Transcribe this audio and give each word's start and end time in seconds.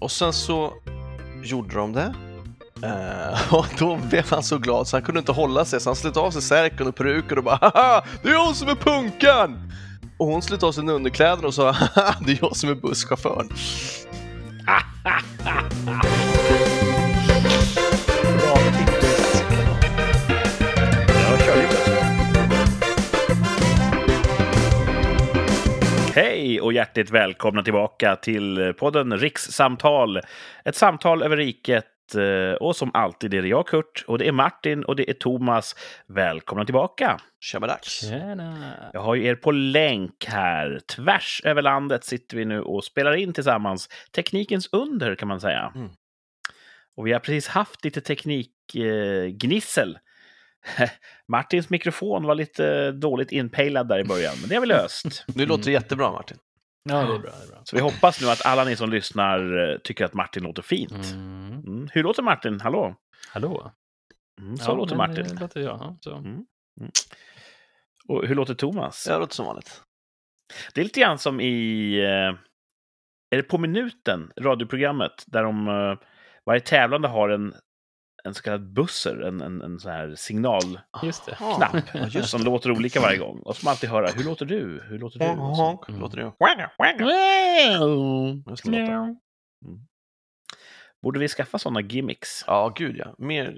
Och 0.00 0.10
sen 0.10 0.32
så 0.32 0.72
gjorde 1.42 1.76
de 1.76 1.92
det. 1.92 2.14
Uh, 2.84 3.54
och 3.54 3.66
då 3.78 3.96
blev 3.96 4.30
han 4.30 4.42
så 4.42 4.58
glad 4.58 4.88
så 4.88 4.96
han 4.96 5.02
kunde 5.02 5.18
inte 5.18 5.32
hålla 5.32 5.64
sig 5.64 5.80
så 5.80 5.90
han 5.90 5.96
slet 5.96 6.16
av 6.16 6.30
sig 6.30 6.42
särken 6.42 6.86
och 6.86 6.94
peruken 6.94 7.38
och 7.38 7.44
bara 7.44 7.58
Haha! 7.60 8.04
Det 8.22 8.28
är 8.28 8.32
jag 8.32 8.56
som 8.56 8.68
är 8.68 8.74
punkan! 8.74 9.72
Och 10.18 10.26
hon 10.26 10.42
slet 10.42 10.62
av 10.62 10.72
sig 10.72 10.88
underkläderna 10.88 11.46
och 11.46 11.54
sa 11.54 11.70
Haha! 11.72 12.14
Det 12.26 12.32
är 12.32 12.38
jag 12.40 12.56
som 12.56 12.70
är 12.70 12.74
busschauffören. 12.74 13.48
och 26.66 26.72
hjärtligt 26.72 27.10
välkomna 27.10 27.62
tillbaka 27.62 28.16
till 28.16 28.74
podden 28.78 29.18
Rikssamtal. 29.18 30.20
Ett 30.64 30.76
samtal 30.76 31.22
över 31.22 31.36
riket 31.36 32.14
eh, 32.14 32.52
och 32.52 32.76
som 32.76 32.90
alltid 32.94 33.34
är 33.34 33.42
det 33.42 33.48
jag, 33.48 33.66
Kurt, 33.66 34.04
och 34.06 34.18
det 34.18 34.28
är 34.28 34.32
Martin 34.32 34.84
och 34.84 34.96
det 34.96 35.10
är 35.10 35.14
Thomas. 35.14 35.74
Välkomna 36.06 36.64
tillbaka! 36.64 37.20
Tjena! 37.40 38.72
Jag 38.92 39.00
har 39.00 39.14
ju 39.14 39.26
er 39.26 39.34
på 39.34 39.52
länk 39.52 40.24
här. 40.28 40.80
Tvärs 40.96 41.40
över 41.44 41.62
landet 41.62 42.04
sitter 42.04 42.36
vi 42.36 42.44
nu 42.44 42.60
och 42.60 42.84
spelar 42.84 43.16
in 43.16 43.32
tillsammans. 43.32 43.88
Teknikens 44.14 44.68
under 44.72 45.14
kan 45.14 45.28
man 45.28 45.40
säga. 45.40 45.72
Mm. 45.74 45.88
Och 46.96 47.06
vi 47.06 47.12
har 47.12 47.20
precis 47.20 47.48
haft 47.48 47.84
lite 47.84 48.00
teknikgnissel. 48.00 49.98
Martins 51.28 51.70
mikrofon 51.70 52.24
var 52.24 52.34
lite 52.34 52.92
dåligt 52.92 53.32
inpejlad 53.32 53.88
där 53.88 53.98
i 53.98 54.04
början, 54.04 54.34
men 54.40 54.48
det 54.48 54.54
har 54.54 54.60
vi 54.60 54.66
löst. 54.66 55.24
Nu 55.34 55.46
låter 55.46 55.64
det 55.64 55.72
jättebra 55.72 56.12
Martin. 56.12 56.36
Ja, 56.88 56.94
det 56.96 57.14
är 57.14 57.18
bra. 57.18 57.30
Det 57.30 57.44
är 57.44 57.48
bra. 57.48 57.60
Så 57.64 57.76
vi 57.76 57.82
hoppas 57.82 58.20
nu 58.20 58.30
att 58.30 58.46
alla 58.46 58.64
ni 58.64 58.76
som 58.76 58.90
lyssnar 58.90 59.58
eh, 59.72 59.78
tycker 59.78 60.04
att 60.04 60.14
Martin 60.14 60.42
låter 60.42 60.62
fint. 60.62 60.92
Mm. 61.12 61.52
Mm. 61.66 61.88
Hur 61.92 62.02
låter 62.02 62.22
Martin? 62.22 62.60
Hallå? 62.60 62.96
Hallå? 63.28 63.72
Mm, 64.40 64.56
så 64.56 64.70
Ja, 64.70 64.74
låter 64.76 64.96
Martin. 64.96 65.26
eh, 65.26 65.40
låter 65.40 65.60
jag. 65.60 65.76
ja, 65.80 65.96
Så. 66.00 66.16
Mm. 66.16 66.44
Och 68.08 68.26
hur 68.26 68.34
låter 68.34 68.54
Thomas? 68.54 69.06
Ja, 69.08 69.14
det 69.14 69.20
låter 69.20 69.34
som 69.34 69.46
vanligt. 69.46 69.82
Det 70.74 70.80
är 70.80 70.84
lite 70.84 71.00
grann 71.00 71.18
som 71.18 71.40
i... 71.40 71.94
eh, 71.98 72.38
Är 73.30 73.36
det 73.36 73.42
På 73.42 73.58
minuten, 73.58 74.32
radioprogrammet, 74.40 75.24
där 75.26 75.42
de... 75.42 75.66
Varje 76.46 76.60
tävlande 76.60 77.08
har 77.08 77.28
en, 77.28 77.54
en 78.26 78.34
så 78.34 78.42
kallad 78.42 78.72
buzzer, 78.72 79.20
en, 79.20 79.40
en, 79.40 79.62
en 79.62 79.80
sån 79.80 79.92
här 79.92 80.14
signalknapp 80.14 81.04
Just 81.04 81.26
det. 81.26 81.36
Ja, 81.40 81.72
just 82.08 82.28
som 82.30 82.42
låter 82.44 82.70
olika 82.70 83.00
varje 83.00 83.18
gång. 83.18 83.38
Och 83.38 83.56
man 83.64 83.70
alltid 83.70 83.90
höra, 83.90 84.06
hur 84.06 84.24
låter 84.24 84.46
du? 84.46 84.82
Hur 84.88 84.98
låter 84.98 85.18
du? 85.18 85.24
Och 85.40 85.56
så- 85.56 85.84
Mm. 85.88 86.00
låter 86.00 86.16
det, 86.16 86.22
låter. 86.24 86.36
Borde 91.02 91.18
vi 91.18 91.28
skaffa 91.28 91.58
sådana 91.58 91.80
gimmicks? 91.80 92.44
Ja, 92.46 92.72
gud 92.76 92.96
ja. 92.96 93.14
Mer, 93.18 93.56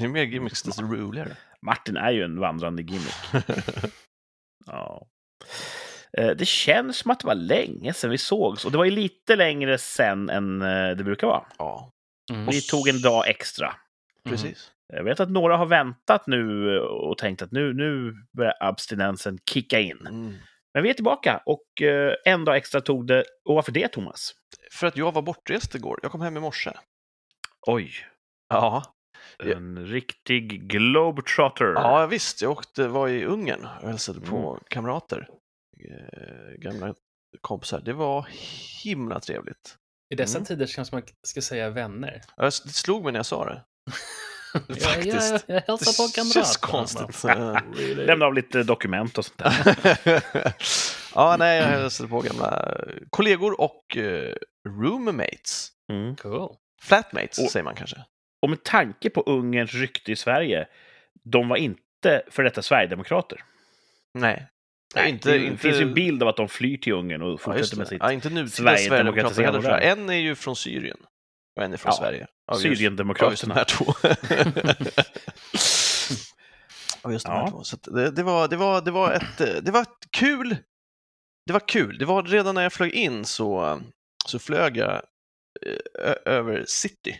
ju 0.00 0.08
mer 0.08 0.22
gimmicks 0.22 0.62
desto 0.62 0.82
roligare. 0.82 1.36
Martin 1.66 1.96
är 1.96 2.10
ju 2.10 2.22
en 2.24 2.40
vandrande 2.40 2.82
gimmick. 2.82 3.14
Ja. 4.66 5.06
Eh, 6.18 6.30
Det 6.30 6.46
känns 6.48 6.96
som 6.98 7.10
att 7.10 7.20
det 7.20 7.26
var 7.26 7.34
länge 7.34 7.92
sedan 7.92 8.10
vi 8.10 8.18
sågs. 8.18 8.64
Och 8.64 8.72
det 8.72 8.78
var 8.78 8.84
ju 8.84 8.90
lite 8.90 9.36
längre 9.36 9.78
sen 9.78 10.30
än 10.30 10.62
eh, 10.62 10.90
det 10.96 11.04
brukar 11.04 11.26
vara. 11.26 11.44
Ja, 11.58 11.90
Mm. 12.30 12.46
Vi 12.46 12.60
tog 12.62 12.88
en 12.88 13.02
dag 13.02 13.28
extra. 13.28 13.74
precis. 14.24 14.72
Jag 14.94 15.04
vet 15.04 15.20
att 15.20 15.30
några 15.30 15.56
har 15.56 15.66
väntat 15.66 16.26
nu 16.26 16.78
och 16.80 17.18
tänkt 17.18 17.42
att 17.42 17.52
nu, 17.52 17.74
nu 17.74 18.14
börjar 18.36 18.54
abstinensen 18.60 19.38
kicka 19.50 19.80
in. 19.80 20.06
Mm. 20.06 20.34
Men 20.74 20.82
vi 20.82 20.90
är 20.90 20.94
tillbaka 20.94 21.42
och 21.46 21.82
eh, 21.82 22.14
en 22.24 22.44
dag 22.44 22.56
extra 22.56 22.80
tog 22.80 23.06
det. 23.06 23.24
Och 23.44 23.54
varför 23.54 23.72
det, 23.72 23.88
Thomas? 23.88 24.34
För 24.72 24.86
att 24.86 24.96
jag 24.96 25.12
var 25.12 25.22
bortrest 25.22 25.74
igår. 25.74 25.98
Jag 26.02 26.12
kom 26.12 26.20
hem 26.20 26.36
i 26.36 26.40
morse. 26.40 26.70
Oj, 27.66 27.92
Ja, 28.48 28.82
Ja. 29.38 29.52
en 29.54 29.86
riktig 29.86 30.68
globetrotter. 30.68 31.72
ja 31.74 32.06
visst. 32.06 32.42
Jag 32.42 32.50
åkte, 32.52 32.88
var 32.88 33.08
i 33.08 33.24
Ungern 33.24 33.68
och 33.82 33.88
hälsade 33.88 34.20
på 34.20 34.36
Mm. 34.50 34.60
kamrater. 34.68 35.28
Eh, 35.90 36.54
gamla 36.58 36.94
kompisar. 37.40 37.80
Det 37.84 37.92
var 37.92 38.26
himla 38.84 39.20
trevligt. 39.20 39.76
I 40.12 40.14
dessa 40.16 40.38
Mm. 40.38 40.46
tider 40.46 40.66
det 40.76 40.82
att 40.82 40.92
man 40.92 41.02
ska 41.22 41.40
säga 41.42 41.70
vänner. 41.70 42.22
Jag- 42.36 42.44
Det 42.44 42.50
slog 42.72 43.02
mig 43.04 43.12
när 43.12 43.18
jag 43.18 43.26
sa 43.26 43.44
det. 43.44 43.62
Ja, 44.68 44.74
Faktiskt. 44.74 45.32
ja, 45.32 45.38
jag 45.46 45.56
Det 45.62 45.64
hälsar 45.66 46.06
på 46.06 46.12
kamrat. 46.12 46.32
känns 46.32 46.56
konstigt. 46.56 47.24
Really? 47.24 48.06
Lämna 48.06 48.26
av 48.26 48.34
lite 48.34 48.62
dokument 48.62 49.18
och 49.18 49.24
sånt 49.24 49.38
där. 49.38 49.52
ja, 51.14 51.36
nej, 51.38 51.58
jag 51.58 51.66
hälsade 51.66 52.08
på 52.08 52.20
gamla 52.20 52.74
kollegor 53.10 53.60
och 53.60 53.96
eh, 53.96 54.34
roommates. 54.68 55.68
Mm. 55.92 56.16
Cool. 56.16 56.56
Flatmates 56.82 57.38
Och- 57.38 57.50
säger 57.50 57.64
man 57.64 57.74
kanske. 57.74 57.96
Och 58.42 58.50
med 58.50 58.62
tanke 58.62 59.10
på 59.10 59.20
Ungerns 59.22 59.74
rykte 59.74 60.12
i 60.12 60.16
Sverige, 60.16 60.66
de 61.24 61.48
var 61.48 61.56
inte 61.56 62.22
för 62.30 62.42
detta 62.42 62.62
Sverigedemokrater. 62.62 63.44
Nej. 64.18 64.48
Nej, 64.94 65.10
inte, 65.10 65.30
det 65.30 65.44
inte... 65.46 65.56
finns 65.58 65.76
ju 65.76 65.82
en 65.82 65.94
bild 65.94 66.22
av 66.22 66.28
att 66.28 66.36
de 66.36 66.48
flyr 66.48 66.76
till 66.76 66.92
Ungern 66.92 67.22
och 67.22 67.32
Ja, 67.32 67.36
fortsätter 67.38 67.70
det. 67.70 67.76
med 67.76 67.88
sitt 67.88 67.98
ja, 68.00 68.12
inte 68.12 68.30
nutida 68.30 68.48
Sverigedemokratiserade 68.50 68.84
Sverigedemokrater 68.84 69.42
heller 69.42 69.60
tror 69.60 69.72
jag. 69.72 69.84
En 69.98 70.10
är 70.10 70.14
ju 70.14 70.34
från 70.34 70.56
Syrien 70.56 70.96
och 71.56 71.62
en 71.62 71.72
är 71.72 71.76
från 71.76 71.90
Ja, 71.90 71.96
Sverige. 71.98 72.26
Ja, 72.46 72.54
just- 72.54 72.54
Ja, 72.54 72.54
just 72.54 72.64
de 72.64 72.76
Syriendemokraterna. 72.76 73.54
här 73.54 73.64
två. 73.64 73.84
ja, 77.02 77.12
just 77.12 77.26
de 77.26 77.32
här 77.32 77.40
Ja. 77.40 77.50
två. 77.50 77.64
Så 77.64 77.76
det, 77.76 78.10
det, 78.10 78.22
var, 78.22 78.48
det, 78.48 78.56
var, 78.56 78.80
det, 78.80 78.90
var 78.90 79.12
ett, 79.12 79.38
det 79.64 79.70
var 79.72 79.82
ett 79.82 80.10
kul. 80.10 80.56
Det 81.46 81.52
var 81.52 81.68
kul. 81.68 81.98
Det 81.98 82.04
var 82.04 82.22
redan 82.22 82.54
när 82.54 82.62
jag 82.62 82.72
flög 82.72 82.92
in 82.92 83.24
så, 83.24 83.80
så 84.26 84.38
flög 84.38 84.76
jag 84.76 84.90
eh, 84.92 85.00
ö- 86.10 86.18
över 86.24 86.64
city. 86.68 87.16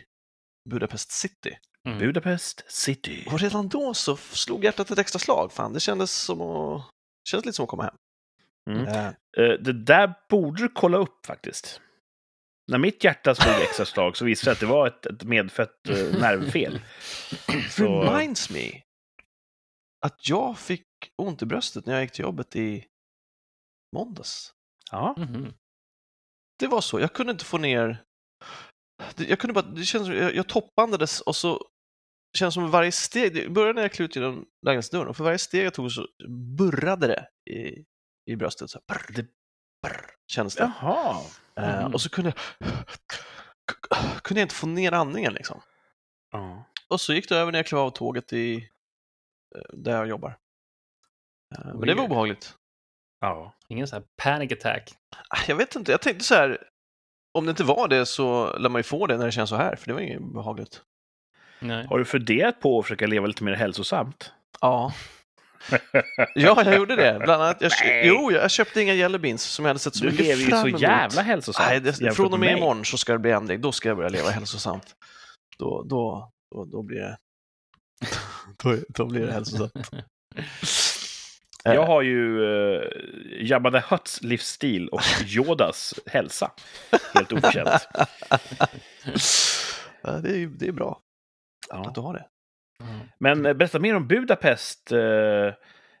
Budapest 0.69 1.11
city. 1.11 1.57
Mm. 1.87 1.99
Budapest 1.99 2.63
City. 2.71 3.27
Och 3.31 3.39
redan 3.39 3.69
då 3.69 3.93
så 3.93 4.15
slog 4.17 4.63
hjärtat 4.63 4.91
ett 4.91 4.99
extra 4.99 5.19
slag. 5.19 5.51
Fan, 5.53 5.73
det 5.73 5.79
kändes 5.79 6.11
som 6.15 6.41
att, 6.41 6.81
kändes 7.29 7.45
lite 7.45 7.55
som 7.55 7.63
att 7.63 7.69
komma 7.69 7.83
hem. 7.83 7.95
Mm. 8.69 8.87
Eh, 8.87 9.13
Det 9.59 9.73
där 9.73 10.13
borde 10.29 10.63
du 10.63 10.69
kolla 10.69 10.97
upp 10.97 11.25
faktiskt. 11.25 11.81
När 12.71 12.77
mitt 12.77 13.03
hjärta 13.03 13.35
slog 13.35 13.55
extra 13.55 13.85
slag 13.85 14.17
så 14.17 14.25
visade 14.25 14.49
det 14.49 14.53
att 14.53 14.59
det 14.59 14.65
var 14.65 14.87
ett, 14.87 15.05
ett 15.05 15.23
medfött 15.23 15.89
eh, 15.89 16.19
nervfel. 16.19 16.81
Så, 17.69 18.01
reminds 18.03 18.49
me 18.49 18.81
att 20.05 20.29
jag 20.29 20.59
fick 20.59 20.85
ont 21.21 21.41
i 21.41 21.45
bröstet 21.45 21.85
när 21.85 21.93
jag 21.93 22.01
gick 22.03 22.11
till 22.11 22.23
jobbet 22.23 22.55
i 22.55 22.85
måndags. 23.95 24.53
ja. 24.91 25.15
Mhm. 25.17 25.53
Det 26.59 26.67
var 26.67 26.81
så, 26.81 26.99
jag 26.99 27.13
kunde 27.13 27.31
inte 27.31 27.45
få 27.45 27.57
ner... 27.57 28.03
Jag 29.17 29.39
kunde 29.39 29.53
bara, 29.53 29.65
det 29.65 29.85
kändes, 29.85 30.07
som- 30.07 30.17
jag, 30.17 30.35
jag 30.35 30.47
toppandades 30.49 31.21
och 31.21 31.35
så 31.35 31.67
kändes 32.37 32.53
som 32.53 32.71
varje 32.71 32.91
steg, 32.91 33.33
det 33.33 33.49
började 33.49 33.73
när 33.73 33.81
jag 33.81 33.91
klev 33.91 34.05
ut 34.05 34.15
genom 34.15 34.45
lägenhetsdörren 34.65 35.07
och 35.07 35.17
för 35.17 35.23
varje 35.23 35.37
steg 35.37 35.65
jag 35.65 35.73
tog 35.73 35.91
så 35.91 36.07
burrade 36.57 37.07
det 37.07 37.51
i, 37.53 37.85
i 38.25 38.35
bröstet. 38.35 38.69
Så 38.69 38.79
här, 38.87 38.95
brr, 38.97 39.13
det, 39.15 39.25
brr, 39.81 40.05
kändes 40.27 40.55
det. 40.55 40.71
Jaha. 40.81 41.21
Eh, 41.55 41.81
Mhm. 41.83 41.93
och 41.93 42.01
så 42.01 42.09
kunde 42.09 42.33
jag, 42.59 42.69
kunde 44.23 44.41
jag 44.41 44.45
inte 44.45 44.55
få 44.55 44.67
ner 44.67 44.91
andningen 44.91 45.33
liksom. 45.33 45.61
Ja. 46.31 46.65
Och 46.87 47.01
så 47.01 47.13
gick 47.13 47.29
det 47.29 47.35
över 47.37 47.51
när 47.51 47.59
jag 47.59 47.65
klev 47.65 47.79
av 47.81 47.89
tåget 47.89 48.33
i, 48.33 48.55
eh, 49.55 49.61
där 49.73 49.91
jag 49.95 50.07
jobbar. 50.07 50.37
Eh, 51.55 51.65
Men 51.65 51.81
det 51.87 51.93
var 51.93 52.03
obehagligt. 52.05 52.55
ja. 53.19 53.53
Ingen 53.67 53.87
sån 53.87 53.97
här 54.01 54.07
panic 54.23 54.51
attack. 54.51 54.93
Ah, 55.29 55.37
Jag 55.47 55.55
vet 55.55 55.75
inte, 55.75 55.91
jag 55.91 56.01
tänkte 56.01 56.23
så 56.25 56.35
här, 56.35 56.67
om 57.33 57.45
det 57.45 57.49
inte 57.49 57.63
var 57.63 57.87
det 57.87 58.05
så 58.05 58.57
lär 58.57 58.69
man 58.69 58.79
ju 58.79 58.83
få 58.83 59.07
det 59.07 59.17
när 59.17 59.25
det 59.25 59.31
känns 59.31 59.49
så 59.49 59.55
här, 59.55 59.75
för 59.75 59.87
det 59.87 59.93
var 59.93 59.99
inget 60.01 60.33
behagligt. 60.33 60.81
Nej. 61.63 61.87
Har 61.89 61.99
du 61.99 62.05
funderat 62.05 62.59
på 62.59 62.79
att 62.79 62.85
försöka 62.85 63.07
leva 63.07 63.27
lite 63.27 63.43
mer 63.43 63.53
hälsosamt? 63.53 64.31
Ja. 64.61 64.93
Ja, 66.35 66.63
jag 66.65 66.75
gjorde 66.75 66.95
det. 66.95 67.19
Bland 67.23 67.41
annat, 67.43 67.57
jag, 67.59 67.71
Nej. 67.85 68.07
jo, 68.07 68.31
jag 68.31 68.51
köpte 68.51 68.81
inga 68.81 68.93
jelly 68.93 69.17
beans 69.17 69.43
som 69.43 69.65
jag 69.65 69.69
hade 69.69 69.79
sett 69.79 69.95
så 69.95 70.03
Du 70.03 70.11
mycket 70.11 70.25
lever 70.25 70.41
ju 70.41 70.47
fram 70.49 70.61
så 70.61 70.67
emot. 70.67 70.81
jävla 70.81 71.21
hälsosamt. 71.21 71.69
Nej, 71.69 71.79
det, 71.79 72.11
från 72.11 72.33
och 72.33 72.39
med 72.39 72.49
med 72.49 72.57
imorgon 72.57 72.85
så 72.85 72.97
ska 72.97 73.13
det 73.13 73.19
bli 73.19 73.31
ändring. 73.31 73.61
Då 73.61 73.71
ska 73.71 73.89
jag 73.89 73.97
börja 73.97 74.09
leva 74.09 74.29
hälsosamt. 74.29 74.95
Då, 75.57 75.83
då, 75.83 76.31
då, 76.55 76.65
då 76.65 76.81
blir 76.83 76.99
det... 76.99 77.17
då, 78.63 78.77
då 78.87 79.05
blir 79.05 79.25
det 79.25 79.31
hälsosamt. 79.33 79.91
Jag 81.65 81.85
har 81.85 82.01
ju 82.01 82.39
uh, 82.39 82.81
Jabba 83.41 83.71
the 83.71 83.81
Hutts 83.89 84.21
livsstil 84.21 84.89
och 84.89 85.01
Yodas 85.27 85.93
hälsa. 86.05 86.51
Helt 87.13 87.33
okänt. 87.33 87.87
Ja, 90.01 90.11
det, 90.11 90.29
är, 90.29 90.47
det 90.47 90.67
är 90.67 90.71
bra 90.71 91.02
att 91.79 91.85
Ja. 91.85 91.91
du 91.95 92.01
har 92.01 92.13
det. 92.13 92.25
Mm. 92.83 93.07
Men 93.19 93.45
eh, 93.45 93.53
berätta 93.53 93.79
mer 93.79 93.95
om 93.95 94.07
Budapest. 94.07 94.91
Eh, 94.91 95.53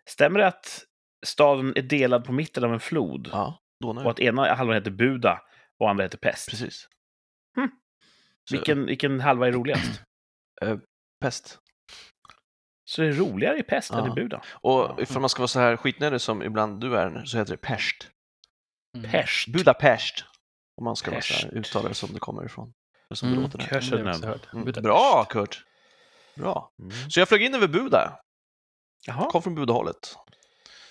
Stämmer 0.09 0.39
det 0.39 0.47
att 0.47 0.83
staden 1.25 1.73
är 1.75 1.81
delad 1.81 2.25
på 2.25 2.31
mitten 2.31 2.63
av 2.63 2.73
en 2.73 2.79
flod? 2.79 3.29
Ja, 3.31 3.59
då 3.79 3.93
nu. 3.93 4.01
Och 4.01 4.11
att 4.11 4.19
ena 4.19 4.53
halvan 4.53 4.75
heter 4.75 4.91
Buda 4.91 5.41
och 5.79 5.89
andra 5.89 6.03
heter 6.03 6.17
Pest? 6.17 6.49
Precis. 6.49 6.87
Så, 8.49 8.55
Vilken, 8.55 8.85
vilken 8.85 9.19
halva 9.19 9.47
är 9.47 9.51
roligast? 9.51 10.01
Pest. 11.21 11.59
Så 12.85 13.01
det 13.01 13.07
är 13.07 13.11
roligare 13.11 13.57
i 13.59 13.63
Pest 13.63 13.91
än 13.91 13.97
Ja. 14.05 14.07
i 14.07 14.11
Buda? 14.11 14.41
Och 14.51 15.01
ifall 15.01 15.21
man 15.21 15.29
ska 15.29 15.39
vara 15.41 15.47
så 15.47 15.59
här 15.59 15.77
skitnödig 15.77 16.21
som 16.21 16.43
ibland 16.43 16.81
du 16.81 16.97
är 16.97 17.25
så 17.25 17.37
heter 17.37 17.51
det 17.51 17.57
Pest. 17.61 18.09
Mm. 18.97 19.11
Pest. 19.11 19.47
Budapest. 19.47 20.25
Om 20.77 20.83
man 20.83 20.95
ska 20.95 21.11
vara 21.11 21.21
så 21.21 21.33
här, 21.47 21.53
uttala 21.57 21.87
det 21.89 21.95
som 21.95 22.13
det 22.13 22.19
kommer 22.19 22.45
ifrån. 22.45 22.73
Eller 23.13 23.15
som 23.15 23.33
Mm, 23.33 23.49
jag 23.59 23.69
Körsenen. 23.69 24.07
också 24.07 24.25
hört. 24.27 24.53
Mm. 24.53 24.65
Budapest. 24.65 24.83
Bra 24.83 25.25
Kurt! 25.29 25.65
Bra. 26.35 26.71
Mm. 26.79 27.09
Så 27.09 27.19
jag 27.19 27.27
flög 27.29 27.41
in 27.43 27.55
över 27.55 27.67
Buda, 27.67 28.19
Jaha. 29.07 29.29
kom 29.29 29.41
från 29.41 29.55
Budahållet. 29.55 30.15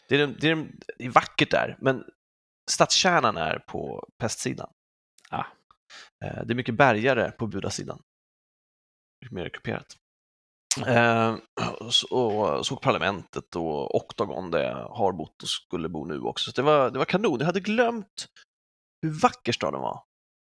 Det 0.09 0.21
är, 0.21 0.27
det, 0.27 0.49
är, 0.51 0.67
det 0.99 1.05
är 1.05 1.11
vackert 1.11 1.51
där, 1.51 1.77
men 1.81 2.05
stadskärnan 2.71 3.37
är 3.37 3.59
på 3.59 4.09
pestsidan. 4.19 4.71
Ah. 5.31 5.45
Eh, 6.25 6.45
Det 6.45 6.53
är 6.53 6.55
mycket 6.55 6.75
bergare 6.75 7.31
på 7.31 7.47
Budasidan. 7.47 8.03
Mycket 9.21 9.35
mer 9.35 9.49
kuperat. 9.49 9.97
Eh, 10.87 11.37
och 11.81 11.95
så- 11.95 12.65
såg 12.65 12.81
parlamentet 12.81 13.57
och 13.57 13.95
Octagon 13.97 14.51
där 14.51 14.63
jag 14.63 14.89
har 14.89 15.13
bott 15.13 15.43
och 15.43 15.49
skulle 15.49 15.89
bo 15.89 16.05
nu 16.05 16.21
också. 16.21 16.51
Så 16.51 16.57
det 16.61 16.63
var, 16.63 16.91
det 16.91 16.99
var 16.99 17.05
kanon. 17.05 17.37
Jag 17.39 17.47
hade 17.47 17.61
glömt 17.61 18.27
hur 19.03 19.11
vacker 19.21 19.53
staden 19.53 19.81
var. 19.81 20.03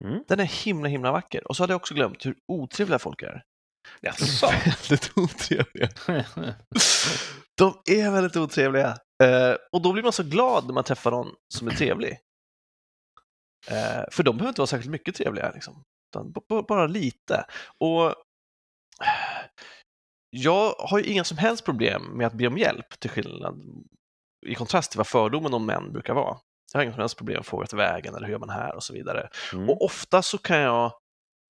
Mm. 0.05 0.25
Den 0.29 0.41
är 0.41 0.45
himla, 0.45 0.89
himla 0.89 1.13
vacker. 1.13 1.49
Och 1.49 1.57
så 1.57 1.63
hade 1.63 1.73
jag 1.73 1.81
också 1.81 1.95
glömt 1.95 2.27
hur 2.27 2.37
otrevliga 2.49 2.99
folk 2.99 3.23
är. 3.23 3.43
Jaså? 4.01 4.47
Väldigt 4.65 5.13
otrevliga. 5.19 5.89
De 7.57 7.83
är 7.91 8.11
väldigt 8.11 8.37
otrevliga. 8.37 8.99
Eh, 9.23 9.57
och 9.73 9.83
då 9.83 9.93
blir 9.93 10.03
man 10.03 10.13
så 10.13 10.23
glad 10.23 10.67
när 10.67 10.75
man 10.75 10.85
träffar 10.85 11.11
någon 11.11 11.35
som 11.55 11.69
är 11.69 11.73
trevlig. 11.73 12.19
Eh, 13.71 14.05
för 14.11 14.23
de 14.23 14.37
behöver 14.37 14.49
inte 14.49 14.61
vara 14.61 14.67
särskilt 14.67 14.91
mycket 14.91 15.15
trevliga, 15.15 15.51
liksom. 15.51 15.83
Bara 16.69 16.87
lite. 16.87 17.45
Och 17.79 18.15
jag 20.31 20.75
har 20.79 20.99
ju 20.99 21.05
inga 21.05 21.25
som 21.25 21.39
helst 21.39 21.65
problem 21.65 22.03
med 22.03 22.27
att 22.27 22.33
be 22.33 22.47
om 22.47 22.59
hjälp, 22.59 23.01
till 23.01 23.11
skillnad 23.11 23.63
i 24.47 24.55
kontrast 24.55 24.91
till 24.91 24.99
vad 24.99 25.07
fördomen 25.07 25.55
om 25.55 25.67
män 25.67 25.93
brukar 25.93 26.15
vara. 26.15 26.39
Jag 26.75 26.79
har 26.79 26.85
inga 26.85 26.93
som 26.93 27.01
helst 27.01 27.17
problem 27.17 27.41
att 27.41 27.47
fråga 27.47 27.67
till 27.67 27.79
vägen 27.79 28.15
eller 28.15 28.27
hur 28.27 28.33
gör 28.33 28.39
man 28.39 28.51
här 28.51 28.75
och 28.75 28.83
så 28.83 28.93
vidare. 28.93 29.29
Mm. 29.53 29.71
Och 29.71 29.85
ofta 29.85 30.23
så 30.23 30.39
kan 30.39 30.59
jag 30.59 30.93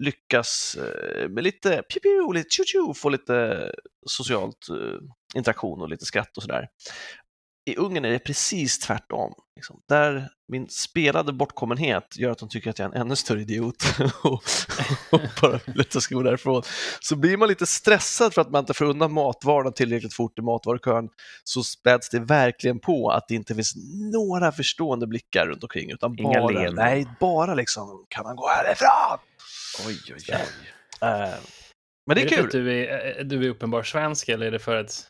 lyckas 0.02 0.76
eh, 0.76 1.28
med 1.28 1.44
lite 1.44 1.82
piu, 1.82 2.32
lite 2.34 2.50
tju, 2.50 2.64
tju, 2.64 2.94
få 2.94 3.08
lite 3.08 3.70
socialt 4.06 4.68
eh, 4.70 4.98
interaktion 5.38 5.82
och 5.82 5.88
lite 5.88 6.04
skratt 6.04 6.36
och 6.36 6.42
sådär. 6.42 6.68
I 7.66 7.76
Ungern 7.76 8.04
är 8.04 8.10
det 8.10 8.18
precis 8.18 8.78
tvärtom. 8.78 9.34
Liksom. 9.56 9.80
Där 9.88 10.28
min 10.48 10.68
spelade 10.68 11.32
bortkommenhet 11.32 12.16
gör 12.16 12.30
att 12.30 12.38
de 12.38 12.48
tycker 12.48 12.70
att 12.70 12.78
jag 12.78 12.86
är 12.90 12.96
en 12.96 13.00
ännu 13.00 13.16
större 13.16 13.40
idiot 13.40 13.84
och, 14.22 14.42
och 15.10 15.20
bara 15.42 15.60
vill 15.66 15.80
att 15.80 15.94
jag 15.94 16.02
ska 16.02 16.14
gå 16.14 16.22
därifrån. 16.22 16.62
Så 17.00 17.16
blir 17.16 17.36
man 17.36 17.48
lite 17.48 17.66
stressad 17.66 18.34
för 18.34 18.40
att 18.40 18.50
man 18.50 18.60
inte 18.60 18.74
får 18.74 18.84
undan 18.84 19.12
matvarorna 19.12 19.70
tillräckligt 19.70 20.14
fort 20.14 20.38
i 20.38 20.42
matvarukön 20.42 21.08
så 21.44 21.62
späds 21.62 22.10
det 22.10 22.20
verkligen 22.20 22.80
på 22.80 23.10
att 23.10 23.28
det 23.28 23.34
inte 23.34 23.54
finns 23.54 23.74
några 24.12 24.52
förstående 24.52 25.06
blickar 25.06 25.46
runt 25.46 25.62
omkring 25.62 25.90
utan 25.90 26.18
Inga 26.18 26.40
bara, 26.40 26.52
leenden. 26.52 26.74
nej, 26.74 27.06
bara 27.20 27.54
liksom, 27.54 28.06
kan 28.08 28.24
man 28.24 28.36
gå 28.36 28.48
härifrån? 28.48 29.18
Oj, 29.86 29.98
oj, 30.08 30.24
oj. 30.28 30.34
Eh, 31.08 31.34
men 32.06 32.16
det 32.16 32.22
är, 32.22 32.26
är 32.26 32.28
det 32.28 32.28
för 32.28 32.36
kul. 32.36 32.44
att 32.44 32.52
du 32.52 32.84
är, 32.84 33.18
eh, 33.18 33.24
du 33.24 33.44
är 33.44 33.48
uppenbar 33.48 33.82
svensk 33.82 34.28
eller 34.28 34.46
är 34.46 34.50
det 34.50 34.58
för 34.58 34.76
att... 34.76 35.06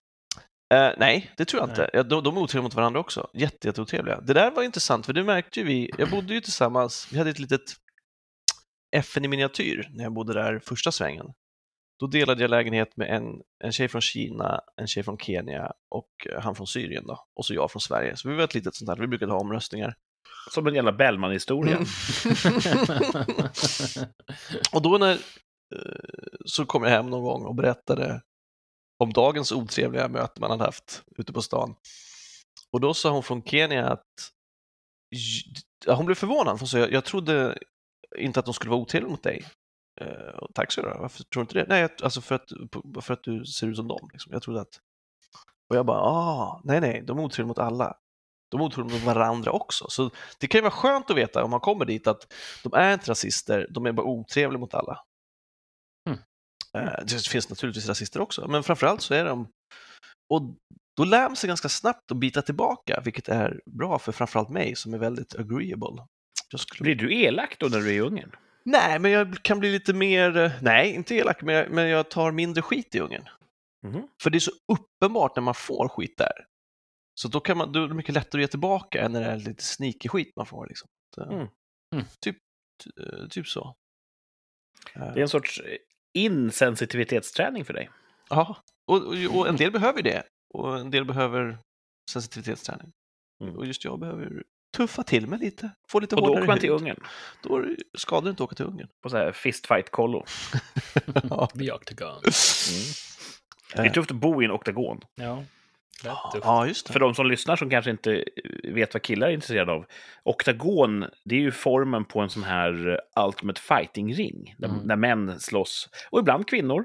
Eh, 0.73 0.91
nej, 0.97 1.31
det 1.37 1.45
tror 1.45 1.63
jag 1.63 1.71
inte. 1.71 1.81
Nej. 1.81 1.91
Ja, 1.93 2.03
de, 2.03 2.25
de 2.25 2.37
är 2.37 2.41
otrevliga 2.41 2.63
mot 2.63 2.75
varandra 2.75 3.01
också. 3.01 3.31
Jätte, 3.35 3.69
jätte 3.69 3.83
otrevliga. 3.83 4.21
Det 4.21 4.33
där 4.33 4.51
var 4.51 4.63
intressant, 4.63 5.07
för 5.07 5.13
det 5.13 5.25
märkte 5.25 5.61
ju 5.61 5.67
vi. 5.67 5.91
Jag 5.99 6.11
bodde 6.11 6.35
ju 6.35 6.41
tillsammans, 6.41 7.09
vi 7.13 7.19
hade 7.19 7.31
ett 7.31 7.39
litet 7.39 7.61
FN 8.97 9.25
i 9.25 9.29
miniatyr 9.29 9.89
när 9.93 10.05
jag 10.05 10.13
bodde 10.13 10.33
där 10.33 10.59
första 10.59 10.93
svängen. 10.93 11.27
Då 12.01 12.07
delade 12.07 12.43
jag 12.43 12.51
lägenhet 12.51 12.97
med 12.97 13.11
en, 13.11 13.25
en 13.65 13.73
tjej 13.73 13.89
från 13.89 14.01
Kina, 14.01 14.61
en 14.77 14.87
tjej 14.87 15.03
från 15.03 15.19
Kenya 15.19 15.73
och 15.91 16.11
eh, 16.31 16.41
han 16.41 16.55
från 16.55 16.67
Syrien 16.67 17.07
då. 17.07 17.25
Och 17.37 17.47
så 17.47 17.55
jag 17.55 17.71
från 17.71 17.81
Sverige. 17.81 18.17
Så 18.17 18.29
vi 18.29 18.35
var 18.35 18.45
ett 18.45 18.55
litet 18.55 18.75
sånt 18.75 18.89
här, 18.89 18.97
vi 18.97 19.07
brukade 19.07 19.33
ha 19.33 19.41
omröstningar. 19.41 19.95
Som 20.51 20.67
en 20.67 20.75
jävla 20.75 20.93
Bellman-historia. 20.93 21.77
Mm. 21.77 21.85
Och 24.73 24.83
då 24.83 24.99
när, 24.99 25.13
eh, 25.13 25.19
så 26.45 26.67
kom 26.67 26.83
jag 26.83 26.91
hem 26.91 27.11
någon 27.11 27.23
gång 27.23 27.45
och 27.45 27.55
berättade 27.55 28.21
om 29.05 29.13
dagens 29.13 29.53
otrevliga 29.53 30.09
möte 30.09 30.41
man 30.41 30.51
hade 30.51 30.65
haft 30.65 31.03
ute 31.17 31.33
på 31.33 31.43
stan. 31.43 31.75
Och 32.73 32.81
då 32.81 32.95
sa 32.95 33.11
hon 33.11 33.23
från 33.23 33.43
Kenya 33.43 33.87
att 33.89 34.07
ja, 35.87 35.95
hon 35.95 36.07
blev 36.07 36.15
förvånad, 36.17 36.55
för 36.59 36.61
hon 36.61 36.69
sa 36.69 36.79
jag, 36.79 36.93
jag 36.93 37.05
trodde 37.05 37.59
inte 38.19 38.41
att 38.41 38.47
de 38.47 38.55
skulle 38.55 38.71
vara 38.71 38.81
otrevliga 38.81 39.11
mot 39.11 39.23
dig. 39.23 39.45
Eh, 40.01 40.47
tack 40.55 40.73
så 40.73 40.83
du 40.83 40.89
varför 40.89 41.23
tror 41.25 41.29
du 41.35 41.41
inte 41.41 41.55
det? 41.55 41.67
Nej, 41.69 41.81
jag- 41.81 41.91
alltså 42.03 42.21
för 42.21 42.35
att, 42.35 42.49
för 43.05 43.15
att 43.15 43.23
du 43.25 43.45
ser 43.47 43.67
ut 43.67 43.77
som 43.77 43.89
dem. 43.89 44.09
Liksom. 44.13 44.33
Jag 44.33 44.43
trodde 44.43 44.61
att... 44.61 44.81
Och 45.71 45.77
jag 45.77 45.87
bara, 45.87 46.01
ah, 46.01 46.61
nej, 46.65 46.81
nej, 46.81 47.03
de 47.07 47.19
är 47.19 47.23
otrevliga 47.23 47.49
mot 47.49 47.59
alla. 47.59 47.95
De 48.51 48.61
är 48.61 48.65
otrevliga 48.65 48.99
mot 48.99 49.07
varandra 49.07 49.51
också. 49.53 49.87
Så 49.89 50.11
det 50.41 50.47
kan 50.47 50.59
ju 50.59 50.63
vara 50.63 50.71
skönt 50.71 51.11
att 51.11 51.17
veta 51.17 51.45
om 51.45 51.51
man 51.51 51.61
kommer 51.61 51.85
dit 51.85 52.07
att 52.07 52.33
de 52.63 52.73
är 52.75 52.93
inte 52.95 53.11
rasister, 53.11 53.67
de 53.71 53.87
är 53.87 53.93
bara 53.93 54.07
otrevliga 54.07 54.61
mot 54.61 54.75
alla. 54.75 55.01
Mm. 56.75 56.89
Eh, 56.89 56.95
Det 57.05 57.29
finns 57.29 57.49
naturligtvis 57.51 57.89
rasister 57.89 58.21
också, 58.21 58.49
men 58.49 58.63
framförallt 58.63 59.03
så 59.03 59.15
är 59.15 59.25
de... 59.25 59.49
Och 60.29 60.43
då 60.97 61.05
lär 61.05 61.29
man 61.29 61.37
sig 61.37 61.49
ganska 61.49 61.69
snabbt 61.69 62.11
att 62.11 62.17
bita 62.17 62.43
tillbaka, 62.43 63.01
vilket 63.05 63.29
är 63.29 63.61
bra 63.67 63.99
för 63.99 64.13
framförallt 64.13 64.49
mig 64.51 64.77
som 64.77 64.95
är 64.95 64.99
väldigt 64.99 65.35
agreeable. 65.35 66.07
Skulle... 66.57 66.83
Blir 66.85 66.95
du 66.95 67.15
elak 67.15 67.57
då 67.59 67.67
när 67.67 67.79
du 67.79 67.89
är 67.89 67.93
i 67.93 68.01
Ungern? 68.01 68.37
Nej, 68.65 68.99
men 68.99 69.11
jag 69.11 69.43
kan 69.43 69.59
bli 69.61 69.73
lite 69.73 69.93
mer... 69.93 70.37
eh, 70.37 70.53
Nej, 70.63 70.95
inte 70.95 71.15
elak, 71.15 71.43
men 71.43 71.55
jag, 71.55 71.71
men 71.71 71.89
jag 71.89 72.11
tar 72.11 72.33
mindre 72.33 72.63
skit 72.63 72.95
i 72.95 73.01
Ungern. 73.01 73.29
Mhm. 73.87 74.09
För 74.23 74.31
det 74.31 74.39
är 74.39 74.41
så 74.41 74.51
uppenbart 74.73 75.37
när 75.37 75.43
man 75.43 75.55
får 75.55 75.89
skit 75.89 76.15
där. 76.19 76.47
Så 77.21 77.29
då, 77.29 77.41
kan 77.41 77.57
man, 77.57 77.73
då 77.73 77.85
är 77.85 77.89
det 77.89 77.95
mycket 77.95 78.15
lättare 78.15 78.41
att 78.41 78.43
ge 78.43 78.49
tillbaka 78.51 79.03
än 79.03 79.13
när 79.13 79.21
det 79.21 79.27
är 79.27 79.37
lite 79.37 79.65
sneaky 79.65 80.09
skit 80.09 80.33
man 80.37 80.47
får. 80.47 80.67
Liksom. 80.67 80.89
Mm. 81.31 81.49
Mm. 81.95 82.05
Typ, 82.21 82.37
eh, 83.01 83.29
typ 83.29 83.47
så. 83.49 83.75
Det 84.95 85.01
är 85.01 85.19
en 85.19 85.29
sorts 85.29 85.63
insensitivitetsträning 86.15 87.65
för 87.65 87.75
dig. 87.75 87.91
Ja, 88.29 88.57
och, 88.87 88.97
och, 88.97 89.37
och 89.37 89.49
en 89.49 89.57
del 89.57 89.71
behöver 89.71 90.03
det. 90.03 90.23
Och 90.55 90.79
en 90.79 90.91
del 90.91 91.05
behöver 91.05 91.59
sensitivitetsträning. 92.11 92.93
Mm. 93.45 93.57
Och 93.57 93.67
just 93.67 93.85
jag 93.85 93.99
behöver 94.01 94.43
tuffa 94.77 95.03
till 95.03 95.27
mig 95.27 95.39
lite. 95.39 95.71
Få 95.89 96.01
lite 96.01 96.15
Och 96.15 96.21
då 96.23 96.27
hårdare 96.27 96.43
åker 96.43 96.53
man 96.53 96.59
till. 96.59 96.71
Ungern 96.71 96.97
Då 97.43 97.65
skadar 97.99 98.23
det 98.23 98.31
inte 98.31 98.43
att 98.43 98.47
åka 98.47 98.55
till 98.55 98.65
Ungern. 98.67 98.89
på 99.03 99.11
så 99.11 99.17
här 99.17 99.33
fistfight-kollo. 99.33 100.25
ja. 101.31 101.47
The 101.59 101.73
Octagon. 101.73 102.23
Mm. 103.75 103.85
Det 103.85 103.91
är 103.91 103.95
tufft 103.95 104.11
att 104.11 104.17
bo 104.17 104.43
i 104.43 104.45
en 104.45 104.51
oktagon. 104.51 105.01
Ja. 105.15 105.45
Ja, 106.43 106.67
just 106.67 106.87
det. 106.87 106.93
För 106.93 107.01
de 107.01 107.15
som 107.15 107.27
lyssnar 107.27 107.57
som 107.57 107.71
kanske 107.71 107.91
inte 107.91 108.25
vet 108.65 108.95
vad 108.95 109.03
killar 109.03 109.29
är 109.29 109.33
intresserade 109.33 109.73
av. 109.73 109.87
Oktagon, 110.25 111.05
det 111.25 111.35
är 111.35 111.41
ju 111.41 111.51
formen 111.53 112.05
på 112.05 112.21
en 112.21 112.31
sån 112.31 112.43
här 112.45 112.99
eh, 113.17 113.25
ultimate 113.27 113.61
fighting-ring. 113.61 114.55
Där, 114.59 114.69
Mm. 114.69 114.89
där 114.89 114.97
män 114.97 115.41
slåss. 115.41 115.89
Och 116.11 116.19
ibland 116.19 116.49
kvinnor. 116.49 116.85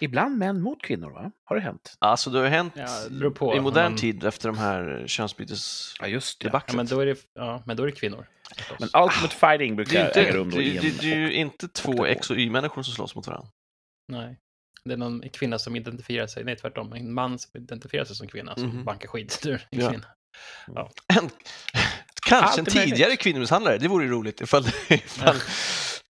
Ibland 0.00 0.38
män 0.38 0.60
mot 0.60 0.82
kvinnor, 0.82 1.10
va? 1.10 1.30
Har 1.44 1.56
det 1.56 1.62
hänt? 1.62 1.96
Alltså 1.98 2.30
det 2.30 2.38
har 2.38 2.46
hänt 2.46 2.72
Ja, 2.76 2.86
det 3.10 3.30
på. 3.30 3.56
i 3.56 3.60
modern 3.60 3.84
Men- 3.92 3.96
tid 3.96 4.24
efter 4.24 4.48
de 4.48 4.58
här 4.58 5.04
könsbytesdebaclet. 5.06 6.08
Ja, 6.10 6.14
just 6.14 6.40
det. 6.40 6.50
Ja, 6.52 6.62
men 6.76 6.86
då 6.86 7.00
är 7.00 7.06
det, 7.06 7.16
ja, 7.34 7.62
men 7.66 7.76
då 7.76 7.82
är 7.82 7.86
det 7.86 7.92
kvinnor. 7.92 8.26
förstås. 8.56 8.76
Men 8.80 9.02
ultimate 9.02 9.34
fighting 9.34 9.70
Det 9.76 9.84
brukar 9.84 9.98
äga 10.00 10.08
inte, 10.08 10.32
rum 10.38 10.50
det, 10.50 10.56
då 10.56 10.62
i 10.62 10.70
det, 10.78 10.86
en... 10.88 10.94
det 11.00 11.12
är 11.12 11.18
ju 11.18 11.32
inte 11.32 11.68
två. 11.68 12.06
X 12.06 12.30
och 12.30 12.36
Y-människor 12.36 12.82
som 12.82 12.94
slåss 12.94 13.14
mot 13.14 13.26
varandra. 13.26 13.48
Nej. 14.08 14.36
Det 14.84 14.92
är 14.92 14.96
någon 14.96 15.28
kvinna 15.28 15.58
som 15.58 15.76
identifierar 15.76 16.26
sig, 16.26 16.44
nej 16.44 16.56
tvärtom, 16.56 16.92
en 16.92 17.14
man 17.14 17.38
som 17.38 17.50
identifierar 17.62 18.04
sig 18.04 18.16
som 18.16 18.28
kvinna 18.28 18.54
som 18.54 18.64
Mhm. 18.68 18.84
bankar 18.84 19.08
en 19.70 19.78
Ja. 19.80 19.90
kvinna. 19.90 20.06
En, 21.18 21.30
kanske 22.26 22.60
en 22.60 22.66
Allt 22.66 22.70
tidigare 22.74 23.16
kvinnomisshandlare, 23.16 23.78
det 23.78 23.88
vore 23.88 24.04
ju 24.04 24.10
roligt 24.10 24.40
ifall, 24.40 24.64
ifall 24.88 25.36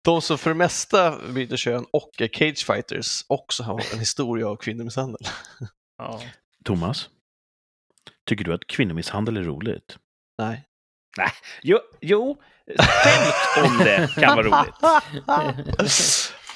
de 0.06 0.22
som 0.22 0.38
för 0.38 0.50
det 0.50 0.56
mesta 0.56 1.18
byter 1.30 1.56
kön 1.58 1.86
och 1.94 2.12
är 2.22 2.28
cagefighters 2.28 3.26
också 3.28 3.64
har 3.64 3.82
en 3.94 4.00
historia 4.00 4.48
av 4.48 4.56
kvinnomisshandel. 4.56 5.22
Ja. 5.98 6.22
Thomas, 6.66 7.10
tycker 8.30 8.46
du 8.46 8.54
att 8.54 8.68
kvinnomisshandel 8.68 9.38
är 9.38 9.44
roligt? 9.44 9.98
Nej. 10.38 10.66
Jo, 11.62 11.80
jo 12.02 12.42
skämt 12.80 13.66
om 13.72 13.78
det 13.78 14.10
kan 14.16 14.36
vara 14.36 14.48
roligt. 14.48 14.76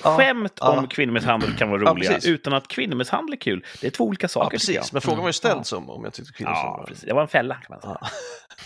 Ja, 0.03 0.17
Skämt 0.17 0.53
ja. 0.61 0.79
om 0.79 0.87
kvinnomisshandel 0.87 1.57
kan 1.57 1.69
vara 1.69 1.81
Ja, 1.83 1.91
roliga, 1.91 2.11
precis. 2.11 2.29
utan 2.29 2.53
att 2.53 2.67
kvinnomisshandel 2.67 3.33
är 3.33 3.37
kul. 3.37 3.65
Det 3.81 3.87
är 3.87 3.91
två 3.91 4.03
olika 4.03 4.23
ja, 4.23 4.27
saker, 4.29 4.45
jag. 4.45 4.51
precis. 4.51 4.93
Men 4.93 5.01
frågan 5.01 5.17
var 5.17 5.23
ju 5.23 5.27
Mm. 5.27 5.33
ställd 5.33 5.59
Ja. 5.59 5.63
som 5.63 5.89
om 5.89 6.03
jag 6.03 6.13
tyckte 6.13 6.33
kvinnomisshandel 6.33 6.71
Ja, 6.73 6.77
var 6.77 6.85
precis. 6.85 7.03
Det 7.05 7.13
var 7.13 7.21
en 7.21 7.27
fälla, 7.27 7.55
kan 7.55 7.65
man 7.69 7.81
säga. 7.81 7.97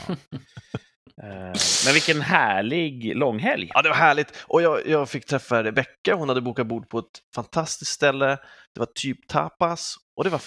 Ja. 0.08 0.16
Eh, 1.24 1.54
Men 1.86 1.94
vilken 1.94 2.22
härlig 2.22 3.16
långhelg. 3.16 3.72
Ja, 3.74 3.82
det 3.82 3.90
var 3.90 3.96
härligt. 3.96 4.34
Och 4.48 4.62
jag, 4.62 4.88
jag 4.88 5.10
fick 5.10 5.25
träffa 5.25 5.63
Rebecca. 5.63 6.16
Hon 6.16 6.30
hade 6.30 6.42
bokat 6.42 6.68
bord 6.68 6.90
på 6.90 7.00
ett 7.00 7.06
fantastiskt 7.36 7.92
ställe. 7.92 8.28
Det 8.74 8.80
var 8.80 8.88
typ 8.96 9.28
tapas 9.28 9.96
och 10.18 10.24
det 10.24 10.30
var 10.30 10.42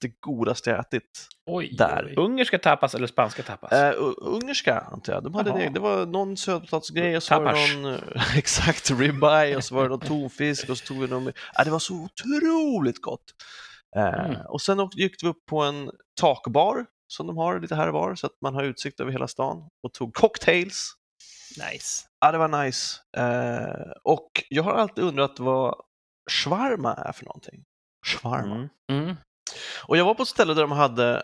det 0.00 0.20
godaste 0.20 0.70
jag 0.70 0.78
ätit. 0.80 1.28
Oj, 1.46 1.74
Där. 1.78 2.04
oj. 2.08 2.14
Ungerska 2.24 2.58
tapas 2.58 2.94
eller 2.94 3.06
spanska 3.06 3.42
tapas? 3.42 3.72
Uh, 3.72 4.12
ungerska, 4.18 4.80
antar 4.80 5.12
jag. 5.12 5.24
De 5.24 5.34
hade 5.34 5.52
det. 5.52 5.68
det 5.68 5.80
var 5.80 6.06
någon 6.06 6.36
sötpotatisgrej 6.36 7.16
och 7.16 7.22
så 7.22 7.34
var 7.40 7.46
Tapas. 7.46 7.70
det 7.70 7.76
någon, 7.76 7.94
eh, 7.94 8.36
exakt, 8.38 8.90
ribeye 8.90 9.56
och 9.56 9.64
så 9.64 9.74
var 9.74 9.82
det 9.82 9.88
någon 9.88 10.00
tonfisk 10.00 10.68
och 10.68 10.78
så 10.78 10.86
tog 10.86 11.00
vi 11.00 11.06
någon, 11.08 11.32
ja, 11.54 11.64
det 11.64 11.70
var 11.70 11.78
så 11.78 11.94
otroligt 11.94 13.00
gott. 13.02 13.24
Eh, 13.96 14.24
Mm. 14.24 14.36
Och 14.48 14.60
sen 14.62 14.88
gick 14.92 15.22
vi 15.24 15.28
upp 15.28 15.46
på 15.46 15.62
en 15.62 15.90
takbar 16.20 16.86
som 17.08 17.26
de 17.26 17.36
har 17.36 17.60
lite 17.60 17.74
här 17.74 17.88
och 17.88 17.94
var 17.94 18.14
så 18.14 18.26
att 18.26 18.36
man 18.42 18.54
har 18.54 18.62
utsikt 18.64 19.00
över 19.00 19.12
hela 19.12 19.28
stan 19.28 19.68
och 19.82 19.92
tog 19.92 20.14
cocktails. 20.14 20.94
Nice. 21.72 22.06
Ja, 22.20 22.32
det 22.32 22.38
var 22.38 22.64
nice. 22.64 22.98
Eh, 23.16 23.92
och 24.04 24.30
jag 24.48 24.62
har 24.62 24.72
alltid 24.74 25.04
undrat 25.04 25.38
vad 25.38 25.74
shawarma 26.30 26.94
är 26.94 27.12
för 27.12 27.24
någonting. 27.24 27.64
Shawarma. 28.06 28.54
Mm. 28.54 28.68
Mm. 28.92 29.16
Och 29.88 29.96
jag 29.96 30.04
var 30.04 30.14
på 30.14 30.22
ett 30.22 30.28
ställe 30.28 30.54
där 30.54 30.62
de 30.62 30.72
hade 30.72 31.22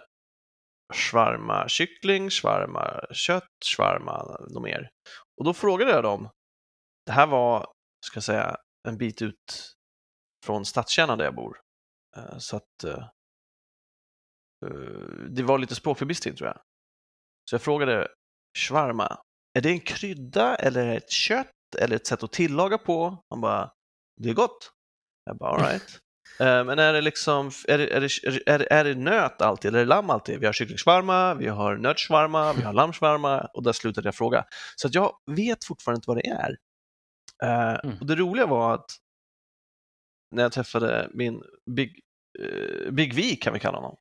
shawarma 0.94 1.68
kyckling, 1.68 2.30
shawarma 2.30 3.00
kött, 3.12 3.64
shawarma 3.76 4.36
något 4.50 4.62
mer. 4.62 4.90
Och 5.38 5.44
då 5.44 5.54
frågade 5.54 5.90
jag 5.90 6.02
dem. 6.02 6.30
Det 7.06 7.12
här 7.12 7.26
var, 7.26 7.72
ska 8.06 8.16
jag 8.16 8.24
säga, 8.24 8.56
en 8.88 8.98
bit 8.98 9.22
ut 9.22 9.74
från 10.44 10.64
stadskärnan 10.64 11.18
där 11.18 11.24
jag 11.24 11.34
bor. 11.34 11.60
Eh, 12.16 12.38
så 12.38 12.56
att 12.56 12.84
eh, 12.84 13.08
eh, 14.66 15.26
det 15.30 15.42
var 15.42 15.58
lite 15.58 15.74
språkförbistring 15.74 16.36
tror 16.36 16.48
jag. 16.48 16.60
Så 17.50 17.54
jag 17.54 17.62
frågade 17.62 18.08
shawarma, 18.58 19.18
är 19.58 19.60
det 19.60 19.70
en 19.70 19.80
krydda 19.80 20.56
eller 20.56 20.82
är 20.82 20.86
det 20.86 20.96
ett 20.96 21.10
kött 21.10 21.74
eller 21.78 21.96
ett 21.96 22.06
sätt 22.06 22.22
att 22.22 22.32
tillaga 22.32 22.78
på? 22.78 23.24
Han 23.30 23.40
bara, 23.40 23.72
det 24.20 24.28
är 24.28 24.34
gott. 24.34 24.72
Jag 25.24 25.38
bara, 25.38 25.50
alright. 25.50 26.00
Men 26.38 26.78
är 26.78 26.92
det 26.92 27.00
liksom, 27.00 27.50
är 27.68 27.78
det, 27.78 27.88
är, 27.94 28.00
det, 28.00 28.06
är, 28.46 28.58
det, 28.58 28.72
är 28.72 28.84
det 28.84 28.94
nöt 28.94 29.42
alltid 29.42 29.68
eller 29.68 29.78
är 29.78 29.84
det 29.84 29.88
lamm 29.88 30.10
alltid? 30.10 30.40
Vi 30.40 30.46
har 30.46 30.52
kycklingsvarma, 30.52 31.34
vi 31.34 31.48
har 31.48 31.76
nötsvarma, 31.76 32.52
vi 32.52 32.62
har 32.62 32.72
lammsvarma 32.72 33.40
och 33.54 33.62
där 33.62 33.72
slutade 33.72 34.06
jag 34.08 34.14
fråga. 34.14 34.44
Så 34.76 34.88
jag 34.92 35.12
vet 35.30 35.64
fortfarande 35.64 35.98
inte 35.98 36.10
vad 36.10 36.16
det 36.16 36.26
är. 36.28 36.56
Eh, 37.42 37.78
Mm. 37.84 37.98
Och 38.00 38.06
det 38.06 38.14
roliga 38.14 38.46
var 38.46 38.74
att 38.74 38.90
när 40.30 40.42
jag 40.42 40.52
träffade 40.52 41.08
min 41.14 41.42
Big, 41.70 42.00
eh, 42.38 42.90
Big 42.92 43.14
V 43.14 43.22
kan 43.36 43.52
vi 43.52 43.58
kalla 43.58 43.78
honom. 43.78 43.96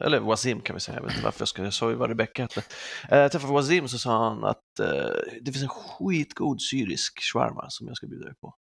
Eller 0.00 0.20
Wazim 0.20 0.60
kan 0.60 0.74
vi 0.74 0.80
säga, 0.80 0.96
jag 0.98 1.02
vet 1.02 1.12
inte 1.12 1.24
varför 1.24 1.40
jag 1.40 1.48
ska, 1.48 1.64
jag 1.64 1.72
sa 1.74 1.90
ju 1.90 1.96
vad 1.96 2.08
Rebecca 2.08 2.42
hette. 2.42 2.62
Eh, 3.10 3.18
Jag 3.18 3.32
träffade 3.32 3.52
Wazim 3.52 3.88
så 3.88 3.98
sa 3.98 4.28
han 4.28 4.44
att 4.44 4.78
eh, 4.80 5.16
det 5.42 5.52
finns 5.52 5.62
en 5.62 5.68
skitgod 5.68 6.60
syrisk 6.62 7.20
shawarma 7.32 7.70
som 7.70 7.86
jag 7.86 7.96
ska 7.96 8.06
bjuda 8.06 8.24
dig 8.24 8.34
på. 8.40 8.54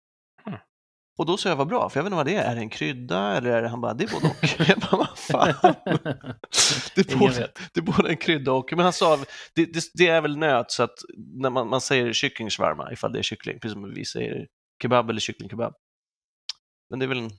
Och 1.18 1.26
då 1.26 1.36
sa 1.36 1.48
jag 1.48 1.56
vad 1.56 1.68
bra, 1.68 1.88
för 1.88 1.98
jag 2.00 2.04
vet 2.04 2.08
inte 2.08 2.16
vad 2.16 2.26
det 2.26 2.36
är. 2.36 2.50
Är 2.50 2.54
det 2.54 2.60
en 2.60 2.68
krydda 2.68 3.36
eller 3.36 3.50
är 3.50 3.62
det, 3.62 3.68
han 3.68 3.80
bara, 3.80 3.94
det 3.94 4.04
är 4.04 4.08
både 4.08 4.26
och. 4.28 4.60
jag 4.68 4.78
bara, 4.78 4.96
vad 4.96 5.18
fan. 5.18 5.74
Det 6.94 7.12
är, 7.12 7.16
både, 7.16 7.50
det 7.74 7.80
är 7.80 7.82
både 7.82 8.08
en 8.08 8.16
krydda 8.16 8.52
och, 8.52 8.72
men 8.72 8.80
han 8.80 8.92
sa, 8.92 9.16
det, 9.54 9.64
det, 9.66 9.84
det 9.94 10.06
är 10.06 10.20
väl 10.20 10.36
nöt 10.36 10.70
så 10.70 10.82
att 10.82 10.98
när 11.16 11.50
man, 11.50 11.68
man 11.68 11.80
säger 11.80 12.12
kycklingsvarma 12.12 12.92
ifall 12.92 13.12
det 13.12 13.18
är 13.18 13.22
kyckling, 13.22 13.58
precis 13.60 13.72
som 13.72 13.94
vi 13.94 14.04
säger 14.04 14.46
kebab 14.82 15.10
eller 15.10 15.20
kycklingkebab. 15.20 15.74
Men 16.90 16.98
det 16.98 17.04
är 17.04 17.08
väl 17.08 17.18
en 17.18 17.30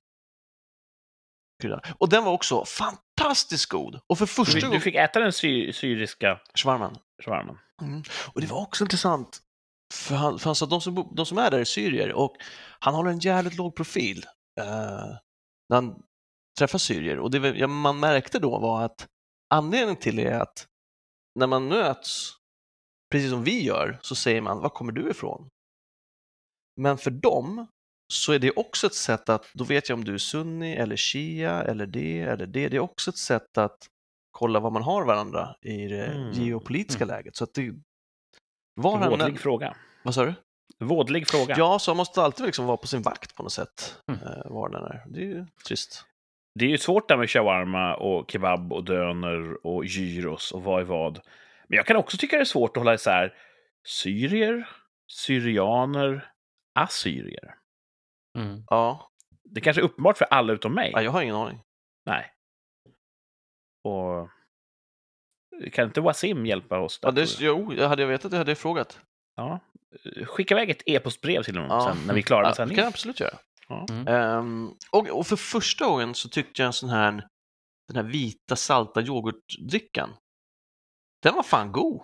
krydda. 1.62 1.82
Och 1.98 2.10
den 2.10 2.24
var 2.24 2.32
också 2.32 2.65
fantastiskt 2.65 3.65
god. 3.65 4.00
Och 4.08 4.17
för 4.17 4.25
första 4.25 4.53
Du, 4.53 4.60
du 4.60 4.65
gången... 4.67 4.82
fick 4.82 4.96
äta 4.96 5.20
den 5.20 5.34
sy 5.34 5.74
syriska 5.74 6.39
Shawarman. 6.55 6.96
shawarman. 7.25 7.60
Mm. 7.82 8.03
Och 8.34 8.41
det 8.41 8.48
var 8.48 8.62
också 8.62 8.84
intressant, 8.84 9.39
för 9.94 10.15
han, 10.15 10.39
för 10.39 10.46
han 10.46 10.56
sa 10.56 10.65
att 10.65 10.70
de 10.70 10.82
som, 10.82 11.13
de 11.15 11.25
som 11.25 11.38
är 11.38 11.51
där 11.51 11.60
är 11.60 11.63
syrier 11.65 12.13
och 12.13 12.36
han 12.80 12.94
håller 12.96 13.12
en 13.12 13.20
jävligt 13.20 13.58
låg 13.58 13.75
profil 13.75 14.25
eh, 14.60 15.15
när 15.70 15.75
han 15.75 16.04
träffar 16.60 16.80
syrier. 16.80 17.20
Och 17.20 17.32
det 17.32 17.50
ja, 17.58 17.68
man 17.68 18.00
märkte 18.00 18.39
då 18.39 18.60
var 18.60 18.84
att 18.84 19.08
anledningen 19.50 19.96
till 19.96 20.15
det 20.15 20.24
är 20.27 20.39
att 20.39 20.68
när 21.39 21.48
man 21.48 21.68
möts, 21.68 22.32
precis 23.12 23.30
som 23.30 23.44
vi 23.44 23.63
gör, 23.63 24.00
så 24.01 24.15
säger 24.15 24.42
man 24.42 24.60
var 24.60 24.70
kommer 24.70 24.92
du 24.92 25.10
ifrån? 25.10 25.50
Men 26.82 26.98
för 26.98 27.12
dem 27.12 27.68
så 28.13 28.34
är 28.34 28.39
det 28.39 28.51
också 28.51 28.88
ett 28.88 28.96
sätt 28.96 29.30
att, 29.30 29.46
då 29.54 29.63
vet 29.63 29.89
jag 29.89 29.98
om 29.98 30.04
du 30.06 30.13
är 30.13 30.18
sunni 30.18 30.75
eller 30.75 30.96
shia 30.98 31.63
eller 31.63 31.86
det 31.86 32.22
eller 32.22 32.46
det. 32.48 32.68
Det 32.70 32.75
är 32.75 32.80
också 32.80 33.10
ett 33.10 33.18
sätt 33.18 33.58
att 33.58 33.77
kolla 34.32 34.60
vad 34.60 34.74
man 34.74 34.84
har 34.84 35.06
varandra 35.06 35.56
i 35.62 35.88
det 35.88 36.06
Mm. 36.06 36.32
geopolitiska 36.32 37.06
läget. 37.06 37.36
Så 37.36 37.44
att 37.44 37.54
det 37.54 37.74
var 38.75 38.98
han, 38.98 39.10
Vådlig 39.10 39.39
fråga. 39.39 39.75
vad 40.03 40.13
sa 40.15 40.25
du? 40.25 40.34
Vådlig 40.79 41.27
fråga. 41.27 41.55
Ja, 41.58 41.79
så 41.79 41.91
han 41.91 41.98
måste 41.98 42.22
alltid 42.22 42.46
liksom 42.46 42.65
vara 42.65 42.77
på 42.77 42.88
sin 42.88 43.01
vakt 43.01 43.36
på 43.36 43.44
något 43.44 43.51
sätt. 43.51 44.01
Mm. 44.08 44.22
eh, 44.22 44.51
Var 44.51 44.70
den 44.70 44.84
är. 44.84 45.03
Det 45.08 45.20
är 45.20 45.24
ju 45.25 45.46
trist. 45.67 46.05
Det 46.60 46.65
är 46.65 46.70
ju 46.70 46.77
svårt 46.77 47.08
där 47.10 47.17
med 47.17 47.29
shawarma 47.29 47.96
och 47.96 48.32
kebab 48.32 48.74
och 48.74 48.84
döner 48.84 49.65
och 49.67 49.86
gyros 49.86 50.51
och 50.51 50.63
vad 50.63 50.79
är 50.82 50.86
vad. 50.86 51.20
Men 51.67 51.77
jag 51.77 51.86
kan 51.86 51.98
också 51.98 52.17
tycka 52.17 52.36
det 52.36 52.41
är 52.41 52.46
svårt 52.46 52.70
att 52.77 52.82
hålla 52.82 52.94
isär 52.94 53.34
syrier, 53.88 54.70
syrianer, 55.08 56.32
assyrier. 56.79 57.55
Mm. 58.38 58.63
Ja, 58.70 59.12
Det 59.44 59.62
kanske 59.62 59.82
är 59.82 59.86
uppenbart 59.86 60.17
för 60.17 60.25
alla 60.25 60.53
utom 60.53 60.74
mig. 60.74 60.91
ja 60.94 61.01
jag 61.01 61.12
har 61.12 61.22
ingen 61.22 61.36
aning. 61.36 61.60
Nej. 62.05 62.32
Och 63.84 64.29
kan 65.74 65.86
inte 65.88 66.02
Wasim 66.02 66.46
hjälpa 66.46 66.80
oss? 66.80 67.00
där, 67.00 67.08
Ja, 67.08 67.12
det, 67.12 67.40
jo, 67.40 67.74
jag 67.74 67.90
hade 67.90 68.02
jag 68.02 68.10
vetat 68.10 68.32
det 68.32 68.38
hade 68.38 68.52
jag 68.52 68.58
frågat. 68.58 69.00
ja. 69.36 69.60
Skicka 70.26 70.54
iväg 70.54 70.70
ett 70.70 70.82
e-postbrev 70.86 71.44
till 71.44 71.56
honom 71.58 71.70
Ja. 71.72 71.94
sen 71.96 72.08
när 72.08 72.14
vi 72.14 72.20
är 72.20 72.24
klara 72.24 72.42
med 72.42 72.48
Ja, 72.48 72.50
det 72.52 72.56
sändningen. 72.56 72.76
kan 72.76 72.84
jag 72.84 72.92
absolut 72.92 73.20
göra. 73.20 73.38
Ja. 73.68 73.86
Mm. 73.90 74.08
Ehm, 74.08 74.72
och, 74.92 75.08
och 75.10 75.28
för 75.28 75.36
första 75.36 75.86
gången 75.86 76.16
så 76.16 76.30
tyckte 76.30 76.62
jag 76.62 76.68
en 76.68 76.74
sån 76.74 76.90
här, 76.90 77.28
den 77.88 77.96
här 77.96 78.04
vita 78.12 78.56
salta 78.56 79.02
yoghurtdrickan, 79.02 80.10
den 81.24 81.36
var 81.36 81.44
fan 81.44 81.72
god. 81.72 82.02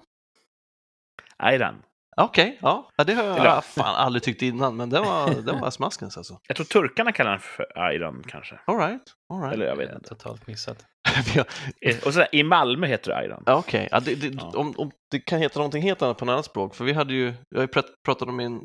Ayran. 1.37 1.83
Okej, 2.23 2.57
ja. 2.61 2.89
ja, 2.97 3.03
det 3.03 3.13
har 3.13 3.23
jag 3.23 3.37
Eller- 3.37 3.61
fan 3.61 3.95
aldrig 3.95 4.23
tyckt 4.23 4.41
innan, 4.41 4.75
men 4.75 4.89
den 4.89 5.03
var, 5.03 5.41
den 5.41 5.59
var 5.59 5.71
smaskens 5.71 6.17
alltså. 6.17 6.39
Jag 6.47 6.57
tror 6.57 6.65
turkarna 6.65 7.11
kallar 7.11 7.31
den 7.31 7.39
för 7.39 7.77
ayran 7.79 8.23
kanske. 8.27 8.59
All 8.65 8.77
right, 8.77 9.01
all 9.33 9.41
right. 9.41 9.53
Eller 9.53 9.65
jag 9.65 9.75
vet 9.75 9.87
Det 9.87 9.93
är 9.93 9.95
inte. 9.95 10.09
Totalt 10.09 10.47
missat. 10.47 10.85
Eh, 11.81 11.97
Och 12.05 12.13
så, 12.13 12.25
I 12.31 12.43
Malmö 12.43 12.87
heter 12.87 13.11
det. 13.11 13.39
Ja, 13.45 13.55
Okej, 13.55 13.87
ja, 13.91 13.99
det, 13.99 14.15
det, 14.15 14.27
Ja. 14.27 14.51
Om, 14.55 14.73
om 14.77 14.91
det 15.11 15.19
kan 15.19 15.39
heta 15.39 15.59
någonting 15.59 15.83
helt 15.83 16.01
annat 16.01 16.17
på 16.17 16.25
något 16.25 16.33
annat 16.33 16.45
språk, 16.45 16.75
för 16.75 16.85
vi 16.85 16.93
hade 16.93 17.13
ju, 17.13 17.33
jag 17.49 17.57
har 17.57 17.63
ju 17.63 17.67
prat, 17.67 17.85
pratat 18.05 18.27
om 18.27 18.35
min 18.35 18.61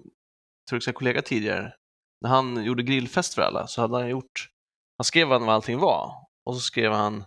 turkiska 0.71 0.93
kollega 0.93 1.23
tidigare, 1.23 1.73
när 2.23 2.31
han 2.31 2.65
gjorde 2.65 2.83
grillfest 2.83 3.35
för 3.35 3.43
alla 3.43 3.67
så 3.67 3.81
hade 3.81 3.97
han 3.99 4.09
gjort, 4.09 4.49
han 4.99 5.05
skrev 5.05 5.29
vad 5.29 5.49
allting 5.49 5.79
var 5.79 6.13
och 6.47 6.55
så 6.55 6.61
skrev 6.61 6.93
han 6.93 7.25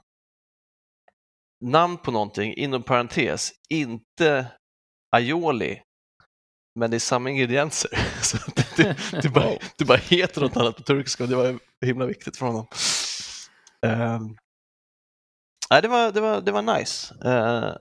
namn 1.65 1.97
på 1.97 2.11
någonting 2.11 2.53
inom 2.53 2.83
parentes, 2.83 3.51
inte 3.69 4.45
aioli, 5.15 5.81
men 6.75 6.91
det 6.91 6.97
är 6.97 6.99
samma 6.99 7.29
ingredienser. 7.29 7.91
Så 8.21 8.37
det, 8.77 8.97
det, 9.21 9.29
bara, 9.29 9.57
det 9.77 9.85
bara 9.85 9.97
heter 9.97 10.41
något 10.41 10.57
annat 10.57 10.75
på 10.77 10.83
turkiska 10.83 11.23
och 11.23 11.29
det 11.29 11.35
var 11.35 11.59
himla 11.85 12.05
viktigt 12.05 12.37
för 12.37 12.45
honom. 12.45 12.67
Ehm, 13.85 14.37
nej, 15.71 15.81
det 15.81 15.87
var, 15.87 16.11
det 16.11 16.21
var, 16.21 16.41
det 16.41 16.51
var 16.51 16.61
nice. 16.61 17.15
Eh, 17.25 17.73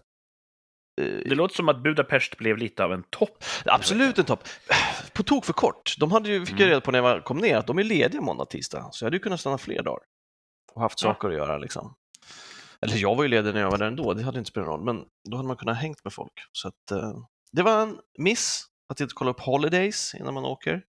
Det 1.28 1.34
låter 1.34 1.54
som 1.54 1.68
att 1.68 1.82
Budapest 1.82 2.36
blev 2.38 2.56
lite 2.56 2.84
av 2.84 2.92
en 2.92 3.02
topp. 3.10 3.44
Absolut 3.64 4.18
en 4.18 4.24
topp. 4.24 4.48
På 5.12 5.22
tok 5.22 5.44
för 5.44 5.52
kort. 5.52 5.94
De 5.98 6.12
hade 6.12 6.28
ju, 6.28 6.40
fick 6.46 6.54
jag 6.54 6.60
Mm. 6.60 6.68
reda 6.70 6.80
på 6.80 6.90
när 6.92 6.98
jag 6.98 7.24
kom 7.24 7.38
ner, 7.38 7.56
att 7.56 7.66
de 7.66 7.78
är 7.78 7.84
lediga 7.84 8.20
måndag 8.20 8.44
tisdag. 8.44 8.88
Så 8.92 9.04
jag 9.04 9.06
hade 9.06 9.16
ju 9.16 9.20
kunnat 9.22 9.40
stanna 9.40 9.58
fler 9.58 9.82
dagar. 9.82 10.00
Och 10.74 10.80
haft 10.82 11.02
Ja. 11.02 11.08
saker 11.08 11.28
att 11.28 11.34
göra 11.34 11.58
liksom. 11.58 11.94
Eller 12.80 12.96
jag 12.96 13.14
var 13.16 13.22
ju 13.24 13.28
ledig 13.28 13.54
när 13.54 13.60
jag 13.60 13.70
var 13.70 13.78
där 13.78 13.86
ändå, 13.86 14.14
det 14.14 14.22
hade 14.22 14.38
inte 14.38 14.50
spelat 14.50 14.68
någon 14.68 14.76
roll. 14.78 14.84
Men 14.94 15.04
då 15.30 15.36
hade 15.36 15.46
man 15.46 15.56
kunnat 15.56 15.76
hängt 15.76 16.04
med 16.04 16.12
folk. 16.12 16.32
Så 16.52 16.68
att, 16.68 16.90
eh, 16.90 17.12
det 17.52 17.62
var 17.62 17.82
en 17.82 17.98
miss 18.18 18.64
att 18.88 19.00
inte 19.00 19.14
kolla 19.14 19.30
upp 19.30 19.40
holidays 19.40 20.14
innan 20.14 20.34
man 20.34 20.44
åker. 20.44 20.84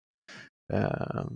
Eh, 0.72 1.26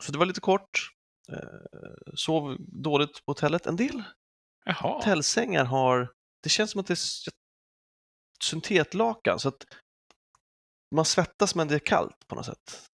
så 0.00 0.12
det 0.12 0.18
var 0.18 0.26
lite 0.26 0.40
kort. 0.40 0.90
Eh, 1.32 2.14
sov 2.14 2.56
dåligt 2.58 3.24
på 3.24 3.30
hotellet. 3.30 3.66
En 3.66 3.76
del 3.76 4.02
Jaha. 4.64 4.74
hotellsängar 4.74 5.64
har, 5.64 6.12
det 6.42 6.48
känns 6.48 6.70
som 6.70 6.80
att 6.80 6.86
det 6.86 6.94
är 6.94 7.32
syntetlakan 8.42 9.38
så 9.38 9.48
att 9.48 9.64
man 10.94 11.04
svettas 11.04 11.54
men 11.54 11.68
det 11.68 11.74
är 11.74 11.78
kallt 11.78 12.28
på 12.28 12.34
något 12.34 12.46
sätt. 12.46 12.86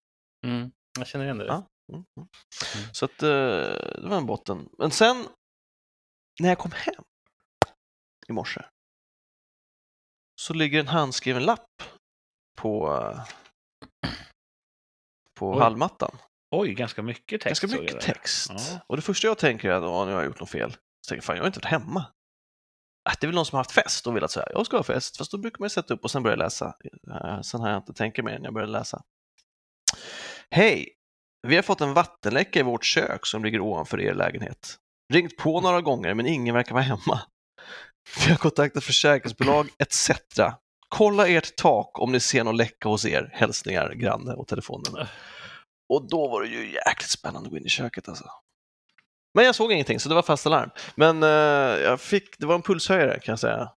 Mm. 0.46 0.72
Jag 0.98 1.06
känner 1.06 1.24
igen 1.24 1.38
det. 1.38 1.46
Ja. 1.46 1.68
Mm. 1.92 2.04
mm. 2.16 2.28
Mm. 2.76 2.92
Så 2.92 3.04
att 3.04 3.22
eh, 3.22 4.00
det 4.00 4.08
var 4.08 4.16
en 4.16 4.26
botten. 4.26 4.68
Men 4.78 4.90
sen 4.90 5.26
när 6.40 6.48
jag 6.48 6.58
kom 6.58 6.72
hem 6.72 7.04
i 8.28 8.32
morse 8.32 8.64
så 10.40 10.54
ligger 10.54 10.80
en 10.80 10.88
handskriven 10.88 11.44
lapp 11.44 11.82
på, 12.56 12.88
på 15.38 15.50
Oj. 15.52 15.58
hallmattan. 15.58 16.16
Oj, 16.50 16.74
ganska 16.74 17.02
mycket 17.02 17.40
text. 17.40 17.62
Ganska 17.62 17.80
mycket 17.80 18.00
text. 18.00 18.50
Ja. 18.50 18.80
Och 18.86 18.96
det 18.96 19.02
första 19.02 19.26
jag 19.26 19.38
tänker 19.38 19.70
är 19.70 19.74
att 19.74 19.82
"Åh, 19.82 20.06
nu 20.06 20.12
har 20.12 20.20
jag 20.20 20.26
gjort 20.26 20.40
något 20.40 20.50
fel. 20.50 20.70
Så 20.72 20.78
tänker 21.08 21.16
jag, 21.16 21.24
fan 21.24 21.36
jag 21.36 21.42
har 21.42 21.46
inte 21.46 21.58
varit 21.58 21.64
hemma. 21.70 22.00
Äh, 23.08 23.14
det 23.20 23.24
är 23.24 23.28
väl 23.28 23.34
någon 23.34 23.46
som 23.46 23.56
har 23.56 23.60
haft 23.60 23.72
fest 23.72 24.06
och 24.06 24.16
velat 24.16 24.30
säga, 24.30 24.46
jag 24.50 24.66
ska 24.66 24.76
ha 24.76 24.84
fest, 24.84 25.16
fast 25.16 25.30
då 25.30 25.38
brukar 25.38 25.60
man 25.60 25.70
sätta 25.70 25.94
upp 25.94 26.04
och 26.04 26.10
sen 26.10 26.22
börja 26.22 26.36
läsa. 26.36 26.74
Eh, 27.10 27.40
Sen 27.40 27.60
har 27.60 27.68
jag 27.68 27.78
inte 27.78 27.92
tänkt 27.92 28.24
mer 28.24 28.32
än 28.32 28.44
jag 28.44 28.54
började 28.54 28.72
läsa. 28.72 29.02
Hej! 30.50 30.88
Vi 31.46 31.56
har 31.56 31.62
fått 31.62 31.80
en 31.80 31.94
vattenläcka 31.94 32.60
i 32.60 32.62
vårt 32.62 32.84
kök 32.84 33.26
som 33.26 33.44
ligger 33.44 33.60
ovanför 33.60 34.00
er 34.00 34.14
lägenhet. 34.14 34.76
Ringt 35.12 35.36
på 35.36 35.60
några 35.60 35.80
gånger 35.80 36.14
men 36.14 36.26
ingen 36.26 36.54
verkar 36.54 36.72
vara 36.74 36.82
hemma. 36.84 37.20
Vi 38.24 38.30
har 38.30 38.36
kontaktat 38.38 38.84
försäkringsbolag 38.84 39.68
etc. 39.78 40.10
Kolla 40.94 41.28
ert 41.28 41.56
tak 41.56 41.98
om 41.98 42.12
ni 42.12 42.20
ser 42.20 42.44
någon 42.44 42.56
läcka 42.56 42.88
hos 42.88 43.06
er. 43.06 43.30
Hälsningar 43.32 43.92
granne 43.94 44.32
och 44.34 44.48
telefonen. 44.48 45.06
Och 45.88 46.08
då 46.08 46.28
var 46.28 46.42
det 46.42 46.48
ju 46.48 46.72
jäkligt 46.72 47.10
spännande 47.10 47.46
att 47.46 47.50
gå 47.50 47.56
in 47.58 47.66
i 47.66 47.68
köket 47.68 48.08
alltså. 48.08 48.24
Men 49.34 49.44
jag 49.44 49.54
såg 49.54 49.72
ingenting 49.72 50.00
så 50.00 50.08
det 50.08 50.14
var 50.14 50.22
fast 50.22 50.46
alarm. 50.46 50.70
Men 50.94 51.22
eh, 51.22 51.28
jag 51.84 52.00
fick, 52.00 52.38
det 52.38 52.46
var 52.46 52.54
en 52.54 52.62
pulshöjare 52.62 53.20
kan 53.20 53.32
jag 53.32 53.38
säga. 53.38 53.72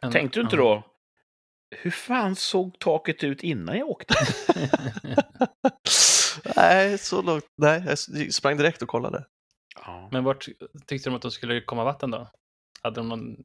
En- 0.00 0.12
Tänkte 0.12 0.38
du 0.38 0.42
inte 0.44 0.56
ja. 0.56 0.62
då, 0.62 0.82
Hur 1.76 1.90
fan 1.90 2.36
såg 2.36 2.78
taket 2.78 3.24
ut 3.24 3.42
innan 3.42 3.78
jag 3.78 3.88
åkte? 3.88 4.14
nej, 6.56 6.98
så 6.98 7.22
långt. 7.22 7.44
Nej, 7.56 7.84
jag 7.86 7.98
sprang 8.34 8.56
direkt 8.56 8.82
och 8.82 8.88
kollade. 8.88 9.24
Ja. 9.86 10.08
Men 10.12 10.24
vart 10.24 10.48
tyckte 10.86 11.10
de 11.10 11.16
att 11.16 11.22
de 11.22 11.30
skulle 11.30 11.60
komma 11.60 11.84
vatten 11.84 12.10
då? 12.10 12.30
Hade 12.82 12.96
de 13.00 13.08
någon... 13.08 13.36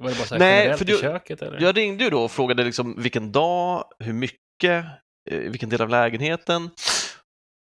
Var 0.00 0.08
det 0.10 0.16
bara 0.16 0.24
så 0.26 0.34
här 0.34 0.38
Nej, 0.38 0.76
för 0.76 0.84
i 0.90 0.92
du- 0.92 0.98
köket 0.98 1.42
eller? 1.42 1.60
Jag 1.60 1.76
ringde 1.76 2.04
ju 2.04 2.10
då 2.10 2.24
och 2.24 2.30
frågade 2.30 2.64
liksom 2.64 3.02
vilken 3.02 3.32
dag, 3.32 3.84
hur 3.98 4.12
mycket, 4.12 4.84
eh, 5.30 5.38
vilken 5.38 5.68
del 5.68 5.82
av 5.82 5.88
lägenheten. 5.88 6.64
Och 6.64 6.70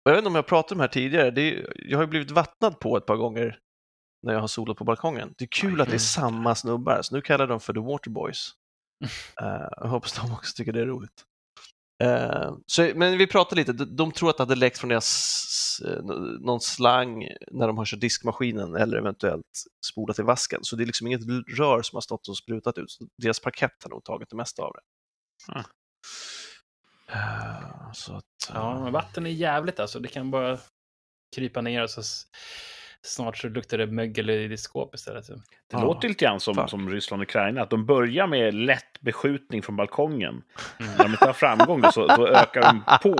jag 0.03 0.11
vet 0.11 0.17
inte 0.17 0.27
om 0.29 0.35
jag 0.35 0.45
pratat 0.47 0.71
om 0.71 0.77
det 0.77 0.83
här 0.83 0.89
tidigare, 0.89 1.27
är, 1.41 1.73
jag 1.75 1.97
har 1.97 2.03
ju 2.03 2.09
blivit 2.09 2.31
vattnad 2.31 2.79
på 2.79 2.97
ett 2.97 3.05
par 3.05 3.15
gånger 3.15 3.57
när 4.25 4.33
jag 4.33 4.39
har 4.39 4.47
solat 4.47 4.77
på 4.77 4.83
balkongen. 4.83 5.33
Det 5.37 5.43
är 5.43 5.49
kul 5.51 5.81
att 5.81 5.87
det 5.87 5.91
är 5.91 5.93
Mm. 5.93 5.99
samma 5.99 6.55
snubbar, 6.55 7.01
så 7.01 7.15
nu 7.15 7.21
kallar 7.21 7.41
jag 7.43 7.49
dem 7.49 7.59
för 7.59 7.73
The 7.73 7.79
Waterboys. 7.79 8.51
Uh, 9.41 9.67
jag 9.77 9.87
hoppas 9.87 10.13
de 10.13 10.33
också 10.33 10.53
tycker 10.57 10.71
det 10.73 10.81
är 10.81 10.85
roligt. 10.85 11.23
Eh, 12.03 12.53
så, 12.65 12.91
men 12.95 13.17
vi 13.17 13.27
pratade 13.27 13.61
lite, 13.61 13.73
de, 13.73 13.95
de 13.95 14.11
tror 14.11 14.29
att 14.29 14.37
det 14.37 14.43
hade 14.43 14.55
läckt 14.55 14.77
från 14.77 14.89
deras 14.89 15.05
eh, 15.05 15.68
någon 16.39 16.61
slang 16.61 17.27
när 17.51 17.67
de 17.67 17.77
har 17.77 17.85
kört 17.85 17.99
diskmaskinen 17.99 18.75
eller 18.75 18.97
eventuellt 18.97 19.63
spolat 19.85 20.19
i 20.19 20.21
vasken. 20.21 20.59
Så 20.63 20.75
det 20.75 20.83
är 20.83 20.85
liksom 20.85 21.07
inget 21.07 21.21
rör 21.57 21.81
som 21.81 21.95
har 21.95 22.01
stått 22.01 22.27
och 22.27 22.37
sprutat 22.37 22.77
ut. 22.77 22.91
Så 22.91 23.07
deras 23.17 23.39
parkett 23.39 23.83
har 23.83 23.89
nog 23.89 24.03
tagit 24.03 24.29
det 24.29 24.35
mesta 24.35 24.63
av 24.63 24.73
det. 24.73 24.81
Eh, 27.13 27.91
så 27.93 28.13
att, 28.15 28.25
Ja, 28.53 28.83
men 28.83 28.93
vatten 28.93 29.25
är 29.25 29.29
jävligt 29.29 29.79
alltså. 29.79 29.99
Det 29.99 30.07
kan 30.07 30.31
bara 30.31 30.57
krypa 31.35 31.61
ner 31.61 31.83
och 31.83 31.89
så 31.89 32.03
snart 33.05 33.37
så 33.37 33.47
luktar 33.49 33.77
det 33.77 33.87
mögel 33.87 34.29
i 34.29 34.47
ditt 34.47 34.59
skåp 34.59 34.95
istället. 34.95 35.27
Det 35.27 35.33
Ja, 35.71 35.83
låter 35.83 36.07
lite 36.07 36.25
grann 36.25 36.39
som, 36.39 36.55
fuck. 36.55 36.69
som 36.69 36.89
Ryssland 36.89 37.21
och 37.21 37.27
Ukraina, 37.29 37.61
att 37.61 37.69
de 37.69 37.85
börjar 37.85 38.27
med 38.27 38.53
lätt 38.53 39.01
beskjutning 39.01 39.61
från 39.63 39.75
balkongen. 39.75 40.43
Mm. 40.79 40.91
När 40.97 41.03
de 41.03 41.11
inte 41.11 41.25
har 41.25 41.33
framgång 41.33 41.91
så, 41.91 42.07
då 42.07 42.27
ökar 42.27 42.61
de 42.61 42.83
på, 43.03 43.15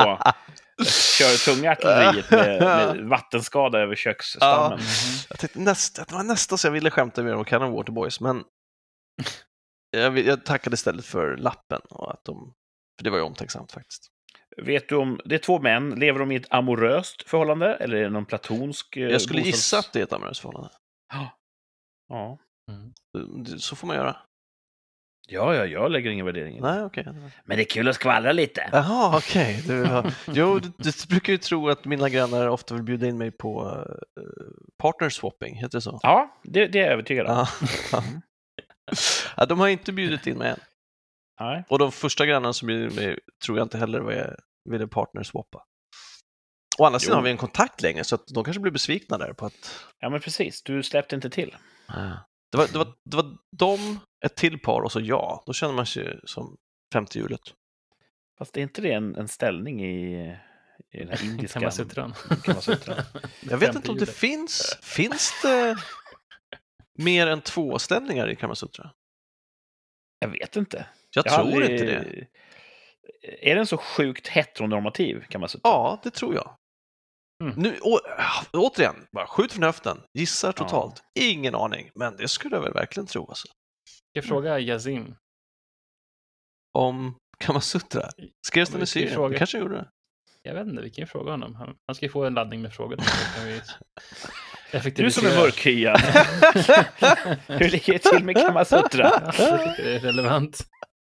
kör 1.18 1.56
tunga 1.56 1.72
artilleriet 1.72 2.32
med, 2.32 2.62
med 2.62 3.06
vattenskada 3.10 3.80
över 3.80 3.96
köksstammen. 3.96 4.80
Mhm. 4.80 4.86
Jag 5.30 5.40
tänkte 5.40 5.60
nästa, 5.60 6.04
det 6.06 6.14
var 6.16 6.24
nästan 6.24 6.58
så 6.58 6.68
jag 6.68 6.72
ville 6.72 6.92
skämta 6.92 7.24
mer 7.24 7.36
om 7.36 7.46
Canon 7.46 7.72
Waterboys, 7.72 8.20
men 8.22 8.44
jag, 9.92 10.20
jag 10.20 10.46
tackade 10.46 10.74
istället 10.74 11.06
för 11.06 11.38
lappen 11.38 11.82
och 11.90 12.12
att 12.14 12.26
de, 12.26 12.54
för 12.98 13.04
det 13.04 13.10
var 13.10 13.18
ju 13.18 13.24
omtänksamt 13.24 13.72
faktiskt. 13.72 14.12
Vet 14.62 14.90
du 14.90 14.96
om, 14.96 15.20
det 15.26 15.36
är 15.36 15.40
två 15.40 15.60
män, 15.60 15.90
lever 15.90 16.20
de 16.20 16.32
i 16.32 16.36
ett 16.36 16.48
amoröst 16.54 17.30
förhållande 17.30 17.76
eller 17.76 17.98
är 17.98 18.04
det 18.04 18.10
någon 18.10 18.26
platonsk 18.26 18.98
eh, 18.98 19.04
Jag 19.04 19.22
skulle 19.22 19.40
bostads- 19.42 19.46
gissa 19.46 19.80
att 19.80 19.94
det 19.94 20.00
är 20.00 20.04
ett 20.04 20.14
amoröst 20.14 20.42
förhållande. 20.42 20.70
Ja. 22.10 22.38
Mm. 22.72 22.94
Det- 23.44 23.60
Så 23.60 23.76
får 23.76 23.88
man 23.88 23.96
göra. 23.96 24.18
ja, 25.28 25.56
ja, 25.56 25.66
jag 25.66 25.92
lägger 25.92 26.12
ingen 26.12 26.26
värdering. 26.26 26.62
Nej, 26.62 26.84
okej. 26.84 27.04
Men 27.46 27.58
det 27.58 27.64
är 27.64 27.66
kul 27.66 27.88
att 27.88 27.96
skvallra 27.96 28.32
lite. 28.32 28.70
Jaha, 28.72 29.18
okej. 29.18 29.64
Du 29.68 29.84
har- 29.84 30.14
Jo, 30.28 30.60
du, 30.60 30.72
du 30.78 30.92
brukar 31.10 31.34
ju 31.34 31.38
tro 31.38 31.70
att 31.70 31.86
mina 31.86 32.10
grannar 32.10 32.48
ofta 32.48 32.74
vill 32.76 32.84
bjuda 32.84 33.08
in 33.08 33.18
mig 33.18 33.32
på 33.32 33.66
uh, 33.66 34.24
partner 34.78 35.10
swapping, 35.10 35.56
heter 35.56 35.78
det 35.78 35.82
så? 35.82 36.00
Ja, 36.04 36.40
det, 36.44 36.68
det 36.68 36.80
är 36.80 36.84
jag 36.84 36.94
övertygad 36.94 37.28
om. 37.28 37.46
Ja. 37.92 38.04
ja, 39.38 39.46
de 39.46 39.60
har 39.60 39.68
inte 39.68 39.92
bjudit 39.92 40.28
in 40.28 40.38
mig 40.38 40.50
än. 40.50 40.60
Nej. 41.40 41.64
Och 41.70 41.80
de 41.80 41.92
första 41.92 42.26
grannarna 42.26 42.54
som 42.54 42.68
bjöd 42.68 42.82
in 42.92 42.96
mig 42.96 43.20
tror 43.46 43.58
jag 43.58 43.66
inte 43.66 43.78
heller 43.78 44.00
var 44.00 44.12
ville 44.70 44.88
partner 44.88 45.24
swappa. 45.24 45.66
Å 46.78 46.86
andra 46.86 47.00
sidan 47.00 47.14
Jo. 47.14 47.18
har 47.18 47.24
vi 47.24 47.32
en 47.32 47.38
kontakt 47.38 47.82
längre, 47.82 48.04
så 48.04 48.16
att 48.16 48.28
de 48.28 48.44
kanske 48.44 48.60
blir 48.60 48.72
besvikna 48.72 49.18
där 49.18 49.34
på 49.34 49.46
att 49.46 49.86
Ja, 50.00 50.10
men 50.10 50.22
precis. 50.22 50.64
Du 50.64 50.84
släppte 50.84 51.16
inte 51.16 51.30
till. 51.30 51.56
det 52.52 52.58
var, 52.58 52.68
det 52.68 52.78
var, 52.78 52.94
det 53.06 53.16
var 53.18 53.38
de, 53.58 54.00
ett 54.26 54.36
till 54.36 54.60
par 54.60 54.82
och 54.82 54.92
så 54.92 55.00
jag. 55.00 55.44
Då 55.46 55.54
känner 55.54 55.74
man 55.74 55.86
sig 55.86 56.20
som 56.24 56.58
femte 56.94 57.20
hjulet. 57.20 57.42
Fast 58.38 58.58
är 58.58 58.62
inte 58.62 58.82
det 58.82 58.92
en, 58.92 59.16
en 59.16 59.28
ställning 59.28 59.86
i, 59.86 60.22
i 60.92 60.98
den 61.00 61.10
här 61.10 61.24
indiska... 61.26 61.60
Kamasutran. 61.60 62.14
Kamasutran. 62.44 62.98
Jag 63.42 63.58
vet 63.58 63.76
inte 63.76 63.92
om 63.92 63.98
det 63.98 64.06
finns, 64.16 64.78
finns 64.82 65.42
det 65.44 65.78
mer 66.98 67.28
än 67.28 67.42
två 67.42 67.80
ställningar 67.80 68.30
i 68.30 68.36
Kamasutra? 68.36 68.92
Jag 70.20 70.30
vet 70.30 70.56
inte. 70.56 70.86
Jag, 71.16 71.26
Jag 71.26 71.34
tror 71.34 71.46
aldrig- 71.54 71.72
inte 71.72 71.86
det. 71.86 72.28
Är 73.22 73.56
den 73.56 73.68
så 73.68 73.78
sjukt 73.78 74.28
heteronormativ, 74.28 75.24
kan 75.30 75.42
man 75.42 75.50
säga? 75.50 75.62
Ja, 75.64 76.00
det 76.04 76.12
tror 76.12 76.36
jag. 76.36 76.56
Mm. 77.44 77.56
Nu, 77.58 77.80
å, 77.82 78.00
återigen, 78.54 78.96
bara 79.12 79.28
skjut 79.28 79.54
från 79.54 79.64
höften. 79.64 80.02
Gissar 80.14 80.52
totalt. 80.52 81.04
Ingen 81.20 81.56
aning, 81.56 81.90
men 81.96 82.18
det 82.18 82.28
skulle 82.28 82.56
jag 82.56 82.62
väl 82.64 82.74
verkligen 82.74 83.08
tro. 83.08 83.30
Alltså. 83.30 83.48
Jag 84.14 84.26
fråga 84.26 84.60
Yazim. 84.60 85.16
Om 86.78 87.16
Kamasutra. 87.38 88.10
Skrevs 88.48 88.70
Ja, 88.70 88.74
den 88.74 88.84
i 88.84 88.88
Syrien? 88.88 89.14
fråga. 89.14 89.38
Kanske 89.38 89.58
gjorde 89.60 89.76
det. 89.76 89.90
Jag 90.44 90.54
vet 90.54 90.68
inte, 90.68 90.82
vi 90.82 90.90
kan 90.90 91.02
ju 91.02 91.08
fråga 91.08 91.32
honom. 91.32 91.56
Han, 91.56 91.76
han 91.88 91.96
ska 91.96 92.06
ju 92.06 92.12
få 92.12 92.24
en 92.26 92.34
laddning 92.34 92.62
med 92.62 92.74
frågor. 92.74 92.98
Du 94.96 95.12
som 95.12 95.28
är 95.28 95.36
mörkhyad. 95.36 96.00
Hur 97.48 97.70
ligger 97.70 97.94
det 97.94 98.00
till 98.00 98.24
med 98.24 98.36
Kamasutra? 98.36 99.34
Ja, 99.38 99.74
det 99.78 99.96
är 99.96 100.00
relevant. 100.00 100.60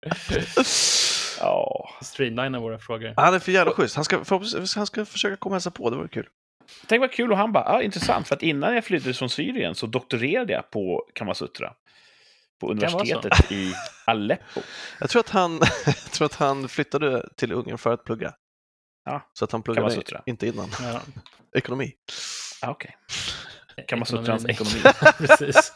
Ja. 1.41 1.91
Streamlina 2.03 2.61
våra 2.61 2.79
frågor. 2.79 3.15
Han 3.17 3.35
är 3.35 3.39
för 3.39 3.53
jävla 3.53 3.73
schysst. 3.73 3.95
Han 3.97 4.05
ska, 4.05 4.25
förhoppningsvis- 4.25 4.77
han 4.77 4.87
ska 4.87 5.05
försöka 5.05 5.37
komma 5.37 5.51
och 5.51 5.55
hälsa 5.57 5.71
på, 5.71 5.91
det 5.91 5.97
vore 5.97 6.09
kul. 6.09 6.29
Tänk 6.87 7.01
vad 7.01 7.13
kul. 7.13 7.33
Och 7.33 7.39
han 7.39 7.53
bara, 7.53 7.65
ah, 7.65 7.83
intressant. 7.83 8.29
För 8.29 8.35
att 8.35 8.43
innan 8.43 8.75
jag 8.75 8.85
flydde 8.85 9.15
från 9.15 9.31
Syrien 9.31 9.75
så 9.75 9.87
doktorerade 9.87 10.53
jag 10.53 10.71
på 10.71 11.05
Kamasutra. 11.15 11.73
På 12.61 12.71
universitetet 12.71 13.53
i 13.53 13.75
Aleppo. 14.07 14.61
Jag 15.01 15.11
tror 15.11 15.21
att 15.21 15.31
han, 15.31 15.61
jag 15.87 15.97
tror 16.13 16.27
att 16.27 16.35
han 16.35 16.69
flyttade 16.69 17.29
till 17.37 17.53
Ungern 17.53 17.79
för 17.79 17.93
att 17.93 18.05
plugga. 18.05 18.35
Ja, 19.05 19.31
Så 19.33 19.45
att 19.45 19.53
han 19.53 19.63
pluggade 19.63 19.89
Kamasutra. 19.91 20.23
inte 20.27 20.47
innan. 20.47 20.69
Ja. 20.83 21.01
Ekonomi. 21.59 21.93
Ah, 22.63 22.71
Okej. 22.71 22.97
Kamasutrans 23.89 24.47
ekonomi. 24.47 24.81
Precis. 25.19 25.73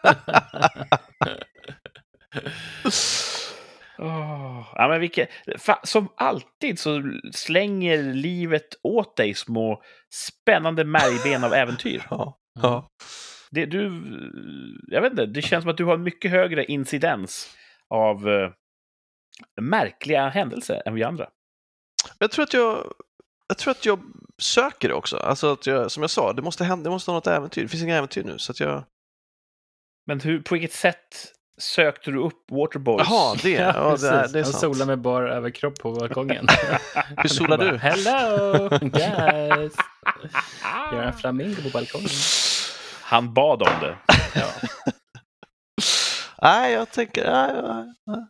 Åh, 4.03 4.73
ja, 4.75 4.89
men 4.89 5.01
vilket, 5.01 5.29
fa, 5.59 5.81
som 5.85 6.09
alltid 6.15 6.79
så 6.79 7.03
slänger 7.33 8.03
livet 8.03 8.69
åt 8.83 9.17
dig 9.17 9.35
små 9.35 9.83
spännande 10.15 10.85
märgben 10.85 11.45
av 11.45 11.55
äventyr. 11.55 12.07
Ja. 12.11 12.37
Mm. 12.59 12.73
ja. 12.73 12.89
Det, 13.51 13.67
du, 13.67 14.03
jag 14.87 15.03
vet 15.03 15.11
inte, 15.11 15.27
det 15.27 15.43
känns 15.43 15.63
som 15.63 15.71
att 15.71 15.77
du 15.77 15.85
har 15.85 15.95
en 15.95 16.03
mycket 16.03 16.31
högre 16.31 16.65
incidens 16.65 17.57
av 17.89 18.29
eh, 18.29 18.51
märkliga 19.61 20.29
händelser 20.29 20.83
än 20.87 20.95
vi 20.95 21.03
andra. 21.03 21.29
Jag 22.19 22.31
tror 22.31 22.43
att 22.43 22.53
jag, 22.53 22.93
jag 23.49 23.59
tror 23.59 23.71
att 23.71 23.87
jag 23.87 24.01
söker 24.39 24.89
det 24.89 24.95
också. 24.95 25.17
Alltså 25.17 25.53
att 25.53 25.67
jag, 25.67 25.91
som 25.91 26.03
jag 26.03 26.11
sa, 26.11 26.33
det 26.33 26.43
måste 26.43 26.65
hända, 26.65 26.85
det 26.85 26.91
måste 26.91 27.11
ha 27.11 27.17
något 27.17 27.27
äventyr. 27.27 27.63
Det 27.63 27.69
finns 27.69 27.83
inga 27.83 27.97
äventyr 27.97 28.25
nu, 28.25 28.39
så 28.39 28.53
att 28.53 28.61
jag... 28.61 28.85
Men 30.07 30.21
hur, 30.21 30.41
på 30.41 30.55
vilket 30.55 30.73
sätt 30.73 31.33
sökte 31.61 32.11
du 32.11 32.19
upp 32.19 32.45
Waterboys? 32.51 33.07
Jaha, 33.11 33.37
det, 33.43 33.51
ja, 33.75 33.97
det, 34.01 34.09
är, 34.09 34.29
det 34.29 34.39
är 34.39 34.43
Han 34.43 34.53
sant. 34.53 34.61
solar 34.75 34.87
med 34.87 34.99
bar 35.01 35.23
överkropp 35.23 35.79
på 35.79 35.93
balkongen. 35.93 36.47
Hur 37.17 37.29
solar 37.29 37.59
Bara, 37.59 37.71
du? 37.73 37.79
Hello, 37.79 38.69
guys! 38.83 39.73
Gör 40.93 41.03
en 41.03 41.13
flamingo 41.13 41.63
på 41.63 41.69
balkongen. 41.73 42.09
Han 43.03 43.35
bad 43.35 43.63
om 43.63 43.81
det. 43.81 43.97
Ja. 44.35 44.47
Nej, 46.43 46.73
jag 46.73 46.91
tänker... 46.91 47.31
Nej, 47.31 47.63
nej, 47.63 47.95
nej. 48.07 48.27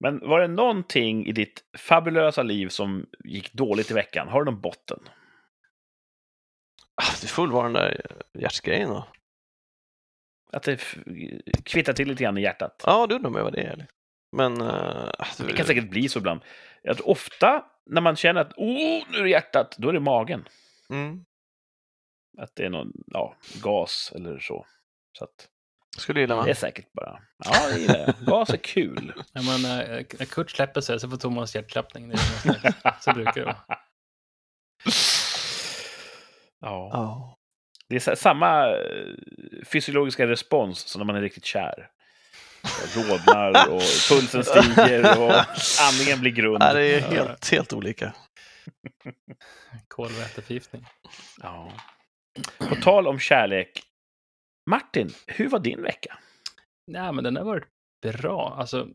Men 0.00 0.18
var 0.28 0.40
det 0.40 0.48
någonting 0.48 1.26
i 1.26 1.32
ditt 1.32 1.62
fabulösa 1.78 2.42
liv 2.42 2.68
som 2.68 3.06
gick 3.24 3.52
dåligt 3.52 3.90
i 3.90 3.94
veckan? 3.94 4.28
Har 4.28 4.44
du 4.44 4.50
någon 4.50 4.60
botten? 4.60 4.98
Ah, 7.02 7.14
Det 7.20 7.26
får 7.26 7.42
väl 7.42 7.52
vara 7.52 7.64
den 7.64 7.72
där 7.72 8.06
hjärtsgrejen 8.38 8.88
då. 8.88 9.06
Att 10.52 10.62
det 10.62 10.80
kvittar 11.64 11.92
till 11.92 12.08
lite 12.08 12.22
grann 12.22 12.38
i 12.38 12.42
hjärtat? 12.42 12.82
Ja, 12.86 13.06
du 13.06 13.14
undrar 13.14 13.30
mig 13.30 13.42
vad 13.42 13.52
det 13.52 13.60
är. 13.62 13.86
Men... 14.36 14.60
eh, 14.60 15.10
det, 15.38 15.44
Det 15.46 15.52
kan 15.52 15.66
säkert 15.66 15.90
bli 15.90 16.08
så 16.08 16.18
ibland. 16.18 16.40
Att 16.88 17.00
ofta 17.00 17.64
när 17.86 18.00
man 18.00 18.16
känner 18.16 18.40
att 18.40 18.52
oh, 18.56 19.02
nu 19.10 19.18
är 19.18 19.22
det 19.22 19.30
hjärtat, 19.30 19.74
då 19.78 19.88
är 19.88 19.92
det 19.92 20.00
magen. 20.00 20.48
Mm. 20.90 21.24
Att 22.38 22.54
det 22.56 22.64
är 22.64 22.70
någon 22.70 22.92
ja, 23.06 23.36
gas 23.62 24.12
eller 24.16 24.38
så. 24.38 24.66
Så 25.18 25.24
att 25.24 25.48
Skulle 25.98 26.20
gilla 26.20 26.36
va? 26.36 26.44
det 26.44 26.50
är 26.50 26.54
säkert 26.54 26.92
bara... 26.92 27.22
Ja, 27.44 27.68
det 27.72 27.78
gillar 27.80 27.98
jag. 27.98 28.14
Gas 28.26 28.50
är 28.50 28.56
kul. 28.56 29.12
När, 29.32 29.42
man, 29.42 29.80
eh, 29.80 30.04
när 30.18 30.26
Kurt 30.26 30.50
släpper 30.50 30.80
sig 30.80 31.00
så 31.00 31.10
får 31.10 31.16
Thomas 31.16 31.54
hjärtklappning. 31.54 32.08
Det 32.08 32.16
jag- 32.84 33.02
så 33.02 33.12
brukar 33.12 33.32
det 33.32 33.44
vara. 33.44 33.56
Ja. 36.64 36.90
Ja. 36.92 37.38
Det 37.92 37.96
är 37.96 38.00
sa- 38.00 38.16
samma 38.16 38.68
eh, 38.68 39.14
fysiologiska 39.64 40.26
respons 40.26 40.78
som 40.78 40.98
när 40.98 41.06
man 41.06 41.16
är 41.16 41.20
riktigt 41.20 41.44
kär. 41.44 41.90
Rodnar 42.96 43.68
och 43.68 43.80
pulsen 44.08 44.44
stiger 44.44 45.20
och 45.20 45.32
andningen 45.90 46.20
blir 46.20 46.30
grund. 46.32 46.58
Nej, 46.58 46.74
det 46.74 46.94
är 46.94 47.00
Ja. 47.00 47.08
helt, 47.24 47.50
helt 47.50 47.72
olika. 47.72 48.14
Kolväteförgiftning. 49.88 50.86
Ja. 51.42 51.72
På 52.68 52.74
tal 52.74 53.06
om 53.06 53.18
kärlek. 53.18 53.82
Martin, 54.70 55.10
hur 55.26 55.48
var 55.48 55.58
din 55.58 55.82
vecka? 55.82 56.18
Nej, 56.86 57.12
men 57.12 57.24
den 57.24 57.36
har 57.36 57.44
varit 57.44 57.64
bra. 58.02 58.54
Alltså, 58.58 58.88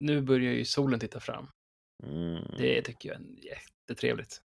nu 0.00 0.20
börjar 0.20 0.52
ju 0.52 0.64
solen 0.64 1.00
titta 1.00 1.20
fram. 1.20 1.48
Mm. 2.06 2.44
Det 2.58 2.82
tycker 2.82 3.08
jag 3.08 3.18
är 3.18 3.24
jättetrevligt. 3.44 4.40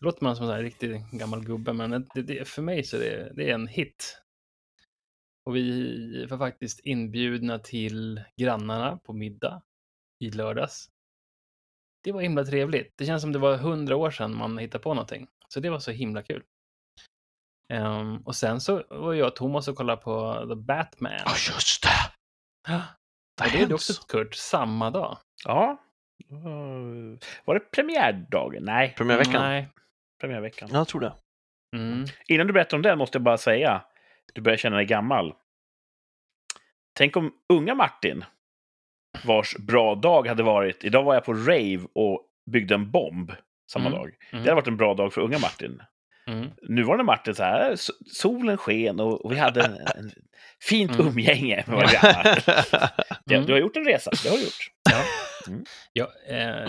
Det 0.00 0.04
låter 0.04 0.24
man 0.24 0.36
som 0.36 0.50
en 0.50 0.62
riktig 0.62 1.04
gammal 1.12 1.44
gubbe, 1.44 1.72
men 1.72 1.90
det, 2.14 2.22
det, 2.22 2.48
för 2.48 2.62
mig 2.62 2.84
så 2.84 2.96
är 2.96 3.00
det, 3.00 3.32
det 3.36 3.50
är 3.50 3.54
en 3.54 3.66
hit. 3.66 4.22
Och 5.46 5.56
vi 5.56 6.26
var 6.26 6.38
faktiskt 6.38 6.80
inbjudna 6.80 7.58
till 7.58 8.24
grannarna 8.36 8.96
på 8.96 9.12
middag 9.12 9.62
i 10.24 10.30
lördags. 10.30 10.90
Det 12.04 12.12
var 12.12 12.20
himla 12.20 12.44
trevligt. 12.44 12.92
Det 12.96 13.06
känns 13.06 13.22
som 13.22 13.32
det 13.32 13.38
var 13.38 13.56
hundra 13.56 13.96
år 13.96 14.10
sedan 14.10 14.36
man 14.36 14.58
hittade 14.58 14.82
på 14.82 14.94
någonting. 14.94 15.28
Så 15.48 15.60
det 15.60 15.70
var 15.70 15.78
så 15.78 15.90
himla 15.90 16.22
kul. 16.22 16.42
Ehm, 17.72 18.16
och 18.16 18.36
sen 18.36 18.60
så 18.60 18.84
var 18.90 19.14
jag 19.14 19.26
och 19.28 19.36
Thomas 19.36 19.68
och 19.68 19.76
kollade 19.76 20.02
på 20.02 20.46
The 20.48 20.54
Batman. 20.54 21.12
Ja, 21.24 21.32
just 21.54 21.82
det! 21.82 22.12
Ja, 22.68 22.82
Det 23.36 23.50
det 23.50 23.58
är 23.58 23.74
också 23.74 23.92
också... 23.92 24.06
Kurt, 24.06 24.34
samma 24.34 24.90
dag. 24.90 25.18
Ja. 25.44 25.78
Uh, 26.32 27.18
Var 27.44 27.54
det 27.54 27.60
premiärdagen? 27.60 28.64
Nej, 28.64 28.94
Premiärveckan? 28.96 29.42
Nej. 29.42 29.68
Premiärveckan. 30.20 30.68
Ja, 30.72 30.78
jag 30.78 30.88
tror 30.88 31.00
det. 31.00 31.12
Mm. 31.76 32.04
Innan 32.28 32.46
du 32.46 32.52
berättar 32.52 32.76
om 32.76 32.82
den 32.82 32.98
måste 32.98 33.16
jag 33.18 33.22
bara 33.22 33.38
säga, 33.38 33.82
du 34.34 34.40
börjar 34.40 34.56
känna 34.58 34.76
dig 34.76 34.84
gammal. 34.86 35.34
Tänk 36.98 37.16
om 37.16 37.32
unga 37.52 37.74
Martin, 37.74 38.24
vars 39.24 39.56
bra 39.56 39.94
dag 39.94 40.26
hade 40.26 40.42
varit, 40.42 40.84
idag 40.84 41.02
var 41.04 41.14
jag 41.14 41.24
på 41.24 41.34
rave 41.34 41.80
och 41.94 42.22
byggde 42.50 42.74
en 42.74 42.90
bomb 42.90 43.32
samma 43.72 43.86
Mm. 43.86 43.98
dag. 43.98 44.10
Det 44.30 44.36
Mm. 44.36 44.42
hade 44.44 44.54
varit 44.54 44.66
en 44.68 44.76
bra 44.76 44.94
dag 44.94 45.12
för 45.12 45.20
unga 45.20 45.38
Martin. 45.38 45.82
Mm. 46.26 46.50
Nuvarande 46.62 47.04
Martin, 47.04 47.34
så 47.34 47.42
här, 47.42 47.72
so- 47.72 47.90
solen 48.12 48.56
sken 48.56 49.00
och, 49.00 49.24
och 49.24 49.32
vi 49.32 49.36
hade 49.38 49.62
en, 49.64 49.72
en 49.74 50.10
fint 50.62 50.90
Mm. 50.94 51.06
umgänge 51.06 51.64
med 51.66 51.76
våra 51.76 51.86
grannar. 51.86 52.42
Ja, 53.24 53.34
Mm. 53.36 53.46
du 53.46 53.52
har 53.52 53.60
gjort 53.60 53.76
en 53.76 53.84
resa, 53.84 54.10
det 54.22 54.28
har 54.28 54.36
du 54.36 54.42
gjort. 54.42 54.70
Ja, 55.92 56.08
eh, 56.28 56.68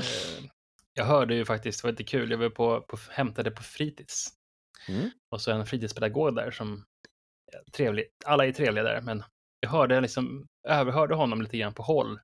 jag 0.99 1.05
hörde 1.05 1.35
ju 1.35 1.45
faktiskt, 1.45 1.81
det 1.81 1.87
var 1.87 1.91
lite 1.91 2.03
kul, 2.03 2.31
jag 2.31 2.37
var 2.37 2.49
på, 2.49 2.81
på, 2.81 2.97
hämtade 3.09 3.51
på 3.51 3.63
fritids. 3.63 4.27
Mm. 4.87 5.09
Och 5.31 5.41
så 5.41 5.51
en 5.51 5.65
fritidspedagog 5.65 6.35
där 6.35 6.51
som, 6.51 6.85
trevlig, 7.73 8.05
alla 8.25 8.45
är 8.45 8.51
trevliga 8.51 8.83
där, 8.83 9.01
men 9.01 9.23
jag 9.59 9.69
hörde 9.69 10.01
liksom, 10.01 10.47
överhörde 10.67 11.15
honom 11.15 11.41
lite 11.41 11.57
grann 11.57 11.73
på 11.73 11.83
håll. 11.83 12.19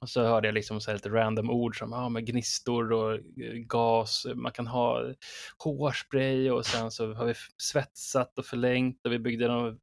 Och 0.00 0.08
så 0.08 0.22
hörde 0.22 0.48
jag 0.48 0.54
liksom 0.54 0.80
så 0.80 0.92
lite 0.92 1.08
random 1.08 1.50
ord 1.50 1.78
som 1.78 1.92
ja, 1.92 2.08
med 2.08 2.26
gnistor 2.26 2.92
och 2.92 3.14
eh, 3.14 3.52
gas, 3.66 4.26
man 4.34 4.52
kan 4.52 4.66
ha 4.66 5.14
hårspray 5.58 6.50
och 6.50 6.66
sen 6.66 6.90
så 6.90 7.14
har 7.14 7.24
vi 7.24 7.34
svetsat 7.56 8.38
och 8.38 8.46
förlängt 8.46 9.06
och 9.06 9.12
vi 9.12 9.18
byggde 9.18 9.48
någon 9.48 9.78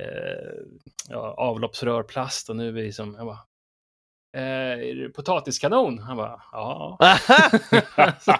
eh, 0.00 0.60
ja, 1.08 1.34
avloppsrörplast 1.38 2.50
och 2.50 2.56
nu 2.56 2.68
är 2.68 2.72
vi 2.72 2.92
som, 2.92 3.12
bara, 3.12 3.38
eh, 4.36 5.08
potatiskanon? 5.14 5.98
Han 5.98 6.16
bara, 6.16 6.42
ja. 6.52 6.98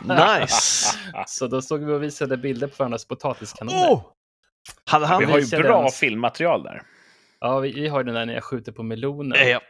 nice! 0.40 0.98
Så 1.26 1.46
då 1.46 1.62
stod 1.62 1.84
vi 1.84 1.92
och 1.92 2.02
visade 2.02 2.36
bilder 2.36 2.66
på 2.66 2.74
varandras 2.78 3.04
potatiskanoner. 3.08 3.92
Oh! 3.92 4.02
Hade 4.90 5.06
han... 5.06 5.18
Vi 5.18 5.24
har 5.24 5.38
ju 5.38 5.62
bra 5.62 5.82
den. 5.82 5.90
filmmaterial 5.90 6.62
där. 6.62 6.82
Ja, 7.40 7.58
vi, 7.58 7.72
vi 7.72 7.88
har 7.88 8.04
den 8.04 8.14
där 8.14 8.26
när 8.26 8.34
jag 8.34 8.44
skjuter 8.44 8.72
på 8.72 8.82
melonen. 8.82 9.38
Eh, 9.38 9.48
Ja. 9.48 9.60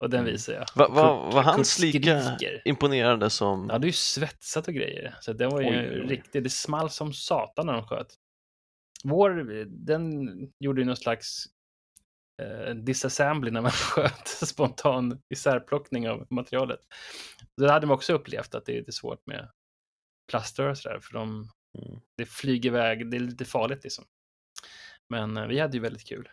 Och 0.00 0.10
den 0.10 0.24
visar 0.24 0.52
jag. 0.52 0.66
Va, 0.74 0.88
va, 0.88 1.02
Kurt- 1.26 1.34
var 1.34 1.42
hans 1.42 1.78
lika 1.78 2.36
imponerande 2.64 3.30
som... 3.30 3.68
Ja, 3.72 3.78
det 3.78 3.84
är 3.84 3.88
ju 3.88 3.92
svetsat 3.92 4.68
och 4.68 4.74
grejer. 4.74 5.14
Så 5.20 5.32
den 5.32 5.50
var 5.50 5.60
ju 5.60 5.68
oj. 5.68 6.08
riktigt, 6.08 6.44
det 6.44 6.50
small 6.50 6.90
som 6.90 7.12
satan 7.12 7.66
när 7.66 7.72
de 7.72 7.86
sköt. 7.86 8.06
Vår, 9.04 9.30
den 9.86 10.28
gjorde 10.60 10.80
ju 10.80 10.86
någon 10.86 10.96
slags 10.96 11.44
eh, 12.42 12.74
disassembly 12.74 13.50
när 13.50 13.60
man 13.60 13.70
sköt, 13.70 14.28
spontan 14.28 15.20
isärplockning 15.34 16.08
av 16.08 16.26
materialet. 16.30 16.80
Det 17.56 17.70
hade 17.72 17.86
man 17.86 17.94
också 17.94 18.12
upplevt 18.12 18.54
att 18.54 18.66
det 18.66 18.72
är 18.72 18.76
lite 18.78 18.92
svårt 18.92 19.26
med 19.26 19.50
plaströr 20.30 20.68
och 20.70 20.78
sådär, 20.78 21.00
för 21.00 21.12
de, 21.12 21.48
Mm. 21.78 22.00
det 22.16 22.26
flyger 22.26 22.70
iväg, 22.70 23.10
det 23.10 23.16
är 23.16 23.20
lite 23.20 23.44
farligt 23.44 23.84
liksom. 23.84 24.04
Men 25.10 25.36
eh, 25.36 25.46
vi 25.46 25.58
hade 25.58 25.76
ju 25.76 25.82
väldigt 25.82 26.08
kul. 26.08 26.28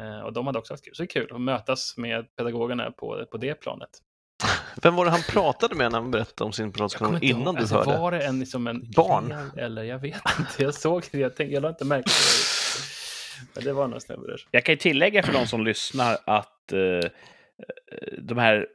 Eh, 0.00 0.20
och 0.20 0.32
de 0.32 0.46
hade 0.46 0.58
också 0.58 0.72
haft 0.72 0.84
kul. 0.84 0.94
Så 0.94 1.02
det 1.02 1.06
är 1.06 1.20
kul 1.20 1.34
att 1.34 1.40
mötas 1.40 1.96
med 1.96 2.36
pedagogerna 2.36 2.90
på, 2.90 3.26
på 3.30 3.36
det 3.36 3.54
planet. 3.54 3.90
Vem 4.82 4.94
var 4.94 5.04
det 5.04 5.10
han 5.10 5.22
pratade 5.28 5.74
med 5.74 5.92
när 5.92 6.00
han 6.00 6.10
berättade 6.10 6.46
om 6.46 6.52
sin 6.52 6.66
inte 6.66 6.86
innan 7.26 7.42
ihåg. 7.42 7.54
du 7.54 7.60
alltså, 7.60 7.76
hörde? 7.76 7.98
Var 7.98 8.10
det 8.10 8.24
en, 8.24 8.40
liksom 8.40 8.66
en 8.66 8.90
Barn? 8.96 9.50
Eller 9.56 9.82
jag 9.82 9.98
vet 9.98 10.22
inte. 10.38 10.62
Jag 10.62 10.74
såg 10.74 11.04
det. 11.12 11.18
Jag, 11.18 11.36
tänkte, 11.36 11.54
jag 11.54 11.62
la 11.62 11.68
inte 11.68 11.84
märke 11.84 12.08
till 12.08 12.14
det. 12.14 12.63
Men 13.54 13.64
det 13.64 13.72
var 13.72 13.88
någon 13.88 14.00
snubbe 14.00 14.26
där. 14.26 14.46
Jag 14.50 14.64
kan 14.64 14.72
ju 14.72 14.76
tillägga 14.76 15.22
för 15.22 15.32
de 15.32 15.46
som 15.46 15.64
lyssnar 15.64 16.18
att 16.24 16.72
eh, 16.72 16.80
eh, 16.80 17.02
de 18.18 18.38
här 18.38 18.66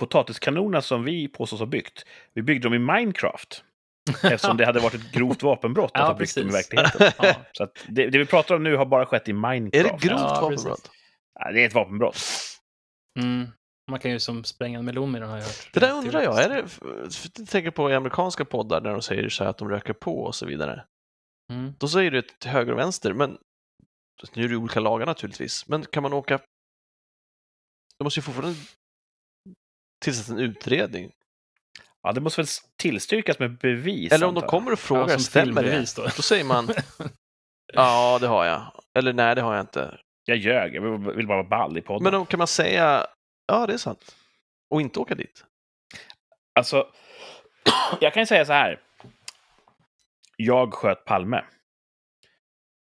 potatiskanonerna 0.00 0.82
som 0.82 1.04
vi 1.04 1.28
påstås 1.28 1.58
ha 1.60 1.66
byggt, 1.66 2.04
vi 2.34 2.42
byggde 2.42 2.66
dem 2.66 2.74
i 2.74 2.78
Minecraft. 2.78 3.64
Eftersom 4.22 4.56
det 4.56 4.64
hade 4.66 4.80
varit 4.80 4.94
ett 4.94 5.12
grovt 5.12 5.42
vapenbrott 5.42 5.90
att 5.94 6.00
Ja, 6.00 6.06
ha 6.06 6.14
byggt 6.14 6.34
dem 6.34 6.48
i 6.48 6.50
precis. 6.52 6.72
verkligheten. 6.74 7.12
Ja. 7.28 7.34
Så 7.52 7.62
att 7.64 7.84
det, 7.88 8.06
det 8.06 8.18
vi 8.18 8.26
pratar 8.26 8.54
om 8.54 8.62
nu 8.62 8.76
har 8.76 8.86
bara 8.86 9.06
skett 9.06 9.28
i 9.28 9.30
Är 9.30 9.34
Minecraft. 9.34 10.02
det 10.02 10.08
grovt 10.08 10.20
Ja, 10.20 10.40
vapenbrott? 10.40 10.90
Ja, 11.40 11.52
det 11.52 11.62
är 11.62 11.66
ett 11.66 11.74
vapenbrott. 11.74 12.18
Mm. 13.20 13.46
Man 13.90 14.00
kan 14.00 14.10
ju 14.10 14.20
som 14.20 14.44
spränga 14.44 14.78
en 14.78 14.84
melon 14.84 15.10
med 15.10 15.22
den 15.22 15.30
har 15.30 15.36
jag 15.36 15.44
hört. 15.44 15.70
Det 15.72 15.80
där 15.80 15.92
undrar 15.92 16.22
jag, 16.22 16.42
är 16.42 16.48
det, 16.48 16.64
jag 17.38 17.48
tänker 17.48 17.70
på 17.70 17.90
i 17.90 17.94
amerikanska 17.94 18.44
poddar 18.44 18.80
när 18.80 18.90
de 18.92 19.02
säger 19.02 19.28
så 19.28 19.44
här 19.44 19.50
att 19.50 19.58
de 19.58 19.68
röker 19.70 19.92
på 19.92 20.18
och 20.20 20.34
så 20.34 20.46
vidare. 20.46 20.84
Mm. 21.52 21.72
Då 21.78 21.88
säger 21.88 22.10
du 22.10 22.22
till 22.22 22.50
höger 22.50 22.72
och 22.72 22.78
vänster, 22.78 23.12
men 23.12 23.38
nu 24.34 24.44
är 24.44 24.48
det 24.48 24.56
olika 24.56 24.80
lagar 24.80 25.06
naturligtvis, 25.06 25.68
men 25.68 25.84
kan 25.86 26.02
man 26.02 26.12
åka... 26.12 26.38
Du 27.98 28.04
måste 28.04 28.20
ju 28.20 28.22
fortfarande 28.22 28.58
tillsätta 30.04 30.32
en 30.32 30.38
utredning. 30.38 31.12
Ja, 32.02 32.12
det 32.12 32.20
måste 32.20 32.40
väl 32.40 32.48
tillstyrkas 32.76 33.38
med 33.38 33.58
bevis. 33.58 34.12
Eller 34.12 34.26
om 34.26 34.34
de 34.34 34.42
kommer 34.42 34.72
och 34.72 34.78
frågar, 34.78 35.08
Ja, 35.12 35.18
stämmer 35.18 35.62
det? 35.62 35.96
då. 35.96 36.02
Då 36.02 36.22
säger 36.22 36.44
man, 36.44 36.68
ja 37.72 38.18
det 38.20 38.26
har 38.26 38.44
jag. 38.44 38.82
Eller 38.98 39.12
nej, 39.12 39.34
det 39.34 39.40
har 39.42 39.54
jag 39.54 39.62
inte. 39.62 40.00
Jag 40.24 40.36
ljög, 40.36 40.74
jag 40.74 40.82
vill- 40.98 41.14
vill 41.16 41.26
bara 41.26 41.42
vara 41.42 41.48
ball 41.48 41.78
i 41.78 41.80
podden. 41.82 42.02
Men 42.02 42.12
då 42.12 42.24
kan 42.24 42.38
man 42.38 42.46
säga, 42.46 43.06
ja 43.46 43.66
det 43.66 43.72
är 43.72 43.78
sant. 43.78 44.16
Och 44.70 44.80
inte 44.80 45.00
åka 45.00 45.14
dit. 45.14 45.44
Alltså, 46.54 46.92
jag 48.00 48.12
kan 48.14 48.22
ju 48.22 48.26
säga 48.26 48.44
så 48.44 48.52
här. 48.52 48.80
Jag 50.36 50.74
sköt 50.74 51.04
Palme. 51.04 51.44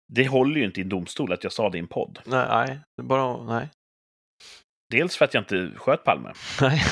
Det 0.09 0.29
håller 0.29 0.57
ju 0.61 0.65
inte 0.65 0.81
i 0.81 0.83
en 0.83 0.89
domstol 0.89 1.33
att 1.33 1.45
jag 1.45 1.53
sa 1.53 1.71
det 1.71 1.77
i 1.79 1.81
en 1.81 1.87
podd. 1.87 2.19
Nej, 2.25 2.47
nej, 2.49 2.79
det 2.97 3.03
är 3.03 3.07
bara, 3.07 3.43
nej. 3.45 3.69
Dels 4.91 5.17
för 5.17 5.25
att 5.25 5.35
jag 5.35 5.41
inte 5.41 5.71
sköt 5.77 6.05
Palme. 6.05 6.33
nej. 6.61 6.83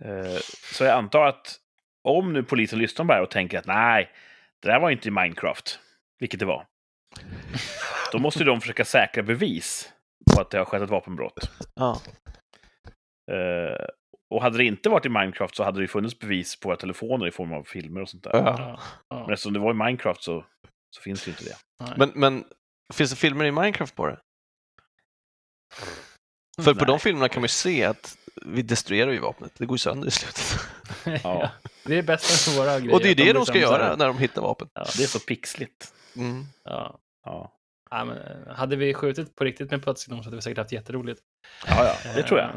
Eh, 0.00 0.38
Så 0.72 0.84
jag 0.84 0.94
antar 0.98 1.26
att 1.26 1.56
om 2.08 2.32
nu 2.32 2.42
polisen 2.42 2.78
lyssnar 2.78 3.04
på 3.04 3.08
det 3.12 3.14
här 3.14 3.22
och 3.22 3.30
tänker 3.30 3.58
att 3.58 3.66
nej, 3.66 4.10
det 4.62 4.68
där 4.68 4.80
var 4.80 4.90
inte 4.90 5.08
i 5.08 5.10
Minecraft, 5.10 5.78
vilket 6.18 6.40
det 6.40 6.46
var. 6.46 6.66
Då 8.12 8.18
måste 8.18 8.38
ju 8.40 8.44
de 8.44 8.60
försöka 8.60 8.84
säkra 8.84 9.22
bevis 9.22 9.92
på 10.34 10.40
att 10.40 10.50
det 10.50 10.58
har 10.58 10.64
skett 10.64 10.82
ett 10.82 10.90
vapenbrott. 10.90 11.50
Ja. 11.74 12.00
Eh, 13.32 13.86
Och 14.30 14.42
hade 14.42 14.58
det 14.58 14.64
inte 14.64 14.88
varit 14.88 15.06
i 15.06 15.08
Minecraft 15.08 15.56
så 15.56 15.64
hade 15.64 15.78
det 15.78 15.82
ju 15.82 15.88
funnits 15.88 16.18
bevis 16.18 16.60
på 16.60 16.68
våra 16.68 16.76
telefoner 16.76 17.26
i 17.26 17.30
form 17.30 17.52
av 17.52 17.64
filmer 17.64 18.00
och 18.02 18.08
sånt 18.08 18.22
där. 18.24 18.30
Ja, 18.34 18.80
ja, 19.08 19.20
Men 19.24 19.30
eftersom 19.32 19.52
det 19.52 19.58
var 19.58 19.70
i 19.70 19.74
Minecraft 19.74 20.22
så, 20.22 20.44
så 20.90 21.02
finns 21.02 21.24
det 21.24 21.26
ju 21.26 21.32
inte 21.32 21.44
det. 21.44 21.56
nej. 21.80 21.94
Men, 21.96 22.12
men 22.14 22.44
finns 22.92 23.10
det 23.10 23.16
filmer 23.16 23.44
i 23.44 23.50
Minecraft 23.52 23.94
på 23.94 24.06
det? 24.06 24.18
För 26.62 26.74
på 26.74 26.78
Nej. 26.78 26.86
de 26.86 26.98
filmerna 27.00 27.28
kan 27.28 27.40
man 27.40 27.44
ju 27.44 27.48
se 27.48 27.84
att 27.84 28.16
vi 28.46 28.62
destruerar 28.62 29.10
ju 29.12 29.18
vapnet. 29.18 29.52
Det 29.58 29.66
går 29.66 29.74
ju 29.74 29.78
sönder 29.78 30.08
i 30.08 30.10
slutet. 30.10 30.58
Ja. 31.24 31.50
Det 31.84 31.98
är 31.98 32.02
bästa 32.02 32.50
med 32.50 32.58
våra 32.60 32.80
grejer. 32.80 32.94
Och 32.94 33.00
det 33.00 33.08
är 33.10 33.14
det 33.14 33.22
blir 33.22 33.34
de 33.34 33.46
ska 33.46 33.52
som 33.52 33.62
så 33.62 33.72
här- 33.72 33.78
göra 33.80 33.96
när 33.96 34.06
de 34.06 34.18
hittar 34.18 34.42
vapen. 34.42 34.68
Ja, 34.74 34.84
Det 34.96 35.02
är 35.02 35.06
så 35.06 35.20
pixligt. 35.20 35.94
Mm. 36.16 36.44
ja. 36.64 36.98
Ja, 37.24 37.56
Ja, 37.90 38.04
men, 38.04 38.16
eh, 38.18 38.54
hade 38.54 38.76
vi 38.76 38.94
skjutit 38.94 39.34
på 39.36 39.44
riktigt 39.44 39.70
med 39.70 39.82
potatisinom 39.82 40.22
så 40.22 40.26
hade 40.26 40.36
vi 40.36 40.42
säkert 40.42 40.58
haft 40.58 40.72
jätteroligt. 40.72 41.20
ja, 41.66 41.96
ja 42.04 42.12
det 42.14 42.22
tror 42.22 42.40
jag. 42.40 42.48
Eh, 42.50 42.56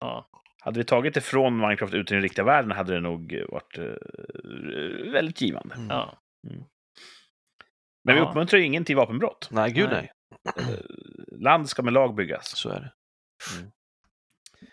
Ja, 0.00 0.28
Hade 0.60 0.78
vi 0.78 0.84
tagit 0.84 1.14
det 1.14 1.20
från 1.20 1.56
Minecraft 1.56 1.94
ut 1.94 2.10
i 2.10 2.14
den 2.14 2.22
riktiga 2.22 2.44
världen 2.44 2.70
hade 2.70 2.94
det 2.94 3.00
nog 3.00 3.42
varit 3.48 3.78
eh, 3.78 5.12
väldigt 5.12 5.40
givande. 5.40 5.74
Mm. 5.74 5.86
ja. 5.88 6.18
Men 8.04 8.14
vi 8.14 8.20
Ja. 8.20 8.28
uppmuntrar 8.30 8.58
ju 8.58 8.64
ingen 8.64 8.84
till 8.84 8.96
vapenbrott. 8.96 9.48
Nej, 9.50 9.72
gud 9.72 9.90
Nej. 9.90 10.12
nej. 10.56 10.84
Land 11.32 11.68
ska 11.68 11.82
med 11.82 11.92
lag 11.92 12.14
byggas. 12.14 12.56
Så 12.56 12.68
är 12.68 12.80
det. 12.80 12.92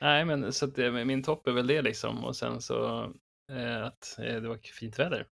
Nej, 0.02 0.26
men 0.26 0.54
så 0.54 0.66
att 0.66 0.78
min 0.78 1.24
topp 1.24 1.48
är 1.48 1.52
väl 1.52 1.68
det 1.68 1.82
liksom. 1.82 2.24
Och 2.26 2.36
sen 2.36 2.62
så 2.62 3.04
eh, 3.52 3.84
att 3.84 4.16
eh, 4.20 4.42
det 4.42 4.48
var 4.48 4.58
fint 4.58 5.00
väder. 5.00 5.28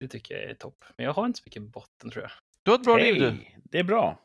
Det 0.00 0.08
tycker 0.08 0.34
jag 0.34 0.50
är 0.50 0.54
topp. 0.54 0.84
Men 0.96 1.06
jag 1.06 1.12
har 1.12 1.26
inte 1.26 1.38
så 1.38 1.42
mycket 1.46 1.62
botten 1.62 2.10
tror 2.10 2.22
jag. 2.22 2.32
Du 2.62 2.70
har 2.70 2.78
ett 2.78 2.84
bra 2.84 2.96
liv 2.96 3.14
du. 3.14 3.30
Hej, 3.30 3.58
det 3.64 3.78
är 3.78 3.84
bra. 3.84 4.18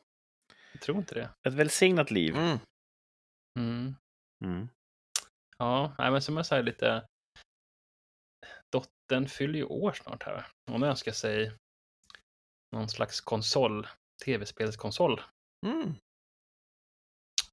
Jag 0.74 0.82
tror 0.82 0.98
inte 0.98 1.16
det. 1.16 1.30
Ett 1.48 1.54
välsignat 1.54 2.12
liv. 2.12 2.36
Mm. 2.36 2.58
Mm. 3.60 3.96
Mm. 4.46 4.70
Ja, 5.58 5.96
nej, 5.98 6.12
men 6.12 6.22
som 6.22 6.38
jag 6.38 6.46
sa 6.46 6.62
lite. 6.62 7.06
Dottern 8.70 9.28
fyller 9.28 9.60
ju 9.60 9.66
år 9.66 9.92
snart 9.92 10.24
här. 10.24 10.46
Hon 10.72 10.84
önskar 10.84 11.12
sig 11.12 11.52
någon 12.72 12.90
slags 12.90 13.22
konsol, 13.22 13.88
tv-spelskonsol. 14.26 15.22
Mm. 15.66 15.96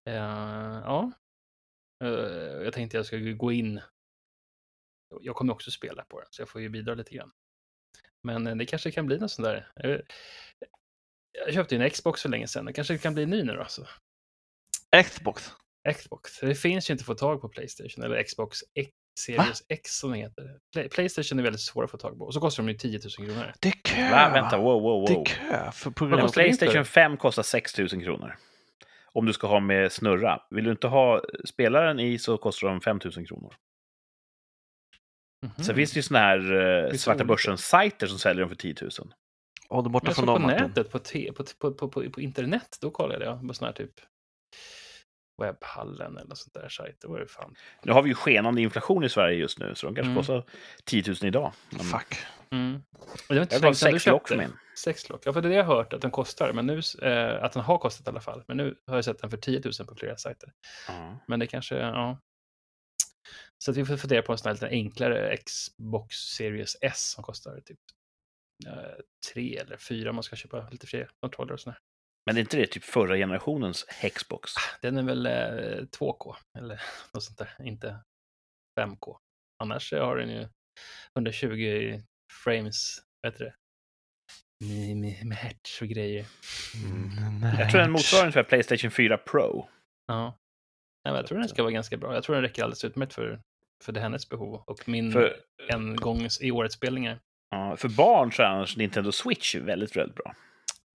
Eh, 0.05 0.83
ja. 0.85 1.13
Eh, 2.05 2.11
jag 2.65 2.73
tänkte 2.73 2.97
jag 2.97 3.07
skulle 3.07 3.33
gå 3.33 3.53
in. 3.53 3.81
Jag 5.21 5.37
kommer 5.37 5.53
också 5.53 5.71
spela 5.71 6.05
på 6.05 6.21
den, 6.21 6.29
så 6.31 6.43
jag 6.43 6.49
får 6.49 6.61
ju 6.61 6.69
bidra 6.69 6.95
lite 6.95 7.15
grann. 7.15 7.33
Men 8.23 8.47
eh, 8.47 8.57
det 8.57 8.67
kanske 8.67 8.91
kan 8.91 9.07
bli 9.07 9.19
något 9.19 9.31
sånt 9.31 9.47
där. 9.47 9.73
Jag 11.33 11.55
köpte 11.55 11.75
ju 11.75 11.83
en 11.83 11.91
Xbox 11.91 12.23
för 12.23 12.29
länge 12.29 12.49
sedan. 12.49 12.65
Det 12.65 12.73
kanske 12.73 12.99
kan 12.99 13.15
bli 13.15 13.27
ny 13.27 13.43
nu 13.43 13.53
då. 13.53 13.67
Så. 13.69 13.87
Xbox. 15.05 15.53
Xbox. 15.95 16.41
Det 16.41 16.55
finns 16.55 16.91
ju 16.91 16.93
inte 16.93 17.03
att 17.03 17.07
få 17.07 17.15
tag 17.15 17.41
på 17.41 17.49
Playstation 17.49 18.05
eller 18.05 18.23
Xbox 18.23 18.59
X, 18.75 18.91
Series 19.19 19.63
X 19.69 19.91
som 19.99 20.11
det 20.13 20.19
heter. 20.19 20.59
Play- 20.73 20.89
Playstation 20.89 21.39
är 21.39 21.43
väldigt 21.43 21.61
svåra 21.61 21.85
att 21.85 21.91
få 21.91 21.97
tag 21.99 22.19
på. 22.19 22.25
Och 22.25 22.35
så 22.35 22.41
kostar 22.41 22.63
de 22.63 22.69
ju 22.73 22.79
10 22.79 23.01
000 23.19 23.27
kronor. 23.29 23.53
Det 23.61 23.69
är 23.69 23.73
kö! 23.85 24.11
Va? 24.11 24.31
Vänta, 24.35 24.57
wow, 24.59 24.83
wow, 24.83 25.05
Det 25.07 25.13
är 25.13 25.17
wow. 25.17 25.25
kö 25.25 25.71
för 25.73 25.91
på 25.91 26.05
inte? 26.05 26.29
Playstation 26.33 26.85
5 26.85 27.17
kostar 27.17 27.43
6 27.43 27.79
000 27.79 27.89
kronor. 27.89 28.37
Om 29.13 29.27
du 29.27 29.33
ska 29.33 29.47
ha 29.47 29.61
med 29.61 29.93
snurra. 29.93 30.41
Vill 30.51 30.65
du 30.65 30.71
inte 30.71 30.87
ha 30.87 31.23
spelaren 31.49 32.01
i 32.01 32.19
så 32.19 32.39
kostar 32.39 32.69
de 32.69 32.81
5 32.81 33.01
000 33.17 33.27
kronor. 33.27 33.55
Mhm. 35.47 35.65
Sen 35.65 35.75
finns 35.75 35.93
det 35.93 35.97
ju 35.99 36.03
såna 36.03 36.19
här 36.21 36.53
eh, 36.87 36.93
svarta 36.93 37.25
börsen-sajter 37.25 38.07
som 38.07 38.19
säljer 38.19 38.41
dem 38.41 38.49
för 38.49 38.57
10 38.57 38.75
000. 38.83 38.91
Håll 39.69 39.85
dig 39.85 39.91
borta 39.91 40.05
Men 40.07 40.15
från 40.15 40.27
på 40.27 40.33
dem, 40.33 40.43
Martin. 40.43 40.63
nätet, 40.67 40.91
på, 40.91 40.99
te, 40.99 41.33
på, 41.33 41.45
på, 41.59 41.73
på, 41.75 41.89
på, 41.89 42.11
på 42.11 42.21
internet, 42.21 42.79
då 42.81 42.91
kollade 42.91 43.25
jag 43.25 43.49
på 43.49 43.55
sån 43.55 43.67
här 43.67 43.73
typ 43.73 43.93
webbhallen 45.39 46.17
eller 46.19 46.35
sånt 46.35 46.55
där 46.55 46.69
sajt. 46.69 47.01
Det 47.01 47.09
var 47.09 47.19
det 47.21 47.27
fan. 47.27 47.55
Nu 47.83 47.93
har 47.93 48.03
vi 48.03 48.09
ju 48.09 48.15
skenande 48.15 48.63
inflation 48.63 49.05
i 49.05 49.09
Sverige 49.09 49.39
just 49.39 49.59
nu, 49.59 49.75
så 49.75 49.87
de 49.87 49.95
kanske 49.95 50.11
Mm. 50.11 50.17
kostar 50.17 50.45
10 50.85 51.03
000 51.07 51.17
idag. 51.23 51.53
Men 51.71 51.81
Fuck. 51.81 52.17
Mm. 52.51 52.83
Det 53.29 53.35
var 53.35 53.41
inte 53.43 53.55
Jag 53.55 53.63
gav 53.63 53.73
sex 53.73 54.07
lock 54.07 54.29
för 54.29 54.37
min. 54.37 54.53
Sex 54.79 55.09
lock. 55.09 55.23
Ja, 55.27 55.33
för 55.33 55.41
det 55.43 55.49
är 55.49 55.51
det 55.51 55.57
jag 55.57 55.65
har 55.65 55.77
hört 55.77 55.93
att 55.93 56.01
den 56.03 56.11
kostar. 56.11 56.53
Men 56.53 56.67
nu, 56.67 56.81
eh, 57.03 57.45
att 57.45 57.53
den 57.53 57.63
har 57.63 57.79
kostat 57.79 58.07
i 58.07 58.11
alla 58.11 58.21
fall. 58.21 58.45
Men 58.49 58.57
nu 58.57 58.77
har 58.87 58.95
jag 58.95 59.05
sett 59.05 59.19
den 59.19 59.31
för 59.31 59.37
10 59.37 59.61
000 59.79 59.87
på 59.89 59.95
flera 59.95 60.17
sajter. 60.17 60.53
Ja. 60.89 61.19
Men 61.27 61.41
det 61.41 61.47
kanske, 61.47 61.77
ja. 61.77 62.21
Så 63.59 63.71
att 63.71 63.77
vi 63.77 63.85
får 63.85 63.97
fundera 63.97 64.23
på 64.23 64.33
en 64.33 64.39
sån 64.39 64.49
här 64.49 64.55
lite 64.55 64.69
enklare 64.69 65.37
Xbox 65.37 66.17
Series 66.17 66.77
S 66.81 67.11
som 67.11 67.25
kostar 67.25 67.61
typ 67.61 67.79
eh, 68.67 68.73
tre 69.33 69.57
eller 69.57 69.77
fyra 69.77 70.11
om 70.11 70.17
man 70.17 70.23
ska 70.23 70.37
köpa 70.37 70.69
lite 70.71 70.87
fler 70.87 71.11
kontroller 71.21 71.53
och 71.53 71.61
sådär. 71.61 71.79
Men 72.27 72.37
är 72.37 72.41
inte 72.41 72.57
det 72.57 72.67
typ 72.67 72.85
förra 72.85 73.17
generationens 73.17 73.87
Hexbox? 73.89 74.53
Den 74.83 74.97
är 74.99 75.03
väl 75.03 75.27
eh, 75.27 75.83
2K 75.99 76.37
eller 76.59 76.81
något 77.15 77.23
sånt 77.25 77.39
där, 77.39 77.51
inte 77.63 77.99
5K. 78.81 79.17
Annars 79.63 79.93
har 79.93 80.17
den 80.17 80.31
ju 80.31 80.49
120 81.17 82.01
frames, 82.45 82.99
vad 83.23 83.33
heter 83.33 83.45
det? 83.45 83.55
Med, 84.67 84.97
med, 84.97 85.27
med 85.27 85.37
hertz 85.37 85.83
och 85.83 85.89
grejer. 85.89 86.27
Mm, 86.85 87.43
Jag 87.59 87.71
tror 87.71 87.81
den 87.81 87.91
motsvarar 87.91 88.23
ungefär 88.23 88.43
Playstation 88.43 88.91
4 88.91 89.19
Pro. 89.19 89.69
Ja. 90.07 90.25
Nej, 91.05 91.13
men 91.13 91.15
jag 91.15 91.27
tror 91.27 91.39
den 91.39 91.49
ska 91.49 91.63
vara 91.63 91.73
ganska 91.73 91.97
bra. 91.97 92.15
Jag 92.15 92.25
tror 92.25 92.35
den 92.37 92.43
räcker 92.43 92.63
alldeles 92.63 92.85
utmärkt 92.85 93.15
för, 93.15 93.41
för 93.85 93.93
det 93.93 94.01
hennes 94.01 94.29
behov 94.29 94.63
och 94.67 94.89
min 94.89 95.13
För, 95.13 95.37
en 95.69 95.97
gång 95.97 96.29
i 96.41 96.51
årets 96.51 96.75
spelningar. 96.75 97.21
ja, 97.51 97.77
för 97.77 97.89
barn 97.89 98.33
så 98.33 98.43
är 98.43 98.47
annars 98.47 98.77
Nintendo 98.77 99.13
Switch 99.13 99.55
väldigt, 99.55 99.97
väldigt 99.97 100.17
bra. 100.17 100.35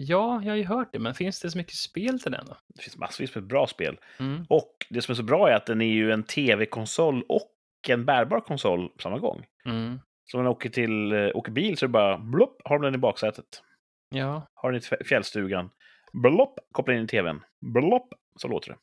Ja, 0.08 0.42
jag 0.44 0.52
har 0.52 0.58
ju 0.58 0.66
hört 0.66 0.90
det, 0.94 1.00
men 1.00 1.14
finns 1.14 1.40
det 1.42 1.52
så 1.52 1.58
mycket 1.58 1.76
spel 1.76 2.20
till 2.20 2.32
den 2.32 2.46
då? 2.46 2.58
Det 2.76 2.82
finns 2.82 2.98
massvis 2.98 3.36
med 3.36 3.44
bra 3.48 3.68
spel. 3.68 4.00
Mm. 4.20 4.46
Och 4.50 4.86
det 4.90 5.02
som 5.02 5.12
är 5.12 5.16
så 5.16 5.24
bra 5.24 5.50
är 5.50 5.56
att 5.56 5.66
den 5.66 5.82
är 5.82 5.94
ju 5.94 6.12
en 6.12 6.24
tv-konsol 6.24 7.24
och 7.30 7.52
en 7.90 8.06
bärbar 8.06 8.40
konsol 8.40 8.90
på 8.90 9.02
samma 9.02 9.20
gång. 9.20 9.46
Mm. 9.66 10.00
Så 10.26 10.38
när 10.38 10.44
man 10.44 10.52
åker, 10.52 10.70
till, 10.70 11.12
eh, 11.12 11.30
åker 11.34 11.52
bil 11.52 11.78
så 11.78 11.86
är 11.86 11.88
det 11.88 11.92
bara 11.92 12.18
blopp, 12.18 12.62
har 12.66 12.80
den 12.80 12.96
i 12.96 12.98
baksätet. 12.98 13.64
Ja, 14.10 14.48
Har 14.54 14.72
den 14.72 14.78
i 14.78 14.82
fjä- 14.84 15.04
fjällstugan. 15.04 15.70
Blopp, 16.14 16.60
kopplar 16.72 16.96
in 16.96 17.04
i 17.04 17.08
tvn. 17.08 17.44
Blopp, 17.62 18.14
så 18.36 18.48
låter 18.48 18.70
det. 18.72 18.78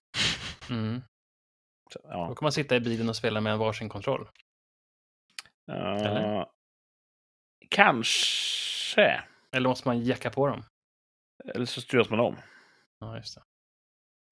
mm. 0.74 1.00
Så, 1.92 1.98
då 1.98 2.08
ja. 2.08 2.26
kan 2.34 2.38
man 2.44 2.52
sitta 2.52 2.76
i 2.76 2.80
bilen 2.80 3.08
och 3.08 3.16
spela 3.16 3.40
med 3.40 3.52
en 3.52 3.58
varsin 3.58 3.88
kontroll. 3.88 4.28
Uh, 5.72 6.44
kanske. 7.68 9.20
Eller 9.52 9.68
måste 9.68 9.88
man 9.88 10.04
jacka 10.04 10.30
på 10.30 10.46
dem? 10.46 10.62
Eller 11.44 11.64
så 11.64 11.80
styrs 11.80 12.10
man 12.10 12.20
om. 12.20 12.36
Ja, 13.00 13.16
just 13.16 13.34
det. 13.34 13.42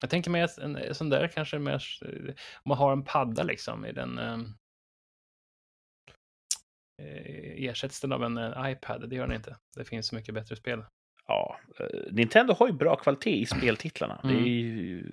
Jag 0.01 0.09
tänker 0.09 0.31
mig 0.31 0.41
att 0.41 0.57
en, 0.57 0.75
en 0.75 0.95
sån 0.95 1.09
där 1.09 1.27
kanske 1.27 1.59
mer, 1.59 1.83
eh, 2.05 2.29
om 2.29 2.69
man 2.69 2.77
har 2.77 2.91
en 2.91 3.03
padda 3.03 3.43
liksom 3.43 3.85
i 3.85 3.91
den 3.91 4.17
ehm, 4.17 4.53
eh, 7.01 7.69
ersätts 7.69 8.01
den 8.01 8.11
av 8.11 8.23
en 8.23 8.37
eh, 8.37 8.71
iPad? 8.71 9.09
Det 9.09 9.15
gör 9.15 9.27
den 9.27 9.35
inte. 9.35 9.57
Det 9.75 9.85
finns 9.85 10.07
så 10.07 10.15
mycket 10.15 10.33
bättre 10.33 10.55
spel. 10.55 10.83
Ja, 11.27 11.59
eh, 11.79 12.11
Nintendo 12.11 12.53
har 12.53 12.67
ju 12.67 12.73
bra 12.73 12.95
kvalitet 12.95 13.35
i 13.41 13.45
speltitlarna. 13.45 14.21
Mm. 14.23 14.35
Är 14.35 15.03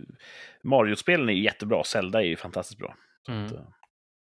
Mario-spelen 0.62 1.28
är 1.28 1.32
ju 1.32 1.42
jättebra, 1.42 1.84
Zelda 1.84 2.22
är 2.22 2.26
ju 2.26 2.36
fantastiskt 2.36 2.78
bra. 2.78 2.96
Mm. 3.28 3.46
att, 3.46 3.52
eh, 3.52 3.64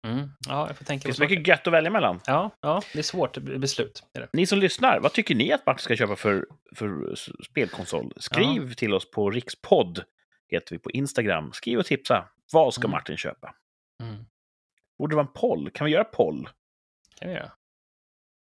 Mm. 0.06 0.28
Ja, 0.48 0.66
jag 0.66 0.76
får 0.76 0.84
det 0.84 0.88
tänka 0.88 1.02
på 1.02 1.06
finns 1.14 1.20
mycket 1.30 1.46
gött 1.46 1.66
att 1.66 1.72
välja 1.72 1.90
mellan. 1.90 2.20
Ja, 2.26 2.50
ja, 2.60 2.82
det 2.92 2.98
är 2.98 3.02
svårt 3.02 3.38
be- 3.38 3.58
beslut. 3.58 4.02
Är 4.12 4.20
det. 4.20 4.28
Ni 4.32 4.46
som 4.46 4.58
lyssnar, 4.58 5.00
vad 5.00 5.12
tycker 5.12 5.34
ni 5.34 5.52
att 5.52 5.66
Martin 5.66 5.82
ska 5.84 5.96
köpa 5.96 6.16
för, 6.16 6.46
för 6.76 7.14
spelkonsol? 7.50 8.12
Skriv 8.16 8.74
till 8.74 8.94
oss 8.94 9.10
på 9.10 9.30
Rikspodd, 9.30 10.02
heter 10.48 10.74
vi 10.74 10.78
på 10.78 10.90
Instagram. 10.90 11.52
Skriv 11.52 11.78
och 11.78 11.86
tipsa. 11.86 12.28
Vad 12.52 12.74
ska 12.74 12.80
Mm. 12.82 12.90
Martin 12.90 13.16
köpa? 13.16 13.54
Mm. 14.02 14.24
Borde 14.98 15.12
det 15.12 15.16
vara 15.16 15.26
en 15.26 15.32
poll? 15.32 15.70
Kan 15.70 15.84
vi 15.84 15.90
göra 15.90 16.04
poll? 16.04 16.48
kan 17.20 17.28
vi 17.28 17.34
göra. 17.34 17.52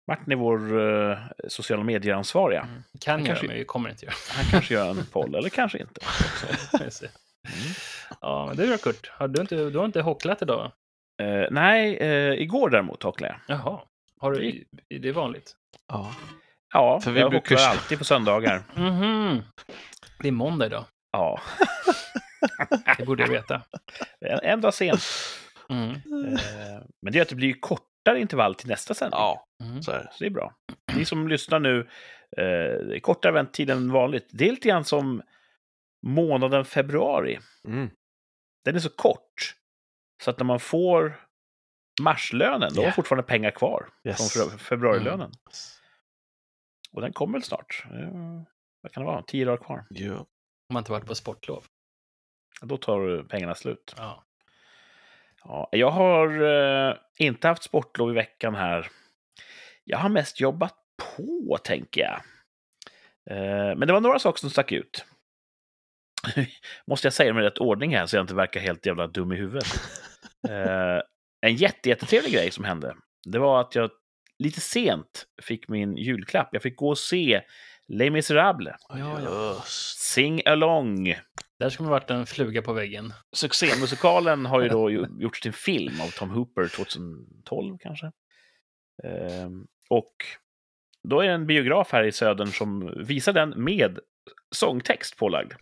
Martin 0.08 0.32
är 0.32 0.36
vår 0.36 0.80
eh, 1.10 1.18
sociala 1.48 1.82
medier-ansvariga. 1.84 2.60
Mm. 2.62 2.82
Kan 3.00 3.12
Han 3.12 3.20
göra, 3.20 3.26
kanske- 3.26 3.46
men 3.46 3.56
vi 3.56 3.64
kommer 3.64 3.90
inte 3.90 4.04
göra. 4.04 4.14
Han 4.36 4.44
kanske 4.44 4.74
gör 4.74 4.90
en 4.90 5.06
poll, 5.12 5.34
eller 5.34 5.48
kanske 5.48 5.78
inte. 5.78 6.00
Ser. 6.90 7.10
ja, 8.20 8.46
men 8.46 8.56
du 8.56 8.66
då 8.70 8.78
Kurt, 8.78 9.08
har 9.10 9.28
du, 9.28 9.40
inte, 9.40 9.56
du 9.70 9.78
har 9.78 9.84
inte 9.86 10.00
hocklat 10.02 10.42
idag? 10.42 10.56
va? 10.56 10.72
Eh, 11.20 11.46
nej, 11.50 11.96
eh, 11.96 12.32
igår 12.42 12.70
däremot 12.70 13.02
hocklade 13.02 13.34
jag. 13.48 13.56
Jaha, 13.58 13.80
har 14.20 14.32
du, 14.32 14.64
det 14.88 15.08
är 15.08 15.12
vanligt? 15.12 15.56
Ja. 15.88 16.14
Ja, 16.72 17.00
För 17.00 17.10
vi 17.10 17.20
jag 17.20 17.30
brukar- 17.30 17.54
hocklar 17.54 17.70
alltid 17.70 17.98
på 17.98 18.04
söndagar. 18.04 18.62
Mhm. 18.76 19.42
Det 20.18 20.28
är 20.28 20.32
måndag 20.32 20.66
idag, 20.66 20.84
Ja, 21.12 21.40
det 22.98 23.04
borde 23.06 23.22
jag 23.22 23.30
veta. 23.30 23.62
en, 24.20 24.40
en 24.42 24.60
dag 24.60 24.74
sent. 24.74 25.00
Mm. 25.68 25.90
Eh, 25.90 26.82
men 27.02 27.12
det 27.12 27.16
gör 27.18 27.22
att 27.22 27.28
det 27.28 27.34
blir 27.34 27.54
kortare 27.60 28.20
intervall 28.20 28.54
till 28.54 28.68
nästa 28.68 28.94
sändning. 28.94 29.18
ja, 29.20 29.46
Mm. 29.64 29.82
så 29.82 29.90
är 29.90 29.98
det. 29.98 30.08
Så 30.12 30.16
det 30.18 30.26
är 30.26 30.30
bra. 30.30 30.54
Ni 30.96 31.04
som 31.04 31.28
lyssnar 31.28 31.58
nu, 31.60 31.78
eh, 32.36 32.86
det 32.86 32.96
är 32.96 33.00
kortare 33.00 33.32
väntetid 33.32 33.70
än 33.70 33.92
vanligt. 33.92 34.28
Det 34.32 34.46
är 34.48 34.50
lite 34.50 34.68
grann 34.68 34.84
som 34.84 35.22
månaden 36.06 36.64
februari. 36.64 37.38
Mm. 37.68 37.90
Den 38.64 38.74
är 38.76 38.80
så 38.80 38.90
kort. 38.90 39.54
Så 40.20 40.30
att 40.30 40.38
när 40.38 40.44
man 40.44 40.60
får 40.60 41.20
marslönen, 42.02 42.60
då 42.60 42.66
har 42.66 42.70
man 42.76 42.82
Yeah. 42.82 42.94
fortfarande 42.94 43.22
pengar 43.22 43.50
kvar 43.50 43.88
Yes. 44.04 44.32
från 44.32 44.48
fe- 44.48 44.58
februarilönen. 44.58 45.32
Och 46.92 47.00
den 47.00 47.12
kommer 47.12 47.32
väl 47.32 47.42
snart. 47.42 47.84
Eh, 47.90 48.42
vad 48.80 48.92
kan 48.92 49.02
det 49.02 49.06
vara? 49.06 49.22
Tio 49.22 49.44
dagar 49.44 49.56
kvar. 49.64 49.84
Ja. 49.90 50.14
Om 50.18 50.26
man 50.72 50.80
inte 50.80 50.92
varit 50.92 51.06
på 51.06 51.14
sportlov. 51.14 51.64
Då 52.62 52.76
tar 52.76 53.22
pengarna 53.28 53.54
slut. 53.54 53.94
Ja. 53.96 54.24
Ja, 55.44 55.68
jag 55.72 55.90
har 55.90 56.42
eh, 56.42 56.94
inte 57.16 57.48
haft 57.48 57.62
sportlov 57.62 58.10
i 58.10 58.14
veckan 58.14 58.54
här. 58.54 58.88
Jag 59.84 59.98
har 59.98 60.08
mest 60.08 60.40
jobbat 60.40 60.74
på, 61.16 61.58
tänker 61.64 62.00
jag. 62.00 62.20
Eh, 63.36 63.76
men 63.76 63.80
det 63.88 63.92
var 63.92 64.00
några 64.00 64.18
saker 64.18 64.38
som 64.40 64.50
stack 64.50 64.72
ut. 64.72 65.04
Måste 66.86 67.06
jag 67.06 67.12
säga 67.14 67.32
med 67.34 67.42
rätt 67.44 67.58
ordning 67.58 67.96
här 67.96 68.06
så 68.06 68.16
jag 68.16 68.22
inte 68.22 68.34
verkar 68.34 68.60
helt 68.60 68.86
jävla 68.86 69.06
dum 69.06 69.32
i 69.32 69.36
huvudet. 69.36 69.64
Eh, 70.48 71.02
en 71.40 71.54
jätte, 71.56 71.88
jättetrevlig 71.88 72.32
grej 72.32 72.50
som 72.50 72.64
hände, 72.64 72.94
det 73.24 73.38
var 73.38 73.60
att 73.60 73.74
jag 73.74 73.90
lite 74.38 74.60
sent 74.60 75.26
fick 75.42 75.68
min 75.68 75.96
julklapp. 75.96 76.48
Jag 76.52 76.62
fick 76.62 76.76
gå 76.76 76.88
och 76.88 76.98
se 76.98 77.42
Les 77.88 78.10
Misérables, 78.12 78.76
Ja. 78.88 79.62
Sing 79.96 80.42
Along. 80.46 81.14
Där 81.58 81.70
skulle 81.70 81.84
man 81.84 81.90
varit 81.90 82.10
en 82.10 82.26
fluga 82.26 82.62
på 82.62 82.72
väggen. 82.72 83.12
Succémusikalen 83.32 84.46
har 84.46 84.62
ju 84.62 84.68
då 84.68 84.90
gjorts 84.90 85.40
till 85.40 85.48
en 85.48 85.52
film 85.52 86.00
av 86.00 86.08
Tom 86.10 86.30
Hooper 86.30 86.68
2012 86.68 87.78
kanske. 87.80 88.12
Ehm, 89.04 89.66
och 89.90 90.14
då 91.08 91.20
är 91.20 91.26
det 91.28 91.34
en 91.34 91.46
biograf 91.46 91.92
här 91.92 92.04
i 92.04 92.12
södern 92.12 92.46
som 92.52 92.94
visar 93.06 93.32
den 93.32 93.64
med 93.64 93.98
sångtext 94.50 95.16
pålagd. 95.16 95.52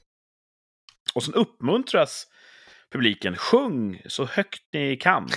Och 1.14 1.22
sen 1.22 1.34
uppmuntras 1.34 2.26
publiken, 2.92 3.36
sjung 3.36 4.02
så 4.06 4.24
högt 4.24 4.62
ni 4.72 4.96
kan. 4.96 5.28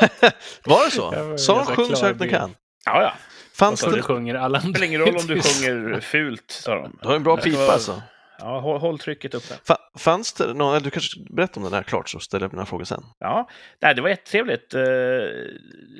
Var 0.64 0.84
det 0.84 0.90
så? 0.90 1.10
Var 1.10 1.36
Sa 1.36 1.64
de 1.64 1.66
sjung 1.66 1.96
så 1.96 2.06
högt 2.06 2.20
ni 2.20 2.28
kan? 2.28 2.54
Ja, 2.84 3.02
ja. 3.02 3.12
Fanns 3.54 3.80
det... 3.80 3.96
du 3.96 4.02
sjunger 4.02 4.34
alla 4.34 4.58
Det 4.58 4.68
spelar 4.70 4.86
ingen 4.86 5.00
roll 5.00 5.16
om 5.16 5.26
du 5.26 5.40
sjunger 5.42 6.00
fult, 6.00 6.50
sa 6.50 6.74
de. 6.74 6.98
Du 7.02 7.08
har 7.08 7.16
en 7.16 7.22
bra 7.22 7.36
Det 7.36 7.42
ska 7.42 7.50
pipa 7.50 7.72
alltså. 7.72 8.02
Ja, 8.38 8.60
håll, 8.60 8.80
håll 8.80 8.98
trycket 8.98 9.34
uppe. 9.34 9.54
Fa- 9.68 9.98
Fanns 9.98 10.32
det 10.32 10.54
någon, 10.54 10.82
du 10.82 10.90
kanske 10.90 11.20
berättar 11.30 11.60
om 11.60 11.70
det 11.70 11.76
där 11.76 11.82
klart 11.82 12.08
så 12.08 12.20
ställer 12.20 12.44
jag 12.46 12.52
mina 12.52 12.66
frågor 12.66 12.84
sen. 12.84 13.02
Ja, 13.18 13.48
nej, 13.82 13.94
det 13.94 14.02
var 14.02 14.08
jättetrevligt. 14.08 14.74
Eh, 14.74 14.82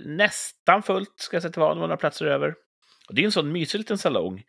nästan 0.06 0.82
fullt, 0.82 1.14
ska 1.16 1.36
jag 1.36 1.42
säga 1.42 1.52
till 1.52 1.60
vad, 1.60 1.76
det 1.76 1.80
var 1.80 1.86
några 1.86 1.96
platser 1.96 2.26
över. 2.26 2.54
Och 3.08 3.14
det 3.14 3.20
är 3.20 3.24
en 3.24 3.32
sån 3.32 3.52
mysig 3.52 3.78
liten 3.78 3.98
salong 3.98 4.42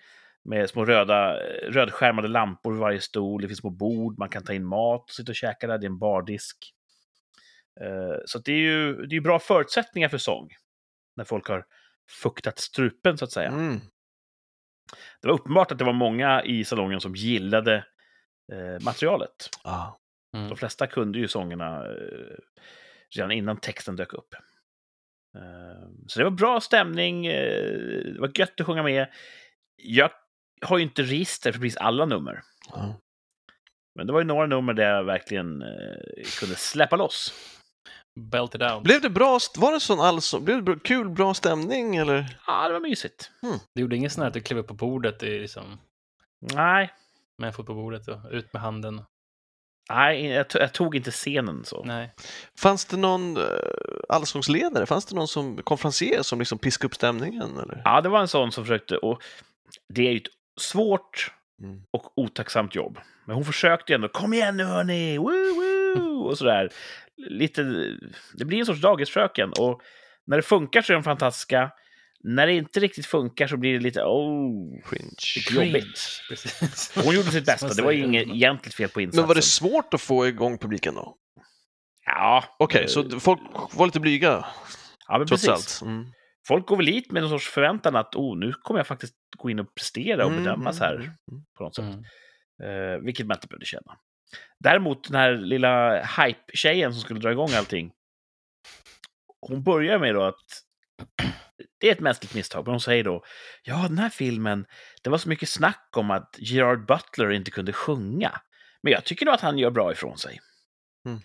Med 0.48 0.70
små 0.70 0.86
röda, 0.86 1.34
rödskärmade 1.70 2.28
lampor 2.28 2.72
vid 2.72 2.80
varje 2.82 3.02
stol. 3.02 3.42
Det 3.42 3.48
finns 3.48 3.60
små 3.60 3.70
bord, 3.70 4.18
man 4.20 4.30
kan 4.30 4.44
ta 4.44 4.54
in 4.54 4.66
mat 4.66 5.04
och 5.04 5.10
sitta 5.10 5.32
och 5.32 5.36
käka 5.36 5.68
där. 5.68 5.78
Det 5.78 5.86
är 5.86 5.90
en 5.90 6.00
bardisk. 6.00 6.58
Eh, 7.82 8.18
Så 8.26 8.40
det 8.40 8.52
är 8.52 8.58
ju 8.58 9.06
det 9.06 9.16
är 9.16 9.22
bra 9.22 9.40
förutsättningar 9.40 10.10
för 10.10 10.18
sång. 10.18 10.50
När 11.16 11.24
folk 11.24 11.48
har 11.48 11.66
fuktat 12.24 12.60
strupen, 12.60 13.18
så 13.18 13.26
att 13.26 13.32
säga. 13.32 13.48
Mm. 13.48 13.80
Det 15.22 15.28
var 15.28 15.34
uppenbart 15.36 15.72
att 15.72 15.78
det 15.78 15.84
var 15.86 15.94
många 15.94 16.44
i 16.44 16.64
salongen 16.64 17.02
som 17.02 17.16
gillade 17.16 17.76
eh, 18.54 18.86
materialet. 18.86 19.50
Ah. 19.64 19.88
Mm. 20.36 20.50
De 20.50 20.58
flesta 20.58 20.88
kunde 20.88 21.20
ju 21.20 21.28
sångerna 21.28 21.86
eh, 21.86 22.36
redan 23.16 23.32
innan 23.32 23.58
texten 23.58 23.96
dök 23.96 24.14
upp. 24.14 24.34
Eh, 25.36 25.90
så 26.08 26.20
det 26.20 26.24
var 26.24 26.32
bra 26.32 26.62
stämning, 26.62 27.26
eh, 27.26 28.04
det 28.14 28.20
var 28.20 28.32
gött 28.36 28.60
att 28.62 28.66
sjunga 28.68 28.84
med. 28.84 29.08
Jag 29.76 30.12
har 30.62 30.78
ju 30.78 30.84
inte 30.84 31.02
register 31.02 31.52
för 31.52 31.60
precis 31.60 31.78
alla 31.78 32.06
nummer. 32.06 32.42
Ja. 32.74 32.96
Men 33.96 34.08
det 34.08 34.14
var 34.14 34.20
ju 34.20 34.26
några 34.26 34.46
nummer 34.46 34.74
där 34.74 34.90
jag 34.96 35.04
verkligen 35.04 35.62
eh, 35.62 36.24
kunde 36.40 36.56
släppa 36.56 36.96
loss. 36.96 37.34
Belt 38.20 38.56
it 38.56 38.62
out. 38.62 38.84
Blev 38.84 39.02
det 39.02 39.10
bra? 39.10 39.40
Var 39.58 39.72
det 39.74 39.80
sån 39.80 40.00
allsång? 40.00 40.46
Blev 40.46 40.58
det 40.58 40.64
bra- 40.64 40.80
kul, 40.84 41.10
bra 41.10 41.34
stämning 41.34 41.96
eller? 41.96 42.38
Ja, 42.48 42.68
det 42.68 42.74
var 42.74 42.80
mysigt. 42.80 43.32
Du 43.76 43.82
gjorde 43.82 43.96
inget 43.96 44.12
sånt 44.12 44.22
här 44.22 44.28
att 44.28 44.34
du 44.34 44.42
klev 44.42 44.60
upp 44.60 44.68
på 44.68 44.74
bordet 44.74 45.24
i, 45.24 45.40
liksom, 45.40 45.80
Nej, 46.54 46.94
med 47.38 47.48
en 47.48 47.54
fot 47.54 47.66
på 47.66 47.74
bordet 47.74 48.08
och 48.08 48.18
ut 48.32 48.54
med 48.54 48.62
handen? 48.62 49.02
nej 49.90 50.26
jag, 50.26 50.46
jag 50.54 50.74
tog 50.74 50.96
inte 50.96 51.12
scenen 51.12 51.66
så. 51.66 51.84
Nej. 51.84 52.14
Fanns 52.60 52.86
det 52.86 52.98
någon 52.98 53.38
uh, 53.38 53.44
allsångsledare? 54.10 54.86
Fanns 54.86 55.06
det 55.06 55.16
någon 55.16 55.28
som 55.28 55.58
konferencier 55.64 56.22
som 56.22 56.40
liksom 56.40 56.58
piskade 56.58 56.86
upp 56.88 56.96
stämningen? 56.96 57.58
Eller? 57.60 57.82
Ja, 57.86 58.02
det 58.02 58.10
var 58.10 58.20
en 58.22 58.28
sån 58.28 58.52
som 58.52 58.64
försökte, 58.66 58.98
och 58.98 59.22
det 59.94 60.08
är 60.08 60.12
ju 60.12 60.18
ett 60.18 60.28
svårt 60.58 61.32
Mm. 61.64 61.82
och 61.92 62.18
otacksamt 62.18 62.76
jobb. 62.76 63.00
Men 63.26 63.36
hon 63.36 63.46
försökte 63.46 63.94
ändå, 63.94 64.08
kom 64.08 64.34
igen 64.34 64.58
nu 64.58 64.64
hörni, 64.64 65.18
woo, 65.18 65.56
woo, 65.56 66.22
och 66.22 66.38
sådär. 66.38 66.70
Lite, 67.30 67.64
det 68.34 68.46
blir 68.46 68.60
en 68.60 68.66
sorts 68.66 68.82
dagisfröken 68.82 69.50
och 69.60 69.82
när 70.28 70.38
det 70.38 70.44
funkar 70.44 70.82
så 70.82 70.94
är 70.94 70.96
de 70.96 71.04
fantastiska. 71.04 71.72
När 72.24 72.48
det 72.48 72.54
inte 72.54 72.80
riktigt 72.80 73.06
funkar 73.06 73.48
så 73.48 73.58
blir 73.58 73.74
det 73.74 73.80
lite, 73.80 74.02
oh, 74.02 74.82
Cringe. 74.90 75.66
jobbigt. 75.66 76.00
Precis. 76.30 76.92
Hon 77.06 77.16
gjorde 77.16 77.32
sitt 77.32 77.46
bästa, 77.46 77.68
det 77.74 77.82
var 77.82 77.92
inget 77.92 78.28
egentligt 78.28 78.74
fel 78.76 78.90
på 78.90 79.02
insatsen. 79.02 79.22
Men 79.22 79.28
var 79.28 79.36
det 79.36 79.42
svårt 79.42 79.94
att 79.94 80.02
få 80.02 80.28
igång 80.28 80.58
publiken 80.58 80.96
då? 80.96 81.16
Ja, 82.06 82.44
Okej, 82.60 82.82
eh, 82.82 82.88
så 82.88 83.20
folk 83.20 83.40
var 83.74 83.86
lite 83.86 84.00
blyga 84.00 84.46
ja 85.08 85.18
men 85.18 85.28
precis. 85.28 85.82
Mm. 85.82 86.06
Folk 86.48 86.68
går 86.68 86.78
väl 86.78 86.86
dit 86.86 87.12
med 87.12 87.22
någon 87.22 87.30
sorts 87.30 87.50
förväntan 87.50 87.96
att 87.96 88.16
oh, 88.16 88.38
nu 88.38 88.54
kommer 88.54 88.80
jag 88.80 88.88
faktiskt 88.88 89.16
gå 89.38 89.50
in 89.50 89.60
och 89.60 89.76
prestera 89.76 90.26
och 90.26 90.32
Mm, 90.32 90.44
bedömas 90.44 90.82
mm, 90.82 90.90
här 90.90 90.96
mm, 90.96 91.18
mm. 91.32 91.46
på 91.58 91.64
något 91.64 91.76
sätt. 91.76 91.86
Mm. 91.86 92.04
Eh, 92.64 92.98
vilket 92.98 93.28
man 93.28 93.38
inte 93.38 93.48
behövde 93.48 93.66
känna. 93.66 93.98
Däremot 94.60 95.08
den 95.08 95.16
här 95.16 95.38
lilla 95.38 96.04
hype-tjejen 96.04 96.94
som 96.94 97.02
skulle 97.02 97.20
dra 97.20 97.32
igång 97.32 97.50
allting. 97.54 97.92
Hon 99.42 99.64
börjar 99.64 100.00
med 100.00 100.16
då 100.16 100.24
att 100.24 100.64
det 101.80 101.88
är 101.88 101.92
ett 101.92 102.00
mänskligt 102.00 102.36
misstag, 102.36 102.66
men 102.66 102.74
hon 102.74 102.82
säger 102.82 103.04
då 103.04 103.24
ja, 103.64 103.86
den 103.88 103.98
här 103.98 104.10
filmen, 104.10 104.66
det 105.04 105.10
var 105.10 105.18
så 105.18 105.30
mycket 105.30 105.50
snack 105.50 105.90
om 105.96 106.12
att 106.12 106.36
Gerard 106.40 106.86
Butler 106.86 107.32
inte 107.32 107.52
kunde 107.52 107.74
sjunga. 107.74 108.42
Men 108.84 108.94
jag 108.94 109.04
tycker 109.04 109.26
nog 109.26 109.36
att 109.36 109.42
han 109.42 109.58
gör 109.58 109.72
bra 109.72 109.92
ifrån 109.92 110.18
sig. 110.18 110.40
Mm. 111.06 111.20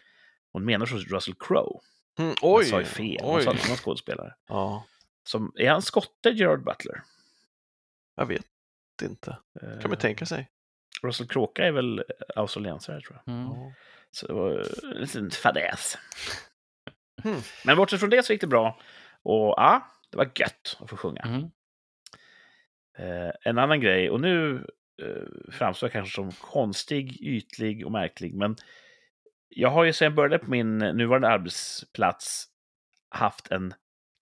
Hon 0.52 0.64
menar 0.64 0.86
så 0.86 0.96
Russell 0.96 1.34
Crowe. 1.34 1.80
Mm, 2.18 2.34
Hon 2.40 2.58
oj! 2.58 2.64
sa 2.64 2.78
ju 2.78 2.84
fel. 2.84 3.20
Hon 3.22 3.36
oj. 3.36 3.44
sa 3.44 3.50
att 3.50 3.60
han 3.60 3.70
var 3.70 3.76
skådespelare. 3.76 4.34
Ja, 4.48 4.86
Som, 5.24 5.52
är 5.56 5.70
han 5.70 5.82
skotte, 5.82 6.30
Gerard 6.30 6.64
Butler? 6.64 7.02
jag 8.14 8.26
vet 8.26 8.46
inte. 9.02 9.36
Eh, 9.62 9.80
kan 9.80 9.90
man 9.90 9.98
tänka 9.98 10.26
sig. 10.26 10.50
Russell 11.02 11.28
Crowe 11.28 11.66
är 11.66 11.72
väl 11.72 12.04
australiensare, 12.36 13.00
tror 13.00 13.22
jag. 13.24 13.34
Mm. 13.34 13.72
Så 14.10 14.26
det 14.26 14.32
var 14.32 14.50
en 14.94 15.00
liten 15.00 15.30
fadäs. 15.30 15.98
Hmm. 17.22 17.40
Men 17.64 17.76
bortsett 17.76 18.00
från 18.00 18.10
det 18.10 18.22
så 18.22 18.32
gick 18.32 18.40
det 18.40 18.46
bra. 18.46 18.78
Och 19.22 19.54
ja, 19.56 19.86
det 20.10 20.16
var 20.16 20.24
gött 20.24 20.76
att 20.80 20.90
få 20.90 20.96
sjunga. 20.96 21.22
Mm. 21.22 21.50
Eh, 22.98 23.32
en 23.40 23.58
annan 23.58 23.80
grej, 23.80 24.10
och 24.10 24.20
nu 24.20 24.66
eh, 25.02 25.52
framstår 25.52 25.86
jag 25.86 25.92
kanske 25.92 26.14
som 26.14 26.32
konstig, 26.32 27.20
ytlig 27.20 27.86
och 27.86 27.92
märklig, 27.92 28.34
men 28.34 28.56
jag 29.48 29.68
har 29.68 29.84
ju 29.84 29.92
sedan 29.92 30.06
jag 30.06 30.14
började 30.14 30.38
på 30.38 30.50
min 30.50 30.78
nuvarande 30.78 31.28
arbetsplats 31.28 32.48
haft 33.08 33.50
en 33.50 33.74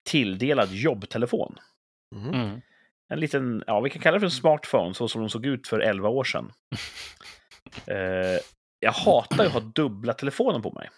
tilldelad 0.09 0.69
jobbtelefon. 0.71 1.55
Mhm. 2.15 2.33
Mm. 2.33 2.61
En 3.09 3.19
liten, 3.19 3.63
ja 3.67 3.79
vi 3.79 3.89
kan 3.89 4.01
kalla 4.01 4.13
det 4.13 4.19
för 4.19 4.27
en 4.27 4.31
smartphone, 4.31 4.93
så 4.93 5.07
som 5.07 5.21
de 5.21 5.29
såg 5.29 5.45
ut 5.45 5.67
för 5.67 5.79
11 5.79 6.09
år 6.09 6.23
sedan. 6.23 6.51
Eh, 7.87 8.39
jag 8.79 8.91
hatar 8.91 9.43
ju 9.43 9.47
att 9.47 9.53
ha 9.53 9.59
dubbla 9.59 10.13
telefoner 10.13 10.59
på 10.59 10.71
mig. 10.71 10.89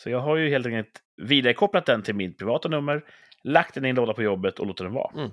Så 0.00 0.10
jag 0.10 0.20
har 0.20 0.36
ju 0.36 0.48
helt 0.48 0.66
enkelt 0.66 1.00
vidarekopplat 1.22 1.86
den 1.86 2.02
till 2.02 2.14
mitt 2.14 2.38
privata 2.38 2.68
nummer, 2.68 3.04
lagt 3.44 3.74
den 3.74 3.84
i 3.84 3.88
en 3.88 3.96
låda 3.96 4.14
på 4.14 4.22
jobbet 4.22 4.58
och 4.58 4.66
låter 4.66 4.84
den 4.84 4.92
vara. 4.92 5.12
Mm. 5.20 5.30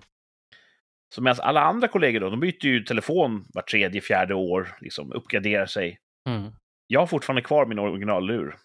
Så 1.15 1.21
medan 1.21 1.39
alla 1.41 1.61
andra 1.61 1.87
kollegor 1.87 2.19
då, 2.19 2.29
de 2.29 2.39
byter 2.39 2.65
ju 2.65 2.83
telefon 2.83 3.45
var 3.53 3.61
tredje, 3.61 4.01
fjärde 4.01 4.33
år, 4.33 4.77
liksom 4.81 5.11
uppgraderar 5.11 5.65
sig. 5.65 5.99
Mm. 6.29 6.51
Jag 6.87 6.99
har 6.99 7.07
fortfarande 7.07 7.41
kvar 7.41 7.65
min 7.65 7.79
originallur. 7.79 8.55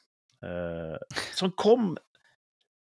Eh, 0.45 1.19
som 1.35 1.53
kom... 1.53 1.99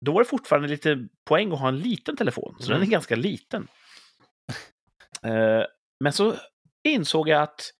Då 0.05 0.11
var 0.13 0.21
det 0.23 0.29
fortfarande 0.29 0.67
lite 0.67 1.07
poäng 1.25 1.51
att 1.51 1.59
ha 1.59 1.67
en 1.67 1.79
liten 1.79 2.17
telefon, 2.17 2.55
så 2.59 2.71
Mm. 2.71 2.79
den 2.79 2.87
är 2.87 2.91
ganska 2.91 3.15
liten. 3.15 3.67
Eh, 5.23 5.63
men 6.03 6.13
så 6.13 6.35
insåg 6.83 7.29
jag 7.29 7.41
att 7.41 7.71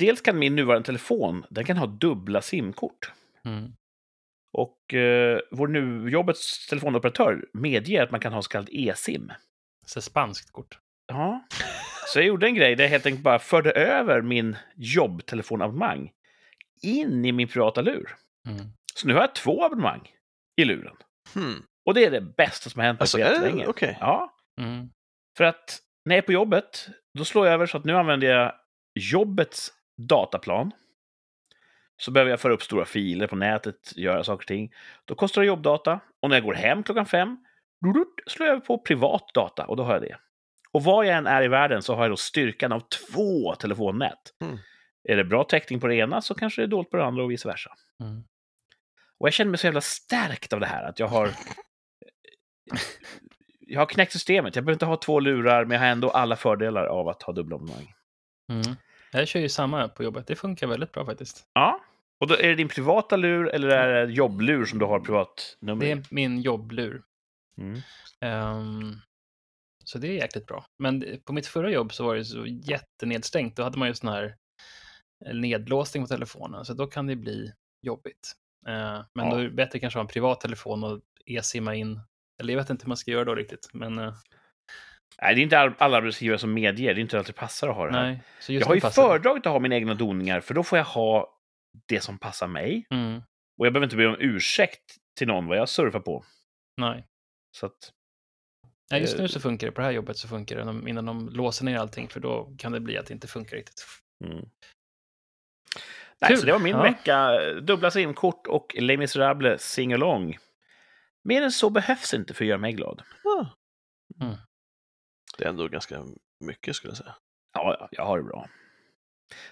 dels 0.00 0.20
kan 0.20 0.38
min 0.38 0.56
nuvarande 0.56 0.86
telefon, 0.86 1.46
den 1.50 1.64
kan 1.64 1.76
ha 1.76 1.86
dubbla 1.86 2.42
simkort. 2.42 3.12
Mm. 3.44 3.72
Och 4.52 4.94
eh, 4.94 5.40
vår 5.50 5.68
nu 5.68 6.10
jobbets 6.10 6.66
telefonoperatör 6.68 7.48
medger 7.52 8.02
att 8.02 8.10
man 8.10 8.20
kan 8.20 8.32
ha 8.32 8.42
så 8.42 8.48
kallad 8.50 8.68
e-sim. 8.72 9.32
Så 9.86 10.00
spanskt 10.02 10.52
kort. 10.52 10.78
Ja. 11.06 11.46
Så 12.06 12.18
jag 12.18 12.26
gjorde 12.26 12.46
en 12.46 12.54
grej 12.54 12.76
där 12.76 12.84
jag 12.84 12.90
helt 12.90 13.06
enkelt 13.06 13.24
bara 13.24 13.38
förde 13.38 13.70
över 13.72 14.22
min 14.22 14.56
jobbtelefonabonnemang 14.76 16.10
in 16.82 17.24
i 17.24 17.32
min 17.32 17.48
privata 17.48 17.80
lur. 17.82 18.16
Mm. 18.48 18.66
Så 18.94 19.06
nu 19.08 19.14
har 19.14 19.20
jag 19.20 19.34
två 19.34 19.64
abonnemang 19.64 20.08
i 20.56 20.64
luren. 20.64 20.96
Hmm. 21.34 21.62
Och 21.86 21.94
det 21.94 22.04
är 22.04 22.10
det 22.10 22.20
bästa 22.20 22.70
som 22.70 22.78
har 22.80 22.86
hänt 22.86 23.00
Alltså, 23.00 23.16
på 23.18 23.22
är 23.22 23.28
det- 23.28 23.34
jättelänge. 23.34 23.66
okej. 23.66 23.96
Ja, 24.00 24.34
Mm. 24.60 24.88
för 25.36 25.44
att 25.44 25.78
när 26.04 26.14
jag 26.16 26.22
är 26.22 26.26
på 26.26 26.32
jobbet, 26.32 26.88
då 27.18 27.24
slår 27.24 27.46
jag 27.46 27.54
över 27.54 27.66
så 27.66 27.76
att 27.76 27.84
nu 27.84 27.96
använder 27.96 28.26
jag 28.26 28.52
jobbets 29.12 29.72
dataplan. 30.08 30.70
Så 32.02 32.10
behöver 32.10 32.30
jag 32.30 32.40
föra 32.40 32.52
upp 32.52 32.62
stora 32.62 32.84
filer 32.84 33.26
på 33.26 33.36
nätet, 33.36 33.92
göra 33.96 34.24
saker 34.24 34.42
och 34.42 34.46
ting. 34.46 34.72
Då 35.04 35.14
kostar 35.14 35.40
det 35.42 35.46
jobbdata. 35.46 36.00
Och 36.22 36.30
när 36.30 36.36
jag 36.36 36.44
går 36.44 36.54
hem 36.54 36.82
klockan 36.82 37.06
fem, 37.06 37.36
dudut, 37.84 38.08
slår 38.26 38.46
jag 38.48 38.56
över 38.56 38.66
på 38.66 38.78
privat 38.78 39.24
data 39.34 39.66
och 39.66 39.76
då 39.76 39.82
har 39.82 39.92
jag 39.92 40.02
det. 40.02 40.16
Och 40.72 40.84
var 40.84 41.04
jag 41.04 41.16
än 41.16 41.26
är 41.26 41.42
i 41.42 41.48
världen 41.48 41.82
så 41.82 41.94
har 41.94 42.02
jag 42.04 42.10
då 42.12 42.16
styrkan 42.16 42.72
av 42.72 42.80
två 42.80 43.54
telefonnät. 43.54 44.34
Mm. 44.44 44.58
Är 45.08 45.16
det 45.16 45.24
bra 45.24 45.44
täckning 45.44 45.80
på 45.80 45.86
det 45.86 45.94
ena 45.96 46.20
så 46.22 46.34
kanske 46.34 46.60
det 46.62 46.66
är 46.66 46.68
dåligt 46.68 46.90
på 46.90 46.96
det 46.96 47.04
andra 47.04 47.22
och 47.24 47.30
vice 47.30 47.48
versa. 47.48 47.70
Mm. 48.02 48.22
Och 49.20 49.26
jag 49.26 49.34
känner 49.34 49.50
mig 49.50 49.58
så 49.58 49.66
jävla 49.66 49.80
stärkt 49.80 50.52
av 50.52 50.60
det 50.60 50.66
här, 50.66 50.84
att 50.84 50.98
jag 50.98 51.06
har... 51.06 51.30
Jag 53.60 53.80
har 53.80 53.86
knäckt 53.86 54.12
systemet. 54.12 54.56
Jag 54.56 54.64
behöver 54.64 54.76
inte 54.76 54.86
ha 54.86 54.96
två 54.96 55.20
lurar, 55.20 55.64
men 55.64 55.74
jag 55.74 55.80
har 55.80 55.86
ändå 55.86 56.10
alla 56.10 56.36
fördelar 56.36 56.86
av 56.86 57.08
att 57.08 57.22
ha 57.22 57.32
dubbla 57.32 57.56
abonnemang. 57.56 57.94
Mm. 58.52 58.76
Jag 59.12 59.28
kör 59.28 59.40
ju 59.40 59.48
samma 59.48 59.88
på 59.88 60.04
jobbet. 60.04 60.26
Det 60.26 60.36
funkar 60.36 60.66
väldigt 60.66 60.92
bra 60.92 61.06
faktiskt. 61.06 61.46
Ja. 61.52 61.80
Och 62.20 62.26
då 62.26 62.34
är 62.34 62.48
det 62.48 62.54
din 62.54 62.68
privata 62.68 63.16
lur 63.16 63.48
eller 63.48 63.68
är 63.68 64.06
det 64.06 64.12
jobblur 64.12 64.64
som 64.64 64.78
du 64.78 64.84
har 64.84 65.00
privat 65.00 65.56
nummer 65.60 65.84
Det 65.84 65.90
är 65.90 66.02
min 66.10 66.40
jobblur. 66.40 67.02
Mm. 67.58 67.80
Ehm, 68.20 69.00
så 69.84 69.98
det 69.98 70.08
är 70.08 70.12
jäkligt 70.12 70.46
bra. 70.46 70.66
Men 70.78 71.20
på 71.24 71.32
mitt 71.32 71.46
förra 71.46 71.70
jobb 71.70 71.92
så 71.92 72.04
var 72.04 72.16
det 72.16 72.24
så 72.24 72.46
jättenedstängt. 72.46 73.56
Då 73.56 73.62
hade 73.62 73.78
man 73.78 73.88
ju 73.88 73.94
sån 73.94 74.08
här 74.08 74.36
nedlåsning 75.32 76.02
på 76.02 76.08
telefonen, 76.08 76.64
så 76.64 76.74
då 76.74 76.86
kan 76.86 77.06
det 77.06 77.16
bli 77.16 77.52
jobbigt. 77.82 78.36
Eh, 78.66 79.04
men 79.14 79.26
Ja. 79.26 79.30
då 79.30 79.36
är 79.36 79.44
det 79.44 79.50
bättre 79.50 79.78
kanske 79.78 79.98
att 79.98 80.02
ha 80.02 80.08
en 80.08 80.12
privat 80.12 80.40
telefon 80.40 80.84
och 80.84 81.00
e-simma 81.26 81.74
in. 81.74 82.00
Eller 82.40 82.52
jag 82.52 82.60
vet 82.60 82.70
inte 82.70 82.84
hur 82.84 82.88
man 82.88 82.96
ska 82.96 83.10
göra 83.10 83.24
då 83.24 83.34
riktigt, 83.34 83.68
men 83.72 83.98
eh, 83.98 84.14
Nej, 85.22 85.34
det 85.34 85.40
är 85.40 85.42
inte 85.42 85.58
all- 85.58 85.74
alla 85.78 85.96
arbetsgivare 85.96 86.38
som 86.38 86.52
medger. 86.54 86.94
Det 86.94 87.00
är 87.00 87.02
inte 87.02 87.18
alltid 87.18 87.34
passar 87.34 87.68
att 87.68 87.76
ha 87.76 87.86
det 87.86 87.92
här. 87.92 88.02
nej. 88.02 88.22
Så 88.40 88.52
just 88.52 88.60
Jag 88.60 88.66
har 88.68 88.74
ju 88.74 88.80
föredragit 88.80 89.46
att 89.46 89.52
ha 89.52 89.60
mina 89.60 89.74
egna 89.74 89.94
doningar, 89.94 90.40
för 90.40 90.54
då 90.54 90.62
får 90.62 90.78
jag 90.78 90.84
ha 90.84 91.38
det 91.88 92.00
som 92.00 92.18
passar 92.18 92.46
mig. 92.46 92.86
Mm, 92.90 93.22
Och 93.60 93.66
jag 93.66 93.72
behöver 93.72 93.86
inte 93.86 93.96
be 93.96 94.06
om 94.06 94.16
ursäkt 94.18 94.96
till 95.18 95.28
någon 95.28 95.46
vad 95.46 95.58
jag 95.58 95.68
surfar 95.68 96.00
på. 96.00 96.24
nej. 96.80 97.06
Så 97.56 97.66
att, 97.66 97.92
nej, 98.90 99.00
just 99.00 99.14
Eh. 99.14 99.20
nu 99.22 99.28
så 99.28 99.40
funkar 99.40 99.66
det. 99.66 99.72
På 99.72 99.80
det 99.80 99.84
här 99.84 99.92
jobbet 99.92 100.16
så 100.16 100.28
funkar 100.28 100.56
det 100.56 100.62
de- 100.64 100.88
innan 100.88 101.06
de 101.06 101.28
låser 101.28 101.64
ner 101.64 101.78
allting, 101.78 102.08
för 102.08 102.20
då 102.20 102.54
kan 102.58 102.72
det 102.72 102.80
bli 102.80 102.98
att 102.98 103.06
det 103.06 103.14
inte 103.14 103.28
funkar 103.28 103.56
riktigt. 103.56 103.84
mm. 104.24 104.48
Nej, 106.20 106.36
så 106.36 106.46
det 106.46 106.52
var 106.52 106.58
min 106.58 106.76
Ja. 106.76 106.82
vecka. 106.82 107.40
Dubbla 107.60 107.90
simkort 107.90 108.46
och 108.46 108.74
Les 108.78 108.98
Misérables 108.98 109.62
sing-along. 109.72 110.38
Mer 111.24 111.42
än 111.42 111.52
så 111.52 111.70
behövs 111.70 112.14
inte 112.14 112.34
för 112.34 112.44
att 112.44 112.48
göra 112.48 112.58
mig 112.58 112.72
glad. 112.72 113.02
Mm. 114.20 114.36
Det 115.38 115.44
är 115.44 115.48
ändå 115.48 115.68
ganska 115.68 116.04
mycket 116.44 116.76
skulle 116.76 116.90
jag 116.90 116.98
säga. 116.98 117.14
Ja, 117.52 117.76
ja, 117.80 117.88
jag 117.92 118.04
har 118.04 118.18
det 118.18 118.24
bra. 118.24 118.48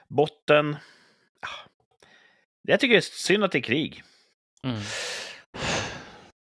Botten. 0.08 0.76
ah. 1.40 1.68
Jag 2.62 2.80
tycker 2.80 2.92
det 2.92 2.98
är 2.98 3.00
synd 3.00 3.44
att 3.44 3.52
det 3.52 3.58
är 3.58 3.62
krig. 3.62 4.02
Mm. 4.64 4.80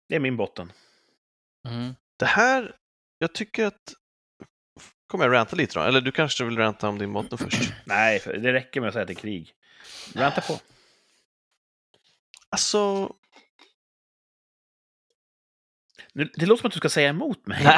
Det 0.09 0.15
är 0.15 0.19
min 0.19 0.37
botten. 0.37 0.71
Mm. 1.67 1.95
Det 2.19 2.25
här, 2.25 2.75
jag 3.19 3.33
tycker 3.33 3.65
att... 3.65 3.93
Kommer 5.07 5.25
jag 5.25 5.33
ranta 5.33 5.55
lite 5.55 5.79
då? 5.79 5.85
Eller 5.85 6.01
du 6.01 6.11
kanske 6.11 6.45
vill 6.45 6.57
ranta 6.57 6.89
om 6.89 6.97
din 6.97 7.13
botten 7.13 7.37
först? 7.37 7.73
Nej, 7.85 8.19
för 8.19 8.33
det 8.33 8.53
räcker 8.53 8.81
med 8.81 8.87
att 8.87 8.93
säga 8.93 9.01
att 9.01 9.07
det 9.07 9.13
är 9.13 9.15
krig. 9.15 9.53
Vänta 10.13 10.41
på. 10.41 10.59
Alltså... 12.49 13.11
Nu, 16.13 16.29
det 16.35 16.45
låter 16.45 16.61
som 16.61 16.67
att 16.67 16.73
du 16.73 16.77
ska 16.79 16.89
säga 16.89 17.09
emot 17.09 17.47
mig. 17.47 17.63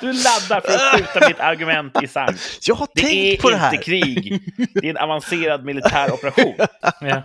Du 0.00 0.12
laddar 0.12 0.60
för 0.60 0.74
att 0.74 0.94
skjuta 0.96 1.28
mitt 1.28 1.40
argument 1.40 2.02
i 2.02 2.08
sank. 2.08 2.36
Jag 2.62 2.74
har 2.74 2.88
Det 2.94 3.00
tänkt 3.02 3.14
är 3.14 3.36
på 3.42 3.50
det 3.50 3.54
inte 3.56 3.66
här! 3.66 3.82
krig. 3.82 4.42
Det 4.74 4.86
är 4.86 4.90
en 4.90 4.96
avancerad 4.96 5.64
militär 5.64 6.12
operation. 6.12 6.54
ja. 7.00 7.22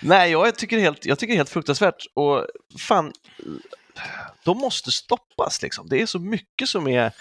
Nej, 0.00 0.30
jag 0.30 0.56
tycker, 0.56 0.76
det 0.76 0.82
är 0.82 0.84
helt, 0.84 1.06
jag 1.06 1.18
tycker 1.18 1.32
det 1.32 1.34
är 1.34 1.38
helt 1.38 1.50
fruktansvärt. 1.50 2.06
Och 2.14 2.46
fan, 2.78 3.12
de 4.44 4.58
måste 4.58 4.90
stoppas 4.92 5.62
liksom. 5.62 5.88
Det 5.88 6.02
är 6.02 6.06
så 6.06 6.18
mycket 6.18 6.68
som 6.68 6.88
är... 6.88 7.12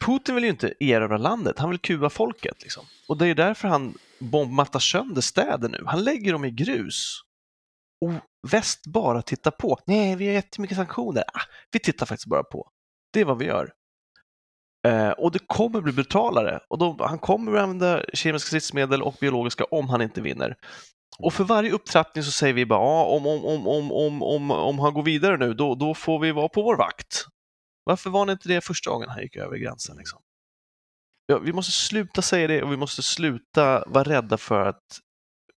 Putin 0.00 0.34
vill 0.34 0.44
ju 0.44 0.50
inte 0.50 0.74
erövra 0.80 1.16
landet, 1.16 1.58
han 1.58 1.70
vill 1.70 1.78
kuva 1.78 2.10
folket. 2.10 2.62
Liksom. 2.62 2.84
Och 3.08 3.18
det 3.18 3.26
är 3.26 3.34
därför 3.34 3.68
han 3.68 3.94
bombmattar 4.18 4.80
sönder 4.80 5.20
städer 5.20 5.68
nu. 5.68 5.82
Han 5.86 6.04
lägger 6.04 6.32
dem 6.32 6.44
i 6.44 6.50
grus. 6.50 7.20
Och 8.04 8.12
väst 8.50 8.86
bara 8.86 9.22
tittar 9.22 9.50
på. 9.50 9.78
Nej, 9.86 10.16
vi 10.16 10.26
har 10.26 10.34
jättemycket 10.34 10.76
sanktioner. 10.76 11.24
Ah, 11.34 11.40
vi 11.70 11.78
tittar 11.78 12.06
faktiskt 12.06 12.28
bara 12.28 12.42
på. 12.42 12.70
Det 13.12 13.20
är 13.20 13.24
vad 13.24 13.38
vi 13.38 13.44
gör. 13.44 13.72
Eh, 14.86 15.10
och 15.10 15.32
det 15.32 15.38
kommer 15.46 15.80
bli 15.80 15.92
brutalare. 15.92 16.60
Och 16.68 16.78
då, 16.78 16.96
han 17.00 17.18
kommer 17.18 17.56
att 17.56 17.62
använda 17.62 18.02
kemiska 18.14 18.46
stridsmedel 18.46 19.02
och 19.02 19.16
biologiska 19.20 19.64
om 19.64 19.88
han 19.88 20.02
inte 20.02 20.20
vinner. 20.20 20.56
Och 21.18 21.34
för 21.34 21.44
varje 21.44 21.72
upptrappning 21.72 22.24
så 22.24 22.30
säger 22.30 22.54
vi 22.54 22.66
bara 22.66 22.80
ah, 22.80 23.04
om, 23.04 23.26
om, 23.26 23.44
om, 23.44 23.68
om, 23.68 23.92
om, 23.92 24.22
om, 24.22 24.50
om 24.50 24.78
han 24.78 24.94
går 24.94 25.02
vidare 25.02 25.36
nu, 25.36 25.54
då, 25.54 25.74
då 25.74 25.94
får 25.94 26.18
vi 26.18 26.32
vara 26.32 26.48
på 26.48 26.62
vår 26.62 26.76
vakt. 26.76 27.26
Varför 27.88 28.10
var 28.10 28.26
det 28.26 28.32
inte 28.32 28.48
det 28.48 28.60
första 28.60 28.90
gången 28.90 29.08
han 29.08 29.22
gick 29.22 29.36
över 29.36 29.56
gränsen? 29.56 29.96
Liksom? 29.96 30.20
Ja, 31.26 31.38
vi 31.38 31.52
måste 31.52 31.72
sluta 31.72 32.22
säga 32.22 32.48
det 32.48 32.62
och 32.62 32.72
vi 32.72 32.76
måste 32.76 33.02
sluta 33.02 33.84
vara 33.86 34.04
rädda 34.04 34.38
för 34.38 34.66
att 34.66 35.00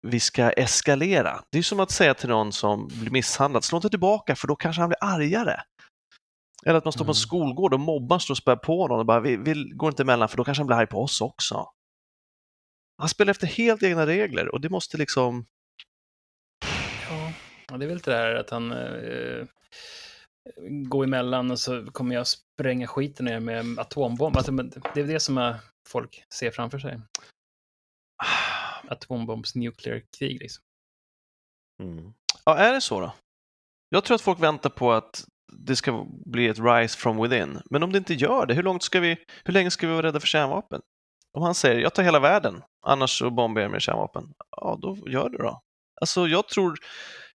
vi 0.07 0.19
ska 0.19 0.51
eskalera. 0.51 1.43
Det 1.51 1.57
är 1.57 1.63
som 1.63 1.79
att 1.79 1.91
säga 1.91 2.13
till 2.13 2.29
någon 2.29 2.51
som 2.51 2.87
blir 2.87 3.11
misshandlad, 3.11 3.63
slå 3.63 3.77
inte 3.77 3.89
tillbaka 3.89 4.35
för 4.35 4.47
då 4.47 4.55
kanske 4.55 4.81
han 4.81 4.89
blir 4.89 5.03
argare. 5.03 5.61
Eller 6.65 6.77
att 6.77 6.85
man 6.85 6.93
står 6.93 7.05
på 7.05 7.11
en 7.11 7.15
Mm. 7.15 7.27
skolgård 7.27 7.73
och 7.73 7.79
mobbar 7.79 8.19
står 8.19 8.33
och 8.33 8.37
spär 8.37 8.55
på 8.55 8.87
någon 8.87 8.99
och 8.99 9.05
bara 9.05 9.19
vi, 9.19 9.37
vi 9.37 9.71
går 9.75 9.89
inte 9.89 10.03
emellan 10.03 10.29
för 10.29 10.37
då 10.37 10.43
kanske 10.43 10.59
han 10.61 10.67
blir 10.67 10.77
arg 10.77 10.87
på 10.87 11.03
oss 11.03 11.21
också. 11.21 11.65
Han 12.97 13.09
spelar 13.09 13.31
efter 13.31 13.47
helt 13.47 13.83
egna 13.83 14.05
regler 14.07 14.47
och 14.53 14.61
det 14.61 14.69
måste 14.69 14.97
liksom... 14.97 15.45
Ja, 17.69 17.77
det 17.77 17.85
är 17.85 17.89
väl 17.89 17.99
det 17.99 18.15
här 18.15 18.35
att 18.35 18.49
han 18.49 18.71
eh, 18.71 19.45
går 20.89 21.03
emellan 21.03 21.51
och 21.51 21.59
så 21.59 21.85
kommer 21.91 22.15
jag 22.15 22.27
spränga 22.27 22.87
skiten 22.87 23.25
ner 23.25 23.39
med 23.39 23.79
atombomb. 23.79 24.37
Alltså, 24.37 24.51
det 24.93 25.01
är 25.01 25.07
det 25.07 25.19
som 25.19 25.55
folk 25.87 26.23
ser 26.33 26.51
framför 26.51 26.79
sig. 26.79 27.01
Atombombs 28.87 29.55
nuclear 29.55 30.01
krig 30.17 30.39
liksom. 30.39 30.63
Mm. 31.83 32.13
Ja, 32.45 32.57
är 32.57 32.73
det 32.73 32.81
så 32.81 32.99
då? 32.99 33.13
Jag 33.89 34.03
tror 34.03 34.15
att 34.15 34.21
folk 34.21 34.39
väntar 34.39 34.69
på 34.69 34.91
att 34.91 35.25
det 35.53 35.75
ska 35.75 36.05
bli 36.25 36.47
ett 36.47 36.59
rise 36.59 36.97
from 36.97 37.21
within. 37.21 37.61
Men 37.69 37.83
om 37.83 37.91
det 37.91 37.97
inte 37.97 38.13
gör 38.13 38.45
det, 38.45 38.53
hur, 38.53 38.63
långt 38.63 38.83
ska 38.83 38.99
vi, 38.99 39.17
hur 39.43 39.53
länge 39.53 39.71
ska 39.71 39.87
vi 39.87 39.93
vara 39.93 40.07
rädda 40.07 40.19
för 40.19 40.27
kärnvapen? 40.27 40.81
Om 41.33 41.43
han 41.43 41.55
säger 41.55 41.79
jag 41.79 41.93
tar 41.93 42.03
hela 42.03 42.19
världen, 42.19 42.63
annars 42.87 43.19
så 43.19 43.29
bombar 43.29 43.61
jag 43.61 43.71
med 43.71 43.81
kärnvapen. 43.81 44.33
Ja, 44.57 44.79
då 44.81 44.97
gör 45.07 45.29
det 45.29 45.37
då. 45.37 45.61
Alltså, 46.01 46.27
jag 46.27 46.47
tror, 46.47 46.77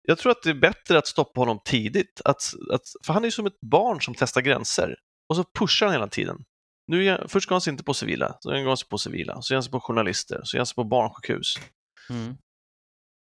jag 0.07 0.19
tror 0.19 0.33
att 0.33 0.43
det 0.43 0.51
är 0.51 0.55
bättre 0.55 0.99
att 0.99 1.07
stoppa 1.07 1.41
honom 1.41 1.59
tidigt. 1.65 2.21
Att, 2.25 2.43
att, 2.73 2.83
för 3.07 3.13
han 3.13 3.25
är 3.25 3.31
som 3.31 3.47
ett 3.47 3.61
barn 3.61 4.01
som 4.03 4.15
testar 4.15 4.41
gränser. 4.41 4.97
Och 5.29 5.37
så 5.37 5.45
pushar 5.59 5.87
han 5.87 5.93
hela 5.95 6.09
tiden. 6.09 6.45
Nu 6.93 7.05
jag- 7.05 7.31
först 7.31 7.49
går 7.49 7.55
han 7.57 7.61
sig 7.61 7.71
inte 7.71 7.85
på 7.85 7.95
civila, 7.95 8.37
så 8.41 8.51
går 8.51 8.67
han 8.67 8.77
sig 8.77 8.89
på 8.89 8.99
civila, 8.99 9.43
så 9.43 9.53
gör 9.53 9.57
han 9.57 9.63
sig 9.63 9.73
på 9.73 9.81
journalister, 9.81 10.41
så 10.45 10.57
gör 10.57 10.61
han 10.61 10.67
sig 10.67 10.75
på 10.75 10.85
barnsjukhus. 10.85 11.55
Mm. 12.11 12.37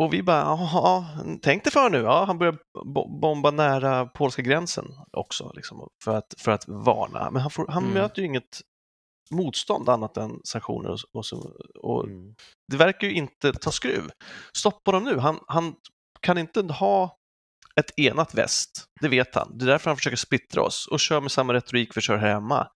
Och 0.04 0.14
vi 0.14 0.24
bara, 0.24 0.42
jaha, 0.42 1.06
tänk 1.42 1.64
dig 1.64 1.74
för 1.74 1.90
nu. 1.90 1.98
Ja, 1.98 2.26
han 2.26 2.38
börjar 2.38 2.58
bo- 2.86 3.20
bomba 3.20 3.52
nära 3.52 4.06
polska 4.06 4.42
gränsen 4.42 4.86
också, 5.12 5.52
liksom, 5.56 5.90
för, 6.04 6.16
att, 6.18 6.34
för 6.38 6.52
att 6.52 6.68
varna. 6.68 7.32
Men 7.32 7.42
han, 7.42 7.52
får, 7.52 7.68
han 7.68 7.84
Mm. 7.84 7.94
möter 7.94 8.22
ju 8.22 8.28
inget 8.28 8.62
motstånd 9.32 9.90
annat 9.90 10.18
än 10.18 10.40
sanktioner. 10.44 10.92
Och, 10.92 11.00
och, 11.14 11.26
och 11.84 12.04
Mm. 12.08 12.36
det 12.72 12.78
verkar 12.78 13.08
ju 13.08 13.14
inte 13.14 13.54
ta 13.54 13.72
skruv. 13.72 14.10
Stoppa 14.58 14.92
dem 14.92 15.04
nu. 15.04 15.18
Han, 15.20 15.40
han 15.48 15.76
kan 16.26 16.38
inte 16.38 16.62
ha 16.62 17.18
ett 17.76 18.00
enat 18.00 18.34
väst, 18.34 18.86
det 19.02 19.08
vet 19.08 19.36
han. 19.36 19.58
Det 19.58 19.66
är 19.66 19.68
därför 19.68 19.90
han 19.90 19.98
försöker 19.98 20.18
splittra 20.18 20.62
oss 20.62 20.88
och 20.88 21.00
kör 21.00 21.22
med 21.22 21.32
samma 21.32 21.54
retorik 21.54 21.98
vi 21.98 22.02
kör 22.02 22.18
här 22.18 22.34
hemma. 22.34 22.68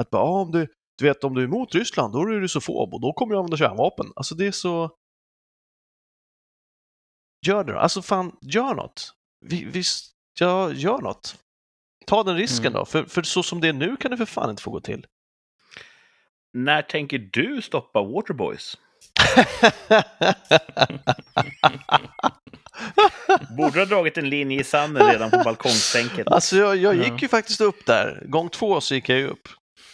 Att 0.00 0.10
bara, 0.10 0.22
ah, 0.22 0.40
om 0.42 0.50
du, 0.50 0.68
du 0.98 1.04
vet, 1.04 1.24
om 1.24 1.34
du 1.34 1.40
är 1.40 1.46
emot 1.46 1.74
Ryssland, 1.74 2.12
då 2.12 2.22
är 2.22 2.26
du 2.26 2.40
russofob 2.40 2.94
och 2.94 3.00
då 3.00 3.12
kommer 3.12 3.34
du 3.34 3.38
använda 3.38 3.56
kärnvapen. 3.56 4.06
Alltså 4.16 4.34
det 4.34 4.46
är 4.46 4.52
så... 4.52 4.90
Gör 7.46 7.64
det 7.64 7.72
då. 7.72 7.78
Alltså 7.78 8.02
fan, 8.02 8.36
gör 8.40 8.74
något. 8.74 9.12
Vi, 9.46 9.64
vi, 9.64 9.82
ja, 10.40 10.72
gör 10.72 10.98
något. 10.98 11.36
Ta 12.06 12.22
den 12.22 12.36
risken 12.36 12.66
Mm. 12.66 12.72
då, 12.72 12.84
för, 12.84 13.04
för 13.04 13.22
så 13.22 13.42
som 13.42 13.60
det 13.60 13.68
är 13.68 13.72
nu 13.72 13.96
kan 13.96 14.10
det 14.10 14.16
för 14.16 14.24
fan 14.24 14.50
inte 14.50 14.62
få 14.62 14.70
gå 14.70 14.80
till. 14.80 15.06
När 16.52 16.82
tänker 16.82 17.18
du 17.18 17.62
stoppa 17.62 18.02
Waterboys? 18.02 18.78
Borde 23.56 23.78
ha 23.78 23.84
dragit 23.86 24.18
en 24.18 24.30
linje 24.30 24.60
i 24.60 24.64
sanden 24.64 25.06
redan 25.06 25.30
på 25.30 25.38
balkongstänket? 25.44 26.26
Alltså 26.28 26.56
jag, 26.56 26.76
jag 26.76 26.94
gick 26.94 27.08
Ja. 27.12 27.18
ju 27.20 27.28
faktiskt 27.28 27.60
upp 27.60 27.86
där. 27.86 28.22
Gång 28.26 28.48
två 28.48 28.80
så 28.80 28.94
gick 28.94 29.08
jag 29.08 29.18
ju 29.18 29.26
upp. 29.26 29.48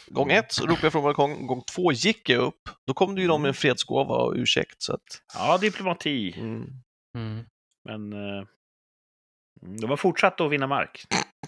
Gång 0.07 0.31
ett 0.33 0.53
så 0.53 0.67
ropade 0.67 0.87
jag 0.87 0.93
från 0.93 1.03
balkongen, 1.03 1.47
gång 1.47 1.63
två 1.75 1.93
gick 1.93 2.29
jag 2.29 2.43
upp. 2.43 2.61
Då 2.87 2.95
kom 2.95 3.15
det 3.15 3.21
ju 3.21 3.27
någon 3.27 3.43
med 3.43 3.49
en 3.49 3.55
fredsgåva 3.55 4.15
och 4.15 4.33
ursäkt. 4.37 4.83
Så 4.83 4.93
att, 4.95 5.03
Ja, 5.35 5.59
diplomati. 5.59 6.35
mm, 6.39 6.65
Mm. 7.19 7.45
Men 7.89 8.13
eh, 8.13 8.45
mm, 9.63 9.81
de 9.81 9.91
har 9.91 9.97
fortsatt 9.97 10.41
att 10.41 10.51
vinna 10.51 10.67
mark. 10.67 11.05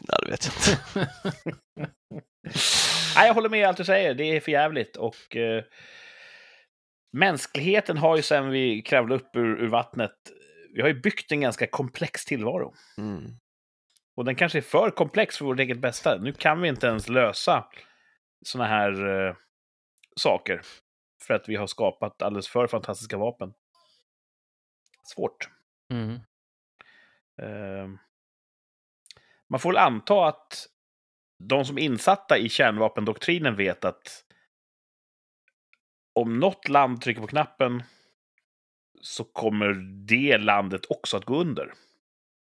ja, 0.09 0.19
det 0.19 0.31
vet 0.31 0.47
jag 0.47 0.55
inte. 0.55 0.81
Nej, 3.17 3.27
jag 3.27 3.35
håller 3.35 3.49
med 3.49 3.69
allt 3.69 3.77
du 3.77 3.85
säger. 3.85 4.15
Det 4.15 4.25
är 4.25 4.41
för 4.41 4.53
jävligt. 4.53 4.97
Och 4.97 5.37
eh, 5.37 5.65
mänskligheten 7.13 7.99
har 7.99 8.17
ju 8.17 8.23
sen 8.23 8.51
vi 8.51 8.83
kravlade 8.83 9.23
upp 9.23 9.37
ur, 9.37 9.63
ur 9.63 9.69
vattnet, 9.69 10.17
vi 10.75 10.81
har 10.81 10.89
ju 10.89 11.01
byggt 11.01 11.33
en 11.33 11.41
ganska 11.41 11.67
komplex 11.67 12.25
tillvaro. 12.25 12.75
Mm. 12.99 13.37
Och 14.15 14.25
den 14.25 14.35
kanske 14.35 14.59
är 14.59 14.63
för 14.63 14.91
komplex 14.91 15.39
för 15.39 15.45
vårt 15.45 15.61
eget 15.61 15.79
bästa. 15.79 16.19
Nu 16.19 16.33
kan 16.33 16.61
vi 16.61 16.69
inte 16.69 16.87
ens 16.87 17.09
lösa 17.09 17.67
såna 18.45 18.65
här 18.65 19.09
eh, 19.09 19.35
saker. 20.17 20.61
För 21.23 21.35
att 21.35 21.49
vi 21.49 21.57
har 21.57 21.67
skapat 21.67 22.23
alldeles 22.23 22.49
för 22.49 22.67
fantastiska 22.67 23.17
vapen. 23.17 23.53
Svårt. 25.03 25.49
Mm. 25.93 26.15
Eh, 27.43 27.89
man 29.49 29.61
får 29.61 29.71
väl 29.71 29.79
anta 29.79 30.27
att 30.27 30.67
de 31.39 31.65
som 31.65 31.79
är 31.79 31.83
insatta 31.83 32.39
i 32.39 32.49
kärnvapendoktrinen 32.49 33.57
vet 33.57 33.85
att 33.85 34.25
om 36.13 36.41
något 36.41 36.69
land 36.69 37.01
trycker 37.01 37.21
på 37.21 37.27
knappen 37.27 37.83
så 39.01 39.25
kommer 39.25 39.75
det 40.07 40.39
landet 40.39 40.81
också 40.89 41.17
att 41.17 41.25
gå 41.25 41.41
under. 41.41 41.73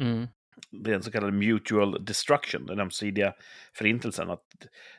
Mm. 0.03 0.29
Det 0.71 0.91
är 0.91 0.93
den 0.93 1.03
så 1.03 1.11
kallade 1.11 1.33
mutual 1.33 2.05
destruction, 2.05 2.67
den 2.67 2.81
ömsesidiga 2.81 3.35
förintelsen. 3.75 4.31
Att 4.31 4.47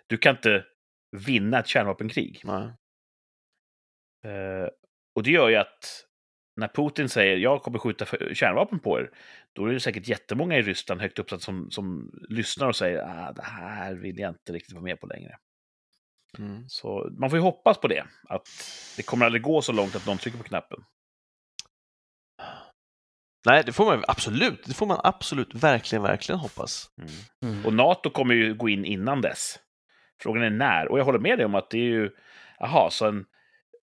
du 0.07 0.17
kan 0.17 0.35
inte 0.35 0.65
vinna 1.11 1.59
ett 1.59 1.67
kärnvapenkrig. 1.67 2.41
Nej. 2.43 2.67
Eh, 4.25 4.69
och 5.15 5.23
det 5.23 5.31
gör 5.31 5.49
ju 5.49 5.55
att 5.55 6.05
när 6.55 6.67
Putin 6.67 7.09
säger 7.09 7.37
jag 7.37 7.61
kommer 7.61 7.79
skjuta 7.79 8.05
kärnvapen 8.33 8.79
på 8.79 8.99
er, 8.99 9.11
då 9.53 9.65
är 9.65 9.73
det 9.73 9.79
säkert 9.79 10.07
jättemånga 10.07 10.57
i 10.57 10.61
Ryssland 10.61 11.01
högt 11.01 11.19
uppsatt 11.19 11.41
som, 11.41 11.71
som 11.71 12.11
lyssnar 12.29 12.67
och 12.67 12.75
säger 12.75 12.99
ah, 12.99 13.31
det 13.31 13.43
här 13.43 13.93
vill 13.93 14.19
jag 14.19 14.29
inte 14.29 14.53
riktigt 14.53 14.73
vara 14.73 14.83
med 14.83 14.99
på 14.99 15.07
längre. 15.07 15.37
Mm. 16.39 16.63
Så 16.67 17.09
man 17.19 17.29
får 17.29 17.37
ju 17.39 17.43
hoppas 17.43 17.77
på 17.77 17.87
det, 17.87 18.05
att 18.29 18.47
det 18.97 19.03
kommer 19.03 19.25
aldrig 19.25 19.41
gå 19.41 19.61
så 19.61 19.71
långt 19.71 19.95
att 19.95 20.05
någon 20.05 20.17
trycker 20.17 20.37
på 20.37 20.43
knappen. 20.43 20.83
Nej, 23.45 23.63
det 23.65 23.73
får 23.73 23.85
man 23.85 24.03
absolut. 24.07 24.63
Det 24.65 24.73
får 24.73 24.85
man 24.85 24.99
absolut 25.03 25.55
verkligen, 25.55 26.03
verkligen 26.03 26.39
hoppas. 26.39 26.89
Mm. 26.97 27.11
Mm. 27.53 27.65
Och 27.65 27.73
NATO 27.73 28.09
kommer 28.09 28.33
ju 28.33 28.53
gå 28.53 28.69
in 28.69 28.85
innan 28.85 29.21
dess. 29.21 29.59
Frågan 30.21 30.43
är 30.43 30.49
när. 30.49 30.87
Och 30.87 30.99
jag 30.99 31.05
håller 31.05 31.19
med 31.19 31.37
dig 31.37 31.45
om 31.45 31.55
att 31.55 31.69
det 31.69 31.77
är 31.77 31.89
ju, 31.89 32.11
jaha, 32.59 32.89
så 32.89 33.07
en, 33.07 33.25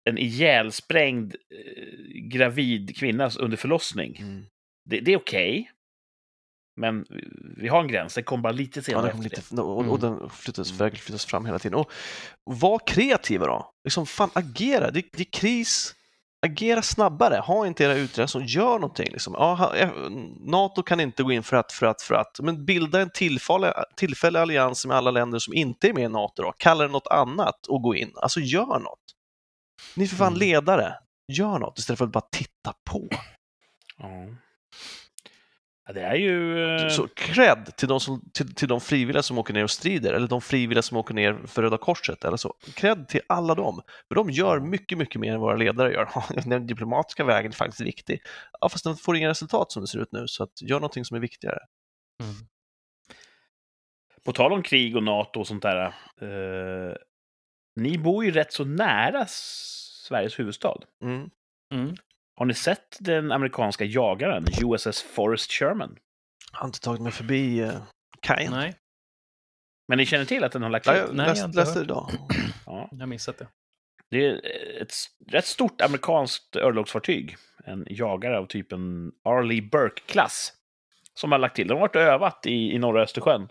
en 0.03 0.17
ihjälsprängd 0.17 1.35
eh, 1.35 2.29
gravid 2.31 2.97
kvinna 2.97 3.29
under 3.39 3.57
förlossning, 3.57 4.17
Mm. 4.19 4.45
det, 4.85 4.99
det 4.99 5.13
är 5.13 5.17
okej. 5.17 5.71
Men 6.79 7.05
vi 7.57 7.67
har 7.67 7.81
en 7.81 7.87
gräns, 7.87 8.13
den 8.13 8.23
kommer 8.23 8.43
bara 8.43 8.53
lite 8.53 8.79
Ja, 8.79 8.83
senare 8.83 9.03
den 9.05 9.11
kom 9.11 9.21
lite, 9.21 9.61
och, 9.61 9.77
och 9.77 9.83
Mm. 9.83 9.99
den 10.19 10.29
flyttas, 10.29 10.79
Mm. 10.81 10.95
flyttas 10.95 11.25
fram 11.25 11.45
hela 11.45 11.59
tiden. 11.59 11.79
Och 11.79 11.91
var 12.43 12.79
kreativa 12.87 13.45
då. 13.45 13.71
Liksom, 13.83 14.05
fan, 14.05 14.29
agera. 14.33 14.91
Det, 14.91 15.05
det 15.13 15.19
är 15.21 15.31
kris. 15.31 15.95
Agera 16.45 16.81
snabbare. 16.81 17.35
Ha 17.39 17.67
inte 17.67 17.83
era 17.83 17.93
utredare 17.95 18.27
som 18.27 18.45
gör 18.45 18.73
någonting. 18.79 19.07
Liksom. 19.11 19.33
Ja, 19.37 19.75
eh, 19.75 19.89
NATO 20.39 20.83
kan 20.83 20.99
inte 20.99 21.23
gå 21.23 21.31
in 21.31 21.43
för 21.43 21.57
att, 21.57 21.71
för 21.71 21.85
att, 21.85 22.01
för 22.01 22.15
att. 22.15 22.39
Men 22.39 22.65
bilda 22.65 23.01
en 23.01 23.09
tillfällig, 23.13 23.71
tillfällig 23.95 24.39
allians 24.39 24.85
med 24.85 24.97
alla 24.97 25.11
länder 25.11 25.39
som 25.39 25.53
inte 25.53 25.89
är 25.89 25.93
med 25.93 26.03
i 26.03 26.07
NATO. 26.09 26.43
Då. 26.43 26.53
Kalla 26.57 26.83
det 26.83 26.91
något 26.91 27.07
annat 27.07 27.67
och 27.67 27.81
gå 27.81 27.95
in. 27.95 28.11
Alltså, 28.15 28.39
gör 28.39 28.79
något. 28.79 28.99
Ni 29.95 30.03
är 30.03 30.07
för 30.07 30.15
fan 30.15 30.27
Mm. 30.27 30.39
ledare. 30.39 30.93
Gör 31.31 31.59
något 31.59 31.79
istället 31.79 31.97
för 31.97 32.05
att 32.05 32.11
bara 32.11 32.25
titta 32.31 32.73
på. 32.91 33.07
Ja. 33.97 34.07
Ja, 35.89 35.93
det 35.93 36.01
är 36.01 36.15
ju... 36.15 36.63
eh, 36.65 36.89
Så 36.89 37.07
cred 37.07 37.75
till 37.77 37.87
de, 37.87 37.99
som, 37.99 38.29
till, 38.33 38.55
till 38.55 38.67
de 38.67 38.81
frivilliga 38.81 39.23
som 39.23 39.37
åker 39.37 39.53
ner 39.53 39.63
och 39.63 39.71
strider 39.71 40.13
eller 40.13 40.27
de 40.27 40.41
frivilliga 40.41 40.81
som 40.81 40.97
åker 40.97 41.13
ner 41.13 41.39
för 41.47 41.61
Röda 41.61 41.77
Korset 41.77 42.23
eller 42.25 42.37
så. 42.37 42.53
Cred 42.73 43.07
till 43.07 43.21
alla 43.27 43.55
dem. 43.55 43.81
För 44.07 44.15
de 44.15 44.29
gör 44.29 44.59
mycket, 44.59 44.97
mycket 44.97 45.21
mer 45.21 45.33
än 45.33 45.39
våra 45.39 45.55
ledare 45.55 45.93
gör. 45.93 46.09
Den 46.49 46.67
diplomatiska 46.67 47.23
vägen 47.23 47.51
är 47.51 47.55
faktiskt 47.55 47.81
viktig. 47.81 48.21
Ja, 48.61 48.69
fast 48.69 48.83
den 48.83 48.95
får 48.95 49.17
inga 49.17 49.29
resultat 49.29 49.71
som 49.71 49.81
det 49.81 49.87
ser 49.87 49.99
ut 49.99 50.11
nu, 50.11 50.23
så 50.27 50.43
att 50.43 50.61
gör 50.61 50.75
någonting 50.79 51.05
som 51.05 51.17
är 51.17 51.21
viktigare. 51.21 51.59
Mm. 52.23 52.35
På 54.25 54.33
tal 54.33 54.53
om 54.53 54.63
krig 54.63 54.95
och 54.95 55.03
NATO 55.03 55.39
och 55.39 55.47
sånt 55.47 55.63
där. 55.63 55.85
Eh, 56.21 56.95
ni 57.75 57.97
bor 57.97 58.25
ju 58.25 58.31
rätt 58.31 58.53
så 58.53 58.65
nära 58.65 59.25
Sveriges 59.27 60.39
huvudstad. 60.39 60.77
Mm. 61.03 61.29
Mm. 61.73 61.95
Har 62.39 62.45
ni 62.45 62.53
sett 62.53 62.97
den 62.99 63.31
amerikanska 63.31 63.85
jagaren 63.85 64.45
USS 64.63 65.01
Forrest 65.01 65.51
Sherman? 65.51 65.97
Jag 66.51 66.59
har 66.59 66.67
inte 66.67 66.79
tagit 66.79 67.01
mig 67.01 67.11
förbi 67.11 67.59
eh, 67.59 67.81
kajen. 68.21 68.51
Nej, 68.51 68.75
Men 69.87 69.97
ni 69.97 70.05
känner 70.05 70.25
till 70.25 70.43
att 70.43 70.51
den 70.51 70.61
har 70.63 70.69
lagt 70.69 70.85
Ja, 70.85 70.97
jag 70.97 71.15
Nej, 71.15 71.33
jag 71.35 71.55
läste, 71.55 71.79
hört. 71.79 71.83
idag. 71.83 72.11
Ja. 72.65 72.89
jag 72.91 72.99
har 72.99 73.07
missat 73.07 73.37
det. 73.37 73.47
Det 74.09 74.25
är 74.25 74.41
ett 74.81 74.93
rätt 75.27 75.45
stort 75.45 75.81
amerikanskt 75.81 76.55
örlogsfartyg. 76.55 77.35
En 77.65 77.87
jagare 77.89 78.37
av 78.37 78.45
typen 78.45 79.11
Arleigh 79.23 79.69
Burke-klass. 79.69 80.53
Som 81.13 81.31
har 81.31 81.39
lagt 81.39 81.55
till. 81.55 81.67
De 81.67 81.73
har 81.73 81.81
varit 81.81 81.95
och 81.95 82.01
övat 82.01 82.45
i, 82.45 82.71
i 82.75 82.79
norra 82.79 83.01
Östersjön. 83.01 83.49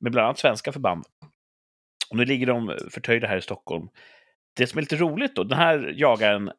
Med 0.00 0.12
bland 0.12 0.24
annat 0.26 0.38
svenska 0.38 0.72
förband. 0.72 1.04
Och 2.10 2.16
nu 2.16 2.24
ligger 2.24 2.46
de 2.46 2.78
förtöjda 2.90 3.26
här 3.28 3.36
i 3.36 3.42
Stockholm. 3.42 3.88
Det 4.56 4.66
som 4.66 4.78
är 4.78 4.82
lite 4.82 4.96
roligt 4.96 5.36
då, 5.36 5.44
den 5.44 5.58
här 5.58 5.92
jagaren, 5.96 6.52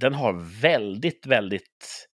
den 0.00 0.14
har 0.14 0.60
väldigt, 0.60 1.26
väldigt 1.26 2.08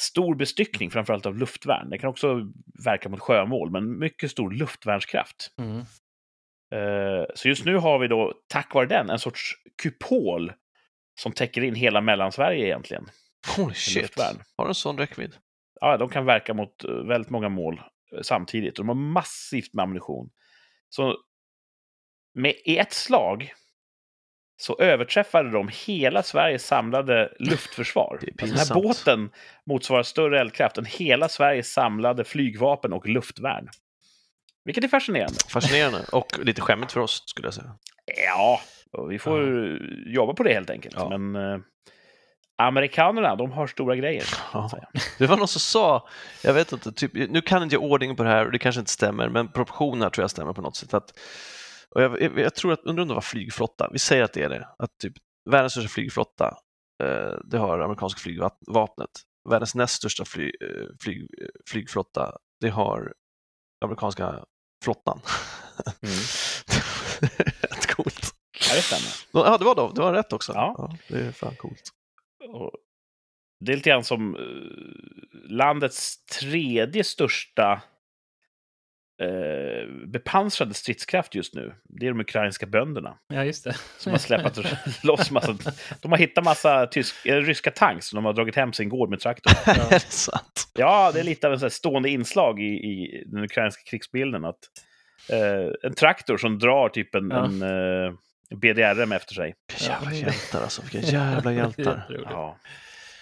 stor 0.00 0.34
bestyckning, 0.34 0.90
framförallt 0.90 1.26
av 1.26 1.38
luftvärn. 1.38 1.90
Den 1.90 1.98
kan 1.98 2.10
också 2.10 2.52
verka 2.84 3.08
mot 3.08 3.20
sjömål, 3.20 3.70
men 3.70 3.98
mycket 3.98 4.30
stor 4.30 4.50
luftvärnskraft. 4.50 5.54
Mm. 5.58 5.78
Eh, 6.74 7.26
Så 7.34 7.48
just 7.48 7.64
nu 7.64 7.76
har 7.76 7.98
vi 7.98 8.08
då, 8.08 8.34
tack 8.48 8.74
vare 8.74 8.86
den, 8.86 9.10
en 9.10 9.18
sorts 9.18 9.52
kupol 9.82 10.52
som 11.20 11.32
täcker 11.32 11.62
in 11.62 11.74
hela 11.74 12.00
Mellansverige 12.00 12.66
egentligen. 12.66 13.06
Holy 13.56 13.74
shit. 13.74 14.02
luftvärn. 14.02 14.42
Har 14.56 14.68
en 14.68 14.74
sån 14.74 14.98
räckvidd? 14.98 15.36
Ja, 15.80 15.96
de 15.96 16.08
kan 16.08 16.24
verka 16.24 16.54
mot 16.54 16.84
eh, 16.84 16.90
väldigt 16.94 17.30
många 17.30 17.48
mål 17.48 17.82
eh, 18.14 18.22
samtidigt. 18.22 18.78
Och 18.78 18.84
de 18.84 18.88
har 18.88 19.12
massivt 19.12 19.74
med 19.74 19.82
ammunition. 19.82 20.30
Så 20.88 21.16
med, 22.34 22.54
i 22.64 22.78
ett 22.78 22.92
slag 22.92 23.52
så 24.60 24.78
överträffade 24.78 25.50
de 25.50 25.70
hela 25.86 26.22
Sveriges 26.22 26.66
samlade 26.66 27.32
luftförsvar. 27.38 28.18
Alltså, 28.22 28.46
den 28.46 28.56
här 28.56 28.74
båten 28.74 29.30
motsvarar 29.66 30.02
större 30.02 30.40
eldkraft 30.40 30.78
än 30.78 30.84
hela 30.84 31.28
Sveriges 31.28 31.72
samlade 31.72 32.24
flygvapen 32.24 32.92
och 32.92 33.08
luftvärn. 33.08 33.68
Vilket 34.64 34.84
är 34.84 34.88
fascinerande. 34.88 35.38
Fascinerande. 35.48 35.98
Och 36.12 36.26
lite 36.38 36.60
skämmigt 36.60 36.92
för 36.92 37.00
oss, 37.00 37.22
skulle 37.26 37.46
jag 37.46 37.54
säga. 37.54 37.74
Ja, 38.26 38.60
vi 39.08 39.18
får 39.18 39.42
jobba 40.06 40.34
på 40.34 40.42
det 40.42 40.54
helt 40.54 40.70
enkelt. 40.70 40.94
Ja. 40.98 41.18
Men 41.18 41.36
eh, 41.36 41.60
amerikanerna, 42.58 43.36
de 43.36 43.52
har 43.52 43.66
stora 43.66 43.96
grejer. 43.96 44.24
Ja. 44.52 44.70
Det 45.18 45.26
var 45.26 45.36
någon 45.36 45.48
som 45.48 45.60
sa, 45.60 46.08
jag 46.44 46.54
vet 46.54 46.72
inte, 46.72 46.92
typ, 46.92 47.12
nu 47.14 47.40
kan 47.40 47.62
inte 47.62 47.74
jag 47.74 47.82
ordning 47.82 48.16
på 48.16 48.22
det 48.22 48.28
här 48.28 48.46
och 48.46 48.52
det 48.52 48.58
kanske 48.58 48.78
inte 48.80 48.90
stämmer, 48.90 49.28
men 49.28 49.48
proportionerna 49.48 50.10
tror 50.10 50.22
jag 50.22 50.30
stämmer 50.30 50.52
på 50.52 50.62
något 50.62 50.76
sätt. 50.76 50.94
Att, 50.94 51.12
och 51.94 52.02
jag, 52.02 52.22
jag, 52.22 52.38
jag 52.38 52.54
tror 52.54 52.72
att, 52.72 52.80
undrar 52.84 53.02
om 53.02 53.08
det 53.08 53.14
var 53.14 53.20
flygflotta, 53.20 53.88
vi 53.92 53.98
säger 53.98 54.22
att 54.22 54.32
det 54.32 54.42
är 54.42 54.48
det, 54.48 54.68
att 54.78 54.98
typ 54.98 55.12
världens 55.50 55.72
största 55.72 55.88
flygflotta, 55.88 56.58
eh, 57.02 57.34
det 57.44 57.58
har 57.58 57.78
amerikanska 57.78 58.20
flygvapnet. 58.20 59.10
Världens 59.48 59.74
näst 59.74 59.94
största 59.94 60.24
fly, 60.24 60.52
eh, 60.60 60.86
flyg, 61.00 61.22
eh, 61.22 61.48
flygflotta, 61.70 62.36
det 62.60 62.68
har 62.68 63.14
amerikanska 63.84 64.44
flottan. 64.84 65.20
Mm. 66.02 66.14
Rätt 67.60 67.94
coolt. 67.94 68.34
Ja, 68.68 68.74
det 68.74 68.82
stämmer. 68.82 69.46
Ja, 69.46 69.58
det 69.58 69.64
var, 69.64 69.74
då, 69.74 69.92
det 69.92 70.00
var 70.00 70.12
rätt 70.12 70.32
också. 70.32 70.52
Ja. 70.52 70.96
det 71.08 71.20
är 71.20 71.32
fan 71.32 71.56
coolt. 71.56 71.90
Och 72.48 72.72
det 73.64 73.72
är 73.72 73.76
lite 73.76 73.90
grann 73.90 74.04
som 74.04 74.36
eh, 74.36 75.50
landets 75.50 76.24
tredje 76.24 77.04
största 77.04 77.82
eh, 79.20 80.06
bepansrade 80.06 80.74
stridskraft 80.74 81.34
just 81.34 81.54
nu. 81.54 81.74
Det 81.84 82.06
är 82.06 82.10
de 82.10 82.20
ukrainska 82.20 82.66
bönderna 82.66 83.18
Ja, 83.28 83.44
just 83.44 83.64
det. 83.64 83.76
som 83.98 84.12
har 84.12 84.18
släpat 84.18 84.58
loss 85.04 85.30
massa... 85.30 85.56
De 86.02 86.12
har 86.12 86.18
hittat 86.18 86.44
massa 86.44 86.86
tysk, 86.86 87.26
eh, 87.26 87.36
ryska 87.36 87.70
tanks 87.70 88.06
som 88.06 88.16
de 88.16 88.24
har 88.24 88.32
dragit 88.32 88.56
hem 88.56 88.72
sin 88.72 88.88
gård 88.88 89.10
med 89.10 89.20
traktor. 89.20 89.52
är 89.70 89.90
det 89.90 90.00
sant? 90.00 90.68
Ja, 90.74 91.10
det 91.14 91.20
är 91.20 91.24
lite 91.24 91.46
av 91.46 91.52
en 91.52 91.60
här 91.60 91.68
stående 91.68 92.08
inslag 92.08 92.60
i, 92.60 92.64
i 92.64 93.24
den 93.26 93.44
ukrainska 93.44 93.82
krigsbilden. 93.90 94.44
Att, 94.44 94.58
eh, 95.32 95.72
en 95.82 95.94
traktor 95.94 96.36
som 96.36 96.58
drar 96.58 96.88
typ 96.88 97.14
en, 97.14 97.30
Ja. 97.30 97.44
en 97.44 97.62
eh, 97.62 98.12
BDRM 98.56 99.12
efter 99.12 99.34
sig. 99.34 99.54
Vilka 99.68 99.84
jävla 99.84 100.12
Ja. 100.12 100.16
hjältar 100.16 100.62
alltså, 100.62 100.82
vilka 100.82 100.98
jävla 101.12 101.52
hjältar. 101.52 102.06
Ja. 102.30 102.56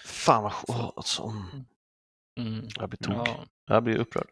Fan 0.05 0.43
vad 0.43 0.93
alltså, 0.97 1.23
mm. 1.23 1.65
Mm. 2.55 2.69
Jag 2.79 2.89
blir 2.89 2.99
tok. 2.99 3.29
Ja. 3.29 3.45
Jag 3.67 3.83
blir 3.83 3.97
upprörd. 3.99 4.27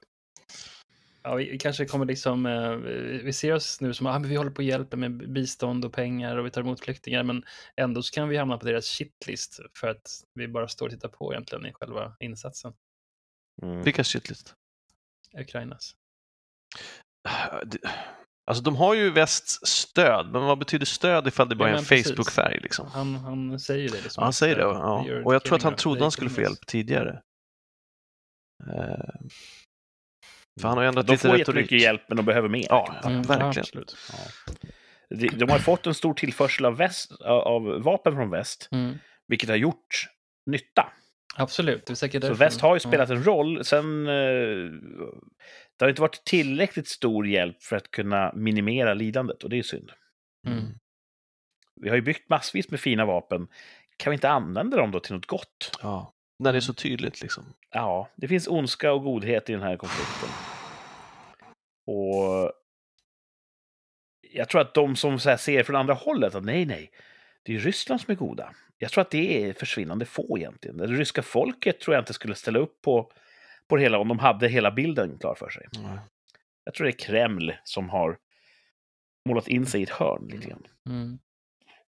Ja, 1.28 1.34
vi 1.34 1.58
kanske 1.58 1.86
kommer 1.86 2.04
liksom, 2.06 2.46
eh, 2.46 2.70
vi 3.24 3.32
ser 3.32 3.52
oss 3.54 3.80
nu 3.80 3.94
som 3.94 4.06
att 4.06 4.16
ah, 4.16 4.18
men 4.18 4.30
vi 4.30 4.36
håller 4.36 4.50
på 4.50 4.56
och 4.56 4.62
hjälper 4.64 4.96
med 4.96 5.32
bistånd 5.32 5.84
och 5.84 5.92
pengar 5.92 6.36
och 6.36 6.46
vi 6.46 6.50
tar 6.50 6.60
emot 6.60 6.80
flyktingar, 6.80 7.22
men 7.22 7.44
ändå 7.76 8.02
så 8.02 8.14
kan 8.14 8.28
vi 8.28 8.36
hamna 8.36 8.58
på 8.58 8.66
deras 8.66 8.84
shitlist 8.86 9.60
för 9.80 9.88
att 9.88 10.10
vi 10.34 10.48
bara 10.48 10.68
står 10.68 10.86
och 10.86 10.92
tittar 10.92 11.08
på 11.08 11.32
egentligen 11.32 11.66
i 11.66 11.72
själva 11.72 12.16
insatsen, 12.20 12.72
Mm. 13.62 13.82
Vilka 13.82 14.04
shitlist? 14.04 14.54
Ukrainas. 15.38 15.96
Det- 17.64 17.78
Alltså 18.50 18.62
de 18.62 18.76
har 18.76 18.94
ju 18.94 19.10
västs 19.10 19.58
stöd, 19.66 20.26
men 20.32 20.42
vad 20.44 20.58
betyder 20.58 20.86
stöd 20.86 21.26
ifall 21.26 21.48
det 21.48 21.56
bara 21.56 21.68
Ja, 21.68 21.74
är 21.74 21.78
en. 21.78 21.84
Facebook-färg? 21.84 22.60
Liksom? 22.62 22.86
Han, 22.86 23.14
han 23.14 23.60
säger 23.60 23.82
ju 23.82 23.88
det. 23.88 24.02
Liksom, 24.02 24.22
han 24.24 24.32
säger 24.32 24.56
det, 24.56 24.66
att, 24.70 24.74
eh, 25.06 25.12
ja. 25.12 25.22
Och 25.24 25.34
jag 25.34 25.44
tror 25.44 25.56
att 25.56 25.62
han 25.62 25.76
trodde 25.76 26.00
han 26.02 26.12
skulle 26.12 26.30
få 26.30 26.40
hjälp 26.40 26.66
tidigare. 26.66 27.22
För 30.60 30.68
han 30.68 30.76
har 30.76 30.84
ju 30.84 30.88
ändrat 30.88 31.06
De 31.06 31.12
lite 31.12 31.22
får 31.28 31.28
retorik. 31.28 31.48
jättemycket 31.48 31.80
hjälp, 31.82 32.02
men 32.08 32.16
de 32.16 32.26
behöver 32.26 32.48
mer. 32.48 32.66
Ja, 32.68 32.96
Mm, 33.04 33.16
ja, 33.16 33.22
verkligen. 33.28 33.48
absolut. 33.48 33.96
De, 35.10 35.28
de 35.28 35.50
har 35.50 35.58
fått 35.58 35.86
en 35.86 35.94
stor 35.94 36.14
tillförsel 36.14 36.64
av, 36.64 36.76
väst, 36.76 37.12
av 37.20 37.62
vapen 37.82 38.12
från 38.14 38.30
väst, 38.30 38.68
Mm, 38.72 38.98
vilket 39.28 39.48
har 39.48 39.56
gjort 39.56 40.06
nytta. 40.46 40.92
absolut, 41.36 41.86
det 41.86 41.92
är 41.92 41.94
säkert 41.94 42.22
Så 42.22 42.28
därför. 42.28 42.44
väst 42.44 42.60
har 42.60 42.74
ju 42.74 42.80
Ja. 42.84 42.88
spelat 42.90 43.10
en 43.10 43.24
roll. 43.24 43.64
Sen... 43.64 44.06
Eh, 44.08 44.70
det 45.78 45.84
har 45.84 45.88
inte 45.88 46.00
varit 46.00 46.24
tillräckligt 46.24 46.88
stor 46.88 47.26
hjälp 47.26 47.62
för 47.62 47.76
att 47.76 47.90
kunna 47.90 48.32
minimera 48.34 48.94
lidandet, 48.94 49.42
och 49.44 49.50
det 49.50 49.58
är 49.58 49.62
synd. 49.62 49.90
Mm. 50.46 50.64
Vi 51.80 51.88
har 51.88 51.96
ju 51.96 52.02
byggt 52.02 52.28
massvis 52.28 52.70
med 52.70 52.80
fina 52.80 53.04
vapen. 53.04 53.48
Kan 53.96 54.10
vi 54.10 54.14
inte 54.14 54.28
använda 54.30 54.76
dem 54.76 54.90
då 54.90 55.00
till 55.00 55.14
något 55.14 55.26
gott? 55.26 55.78
Ja. 55.82 56.12
När 56.38 56.52
det 56.52 56.58
är 56.58 56.60
så 56.60 56.74
tydligt 56.74 57.22
liksom. 57.22 57.44
Ja, 57.70 58.08
det 58.16 58.28
finns 58.28 58.48
ondska 58.48 58.92
och 58.92 59.02
godhet 59.02 59.50
i 59.50 59.52
den 59.52 59.62
här 59.62 59.76
konflikten. 59.76 60.28
Och 61.86 62.52
jag 64.20 64.48
tror 64.48 64.60
att 64.60 64.74
de 64.74 64.96
som 64.96 65.18
så 65.18 65.30
här 65.30 65.36
ser 65.36 65.62
från 65.62 65.76
andra 65.76 65.94
hållet 65.94 66.34
att 66.34 66.44
nej, 66.44 66.66
nej, 66.66 66.90
det 67.42 67.54
är 67.54 67.58
Ryssland 67.58 68.00
som 68.00 68.12
är 68.12 68.16
goda. 68.16 68.54
Jag 68.78 68.90
tror 68.90 69.02
att 69.02 69.10
det 69.10 69.44
är 69.44 69.52
försvinnande 69.52 70.04
få 70.04 70.38
egentligen. 70.38 70.76
Det 70.76 70.86
ryska 70.86 71.22
folket 71.22 71.80
tror 71.80 71.94
jag 71.94 72.02
inte 72.02 72.12
skulle 72.12 72.34
ställa 72.34 72.58
upp 72.58 72.82
på, 72.82 73.12
på 73.68 73.76
det 73.76 73.82
hela 73.82 73.98
om 73.98 74.08
de 74.08 74.18
hade 74.18 74.48
hela 74.48 74.70
bilden 74.70 75.18
klar 75.18 75.34
för 75.34 75.50
sig. 75.50 75.66
Mm. 75.78 75.98
Jag 76.64 76.74
tror 76.74 76.84
det 76.84 76.90
är 76.90 76.98
Kreml 76.98 77.54
som 77.64 77.88
har 77.90 78.18
målat 79.28 79.48
in 79.48 79.66
sig 79.66 79.80
i 79.80 79.82
ett 79.82 79.90
hörn 79.90 80.28
lite 80.32 80.48
grann. 80.48 80.66
Mm, 80.86 81.18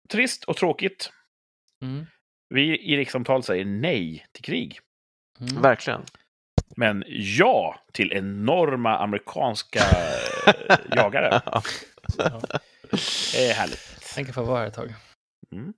Trist 0.09 0.45
och 0.45 0.57
tråkigt. 0.57 1.13
mm, 1.83 2.07
Vi 2.49 2.79
i 2.93 2.97
rikssamtal 2.97 3.43
säger 3.43 3.65
nej 3.65 4.27
till 4.33 4.45
krig. 4.45 4.79
mm. 5.41 5.63
Verkligen. 5.63 6.03
Men 6.77 7.05
ja 7.09 7.81
till 7.93 8.13
enorma 8.13 8.99
amerikanska 8.99 9.79
eh, 10.47 10.77
jagare. 10.97 11.41
Ja. 11.47 11.63
Det 13.33 13.51
är 13.51 13.55
härligt. 13.55 14.15
Kan 14.17 14.35
få 14.35 14.43
vara 14.43 14.67
ett 14.67 14.75
tag. 14.75 14.95
Mm. 15.53 15.73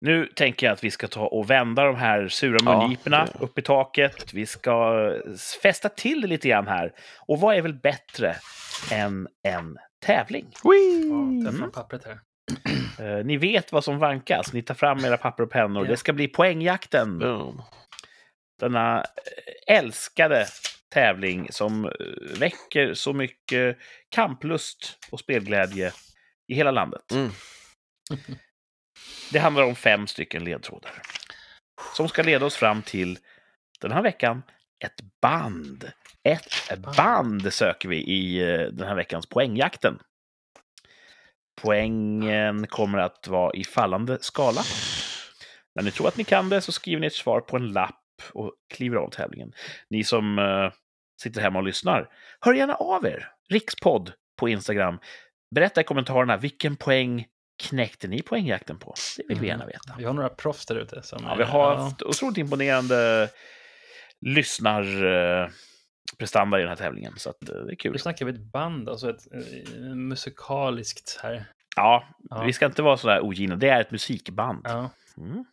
Nu 0.00 0.26
tänker 0.26 0.66
jag 0.66 0.72
att 0.74 0.84
vi 0.84 0.90
ska 0.90 1.08
ta 1.08 1.26
och 1.26 1.50
vända 1.50 1.84
de 1.84 1.96
här 1.96 2.28
sura 2.28 2.58
Ja, 2.64 2.80
mungiporna 2.80 3.24
det- 3.26 3.44
upp 3.44 3.58
i 3.58 3.62
taket. 3.62 4.34
Vi 4.34 4.46
ska 4.46 4.94
fästa 5.62 5.88
till 5.88 6.20
det 6.20 6.26
lite 6.26 6.48
grann 6.48 6.66
här. 6.68 6.92
Och 7.26 7.40
vad 7.40 7.56
är 7.56 7.62
väl 7.62 7.74
bättre 7.74 8.36
än 8.92 9.28
en 9.42 9.78
tävling? 10.06 10.46
Ta 11.46 11.52
fram 11.58 11.72
pappret 11.72 12.04
här. 12.04 12.18
Eh, 12.98 13.24
ni 13.24 13.36
vet 13.36 13.72
vad 13.72 13.84
som 13.84 13.98
vankas. 13.98 14.52
Ni 14.52 14.62
tar 14.62 14.74
fram 14.74 15.04
era 15.04 15.16
papper 15.16 15.42
och 15.42 15.50
pennor. 15.50 15.84
Ja. 15.84 15.90
Det 15.90 15.96
ska 15.96 16.12
bli 16.12 16.28
poängjakten. 16.28 17.18
Boom. 17.18 17.62
Denna 18.60 18.98
eh, 18.98 19.76
älskade 19.76 20.46
tävling 20.88 21.48
som 21.50 21.84
eh, 21.84 21.90
väcker 22.38 22.94
så 22.94 23.12
mycket 23.12 23.78
kamplust 24.08 24.98
och 25.10 25.20
spelglädje 25.20 25.92
i 26.48 26.54
hela 26.54 26.70
landet. 26.70 27.12
Mm. 27.12 27.30
Det 29.32 29.38
handlar 29.38 29.62
om 29.62 29.74
fem 29.74 30.06
stycken 30.06 30.44
ledtrådar. 30.44 31.02
Som 31.96 32.08
ska 32.08 32.22
leda 32.22 32.46
oss 32.46 32.56
fram 32.56 32.82
till 32.82 33.18
den 33.80 33.92
här 33.92 34.02
veckan 34.02 34.42
ett 34.84 35.20
band. 35.20 35.92
Ett 36.22 36.78
band 36.96 37.52
söker 37.52 37.88
vi 37.88 37.96
i 37.96 38.40
eh, 38.40 38.60
den 38.60 38.88
här 38.88 38.94
veckans 38.94 39.26
poängjakten. 39.26 39.98
Poängen 41.62 42.66
kommer 42.66 42.98
att 42.98 43.28
vara 43.28 43.54
i 43.54 43.64
fallande 43.64 44.18
skala. 44.20 44.60
När 45.74 45.82
ni 45.82 45.90
tror 45.90 46.08
att 46.08 46.16
ni 46.16 46.24
kan 46.24 46.48
det 46.48 46.60
så 46.60 46.72
skriver 46.72 47.00
ni 47.00 47.06
ett 47.06 47.12
svar 47.12 47.40
på 47.40 47.56
en 47.56 47.72
lapp 47.72 47.94
och 48.32 48.52
kliver 48.74 48.96
av 48.96 49.10
tävlingen. 49.10 49.52
Ni 49.90 50.04
som 50.04 50.38
eh, 50.38 50.72
sitter 51.22 51.40
hemma 51.40 51.58
och 51.58 51.64
lyssnar, 51.64 52.08
hör 52.40 52.54
gärna 52.54 52.74
av 52.74 53.06
er. 53.06 53.28
Rikspodd 53.50 54.12
på 54.38 54.48
Instagram. 54.48 54.98
Berätta 55.54 55.80
i 55.80 55.84
kommentarerna 55.84 56.36
vilken 56.36 56.76
poäng 56.76 57.26
knäckte 57.62 58.08
ni 58.08 58.22
poängjakten 58.22 58.78
på? 58.78 58.94
Det 59.16 59.24
vill 59.28 59.40
vi 59.40 59.46
gärna 59.46 59.66
veta. 59.66 59.94
Vi 59.98 60.04
har 60.04 60.12
några 60.12 60.28
proffs 60.28 60.66
där 60.66 60.76
ute. 60.76 61.02
Som, 61.02 61.24
Ja, 61.24 61.34
vi 61.34 61.42
eh, 61.42 61.48
har 61.48 61.72
ja. 61.72 61.76
haft 61.78 62.02
otroligt 62.02 62.38
imponerande 62.38 63.28
lyssnarprestanda 66.12 66.58
i 66.58 66.60
den 66.60 66.68
här 66.68 66.76
tävlingen, 66.76 67.12
så 67.16 67.30
att, 67.30 67.48
eh, 67.48 67.54
det 67.56 67.72
är 67.72 67.76
kul. 67.76 67.92
Nu 67.92 67.98
snackar 67.98 68.26
vi 68.26 68.32
ett 68.32 68.52
band, 68.52 68.88
alltså 68.88 69.10
ett 69.10 69.26
eh, 69.32 69.40
musikaliskt 69.94 71.20
här. 71.22 71.44
Ja, 71.76 72.04
Ja. 72.30 72.42
vi 72.42 72.52
ska 72.52 72.66
inte 72.66 72.82
vara 72.82 72.96
sådär 72.96 73.20
ogina. 73.20 73.56
Det 73.56 73.68
är 73.68 73.80
ett 73.80 73.90
musikband. 73.90 74.60
Ja, 74.64 74.90
Mm. 75.16 75.44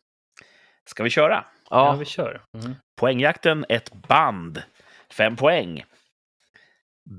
Ska 0.89 1.03
vi 1.03 1.09
köra? 1.09 1.45
ja. 1.69 1.71
Ja, 1.91 1.95
vi 1.95 2.05
kör. 2.05 2.41
Mm. 2.53 2.75
Poängjakten, 2.95 3.65
ett 3.69 3.93
band. 3.93 4.61
Fem 5.11 5.35
poäng. 5.35 5.83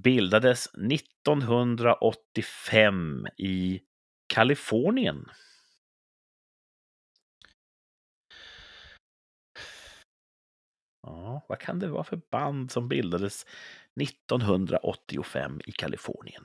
Bildades 0.03 0.69
1985 0.75 3.27
i 3.39 3.81
Kalifornien. 4.27 5.29
Ja, 11.07 11.45
vad 11.49 11.59
kan 11.59 11.79
det 11.79 11.89
vara 11.89 12.05
för 12.05 12.21
band 12.31 12.71
som 12.71 12.89
bildades 12.89 13.47
1985 14.01 15.61
i 15.67 15.73
Kalifornien? 15.73 16.45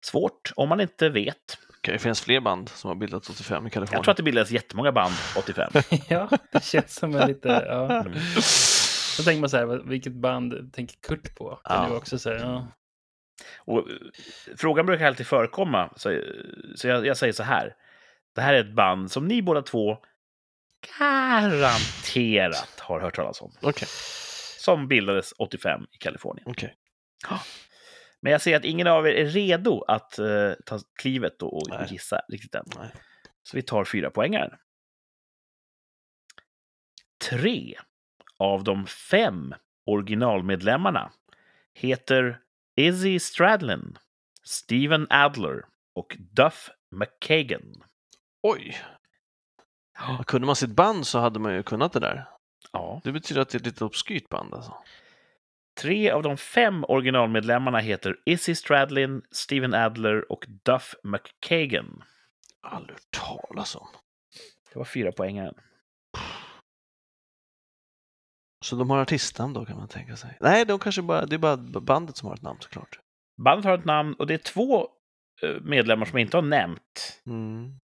Svårt 0.00 0.52
om 0.56 0.68
man 0.68 0.80
inte 0.80 1.08
vet. 1.08 1.58
Det 1.82 1.98
finns 1.98 2.20
fler 2.20 2.40
band 2.40 2.68
som 2.68 2.88
har 2.88 2.94
bildats 2.94 3.30
85 3.30 3.66
i 3.66 3.70
Kalifornien. 3.70 3.98
Jag 3.98 4.04
tror 4.04 4.10
att 4.10 4.16
det 4.16 4.22
bildades 4.22 4.50
jättemånga 4.50 4.92
band 4.92 5.14
85. 5.38 5.72
ja, 6.08 6.28
det 6.52 6.64
känns 6.64 6.94
som 6.94 7.14
en 7.16 7.28
lite... 7.28 7.48
Ja. 7.48 8.04
Mm. 9.12 9.18
Då 9.18 9.22
tänker 9.24 9.40
man 9.40 9.50
så 9.50 9.56
här, 9.56 9.66
vilket 9.88 10.12
band 10.12 10.72
tänker 10.72 10.96
Kurt 11.02 11.34
på? 11.36 11.50
Det 11.50 11.74
Ja. 11.74 11.88
ju 11.88 11.96
också 11.96 12.18
så 12.18 12.30
här, 12.30 12.36
ja. 12.38 12.66
Och, 13.58 13.78
eh, 13.78 13.84
frågan 14.56 14.86
brukar 14.86 15.06
alltid 15.06 15.26
förekomma, 15.26 15.92
så, 15.96 16.20
så 16.76 16.88
jag, 16.88 17.06
jag 17.06 17.16
säger 17.16 17.32
så 17.32 17.42
här. 17.42 17.76
Det 18.34 18.40
här 18.40 18.54
är 18.54 18.60
ett 18.60 18.74
band 18.74 19.10
som 19.10 19.28
ni 19.28 19.42
båda 19.42 19.62
två 19.62 19.98
garanterat 20.98 22.71
har 22.92 23.00
hört 23.00 23.16
talas 23.16 23.40
om. 23.42 23.52
Okej, 23.62 23.88
Som 24.58 24.88
bildades 24.88 25.32
85 25.38 25.86
i 25.92 25.96
Kalifornien. 25.98 26.46
okej. 26.50 26.74
Men 28.20 28.32
jag 28.32 28.40
ser 28.40 28.56
att 28.56 28.64
ingen 28.64 28.86
av 28.86 29.06
er 29.08 29.12
är 29.14 29.26
redo 29.26 29.82
att 29.88 30.18
eh, 30.18 30.52
ta 30.66 30.78
klivet 31.00 31.42
och, 31.42 31.54
och 31.56 31.68
Nej. 31.68 31.86
gissa 31.90 32.20
riktigt 32.28 32.54
än. 32.54 32.64
Nej. 32.76 32.92
Så 33.42 33.56
vi 33.56 33.62
tar 33.62 33.84
fyra 33.84 34.10
poängaren. 34.10 34.58
Tre 37.30 37.74
av 38.38 38.64
de 38.64 38.86
fem 38.86 39.54
originalmedlemmarna 39.86 41.12
heter 41.74 42.40
Izzy 42.76 43.18
Stradlin, 43.18 43.98
Steven 44.44 45.06
Adler 45.10 45.64
och 45.94 46.16
Duff 46.18 46.70
McKagan. 46.90 47.82
Oj! 48.42 48.76
Ja, 49.98 50.24
kunde 50.26 50.46
man 50.46 50.56
sitt 50.56 50.70
band 50.70 51.06
så 51.06 51.18
hade 51.18 51.38
man 51.40 51.54
ju 51.54 51.62
kunnat 51.62 51.92
det 51.92 52.00
där. 52.00 52.28
Ja. 52.72 53.00
Det 53.04 53.12
betyder 53.12 53.40
att 53.40 53.48
det 53.48 53.56
är 53.56 53.60
ett 53.60 53.66
lite 53.66 53.84
obskyrt 53.84 54.28
band 54.28 54.54
alltså. 54.54 54.74
Tre 55.80 56.10
av 56.10 56.22
de 56.22 56.36
fem 56.36 56.84
originalmedlemmarna 56.88 57.78
heter 57.78 58.16
Izzy 58.26 58.54
Stradlin, 58.54 59.22
Steven 59.30 59.74
Adler 59.74 60.32
och 60.32 60.46
Duff 60.48 60.94
McKagan. 61.02 62.02
Aldrig 62.62 62.94
hört 62.94 63.10
talas 63.10 63.76
om. 63.76 63.86
Det 64.72 64.78
var 64.78 64.84
fyra 64.84 65.12
poängaren. 65.12 65.54
Så 68.64 68.76
de 68.76 68.90
har 68.90 68.98
artistnamn 68.98 69.52
då 69.54 69.64
kan 69.64 69.76
man 69.76 69.88
tänka 69.88 70.16
sig. 70.16 70.36
Nej, 70.40 70.64
de 70.64 70.78
kanske 70.78 71.02
bara, 71.02 71.26
det 71.26 71.36
är 71.36 71.38
bara 71.38 71.56
bandet 71.80 72.16
som 72.16 72.28
har 72.28 72.34
ett 72.34 72.42
namn 72.42 72.60
såklart. 72.60 73.00
Bandet 73.42 73.64
har 73.64 73.78
ett 73.78 73.84
namn 73.84 74.14
och 74.14 74.26
det 74.26 74.34
är 74.34 74.38
två 74.38 74.88
eh, 75.42 75.60
medlemmar 75.62 76.06
som 76.06 76.18
jag 76.18 76.26
inte 76.26 76.36
har 76.36 76.42
nämnt. 76.42 77.22
Mm. 77.26 77.78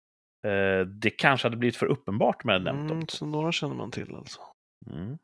Eh, 0.47 0.87
Det 0.87 1.09
kanske 1.09 1.45
hade 1.45 1.57
blivit 1.57 1.77
för 1.77 1.85
uppenbart 1.85 2.43
med 2.43 2.61
nämnt 2.63 2.87
dem. 2.87 2.97
Mm, 2.97 3.07
så 3.07 3.25
några 3.25 3.51
känner 3.51 3.75
man 3.75 3.91
till 3.91 4.15
alltså. 4.15 4.41
Mm. 4.87 5.17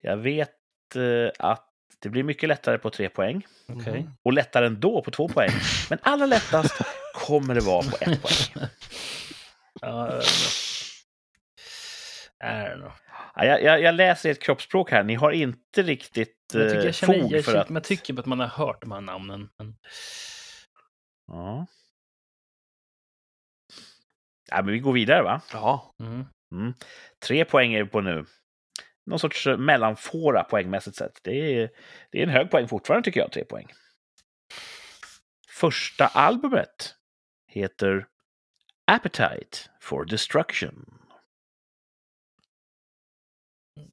Jag 0.00 0.16
vet 0.16 0.50
eh, 0.96 1.30
att 1.38 1.66
det 1.98 2.08
blir 2.08 2.22
mycket 2.22 2.48
lättare 2.48 2.78
på 2.78 2.90
tre 2.90 3.08
poäng 3.08 3.46
Okej. 3.68 4.00
Mm. 4.00 4.10
och 4.22 4.32
lättare 4.32 4.66
ändå 4.66 5.02
på 5.02 5.10
två 5.10 5.28
poäng. 5.28 5.50
Men 5.90 5.98
allra 6.02 6.26
lättast 6.26 6.74
kommer 7.14 7.54
det 7.54 7.60
vara 7.60 7.82
på 7.82 7.96
ett 8.00 8.22
poäng. 8.22 8.68
Ja, 9.82 10.20
jag 12.38 12.92
Jag, 13.36 13.62
jag, 13.62 13.82
jag 13.82 13.94
läser 13.94 14.30
ert 14.30 14.42
kroppsspråk 14.42 14.90
här. 14.90 15.02
Ni 15.02 15.14
har 15.14 15.30
inte 15.30 15.82
riktigt 15.82 16.36
Jag 16.52 16.68
tycker, 16.68 16.78
eh, 16.78 16.84
jag 16.84 16.94
känner, 16.94 17.20
fog 17.20 17.32
jag, 17.32 17.44
för 17.44 17.52
tycker, 17.52 17.62
att... 17.62 17.68
man 17.68 17.82
tycker 17.82 18.18
att 18.18 18.26
man 18.26 18.40
har 18.40 18.46
hört 18.46 18.80
de 18.80 18.92
här 18.92 19.00
namnen. 19.00 19.48
Men... 19.58 19.76
Ja. 21.26 21.66
Ja, 24.50 24.62
men 24.62 24.72
vi 24.72 24.78
går 24.78 24.92
vidare 24.92 25.22
va? 25.22 25.40
Ja, 25.52 25.94
Mm. 25.98 26.24
Mm. 26.52 26.74
Tre 27.26 27.44
poäng 27.44 27.74
är 27.74 27.82
vi 27.84 27.90
på 27.90 28.00
nu. 28.00 28.24
Någon 29.06 29.18
sorts 29.18 29.46
eh, 29.46 29.56
mellanfåra 29.58 30.44
poängmässigt 30.44 30.96
sett. 30.96 31.18
Det 31.22 31.30
är, 31.62 31.70
det 32.10 32.18
är 32.18 32.22
en 32.22 32.28
hög 32.28 32.50
poäng 32.50 32.68
fortfarande 32.68 33.04
tycker 33.04 33.20
jag, 33.20 33.32
tre 33.32 33.44
poäng. 33.44 33.66
Första 35.48 36.06
albumet 36.06 36.94
heter 37.46 38.06
Appetite 38.92 39.58
for 39.80 40.04
Destruction. 40.04 40.96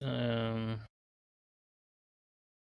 Ehm, 0.01 0.80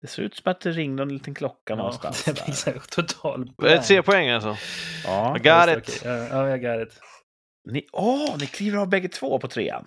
Det 0.00 0.06
ser 0.08 0.22
ut 0.22 0.36
som 0.36 0.50
att 0.50 0.60
det 0.60 0.70
ringde 0.70 1.02
en 1.02 1.08
liten 1.08 1.34
klocka 1.34 1.72
ja, 1.72 1.76
någonstans. 1.76 2.24
det 2.24 2.40
här 2.40 2.78
total 2.90 3.42
ett 3.48 3.56
blank. 3.56 3.84
tre 3.86 4.02
poäng 4.02 4.28
alltså. 4.30 4.56
Ja. 5.04 5.36
I 5.36 5.40
got 5.40 5.88
it. 5.88 6.02
Ja, 6.04 6.10
ja, 6.16 6.48
jag 6.48 6.62
got 6.62 6.88
it. 6.88 7.00
Ni, 7.64 7.86
åh, 7.92 8.36
ni 8.40 8.46
kliver 8.46 8.78
av 8.78 8.88
bägge 8.88 9.08
två 9.08 9.38
på 9.38 9.48
trean. 9.48 9.84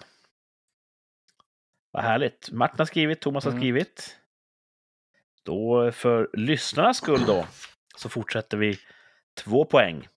Vad 1.92 2.04
härligt. 2.04 2.52
Martin 2.52 2.80
har 2.80 2.86
skrivit, 2.86 3.22
Thomas 3.22 3.44
har 3.44 3.52
Mm. 3.52 3.62
skrivit. 3.62 4.18
Då 5.44 5.92
för 5.92 6.30
lyssnarnas 6.34 6.98
skull 6.98 7.26
då, 7.26 7.48
så 7.98 8.10
fortsätter 8.10 8.58
vi 8.58 8.80
två 9.38 9.66
poäng. 9.66 10.08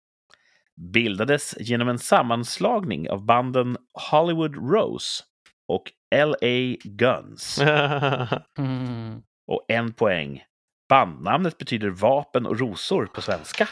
Bildades 0.76 1.54
genom 1.60 1.88
en 1.88 1.98
sammanslagning 1.98 3.10
av 3.10 3.24
banden 3.24 3.76
Hollywood 4.10 4.54
Rose 4.72 5.24
och 5.66 5.92
LA 6.14 6.76
Guns. 6.84 7.60
Mm. 8.58 9.22
Och 9.46 9.64
en 9.68 9.92
poäng. 9.92 10.44
Bandnamnet 10.88 11.58
betyder 11.58 11.88
vapen 11.88 12.46
och 12.46 12.58
rosor 12.60 13.06
på 13.06 13.20
svenska. 13.22 13.68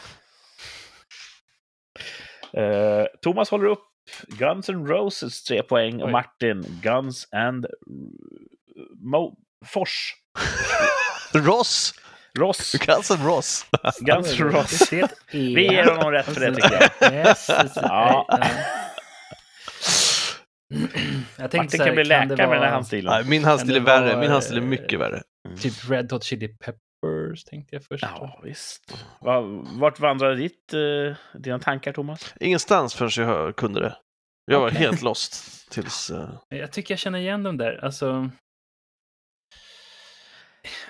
Eh, 2.53 3.05
Thomas 3.21 3.49
håller 3.49 3.65
upp 3.65 3.83
Guns 4.27 4.69
N' 4.69 4.87
Roses 4.87 5.43
tre 5.43 5.63
poäng 5.63 6.01
och 6.01 6.05
Oj. 6.07 6.11
Martin 6.11 6.79
Guns 6.81 7.27
and 7.31 7.65
Mo 9.01 9.35
Fors. 9.65 10.13
Ross! 11.33 11.93
Ross. 12.39 12.71
Guns 12.73 13.11
N' 13.11 13.25
Ross. 13.25 13.65
Guns 13.99 14.39
N' 14.39 14.99
E. 14.99 15.07
Vi 15.31 15.63
ger 15.71 15.85
honom 15.85 16.11
rätt 16.11 16.25
för 16.25 16.39
det 16.41 16.55
tycker 16.55 16.89
jag. 16.99 17.13
Yes, 17.13 17.47
Ja. 17.75 18.27
Jag 21.37 21.51
tänkte 21.51 21.57
Martin 21.57 21.69
så 21.69 21.77
här, 21.77 21.85
kan 21.85 21.95
bli 21.95 22.03
läkare 22.03 22.27
med 22.27 22.49
den 22.57 22.63
här 22.63 22.71
handstilen. 22.71 23.13
Nej, 23.13 23.23
min 23.25 23.43
handstil 23.45 23.75
är 23.75 23.79
värre. 23.79 24.19
Min 24.19 24.31
handstil 24.31 24.57
är 24.57 24.61
mycket 24.61 24.99
värre. 24.99 25.21
Typ 25.59 25.89
Red 25.89 26.11
Hot 26.11 26.23
Chili 26.23 26.47
Peppers. 26.47 26.81
Universe 27.27 27.47
tänkte 27.49 27.75
jag 27.75 27.83
först. 27.83 28.03
Ja, 28.03 28.39
visst. 28.43 29.05
Va- 29.21 29.41
Vart 29.79 29.99
vandrade 29.99 30.35
ditt, 30.35 30.73
eh, 30.73 31.15
dina 31.39 31.59
tankar, 31.59 31.93
Thomas? 31.93 32.33
Ingenstans 32.39 32.93
förrän 32.95 33.11
jag 33.17 33.25
hör- 33.25 33.51
kunde 33.51 33.79
det. 33.79 33.97
Jag 34.45 34.59
var 34.59 34.67
Okej. 34.67 34.79
helt 34.79 35.01
lost 35.01 35.71
tills... 35.71 36.09
eh, 36.09 36.29
Jag 36.49 36.71
tycker 36.71 36.91
jag 36.93 36.99
känner 36.99 37.19
igen 37.19 37.43
dem 37.43 37.57
där. 37.57 37.85
Alltså... 37.85 38.29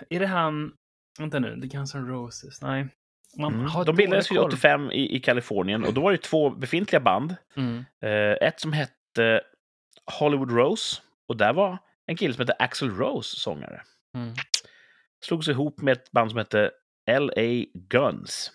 Är 0.09 0.19
det 0.19 0.27
han... 0.27 0.73
Vänta 1.19 1.39
nu, 1.39 1.61
The 1.61 1.67
Guns 1.67 1.95
N' 1.95 2.07
Roses? 2.07 2.61
Nej. 2.61 2.87
Man 3.37 3.53
Mm. 3.53 3.65
har 3.65 3.85
De 3.85 3.95
bildades 3.95 4.31
ju 4.31 4.35
dålig 4.35 4.43
koll. 4.43 4.53
85 4.53 4.91
i, 4.91 5.15
i 5.15 5.19
Kalifornien 5.19 5.83
och 5.85 5.93
då 5.93 6.01
var 6.01 6.11
det 6.11 6.17
två 6.17 6.49
befintliga 6.49 6.99
band. 6.99 7.35
Mm. 7.55 7.85
Eh, 8.01 8.47
ett 8.47 8.59
som 8.59 8.73
hette 8.73 9.41
Hollywood 10.19 10.51
Rose 10.51 11.01
och 11.29 11.37
där 11.37 11.53
var 11.53 11.77
en 12.05 12.15
kille 12.17 12.33
som 12.33 12.41
hette 12.41 12.53
Axl 12.59 12.89
Rose 12.89 13.35
sångare. 13.39 13.81
Mm. 14.15 14.33
Slogs 15.25 15.47
ihop 15.47 15.81
med 15.81 15.91
ett 15.91 16.11
band 16.11 16.31
som 16.31 16.37
hette 16.37 16.71
L.A. 17.09 17.65
Guns. 17.73 18.51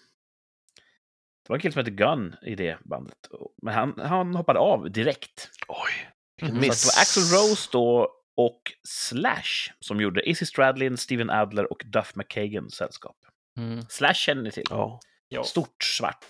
Det 1.43 1.49
var 1.49 1.57
en 1.57 1.61
kille 1.61 1.73
som 1.73 1.79
hette 1.81 1.91
Gun 1.91 2.35
i 2.43 2.55
det 2.55 2.79
bandet. 2.85 3.29
Men 3.63 3.75
han, 3.75 4.01
han 4.01 4.35
hoppade 4.35 4.59
av 4.59 4.91
direkt. 4.91 5.51
Oj, 5.69 6.11
vilken 6.41 6.57
Så 6.57 6.61
att 6.61 6.63
det 6.63 6.87
var 6.97 7.01
Axl 7.03 7.21
Rose 7.21 7.69
då 7.73 8.09
och 8.37 8.63
Slash 8.89 9.73
som 9.81 10.01
gjorde 10.01 10.29
Izzy 10.29 10.47
Stradlin, 10.47 10.97
Steven 10.97 11.31
Adler 11.31 11.73
och 11.73 11.83
Duff 11.87 12.15
McKagans 12.17 12.75
sällskap. 12.75 13.17
Mm. 13.59 13.83
Slash 13.89 14.15
känner 14.15 14.43
ni 14.43 14.51
till. 14.51 14.65
Ja, 14.71 15.01
Ja. 15.29 15.45
Stort 15.45 15.85
svart 15.85 16.25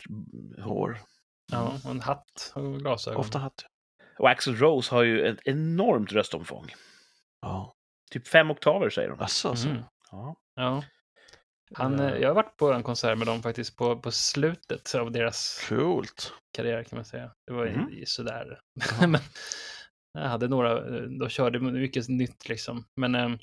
hår. 0.58 1.00
ja, 1.52 1.78
och 1.84 1.90
en 1.90 2.00
hatt 2.00 2.52
och 2.54 2.78
glasögon. 2.78 3.20
Ofta 3.20 3.38
hatt. 3.38 3.64
Och 4.18 4.30
Axl 4.30 4.54
Rose 4.54 4.94
har 4.94 5.02
ju 5.02 5.26
ett 5.26 5.38
enormt 5.44 6.12
röstomfång. 6.12 6.74
Ja, 7.40 7.74
Typ 8.10 8.28
fem 8.28 8.50
oktaver 8.50 8.90
säger 8.90 9.08
de. 9.08 9.20
asså, 9.20 9.48
alltså. 9.48 9.68
Mm. 9.68 9.82
Ja. 10.12 10.36
Ja. 10.54 10.84
Han, 11.74 12.00
eh, 12.00 12.14
jag 12.16 12.28
har 12.28 12.34
varit 12.34 12.56
på 12.56 12.72
en 12.72 12.82
konsert 12.82 13.18
med 13.18 13.26
dem 13.26 13.42
faktiskt 13.42 13.76
på, 13.76 13.98
på 14.00 14.10
slutet 14.12 14.94
av 14.94 15.12
deras 15.12 15.66
Coolt. 15.68 16.32
karriär 16.56 16.84
kan 16.84 16.96
man 16.96 17.04
säga. 17.04 17.32
Det 17.46 17.52
var 17.52 17.64
ju 17.64 17.76
Mhm. 17.76 18.02
sådär. 18.06 18.60
Men 19.00 19.20
jag 20.18 20.28
hade 20.28 20.48
några, 20.48 20.96
eh, 20.96 21.02
de 21.02 21.28
körde 21.28 21.58
mycket 21.60 22.08
nytt 22.08 22.48
liksom. 22.48 22.84
Men 22.96 23.14
ehm, 23.14 23.38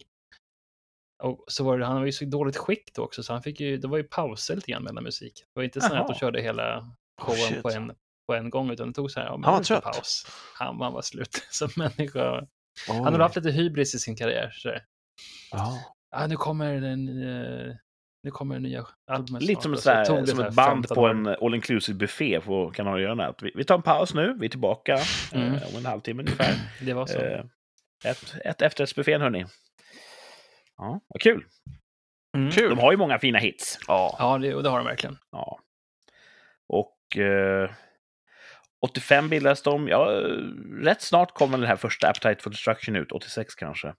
och 1.24 1.46
så 1.48 1.64
var 1.64 1.78
det, 1.78 1.86
han 1.86 1.96
var 2.00 2.06
ju 2.06 2.12
så 2.12 2.26
dåligt 2.26 2.58
skick 2.58 2.94
då 2.96 3.04
också 3.04 3.24
så 3.24 3.34
han 3.34 3.44
fick 3.44 3.60
ju, 3.60 3.78
det 3.78 3.88
var 3.88 3.98
ju 3.98 4.04
pauser 4.04 4.56
lite 4.56 4.72
grann 4.72 4.84
mellan 4.84 5.04
musik. 5.04 5.34
Det 5.54 5.60
var 5.60 5.64
inte 5.64 5.82
så 5.82 5.94
att 5.96 6.08
de 6.08 6.16
körde 6.16 6.42
hela 6.42 6.96
showen 7.22 7.38
shit. 7.38 7.62
på, 7.64 7.70
en, 7.70 7.96
på 8.28 8.34
en 8.36 8.50
gång 8.50 8.72
utan 8.72 8.88
det 8.88 8.94
tog 8.94 9.12
så 9.12 9.20
här, 9.20 9.28
ja, 9.28 9.32
Han 9.32 9.42
var 9.42 9.64
trött. 9.64 9.84
paus. 9.84 10.26
Han, 10.56 10.82
han 10.82 10.94
var 10.94 11.02
slut 11.02 11.44
som 11.52 11.70
människa. 11.76 12.40
Oj. 12.90 12.96
Han 12.96 13.14
har 13.14 13.20
haft 13.20 13.36
lite 13.36 13.52
hybris 13.52 13.96
i 13.96 14.00
sin 14.00 14.16
karriär. 14.16 14.50
Så. 14.52 14.78
Ja. 15.52 15.96
Ah, 16.12 16.28
nu 16.28 16.36
kommer 16.36 16.82
den 16.82 17.08
eh, 17.24 17.76
nu 18.24 18.32
kommer 18.32 18.56
det 18.56 18.62
nya 18.62 18.86
albumet 19.12 19.44
Lite 19.44 19.62
som, 19.62 19.76
så 19.78 19.92
här, 19.92 20.06
som 20.06 20.18
ett 20.18 20.30
här 20.30 20.52
band 20.52 20.88
15 20.88 20.96
på 20.96 21.08
en 21.08 21.28
all 21.28 21.56
inclusive 21.56 21.98
buffé 21.98 22.40
på 22.42 22.72
Kanarieöarna. 22.72 23.34
Vi, 23.42 23.52
vi 23.56 23.64
tar 23.64 23.76
en 23.76 23.82
paus 23.82 24.14
nu, 24.14 24.36
vi 24.40 24.46
är 24.46 24.50
tillbaka 24.50 25.00
Mm. 25.34 25.54
eh, 25.54 25.68
om 25.70 25.76
en 25.78 25.86
halvtimme 25.86 26.24
ungefär. 26.24 26.54
Det 26.86 26.94
var 26.94 27.06
så. 27.06 27.20
Eh, 27.20 27.44
ett, 28.06 28.36
ett 28.46 28.62
efterrättsbuffén 28.62 29.22
hörni. 29.22 29.46
Ja, 30.78 31.00
vad 31.08 31.22
kul. 31.22 31.46
Mm. 32.38 32.52
Kul. 32.52 32.70
De 32.70 32.80
har 32.80 32.92
ju 32.92 32.98
många 32.98 33.20
fina 33.20 33.40
hits. 33.40 33.80
Ja. 33.88 34.16
Ja, 34.20 34.38
det, 34.38 34.62
det 34.62 34.70
har 34.70 34.78
de 34.78 34.86
verkligen. 34.86 35.18
Ja. 35.32 35.60
Och 36.68 37.18
eh, 37.18 37.70
85 38.82 39.30
bildades 39.30 39.64
de. 39.64 39.88
Ja, 39.88 40.12
eh, 40.14 40.28
rätt 40.84 41.02
snart 41.02 41.34
kom 41.34 41.52
väl 41.52 41.60
den 41.60 41.70
här 41.70 41.76
första 41.76 42.10
Appetite 42.10 42.44
for 42.44 42.50
Destruction 42.50 42.96
ut, 42.96 43.12
86 43.12 43.56
kanske. 43.56 43.94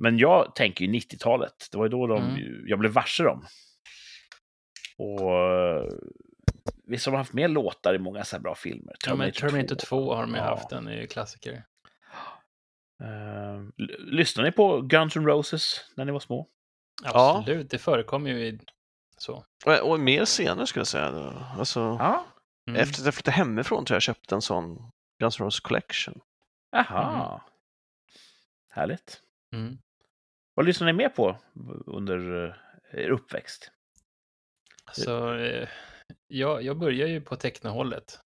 Men 0.00 0.18
jag 0.18 0.54
tänker 0.54 0.84
ju 0.84 0.92
90-talet. 0.92 1.68
Det 1.72 1.78
var 1.78 1.84
ju 1.84 1.88
då 1.90 2.06
de, 2.06 2.22
Mm. 2.22 2.62
jag 2.66 2.78
blev 2.78 2.92
varse 2.92 3.22
dem. 3.22 3.46
Och 4.98 5.32
eh, 5.36 5.84
visst 6.84 7.06
har 7.06 7.12
de 7.12 7.18
haft 7.18 7.32
mer 7.32 7.48
låtar 7.48 7.94
i 7.94 7.98
många 7.98 8.24
så 8.24 8.36
här 8.36 8.42
bra 8.42 8.54
filmer? 8.54 8.94
Ja, 9.06 9.14
men 9.14 9.32
Terminator 9.32 9.76
2 9.76 10.14
har 10.14 10.22
de 10.22 10.30
ju 10.30 10.36
Ja. 10.36 10.42
haft, 10.44 10.68
den 10.70 10.86
är 10.88 10.96
ju 11.00 11.06
klassiker. 11.06 11.64
Eh, 13.02 13.54
l- 13.78 13.96
lyssnade 13.98 14.48
ni 14.48 14.52
på 14.52 14.80
Guns 14.80 15.16
N' 15.16 15.26
Roses 15.26 15.84
när 15.96 16.04
ni 16.04 16.12
var 16.12 16.20
små? 16.20 16.48
Ja. 17.04 17.36
Absolut, 17.38 17.70
det 17.70 17.78
förekommer 17.78 18.30
ju 18.30 18.46
i 18.46 18.58
så. 19.18 19.44
Och, 19.66 19.90
och 19.90 20.00
mer 20.00 20.24
senare 20.24 20.66
skulle 20.66 20.80
jag 20.80 20.86
säga. 20.86 21.10
då. 21.10 21.32
Alltså, 21.58 21.80
Ja. 21.80 22.26
Mm. 22.68 22.80
Efter 22.82 23.00
att 23.02 23.04
jag 23.04 23.14
flyttade 23.14 23.34
hemifrån 23.36 23.84
tror 23.84 23.94
jag 23.94 23.96
jag 23.96 24.02
köpte 24.02 24.34
en 24.34 24.42
sån 24.42 24.90
Guns 25.18 25.40
N' 25.40 25.44
Roses 25.46 25.60
Collection. 25.60 26.20
Aha. 26.76 27.44
Härligt. 28.70 29.20
Mm. 29.54 29.78
Vad 30.54 30.66
lyssnade 30.66 30.92
ni 30.92 30.98
mer 30.98 31.08
på 31.08 31.36
under 31.86 32.46
eh, 32.46 33.00
er 33.04 33.10
uppväxt? 33.10 33.70
Så, 34.92 35.34
eh, 35.34 35.68
jag, 36.28 36.62
jag 36.62 36.78
började 36.78 37.10
ju 37.12 37.20
på 37.20 37.36
technohållet. 37.36 38.18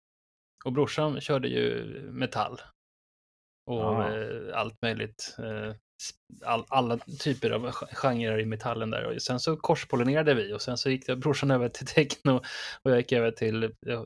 Och 0.64 0.72
brorsan 0.72 1.20
körde 1.20 1.48
ju 1.48 1.84
metall. 2.12 2.60
Och 3.66 3.80
Ja. 3.80 4.16
eh, 4.18 4.58
allt 4.58 4.82
möjligt. 4.82 5.36
All, 6.44 6.64
alla 6.68 6.98
typer 6.98 7.50
av 7.50 7.64
ge- 7.64 7.94
genrer 7.94 8.38
i 8.38 8.46
metallen 8.46 8.90
där. 8.90 9.04
Och 9.04 9.22
sen 9.22 9.40
så 9.40 9.56
korspollinerade 9.56 10.34
vi 10.34 10.52
och 10.52 10.62
sen 10.62 10.76
så 10.78 10.90
gick 10.90 11.06
brorsan 11.16 11.50
över 11.50 11.68
till 11.68 11.86
techno 11.86 12.42
och 12.82 12.90
jag 12.90 12.96
gick 12.98 13.12
över 13.12 13.30
till... 13.30 13.64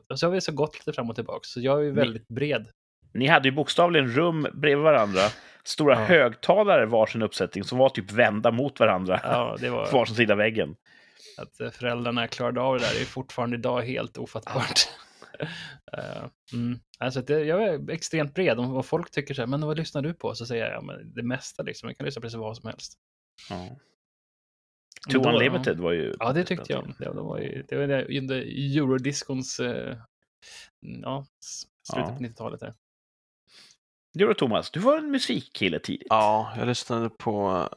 Och 0.09 0.19
så 0.19 0.25
har 0.27 0.31
vi 0.31 0.41
så 0.41 0.51
gått 0.51 0.75
lite 0.79 0.93
fram 0.93 1.09
och 1.09 1.15
tillbaka. 1.15 1.43
Så 1.43 1.61
jag 1.61 1.79
är 1.79 1.83
ju 1.83 1.91
väldigt 1.91 2.27
bred. 2.27 2.67
Ni 3.13 3.27
hade 3.27 3.49
ju 3.49 3.55
bokstavligen 3.55 4.07
rum 4.11 4.47
bredvid 4.53 4.83
varandra, 4.83 5.21
stora 5.67 5.93
Ja. 5.99 6.05
högtalare 6.05 6.85
varsin 6.85 7.21
uppsättning 7.21 7.63
som 7.63 7.77
var 7.77 7.89
typ 7.89 8.11
vända 8.11 8.51
mot 8.51 8.79
varandra, 8.79 9.19
Ja, 9.23 9.57
det 9.59 9.69
var... 9.69 9.91
varsin 9.93 10.15
sida 10.15 10.35
väggen. 10.35 10.75
Att 11.37 11.59
eh, 11.61 11.69
föräldrarna 11.69 12.27
klarade 12.27 12.61
av 12.61 12.77
det 12.79 12.83
där 12.85 13.01
är 13.01 13.05
fortfarande 13.05 13.57
idag 13.57 13.81
helt 13.81 14.17
ofattbart. 14.17 14.79
Eh, 15.97 16.23
mm. 16.53 16.79
Alltså 16.99 17.21
det, 17.21 17.39
jag 17.43 17.63
är 17.63 17.91
extremt 17.91 18.33
bred. 18.33 18.59
Om 18.59 18.71
vad 18.71 18.85
folk 18.85 19.11
tycker 19.11 19.33
så 19.33 19.41
här, 19.41 19.47
men 19.47 19.65
vad 19.65 19.77
lyssnar 19.77 20.01
du 20.01 20.13
på? 20.13 20.35
Så 20.35 20.45
säger 20.45 20.65
jag, 20.65 20.73
ja, 20.73 20.81
men 20.81 21.13
det 21.13 21.23
mesta 21.23 21.63
liksom. 21.63 21.89
Jag 21.89 21.97
kan 21.97 22.05
lyssna 22.05 22.19
på 22.19 22.23
precis 22.25 22.37
vad 22.37 22.57
som 22.57 22.69
helst. 22.69 22.93
Ja. 23.49 23.67
Two 25.11 25.19
Då- 25.19 25.29
Unlimited 25.29 25.79
var 25.79 25.91
ju... 25.91 26.13
Ja, 26.19 26.33
det 26.33 26.43
tyckte 26.43 26.73
jag 26.73 26.83
om. 26.83 26.93
Det, 26.99 27.09
var 27.09 27.37
ju 27.39 27.63
det 27.69 27.75
var 27.75 28.17
under 28.17 28.35
eurodiscons, 28.77 29.59
eh, 29.59 29.97
ja, 30.79 31.25
s- 31.43 31.63
slutet 31.91 32.09
Ja. 32.09 32.17
på 32.17 32.23
90-talet 32.23 32.59
där. 32.59 32.73
Du 34.17 34.27
då 34.27 34.33
Thomas, 34.33 34.71
du 34.71 34.79
var 34.79 34.97
en 34.97 35.11
musikkille 35.11 35.79
tidigt. 35.79 36.07
Ja, 36.09 36.53
jag 36.57 36.67
lyssnade 36.67 37.09
på 37.09 37.69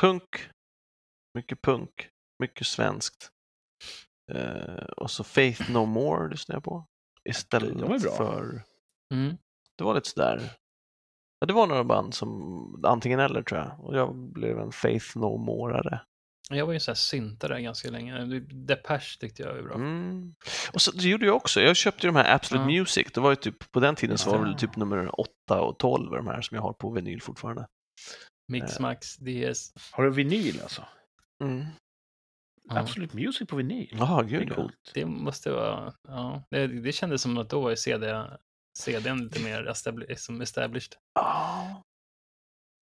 punk. 0.00 0.48
Mycket 1.34 1.62
punk. 1.62 2.08
Mycket 2.38 2.66
svenskt. 2.66 3.30
Eh, 4.32 4.84
och 4.96 5.10
så 5.10 5.24
Faith 5.24 5.72
No 5.72 5.84
More 5.86 6.30
lyssnade 6.30 6.56
jag 6.56 6.64
på. 6.64 6.86
Istället 7.28 7.78
De 7.78 7.92
är 7.92 7.98
bra. 7.98 8.16
för... 8.16 8.62
Mm. 9.14 9.36
Det 9.78 9.84
var 9.84 9.94
lite 9.94 10.08
sådär... 10.08 10.50
Ja, 11.38 11.46
det 11.46 11.52
var 11.52 11.66
några 11.66 11.84
band 11.84 12.14
som 12.14 12.84
antingen 12.84 13.20
eller 13.20 13.42
tror 13.42 13.60
jag. 13.60 13.80
Och 13.80 13.96
jag 13.96 14.14
blev 14.14 14.58
en 14.58 14.72
Faith 14.72 15.18
No 15.18 15.36
More-are. 15.36 15.98
Jag 16.54 16.66
var 16.66 16.72
ju 16.72 16.76
en 16.76 16.80
sån 16.80 16.92
här 16.92 16.96
syntare 16.96 17.62
ganska 17.62 17.90
länge. 17.90 18.24
Depeche 18.52 19.18
tyckte 19.20 19.42
jag 19.42 19.54
var 19.54 19.62
bra. 19.62 19.74
Mm. 19.74 20.34
Och 20.72 20.82
så, 20.82 20.90
det 20.92 21.08
gjorde 21.08 21.26
jag 21.26 21.36
också. 21.36 21.60
Jag 21.60 21.76
köpte 21.76 22.06
ju 22.06 22.12
de 22.12 22.18
här 22.18 22.34
Absolute 22.34 22.72
Ja. 22.72 22.78
Music. 22.80 23.06
Det 23.14 23.20
var 23.20 23.30
ju 23.30 23.36
typ, 23.36 23.72
på 23.72 23.80
den 23.80 23.94
tiden 23.94 24.18
så 24.18 24.30
var 24.30 24.38
det 24.38 24.44
väl 24.44 24.52
Ja. 24.52 24.58
typ 24.58 24.76
nummer 24.76 25.20
8 25.20 25.60
och 25.60 25.78
12 25.78 26.10
de 26.10 26.26
här 26.26 26.40
som 26.42 26.54
jag 26.54 26.62
har 26.62 26.72
på 26.72 26.90
vinyl 26.90 27.22
fortfarande. 27.22 27.66
Mix 28.52 28.78
Max, 28.80 29.16
DS. 29.16 29.72
Har 29.92 30.04
du 30.04 30.10
vinyl 30.10 30.60
alltså? 30.62 30.84
Mm. 31.44 31.64
Ja. 32.68 32.78
Absolut 32.78 33.12
Music 33.12 33.48
på 33.48 33.56
vinyl? 33.56 33.88
Jaha, 33.98 34.22
Det 34.22 34.28
gud 34.28 34.42
är 34.42 34.46
ja. 34.46 34.54
coolt. 34.54 34.90
Det 34.94 35.06
måste 35.06 35.50
vara, 35.52 35.92
ja, 36.08 36.42
det, 36.50 36.66
det 36.66 36.92
kändes 36.92 37.22
som 37.22 37.38
att 37.38 37.50
då 37.50 37.60
var 37.60 37.74
CD, 37.74 38.24
CDn 38.78 39.18
lite 39.18 39.42
mer 39.42 39.62
establi- 39.64 40.14
som 40.16 40.40
established. 40.40 40.92
Ja, 41.14 41.82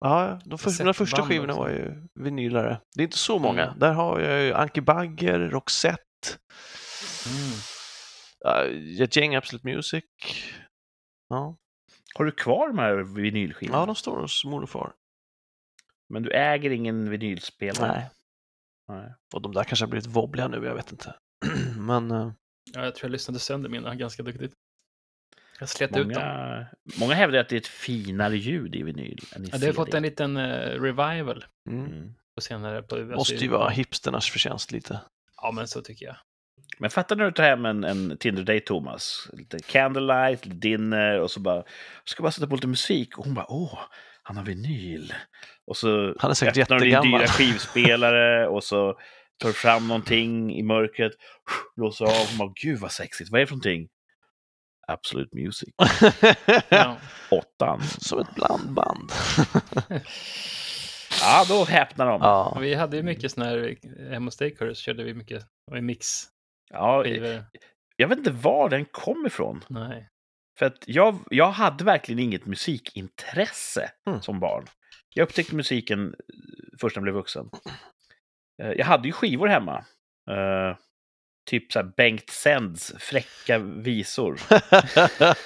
ja 0.01 0.39
de 0.45 0.57
för, 0.59 0.79
mina 0.79 0.93
första 0.93 1.21
skivorna 1.23 1.53
också. 1.53 1.61
var 1.63 1.69
ju 1.69 2.07
vinylare. 2.15 2.81
Det 2.95 3.01
är 3.01 3.05
inte 3.05 3.17
så 3.17 3.39
många. 3.39 3.63
Mm. 3.65 3.79
Där 3.79 3.93
har 3.93 4.19
jag 4.19 4.41
ju 4.43 4.53
Anki 4.53 4.81
Bagger, 4.81 5.39
Roxette, 5.39 6.01
Mm. 8.45 8.67
uh, 8.69 9.01
ett 9.01 9.15
gäng 9.15 9.35
Absolute 9.35 9.67
Music. 9.67 10.03
Ja. 11.29 11.57
Har 12.15 12.25
du 12.25 12.31
kvar 12.31 12.67
de 12.67 12.79
här 12.79 12.95
vinylskivorna? 13.21 13.79
ja, 13.79 13.85
de 13.85 13.95
står 13.95 14.21
hos 14.21 14.45
mor 14.45 14.63
och 14.63 14.69
far. 14.69 14.93
Men 16.09 16.23
du 16.23 16.31
äger 16.31 16.69
ingen 16.69 17.09
vinylspelare? 17.09 17.91
Nej. 17.91 18.09
Nej. 18.99 19.13
Och 19.33 19.41
de 19.41 19.53
där 19.53 19.63
kanske 19.63 19.85
har 19.85 19.89
blivit 19.89 20.07
wobbliga 20.07 20.47
nu, 20.47 20.65
jag 20.65 20.75
vet 20.75 20.91
inte. 20.91 21.15
Men 21.77 22.11
eh, 22.11 22.31
Ja, 22.73 22.83
jag 22.83 22.95
tror 22.95 23.07
jag 23.07 23.11
lyssnade 23.11 23.39
sönder 23.39 23.69
mina 23.69 23.95
ganska 23.95 24.23
duktigt. 24.23 24.53
Jag 25.61 25.69
slet 25.69 25.89
ut 25.89 25.95
dem. 25.95 26.07
Många, 26.07 26.67
många 26.99 27.13
hävdar 27.13 27.39
att 27.39 27.49
det 27.49 27.55
är 27.55 27.59
ett 27.59 27.67
finare 27.67 28.37
ljud 28.37 28.75
i 28.75 28.83
vinyl 28.83 29.19
än 29.35 29.45
i 29.45 29.49
Ja, 29.51 29.51
det 29.51 29.51
har 29.51 29.59
CD. 29.59 29.73
fått 29.73 29.93
en 29.93 30.03
liten 30.03 30.37
eh, 30.37 30.81
revival 30.81 31.45
mm. 31.69 31.85
Mm. 31.85 32.13
på 32.35 32.41
senare. 32.41 32.81
På, 32.81 32.95
alltså, 32.95 33.15
måste 33.15 33.35
ju 33.35 33.47
vara 33.47 33.69
hipsternas 33.69 34.29
förtjänst 34.29 34.71
lite. 34.71 35.01
Ja, 35.41 35.51
men 35.51 35.67
så 35.67 35.81
tycker 35.81 36.05
jag. 36.05 36.15
Men 36.79 36.89
fattar 36.89 37.15
när 37.15 37.25
du 37.25 37.31
tar 37.31 37.43
hem 37.43 37.65
en, 37.65 37.83
en 37.83 38.17
Tinder-date, 38.17 38.65
Thomas? 38.65 39.29
Lite 39.33 39.59
candlelight, 39.59 40.45
lite 40.45 40.57
dinner 40.57 41.19
och 41.19 41.31
så 41.31 41.39
bara... 41.39 41.63
Ska 42.05 42.23
bara 42.23 42.31
sätta 42.31 42.47
på 42.47 42.55
lite 42.55 42.67
musik 42.67 43.17
och 43.17 43.25
hon 43.25 43.33
bara 43.33 43.45
åh, 43.49 43.79
han 44.23 44.37
har 44.37 44.43
vinyl. 44.43 45.13
Och 45.67 45.77
så 45.77 46.15
Han 46.19 46.31
är 46.31 46.35
säkert 46.35 46.57
öppnar 46.57 46.79
du 46.79 46.85
din 46.85 47.01
dyra 47.01 47.27
skivspelare 47.27 48.47
och 48.47 48.63
så 48.63 48.99
tar 49.37 49.51
fram 49.51 49.87
någonting 49.87 50.55
i 50.55 50.63
mörkret, 50.63 51.11
blåser 51.75 52.05
av 52.05 52.11
och 52.11 52.37
bara, 52.37 52.53
gud 52.61 52.79
vad 52.79 52.91
sexigt, 52.91 53.31
vad 53.31 53.41
är 53.41 53.43
det 53.43 53.47
för 53.47 53.55
någonting? 53.55 53.87
Absolute 54.91 55.35
Music. 55.35 55.69
Ja. 56.69 56.97
Åttan. 57.31 57.81
Som 57.83 58.19
ett 58.19 58.35
blandband. 58.35 59.11
Ja, 61.21 61.45
då 61.49 61.63
häpnar 61.65 62.05
de. 62.05 62.21
ja. 62.21 62.57
Vi 62.61 62.73
hade 62.73 62.97
ju 62.97 63.03
mycket 63.03 63.31
sådana 63.31 63.51
här, 63.51 63.75
hemma 64.11 64.25
hos 64.27 64.33
Steakhouse 64.33 64.81
körde 64.81 65.03
vi 65.03 65.13
mycket 65.13 65.43
och 65.71 65.83
mix 65.83 66.07
Ja, 66.69 67.03
skivor. 67.03 67.43
jag 67.95 68.07
vet 68.07 68.17
inte 68.17 68.31
var 68.31 68.69
den 68.69 68.85
kom 68.85 69.25
ifrån. 69.25 69.63
Nej. 69.69 70.09
För 70.59 70.65
att 70.65 70.83
jag, 70.87 71.19
jag 71.29 71.51
hade 71.51 71.83
verkligen 71.83 72.19
inget 72.19 72.45
musikintresse 72.45 73.91
Mm. 74.07 74.21
som 74.21 74.39
barn. 74.39 74.65
Jag 75.13 75.23
upptäckte 75.23 75.55
musiken 75.55 76.07
eh, 76.07 76.13
först 76.81 76.95
när 76.95 76.99
jag 76.99 77.03
blev 77.03 77.15
vuxen. 77.15 77.49
Eh, 78.63 78.71
Jag 78.71 78.85
hade 78.85 79.07
ju 79.07 79.11
skivor 79.11 79.47
hemma. 79.47 79.85
Typ 81.51 81.71
så 81.71 81.83
Bengt 81.83 82.29
Sends 82.29 82.93
fräcka 82.99 83.59
visor. 83.59 84.39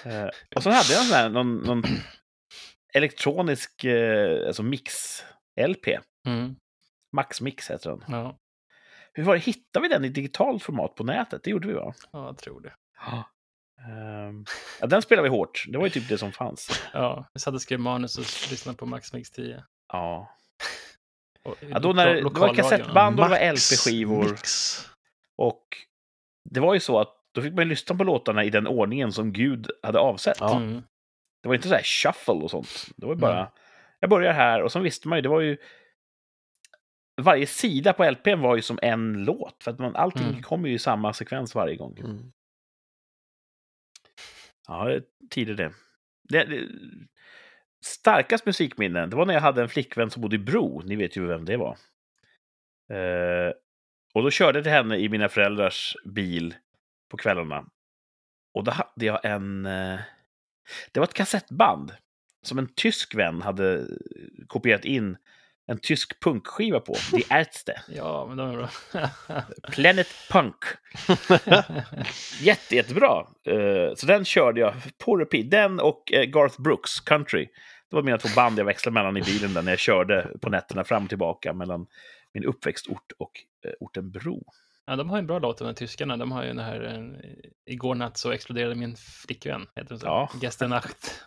Eh, 0.05 0.29
och 0.55 0.63
så 0.63 0.69
hade 0.69 0.93
jag 0.93 1.01
här, 1.01 1.29
någon, 1.29 1.57
någon 1.57 1.83
elektronisk 2.93 3.83
eh, 3.83 4.47
alltså 4.47 4.63
mix-LP. 4.63 5.87
Mm. 6.27 6.55
Max 7.15 7.41
Mix 7.41 7.71
heter 7.71 7.89
den. 7.89 8.03
Ja. 8.07 8.39
Hur 9.13 9.23
var 9.23 9.33
det, 9.33 9.39
hittade 9.39 9.87
vi 9.87 9.93
den 9.93 10.05
i 10.05 10.09
digitalt 10.09 10.63
format 10.63 10.95
på 10.95 11.03
nätet? 11.03 11.43
Det 11.43 11.49
gjorde 11.49 11.67
vi 11.67 11.73
va? 11.73 11.93
ja, 12.11 12.25
jag 12.25 12.37
tror 12.37 12.61
det. 12.61 12.73
Ehm, 13.87 14.45
ja, 14.81 14.87
den 14.87 15.01
spelade 15.01 15.29
vi 15.29 15.35
hårt. 15.35 15.65
Det 15.67 15.77
var 15.77 15.85
ju 15.85 15.89
typ 15.89 16.09
det 16.09 16.17
som 16.17 16.31
fanns. 16.31 16.83
Ja, 16.93 17.29
vi 17.33 17.39
satt 17.39 17.53
och 17.53 17.61
skrev 17.61 17.79
manus 17.79 18.17
och 18.17 18.51
lyssnade 18.51 18.77
på 18.77 18.85
Max 18.85 19.13
Mix 19.13 19.31
10. 19.31 19.63
Ja. 19.93 20.37
Och 21.43 21.55
Ja, 21.69 21.79
då 21.79 21.93
när, 21.93 22.15
det 22.15 22.39
var 22.39 22.53
kassettband 22.53 23.19
och 23.19 23.29
det 23.29 23.31
var 23.31 23.51
LP-skivor. 23.51 24.35
Och 25.37 25.84
det 26.49 26.59
var 26.59 26.73
ju 26.73 26.79
så 26.79 26.99
att 26.99 27.15
då 27.31 27.41
fick 27.41 27.53
man 27.53 27.67
lyssna 27.69 27.95
på 27.95 28.03
låtarna 28.03 28.43
i 28.43 28.49
den 28.49 28.67
ordningen 28.67 29.11
som 29.11 29.33
Gud 29.33 29.67
hade 29.83 29.99
avsett. 29.99 30.37
Ja. 30.39 30.57
Mm. 30.57 30.81
Det 31.41 31.47
var 31.47 31.55
inte 31.55 31.67
så 31.67 31.75
här 31.75 31.83
shuffle 31.83 32.33
och 32.33 32.51
sånt. 32.51 32.85
Det 32.97 33.05
var 33.05 33.13
ju 33.13 33.19
bara, 33.19 33.51
jag 33.99 34.09
börjar 34.09 34.33
här 34.33 34.61
och 34.61 34.71
så 34.71 34.79
visste 34.79 35.07
man 35.07 35.17
ju, 35.17 35.21
det 35.21 35.29
var 35.29 35.41
ju 35.41 35.57
varje 37.21 37.47
sida 37.47 37.93
på 37.93 38.03
LPn 38.11 38.39
var 38.41 38.55
ju 38.55 38.61
som 38.61 38.79
en 38.81 39.13
låt. 39.23 39.63
För 39.63 39.71
att 39.71 39.79
man, 39.79 39.95
allting 39.95 40.27
Mm. 40.27 40.41
kom 40.41 40.65
ju 40.65 40.73
i 40.73 40.79
samma 40.79 41.13
sekvens 41.13 41.55
varje 41.55 41.75
gång. 41.75 41.97
Mm. 41.97 42.31
Ja, 44.67 44.85
det 44.85 44.93
är 44.95 45.03
tider 45.29 45.53
det. 45.53 45.73
det, 46.29 46.43
det 46.45 46.67
starkast 47.85 48.45
musikminnen, 48.45 49.09
det 49.09 49.15
var 49.15 49.25
när 49.25 49.33
jag 49.33 49.41
hade 49.41 49.61
en 49.61 49.69
flickvän 49.69 50.09
som 50.09 50.21
bodde 50.21 50.35
i 50.35 50.39
Bro. 50.39 50.81
Ni 50.81 50.95
vet 50.95 51.17
ju 51.17 51.25
vem 51.25 51.45
det 51.45 51.57
var. 51.57 51.77
Eh, 52.91 53.53
och 54.15 54.23
då 54.23 54.31
körde 54.31 54.57
jag 54.57 54.63
till 54.63 54.73
henne 54.73 54.97
i 54.97 55.09
mina 55.09 55.29
föräldrars 55.29 55.95
bil 56.05 56.55
på 57.11 57.17
kvällarna. 57.17 57.65
Och 58.53 58.63
då 58.63 58.71
hade 58.71 59.05
jag 59.05 59.25
en... 59.25 59.65
Eh, 59.65 59.99
det 60.91 60.99
var 60.99 61.07
ett 61.07 61.13
kassettband 61.13 61.91
som 62.43 62.57
en 62.57 62.73
tysk 62.75 63.15
vän 63.15 63.41
hade 63.41 63.85
kopierat 64.47 64.85
in 64.85 65.17
en 65.67 65.77
tysk 65.77 66.19
punkskiva 66.19 66.79
på. 66.79 66.95
Die 67.11 67.23
Ärzte. 67.29 67.81
Ja, 67.87 68.25
men 68.27 68.37
de 68.37 68.49
är 68.49 68.57
bra. 68.57 68.69
Planet 69.71 70.07
Punk. 70.29 70.55
Jätte, 72.41 72.75
jättebra. 72.75 73.27
Eh, 73.47 73.95
så 73.95 74.05
den 74.05 74.25
körde 74.25 74.59
jag 74.59 74.73
på 75.05 75.17
repeat. 75.17 75.51
Den 75.51 75.79
och 75.79 76.13
eh, 76.13 76.23
Garth 76.23 76.61
Brooks, 76.61 76.99
Country. 76.99 77.47
Det 77.89 77.95
var 77.95 78.03
mina 78.03 78.17
två 78.17 78.29
band 78.35 78.59
jag 78.59 78.65
växlade 78.65 78.93
mellan 78.93 79.17
i 79.17 79.21
bilen 79.21 79.53
där 79.53 79.61
när 79.61 79.71
jag 79.71 79.79
körde 79.79 80.31
på 80.41 80.49
nätterna 80.49 80.83
fram 80.83 81.03
och 81.03 81.09
tillbaka 81.09 81.53
mellan 81.53 81.87
min 82.35 82.45
uppväxtort 82.45 83.11
och 83.17 83.31
eh, 83.65 83.71
orten 83.79 84.11
Bro. 84.11 84.43
ja, 84.85 84.95
de 84.95 85.09
har 85.09 85.17
en 85.17 85.27
bra 85.27 85.39
låt, 85.39 85.57
de 85.57 85.65
här 85.65 85.73
tyskarna. 85.73 86.17
De 86.17 86.31
har 86.31 86.41
ju 86.43 86.47
den 86.47 86.59
här 86.59 86.83
eh, 86.83 87.73
Igår 87.73 87.95
natt 87.95 88.17
så 88.17 88.31
exploderade 88.31 88.75
min 88.75 88.95
flickvän. 88.95 89.67
Heter 89.75 89.89
den 89.89 89.99
så? 89.99 90.05
Ja. 90.05 90.29
Gestern 90.41 90.69
Nacht. 90.69 91.25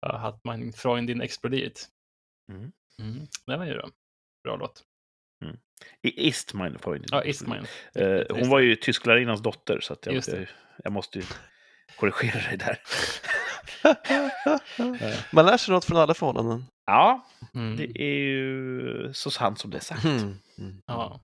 hat 0.00 0.40
mein 0.44 0.72
Freundin 0.72 1.20
explodiert. 1.20 1.80
Mm. 2.52 2.72
Mm. 3.00 3.26
Den 3.46 3.58
var 3.58 3.66
ju 3.66 3.74
bra. 3.74 3.88
Bra 4.44 4.56
låt. 4.56 4.84
I 6.02 6.28
Istmine 6.28 6.78
får 6.78 6.92
vi 6.92 7.00
Ja, 7.10 7.24
Istmine. 7.24 7.66
Eh, 7.94 8.22
hon 8.30 8.48
var 8.48 8.60
ju 8.60 8.76
tysklärarinnans 8.76 9.42
dotter, 9.42 9.80
så 9.80 9.92
att 9.92 10.06
jag, 10.06 10.14
jag, 10.14 10.46
jag 10.84 10.92
måste 10.92 11.18
ju 11.18 11.24
korrigera 11.96 12.40
dig 12.48 12.56
där. 12.56 12.78
Man 15.32 15.46
lär 15.46 15.56
sig 15.56 15.74
något 15.74 15.84
från 15.84 15.96
alla 15.96 16.14
förhållanden. 16.14 16.64
Ja, 16.86 17.26
Mm. 17.54 17.76
det 17.76 18.02
är 18.02 18.14
ju 18.18 19.12
så 19.14 19.30
sant 19.30 19.58
som 19.58 19.70
det 19.70 19.76
är 19.76 19.80
sagt. 19.80 20.04
Mm. 20.04 20.38
Mm. 20.58 20.82
Ja. 20.86 21.20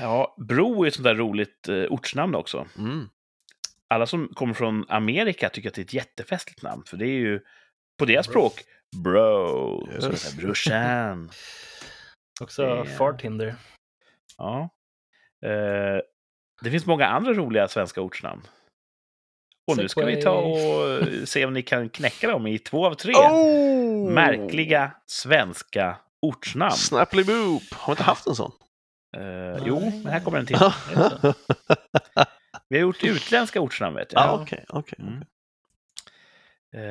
Ja, 0.00 0.34
Bro 0.38 0.84
är 0.84 0.88
ett 0.88 0.94
sånt 0.94 1.04
där 1.04 1.14
roligt 1.14 1.68
eh, 1.68 1.74
ortsnamn 1.76 2.34
också. 2.34 2.66
Mm. 2.78 3.08
alla 3.88 4.06
som 4.06 4.28
kommer 4.34 4.54
från 4.54 4.84
Amerika 4.88 5.48
tycker 5.48 5.68
att 5.68 5.74
det 5.74 5.80
är 5.80 5.84
ett 5.84 5.92
jättefestligt 5.94 6.62
namn, 6.62 6.82
för 6.86 6.96
det 6.96 7.04
är 7.06 7.18
ju 7.18 7.40
på 7.98 8.04
deras 8.04 8.26
språk 8.26 8.52
bro, 9.04 9.88
brorsan. 10.40 11.30
Också 12.40 12.62
Det- 12.84 12.90
Fartinder. 12.90 13.54
Ja. 14.38 14.68
Eh, 15.46 16.00
det 16.62 16.70
finns 16.70 16.86
många 16.86 17.06
andra 17.06 17.32
roliga 17.32 17.68
svenska 17.68 18.00
ortsnamn. 18.00 18.42
Och 19.66 19.76
nu 19.76 19.88
ska 19.88 20.04
vi 20.04 20.22
ta 20.22 20.30
och 20.30 20.88
eh, 20.88 21.24
se 21.24 21.44
om 21.44 21.52
ni 21.52 21.62
kan 21.62 21.88
knäcka 21.88 22.30
dem 22.30 22.46
i 22.46 22.58
två 22.58 22.86
av 22.86 22.94
tre 22.94 23.14
Oh! 23.14 24.10
märkliga 24.10 24.90
svenska 25.06 25.96
ortsnamn. 26.22 26.72
Snapply 26.72 27.24
Boop. 27.24 27.62
Har 27.72 27.86
vi 27.86 27.92
inte 27.92 28.02
haft 28.02 28.26
en 28.26 28.34
sån? 28.34 28.52
Eh, 29.16 29.62
jo, 29.66 29.80
men 29.80 30.12
här 30.12 30.20
kommer 30.20 30.38
en 30.38 30.46
till. 30.46 30.56
Vi 32.68 32.76
har 32.76 32.82
gjort 32.82 33.04
utländska 33.04 33.60
ortsnamn, 33.60 33.96
vet 33.96 34.12
jag. 34.12 34.22
Ja, 34.22 34.40
okej. 34.42 34.64
okej. 34.68 34.98
Mm. 34.98 35.22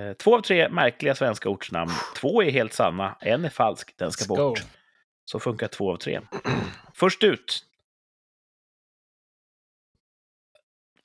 Eh, 0.09 0.13
två 0.13 0.35
av 0.35 0.41
tre 0.41 0.69
märkliga 0.69 1.15
svenska 1.15 1.49
ortsnamn. 1.49 1.91
Två 2.15 2.43
är 2.43 2.51
helt 2.51 2.73
sanna, 2.73 3.15
en 3.21 3.45
är 3.45 3.49
falsk, 3.49 3.93
den 3.97 4.11
ska 4.11 4.23
Let's 4.23 4.27
go. 4.27 4.35
bort. 4.35 4.63
Så 5.25 5.39
funkar 5.39 5.67
två 5.67 5.91
av 5.91 5.97
tre. 5.97 6.21
Först 6.93 7.23
ut. 7.23 7.65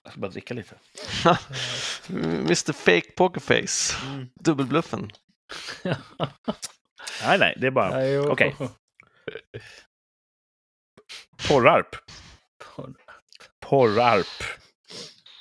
Jag 0.09 0.13
ska 0.13 0.21
bara 0.21 0.31
dricka 0.31 0.55
lite. 0.55 0.75
Mr 2.09 2.73
Fake 2.73 3.13
Pokerface. 3.17 3.97
Dubbelbluffen. 4.35 5.11
Nej, 7.23 7.39
nej, 7.39 7.55
det 7.61 7.67
är 7.67 7.71
bara. 7.71 8.31
Okej. 8.33 8.57
Porrarp. 11.49 11.97
Porrarp. 13.61 14.43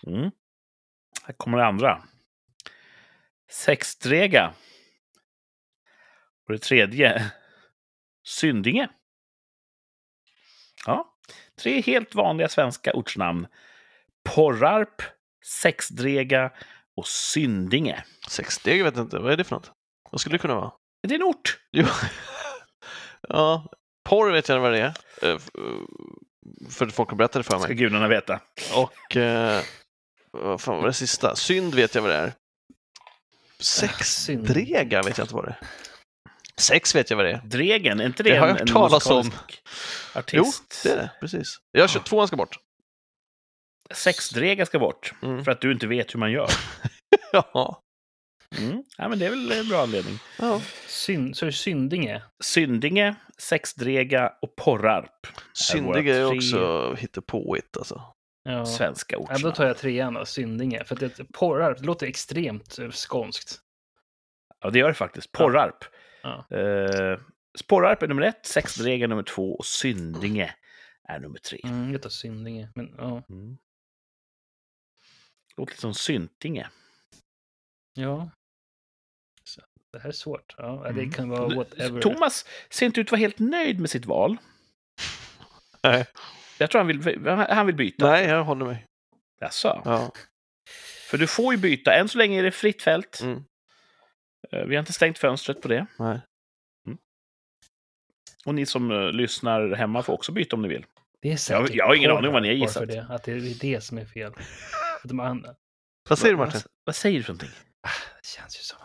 Mm. 0.08 0.32
Här 1.24 1.34
kommer 1.34 1.58
det 1.58 1.66
andra. 1.66 2.04
Sexdrega. 3.52 4.54
Och 6.48 6.54
det 6.54 6.60
tredje. 6.60 7.32
Syndinge. 8.24 8.90
Ja, 10.86 11.16
tre 11.56 11.82
helt 11.82 12.16
vanliga 12.16 12.50
svenska 12.50 12.94
ortsnamn. 12.94 13.48
Porrarp, 14.36 15.02
Sexdrega 15.46 16.52
och 16.98 17.08
Syndinge. 17.08 18.04
Sexsteg 18.28 18.84
vet 18.84 18.96
jag 18.96 19.06
inte. 19.06 19.20
Vad 19.20 19.32
är 19.34 19.38
det 19.38 19.44
för 19.44 19.56
något? 19.56 19.72
Vad 20.12 20.22
skulle 20.22 20.34
det 20.36 20.40
kunna 20.42 20.56
vara? 20.56 20.72
Det 21.08 21.14
är 21.16 21.20
en 21.20 21.24
ort. 21.24 21.58
Jo. 21.72 21.86
ja, 23.30 23.66
porr 24.10 24.32
vet 24.32 24.50
jag 24.50 24.60
vad 24.60 24.72
det 24.74 24.80
är. 24.80 24.94
Eh, 25.32 25.40
För 26.70 26.88
folk 26.88 27.10
har 27.10 27.18
berättat 27.18 27.34
det 27.40 27.44
för 27.44 27.60
Ska 27.60 27.68
mig. 27.68 27.78
gudarna 27.78 28.08
veta. 28.08 28.40
Och 28.76 29.18
eh, 29.18 29.62
vad 30.32 30.62
fan 30.62 30.78
var 30.78 30.88
det 30.88 30.94
sista? 30.94 31.36
Synd 31.36 31.76
vet 31.76 31.96
jag 31.96 32.02
vad 32.02 32.12
det 32.12 32.18
är. 32.18 32.34
Sexdrega 33.60 35.02
vet 35.02 35.18
jag 35.18 35.26
inte 35.26 35.36
vad 35.36 35.46
det 35.46 35.50
är. 35.62 35.68
Sex 36.60 36.96
vet 36.96 37.10
jag 37.10 37.18
vad 37.18 37.26
det 37.26 37.32
är. 37.32 37.42
Dregen, 37.46 38.00
är 38.00 38.06
inte 38.06 38.24
det, 38.24 38.30
Det 38.30 38.38
har 38.38 38.48
jag 38.48 38.56
hört 38.60 38.68
talas 38.68 39.06
om. 39.10 39.18
musikalisk 39.18 40.34
Jo, 40.34 40.42
artist? 40.44 40.84
det 40.84 40.90
är 40.92 40.96
det. 40.96 41.12
Precis. 41.20 41.58
Jag 41.72 41.90
kör 41.90 42.00
tvåan 42.00 42.28
ska 42.28 42.36
bort. 42.38 42.58
Sexdrega 43.94 44.66
ska 44.66 44.80
bort. 44.80 45.14
Mm. 45.24 45.44
För 45.44 45.52
att 45.52 45.62
du 45.62 45.72
inte 45.72 45.88
vet 45.88 46.14
hur 46.16 46.20
man 46.20 46.32
gör. 46.32 46.50
Ja. 47.32 47.84
Mm. 48.58 48.84
Ja, 48.98 49.08
men 49.10 49.20
det 49.20 49.26
är 49.26 49.30
väl 49.30 49.52
en 49.52 49.70
bra 49.70 49.82
anledning. 49.82 50.20
ja. 50.40 50.62
Syn, 50.88 51.34
så 51.34 51.46
är 51.46 51.48
det 51.48 51.54
Syndinge. 51.54 52.24
Syndinge, 52.44 53.16
Sexdrega 53.38 54.34
och 54.42 54.56
Porrarp. 54.56 55.28
Syndiga 55.54 56.16
är 56.18 56.28
tre- 56.30 56.38
också 56.38 56.94
hittepåigt 56.98 57.78
alltså. 57.78 58.02
Ja. 58.44 58.66
Svenska 58.66 59.16
Ja, 59.16 59.20
ortsnamn. 59.20 59.42
då 59.42 59.52
tar 59.52 59.66
jag 59.68 59.78
trean 59.78 60.14
då, 60.14 60.26
Syndinge. 60.26 60.84
För 60.84 61.06
att 61.06 61.16
det 61.18 61.24
porrar, 61.34 61.76
det 61.76 61.84
låter 61.86 62.08
extremt 62.08 62.80
eh, 62.80 62.90
skånskt. 62.92 63.60
Ja, 64.60 64.70
det 64.70 64.80
gör 64.80 64.88
det 64.88 64.94
faktiskt. 64.94 65.32
Porrarp. 65.32 65.84
Ja. 66.24 66.46
Eh, 66.58 67.20
Porrarp 67.68 68.04
är 68.04 68.08
nummer 68.08 68.22
ett, 68.22 68.46
Sexdrega 68.46 69.04
är 69.04 69.08
nummer 69.08 69.24
två 69.24 69.56
och 69.56 69.66
Syndinge 69.66 70.56
är 71.10 71.20
nummer 71.20 71.40
tre. 71.40 71.60
Mm, 71.64 71.92
jag 71.92 72.02
tar 72.02 72.10
Syndinge. 72.10 72.70
Men 72.76 72.94
ja, 72.98 73.24
Mm. 73.30 73.58
Låter 75.58 75.72
lite 75.72 75.82
som 75.82 75.94
Syntinge. 75.94 76.70
Ja. 77.94 78.30
Så, 79.44 79.62
det 79.94 80.00
här 80.00 80.10
är 80.10 80.14
svårt. 80.14 80.56
Ja, 80.58 80.82
det 80.84 80.90
Mm. 80.90 81.12
kan 81.12 81.30
vara 81.30 81.56
whatever. 81.56 82.02
Thomas 82.02 82.46
ser 82.70 82.86
inte 82.86 83.02
ut 83.02 83.08
att 83.08 83.12
vara 83.12 83.20
helt 83.20 83.40
nöjd 83.40 83.80
med 83.80 83.90
sitt 83.90 84.06
val. 84.06 84.38
Nej. 85.84 86.06
Jag 86.58 86.72
tror 86.72 86.80
han 86.80 86.88
vill, 86.88 87.28
han 87.50 87.66
vill 87.66 87.76
byta. 87.76 88.06
Nej, 88.12 88.26
jag 88.28 88.44
håller 88.44 88.66
mig. 88.66 88.86
Jaså? 89.40 89.82
Ja. 89.86 90.12
För 91.10 91.18
du 91.18 91.28
får 91.28 91.54
ju 91.54 91.60
byta. 91.60 91.94
Än 91.94 92.10
så 92.10 92.18
länge 92.18 92.40
är 92.40 92.44
det 92.44 92.52
fritt 92.52 92.82
fält. 92.82 93.20
Mm. 93.22 93.44
Eh, 94.52 94.64
Vi 94.66 94.76
har 94.76 94.80
inte 94.80 94.94
stängt 94.94 95.18
fönstret 95.18 95.62
på 95.62 95.68
det. 95.68 95.86
Nej. 96.00 96.20
Och 98.46 98.56
ni 98.56 98.66
som 98.66 98.92
eh, 98.92 99.12
lyssnar 99.12 99.76
hemma 99.76 100.04
får 100.04 100.14
också 100.14 100.32
byta 100.32 100.56
om 100.56 100.62
ni 100.62 100.68
vill. 100.68 100.86
Det 101.22 101.32
är 101.32 101.38
säkert 101.38 101.76
jag 101.76 101.86
har 101.88 101.96
ingen 101.96 102.12
aning 102.12 102.28
om 102.28 102.34
vad 102.34 102.42
ni 102.42 102.48
har 102.48 102.56
gissat. 102.56 102.88
Det, 102.88 103.06
att 103.10 103.24
det 103.24 103.32
är 103.32 103.60
det 103.62 103.82
som 103.82 103.98
är 103.98 104.06
fel. 104.06 104.34
Att 105.04 105.12
andra, 105.12 105.56
Vad 106.10 106.20
säger 106.20 106.34
du 106.34 106.38
Martin? 106.38 106.54
Vad, 106.64 106.72
vad 106.86 106.96
säger 106.96 107.18
du 107.18 107.24
för 107.24 107.34
någonting? 107.34 107.52
det 108.22 108.28
känns 108.28 108.58
ju 108.60 108.62
som... 108.64 108.78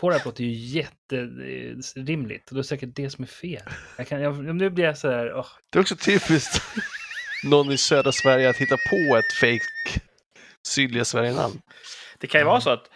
Porr 0.00 0.24
låter 0.24 0.44
ju 0.44 0.50
jätterimligt. 0.52 2.48
Och 2.48 2.54
det 2.54 2.60
är 2.60 2.62
säkert 2.62 2.88
det 2.96 3.10
som 3.10 3.24
är 3.24 3.28
fel. 3.28 3.62
Jag 3.96 4.08
kan, 4.08 4.20
jag, 4.20 4.44
nu 4.54 4.70
blir 4.70 4.84
jag 4.84 4.98
så 4.98 5.10
här... 5.10 5.34
åh, 5.34 5.46
Det 5.72 5.78
är 5.78 5.80
också 5.80 5.96
typiskt 5.96 6.62
någon 7.44 7.72
i 7.72 7.78
södra 7.78 8.12
Sverige 8.12 8.50
att 8.50 8.56
hitta 8.56 8.76
på 8.90 9.16
ett 9.16 9.32
fake 9.40 10.00
sydliga 10.66 11.04
Sverige-namn. 11.04 11.60
Det 12.18 12.26
kan 12.26 12.40
ju 12.40 12.44
Ja. 12.46 12.50
vara 12.50 12.60
så 12.60 12.70
att, 12.70 12.90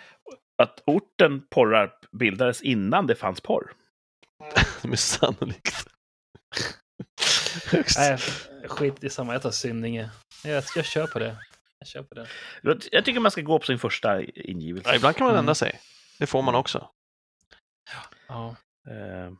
att 0.62 0.82
orten 0.86 1.46
Porrarp 1.50 2.10
bildades 2.12 2.62
innan 2.62 3.06
det 3.06 3.14
fanns 3.14 3.40
porr. 3.40 3.72
Det 4.82 4.92
är 4.92 4.96
sannolikt. 4.96 5.86
Nej, 7.98 8.18
skit 8.68 9.04
i 9.04 9.10
samma. 9.10 9.32
Jag 9.32 9.42
tar 9.42 9.50
Synninge. 9.50 10.10
Jag, 10.44 10.64
jag 10.76 10.84
kör 10.84 11.06
på 11.06 11.18
det. 11.18 11.36
Jag 11.94 12.08
på 12.08 12.14
det. 12.14 12.26
Jag 12.92 13.04
tycker 13.04 13.20
man 13.20 13.30
ska 13.30 13.40
gå 13.40 13.58
på 13.58 13.66
sin 13.66 13.78
första 13.78 14.22
ingivelse. 14.22 14.90
Ja, 14.90 14.96
ibland 14.96 15.16
kan 15.16 15.24
man 15.24 15.30
Mm. 15.34 15.38
ändra 15.38 15.54
sig. 15.54 15.80
Det 16.18 16.26
får 16.26 16.42
man 16.42 16.54
också. 16.54 16.90
Ja. 18.28 18.56
Eh, 18.88 19.32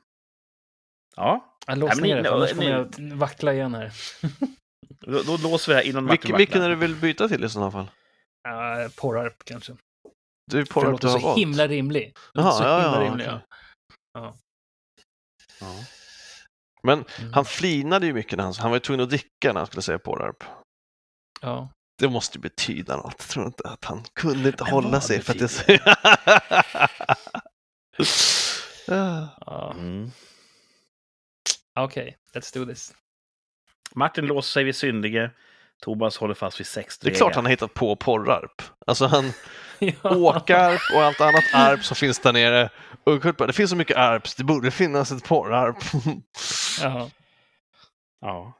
ja, 1.16 1.56
Jag 1.66 1.78
men 1.78 1.96
ner 1.98 2.16
det, 2.16 2.24
för 2.24 2.36
annars 2.36 2.50
kommer 2.50 2.70
jag 2.70 3.16
vackla 3.16 3.52
igen 3.52 3.74
här. 3.74 3.92
då, 5.00 5.22
då 5.22 5.36
låser 5.36 5.72
vi 5.72 5.74
det 5.74 5.82
här 5.82 5.88
innan 5.90 6.06
Vilken, 6.06 6.36
vilken 6.36 6.62
är 6.62 6.68
du 6.68 6.74
vill 6.76 6.94
byta 6.96 7.28
till 7.28 7.44
i 7.44 7.48
sådana 7.48 7.70
fall? 7.70 7.90
Ja, 8.42 8.88
Porrarp 8.96 9.44
kanske. 9.44 9.76
Du 10.46 10.58
låter 10.58 10.80
du 10.98 11.08
har 11.08 11.18
så 11.18 11.26
valt. 11.26 11.38
himla 11.38 11.66
rimlig. 11.68 12.14
Jaha, 12.32 12.52
så 12.52 12.64
ja, 12.64 12.80
himla 12.80 13.02
ja, 13.04 13.10
rimlig, 13.10 13.26
okej. 13.26 13.40
ja. 14.12 14.34
Ja. 15.60 15.74
Men 16.82 17.04
Mm. 17.20 17.32
han 17.32 17.44
flinade 17.44 18.06
ju 18.06 18.12
mycket 18.12 18.36
när 18.36 18.44
han, 18.44 18.54
han 18.58 18.70
var 18.70 18.76
ju 18.76 18.80
tvungen 18.80 19.00
att 19.04 19.08
dricka 19.08 19.28
när 19.52 19.54
han 19.54 19.66
skulle 19.66 19.82
säga 19.82 19.98
Pålarp. 19.98 20.44
Ja. 21.40 21.68
Det 21.98 22.08
måste 22.08 22.38
betyda 22.38 22.96
något. 22.96 23.14
Jag 23.18 23.28
tror 23.28 23.46
inte 23.46 23.68
att 23.68 23.84
han 23.84 24.04
kunde 24.14 24.48
inte 24.48 24.64
Men 24.64 24.72
hålla 24.72 25.00
sig 25.00 25.22
för 25.22 25.44
att 25.44 25.66
det... 25.66 25.80
Ah. 28.88 29.28
ja. 29.46 29.72
Mm. 29.78 30.10
Okej, 31.74 32.16
let's 32.34 32.54
do 32.54 32.66
this. 32.66 32.94
Martin 33.94 34.26
låser 34.26 34.50
sig 34.50 34.64
vid 34.64 34.76
Syndige. 34.76 35.30
Thomas 35.82 36.16
håller 36.16 36.34
fast 36.34 36.60
vid 36.60 36.66
sex 36.66 36.98
det 36.98 37.10
är 37.10 37.14
klart 37.14 37.34
han 37.34 37.44
har 37.44 37.50
hittat 37.50 37.74
på 37.74 37.96
porrarp. 37.96 38.62
Alltså 38.86 39.06
han, 39.06 39.32
åkarp 40.02 40.80
och 40.94 41.02
allt 41.02 41.20
annat 41.20 41.44
arp 41.54 41.84
som 41.84 41.96
finns 41.96 42.18
där 42.18 42.32
nere. 42.32 42.70
Och 43.04 43.22
Kurt 43.22 43.36
bara, 43.36 43.46
det 43.46 43.52
finns 43.52 43.70
så 43.70 43.76
mycket 43.76 43.96
arps, 43.96 44.34
det 44.34 44.44
borde 44.44 44.70
finnas 44.70 45.12
ett 45.12 45.24
porrarp. 45.24 45.76
Ja. 46.82 47.10
Ja. 48.20 48.52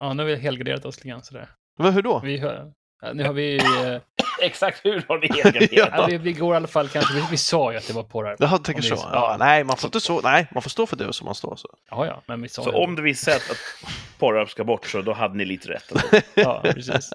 Ja, 0.00 0.12
nu 0.12 0.22
har 0.22 0.28
vi 0.30 0.36
helgarderat 0.36 0.84
oss 0.84 0.96
lite 0.96 1.08
grann 1.08 1.22
sådär. 1.22 1.48
Men 1.78 1.92
hur 1.92 2.02
då? 2.02 2.20
Vi 2.24 2.38
hör, 2.38 2.72
ja, 3.02 3.12
nu 3.12 3.24
har 3.24 3.32
vi... 3.32 3.56
eh, 3.58 4.00
Exakt 4.42 4.84
hur 4.84 5.04
har 5.08 5.18
ni 5.18 5.26
helgarderat? 5.42 5.90
ja, 5.96 6.06
vi, 6.06 6.18
vi 6.18 6.32
går 6.32 6.54
i 6.54 6.56
alla 6.56 6.66
fall 6.68 6.88
kanske... 6.88 7.14
Vi, 7.14 7.22
vi 7.30 7.36
sa 7.36 7.72
ju 7.72 7.78
att 7.78 7.86
det 7.86 7.92
var 7.92 8.02
porrarp. 8.02 8.36
Jaha, 8.40 8.58
du 8.58 8.64
tänker 8.64 8.82
så? 8.82 8.96
så. 8.96 9.08
Ja, 9.12 9.36
nej, 9.38 9.64
man 9.64 9.76
får 9.76 9.88
inte 9.88 10.00
så. 10.00 10.20
Nej, 10.20 10.48
man 10.54 10.62
får 10.62 10.70
stå 10.70 10.86
för 10.86 10.96
det 10.96 11.12
som 11.12 11.24
man 11.24 11.34
står. 11.34 11.56
Så. 11.56 11.68
Ja, 11.90 12.06
ja, 12.06 12.22
men 12.26 12.42
vi 12.42 12.48
sa 12.48 12.62
Så 12.62 12.84
om 12.84 12.94
det 12.96 13.14
sig 13.14 13.34
att, 13.34 13.56
Porrarp 14.18 14.50
ska 14.50 14.64
bort 14.64 14.86
så 14.86 15.02
då 15.02 15.12
hade 15.12 15.34
ni 15.36 15.44
lite 15.44 15.68
rätt. 15.68 15.90
ändå. 15.92 16.22
Ja, 16.34 16.60
precis. 16.64 17.10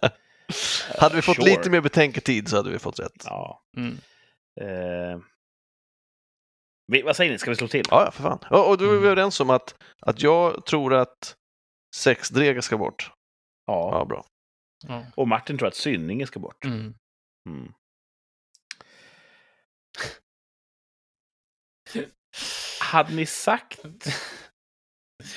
Hade 0.99 1.15
vi 1.15 1.21
fått 1.21 1.35
Sure. 1.35 1.49
lite 1.49 1.69
mer 1.69 1.81
betänketid 1.81 2.47
så 2.49 2.55
hade 2.55 2.69
vi 2.69 2.79
fått 2.79 2.99
rätt. 2.99 3.23
Ja. 3.25 3.61
Mm. 3.77 3.97
Eh. 4.61 5.19
Vi, 6.87 7.01
vad 7.01 7.15
säger 7.15 7.31
ni, 7.31 7.37
ska 7.39 7.49
vi 7.49 7.55
slå 7.55 7.67
till? 7.67 7.83
Ja, 7.91 8.03
ja, 8.05 8.11
för 8.11 8.23
fan. 8.23 8.39
Och, 8.49 8.69
och 8.69 8.77
då 8.77 8.83
är 8.85 8.89
vi 8.89 8.97
Mm. 8.97 9.05
överens 9.09 9.39
om 9.39 9.49
att, 9.49 9.75
att 10.01 10.21
jag 10.21 10.65
tror 10.65 10.93
att 10.93 11.35
sexdrega 11.95 12.61
ska 12.61 12.77
bort. 12.77 13.11
Ja. 13.65 13.89
Ja, 13.91 14.05
bra. 14.05 14.25
Ja. 14.87 15.05
Och 15.15 15.27
Martin 15.27 15.57
tror 15.57 15.67
att 15.67 15.75
Synninge 15.75 16.27
ska 16.27 16.39
bort. 16.39 16.65
Mm. 16.65 16.93
Mm. 17.49 17.73
Hade 22.79 23.13
ni 23.13 23.25
sagt 23.25 23.79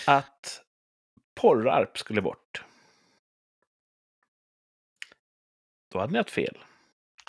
att 0.07 0.63
Porrarp 1.41 1.99
skulle 1.99 2.23
bort? 2.23 2.65
Då 5.93 5.99
hade 5.99 6.13
ni 6.13 6.19
haft 6.19 6.31
fel. 6.31 6.59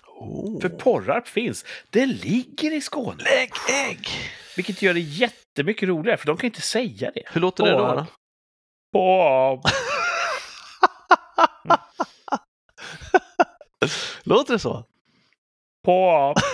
Oh. 0.08 0.62
För 0.62 0.70
Porrarp 0.70 1.28
finns. 1.28 1.66
Det 1.90 2.06
ligger 2.06 2.74
i 2.74 2.82
Skåne. 2.82 3.24
Lägg 3.24 3.52
ägg! 3.70 4.08
Vilket 4.56 4.82
gör 4.82 4.94
det 4.94 5.00
jättemycket 5.00 5.90
roligare, 5.90 6.18
för 6.18 6.26
de 6.26 6.38
kan 6.38 6.48
inte 6.48 6.62
säga 6.62 7.12
det. 7.12 7.24
Hur 7.26 7.42
låter 7.42 7.64
det 7.64 7.72
då? 7.72 8.06
Då? 8.98 8.98
Porrarp. 8.98 9.62
Låter 14.24 14.54
det 14.54 14.60
så? 14.60 14.86
Porrarp. 15.86 16.38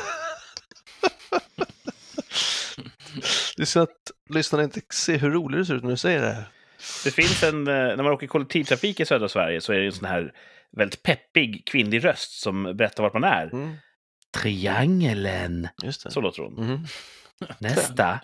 Det 3.55 3.61
är 3.61 3.65
så 3.65 3.79
att 3.79 4.11
lyssnarna 4.29 4.63
inte 4.63 4.81
ser 4.93 5.17
hur 5.17 5.31
roligt 5.31 5.59
det 5.59 5.65
ser 5.65 5.75
ut 5.75 5.83
när 5.83 5.89
du 5.89 5.97
säger 5.97 6.21
det 6.21 6.31
här. 6.31 6.43
Det 7.03 7.11
finns 7.11 7.43
en, 7.43 7.67
eh, 7.67 7.73
när 7.73 8.03
man 8.03 8.13
åker 8.13 8.27
kollektivtrafik 8.27 8.99
i 8.99 9.05
södra 9.05 9.29
Sverige 9.29 9.61
så 9.61 9.73
är 9.73 9.79
det 9.79 9.85
en 9.85 9.91
sån 9.91 10.07
här 10.07 10.33
väldigt 10.77 11.03
peppig 11.03 11.63
kvinnlig 11.65 12.05
röst 12.05 12.41
som 12.41 12.63
berättar 12.63 13.03
vart 13.03 13.13
man 13.13 13.23
är. 13.23 13.53
Mm, 13.53 13.75
det. 16.03 16.11
Så 16.11 16.21
låter 16.21 16.43
hon. 16.43 16.53
Mhm. 16.53 16.85
Nästa. 17.59 18.19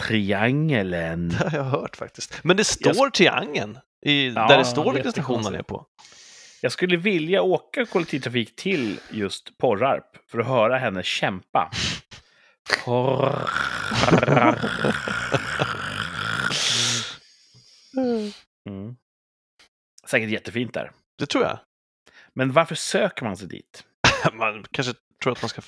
Triangelen. 0.00 1.28
Det 1.28 1.48
har 1.48 1.56
jag 1.58 1.64
hört 1.64 1.96
faktiskt. 1.96 2.44
Men 2.44 2.56
det 2.56 2.64
står 2.64 3.10
triangeln 3.10 3.78
i, 4.06 4.28
Ja, 4.28 4.48
där 4.48 4.58
det 4.58 4.64
står 4.64 4.92
vilken 4.92 5.12
station 5.12 5.42
man 5.42 5.54
är 5.54 5.62
på. 5.62 5.86
Jag 6.62 6.72
skulle 6.72 6.96
vilja 6.96 7.42
åka 7.42 7.86
kollektivtrafik 7.86 8.56
till 8.56 9.00
just 9.10 9.58
Porrarp 9.58 10.30
för 10.30 10.38
att 10.38 10.46
höra 10.46 10.78
henne 10.78 11.02
kämpa. 11.02 11.70
Porrarp. 12.84 14.58
Mm. 18.68 18.96
Säkert 20.06 20.30
jättefint 20.30 20.74
där. 20.74 20.90
Det 21.18 21.26
tror 21.26 21.44
jag. 21.44 21.58
Men 22.34 22.52
varför 22.52 22.74
söker 22.74 23.24
man 23.24 23.36
sig 23.36 23.48
dit? 23.48 23.84
Man 24.32 24.64
kanske 24.70 24.94
tror 25.22 25.32
att 25.32 25.42
man 25.42 25.48
ska... 25.48 25.62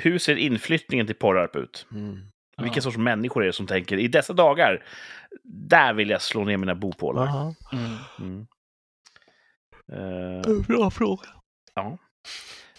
Hur 0.00 0.18
ser 0.18 0.36
inflyttningen 0.36 1.06
till 1.06 1.16
Porrarp 1.16 1.56
ut? 1.56 1.86
Mm. 1.92 2.20
Vilka 2.62 2.76
Ja. 2.76 2.82
sorts 2.82 2.96
människor 2.96 3.42
är 3.42 3.46
det 3.46 3.52
som 3.52 3.66
tänker 3.66 3.98
i 3.98 4.08
dessa 4.08 4.32
dagar, 4.32 4.84
där 5.44 5.92
vill 5.92 6.10
jag 6.10 6.22
slå 6.22 6.44
ner 6.44 6.56
mina 6.56 6.74
bopålar? 6.74 7.22
Aha. 7.22 7.54
Mm. 7.72 7.96
Mm. 8.18 8.46
Eh, 9.92 10.66
Bra 10.68 10.90
fråga. 10.90 11.28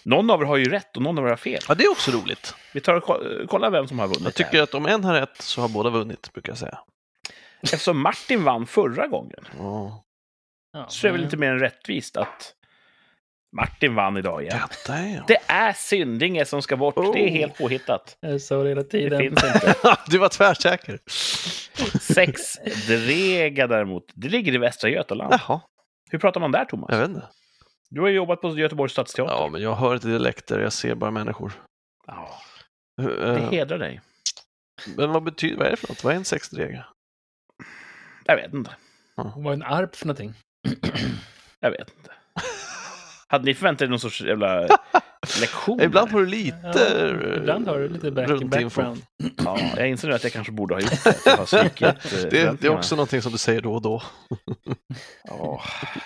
någon 0.02 0.30
av 0.30 0.40
er 0.42 0.44
har 0.46 0.56
ju 0.56 0.64
rätt 0.70 0.96
och 0.96 1.02
någon 1.02 1.18
av 1.18 1.24
er 1.24 1.28
har 1.30 1.36
fel. 1.36 1.60
Ja, 1.68 1.74
det 1.74 1.84
är 1.84 1.90
också 1.90 2.10
roligt. 2.10 2.54
Vi 2.74 2.80
tar 2.80 2.94
och 2.94 3.02
ko- 3.02 3.46
kollar 3.48 3.70
vem 3.70 3.88
som 3.88 3.98
har 3.98 4.06
vunnit 4.06 4.22
Jag 4.24 4.34
tycker 4.34 4.52
här. 4.56 4.62
att 4.62 4.74
om 4.74 4.86
en 4.86 5.04
har 5.04 5.14
rätt 5.14 5.42
så 5.42 5.60
har 5.60 5.68
båda 5.68 5.90
vunnit, 5.90 6.32
brukar 6.32 6.50
jag 6.52 6.58
säga. 6.58 6.78
Eftersom 7.62 8.00
Martin 8.02 8.44
vann 8.44 8.66
förra 8.66 9.06
gången 9.06 9.44
Ja. 9.58 10.04
Ja, 10.72 10.86
så 10.88 11.06
är 11.06 11.08
det 11.08 11.12
väl 11.12 11.20
men- 11.20 11.24
lite 11.26 11.36
mer 11.36 11.50
än 11.50 11.58
rättvist 11.58 12.16
att 12.16 12.54
Martin 13.56 13.94
vann 13.94 14.16
idag 14.16 14.42
igen. 14.42 14.58
Är 14.88 15.24
Det 15.26 15.38
är 15.46 15.72
Syndinge 15.72 16.44
som 16.44 16.62
ska 16.62 16.76
bort. 16.76 16.94
Det 16.94 17.00
är 17.02 17.28
Oh. 17.28 17.30
helt 17.32 17.58
påhittat. 17.58 18.16
Jag 18.20 18.40
sa 18.40 18.62
det 18.62 18.68
hela 18.68 18.82
Det 18.82 18.88
tiden. 18.88 19.18
finns 19.20 19.44
inte. 19.44 19.74
Du 20.06 20.18
var 20.18 20.28
tvärsäker. 20.28 20.98
Sex 22.00 22.40
Drega 22.86 23.66
däremot, 23.66 24.04
det 24.14 24.28
ligger 24.28 24.54
i 24.54 24.58
Västra 24.58 24.90
Götaland. 24.90 25.32
Jaha, 25.34 25.60
Hur 26.10 26.18
pratar 26.18 26.40
man 26.40 26.52
där, 26.52 26.64
Thomas? 26.64 26.88
jag 26.90 26.98
vet 26.98 27.08
inte. 27.08 27.28
Du 27.90 28.00
har 28.00 28.08
ju 28.08 28.14
jobbat 28.14 28.40
på 28.40 28.58
Göteborgs 28.58 28.92
stadsteater. 28.92 29.34
Ja, 29.34 29.48
men 29.48 29.62
jag 29.62 29.74
hör 29.74 29.94
inte 29.94 30.08
dialekter, 30.08 30.60
jag 30.60 30.72
ser 30.72 30.94
bara 30.94 31.10
människor. 31.10 31.52
Ja, 32.06 32.40
Eh, 33.00 33.06
det 33.06 33.56
hedrar 33.56 33.78
dig. 33.78 34.00
Men 34.96 35.12
vad 35.12 35.22
betyder, 35.22 35.56
vad 35.56 35.66
är 35.66 35.70
det 35.70 35.76
för 35.76 35.88
något? 35.88 36.04
Vad 36.04 36.12
är 36.12 36.16
en 36.16 36.24
sexdrega? 36.24 36.84
Jag 38.24 38.36
vet 38.36 38.54
inte. 38.54 38.70
Vad 39.16 39.46
är 39.46 39.52
en 39.52 39.62
arp 39.62 39.96
för 39.96 40.06
någonting? 40.06 40.34
Jag 41.60 41.70
vet 41.70 41.88
inte. 41.98 42.10
Hade 43.30 43.44
ni 43.44 43.54
förväntat 43.54 43.82
er 43.82 43.88
någon 43.90 44.00
sorts 44.00 44.20
jävla 44.20 44.66
Lektioner? 45.40 45.84
Ibland 45.84 46.10
får 46.10 46.20
du 46.20 46.26
lite 46.26 46.56
Ja, 46.62 47.36
ibland 47.36 47.68
har 47.68 47.78
du 47.78 47.88
lite 47.88 48.10
back, 48.10 48.28
runt 48.28 48.50
background. 48.50 49.02
Ja, 49.44 49.58
jag 49.76 49.88
inser 49.88 50.08
nu 50.08 50.14
att 50.14 50.22
jag 50.24 50.32
kanske 50.32 50.52
borde 50.52 50.74
ha 50.74 50.80
gjort 50.80 51.04
det. 51.04 51.10
att 51.10 51.26
Jag 51.26 51.36
har 51.36 51.46
svikit 51.46 51.82
eh, 51.82 51.94
Det, 52.30 52.60
det 52.60 52.66
är 52.66 52.68
också 52.68 52.96
någonting 52.96 53.22
som 53.22 53.32
du 53.32 53.38
säger 53.38 53.60
då 53.60 53.74
och 53.74 53.82
då. 53.82 54.02
Ja. 55.24 55.62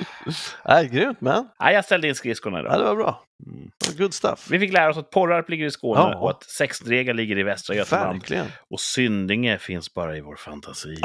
Nej, 0.68 0.89
grymt 0.89 1.20
man. 1.20 1.49
Nej, 1.61 1.75
jag 1.75 1.85
ställde 1.85 2.09
in 2.09 2.14
skridskorna 2.14 2.59
Ja, 2.59 2.64
idag. 2.64 2.79
det 2.81 2.85
var 2.85 2.97
bra. 2.97 3.22
Mm. 3.47 3.70
Good 3.99 4.14
stuff. 4.14 4.47
Vi 4.51 4.59
fick 4.59 4.72
lära 4.72 4.91
oss 4.91 4.97
att 4.97 5.11
Porrarp 5.11 5.49
ligger 5.49 5.66
i 5.66 5.70
Skåne 5.70 6.01
Ja. 6.01 6.16
och 6.18 6.31
att 6.31 6.45
Sexdrega 6.45 7.12
ligger 7.12 7.39
i 7.39 7.43
Västra 7.43 7.77
Götaland. 7.77 8.18
Verkligen. 8.20 8.47
Och 8.70 8.81
Syndinge 8.81 9.59
finns 9.59 9.95
bara 9.95 10.16
i 10.16 10.20
vår 10.20 10.37
fantasi. 10.37 10.97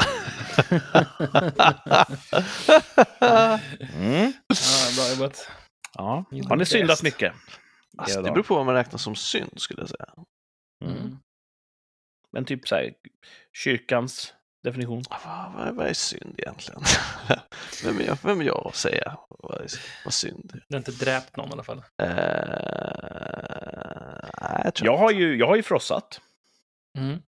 Mm. 3.96 4.32
Ja, 4.48 4.90
bra 4.96 5.10
jobbat. 5.14 5.50
Ja. 5.92 6.24
Har 6.48 6.56
ni 6.56 6.66
syndat 6.66 7.02
mycket? 7.02 7.32
Alltså, 7.98 8.22
det 8.22 8.30
beror 8.30 8.42
på 8.42 8.54
vad 8.54 8.66
man 8.66 8.74
räknar 8.74 8.98
som 8.98 9.16
synd, 9.16 9.52
skulle 9.60 9.80
jag 9.82 9.88
säga. 9.88 10.14
Mm. 10.84 11.18
Men 12.32 12.44
typ 12.44 12.68
så 12.68 12.74
här, 12.74 12.94
kyrkans 13.52 14.34
definition. 14.62 15.02
Ah, 15.10 15.18
Vad, 15.24 15.52
vad, 15.66 15.74
vad 15.76 15.86
är 15.86 15.92
synd 15.94 16.34
egentligen? 16.38 16.82
vem, 17.84 17.98
är 18.00 18.04
jag, 18.04 18.18
vem 18.22 18.40
är 18.40 18.44
jag 18.44 18.66
att 18.66 18.74
säga 18.76 19.18
vad, 19.28 19.60
är, 19.60 19.66
vad 20.04 20.14
synd 20.14 20.50
är? 20.54 20.64
Du 20.68 20.74
har 20.74 20.78
inte 20.78 20.92
dräpt 21.04 21.36
någon 21.36 21.48
i 21.48 21.52
alla 21.52 21.62
fall. 21.64 21.78
Eh, 22.02 22.14
nej, 24.42 24.62
jag 24.64 24.72
Jag 24.80 24.96
har 24.96 25.10
ju, 25.10 25.36
jag 25.36 25.46
har 25.46 25.56
ju 25.56 25.62
frossat. 25.62 26.20
Mm. 26.98 27.22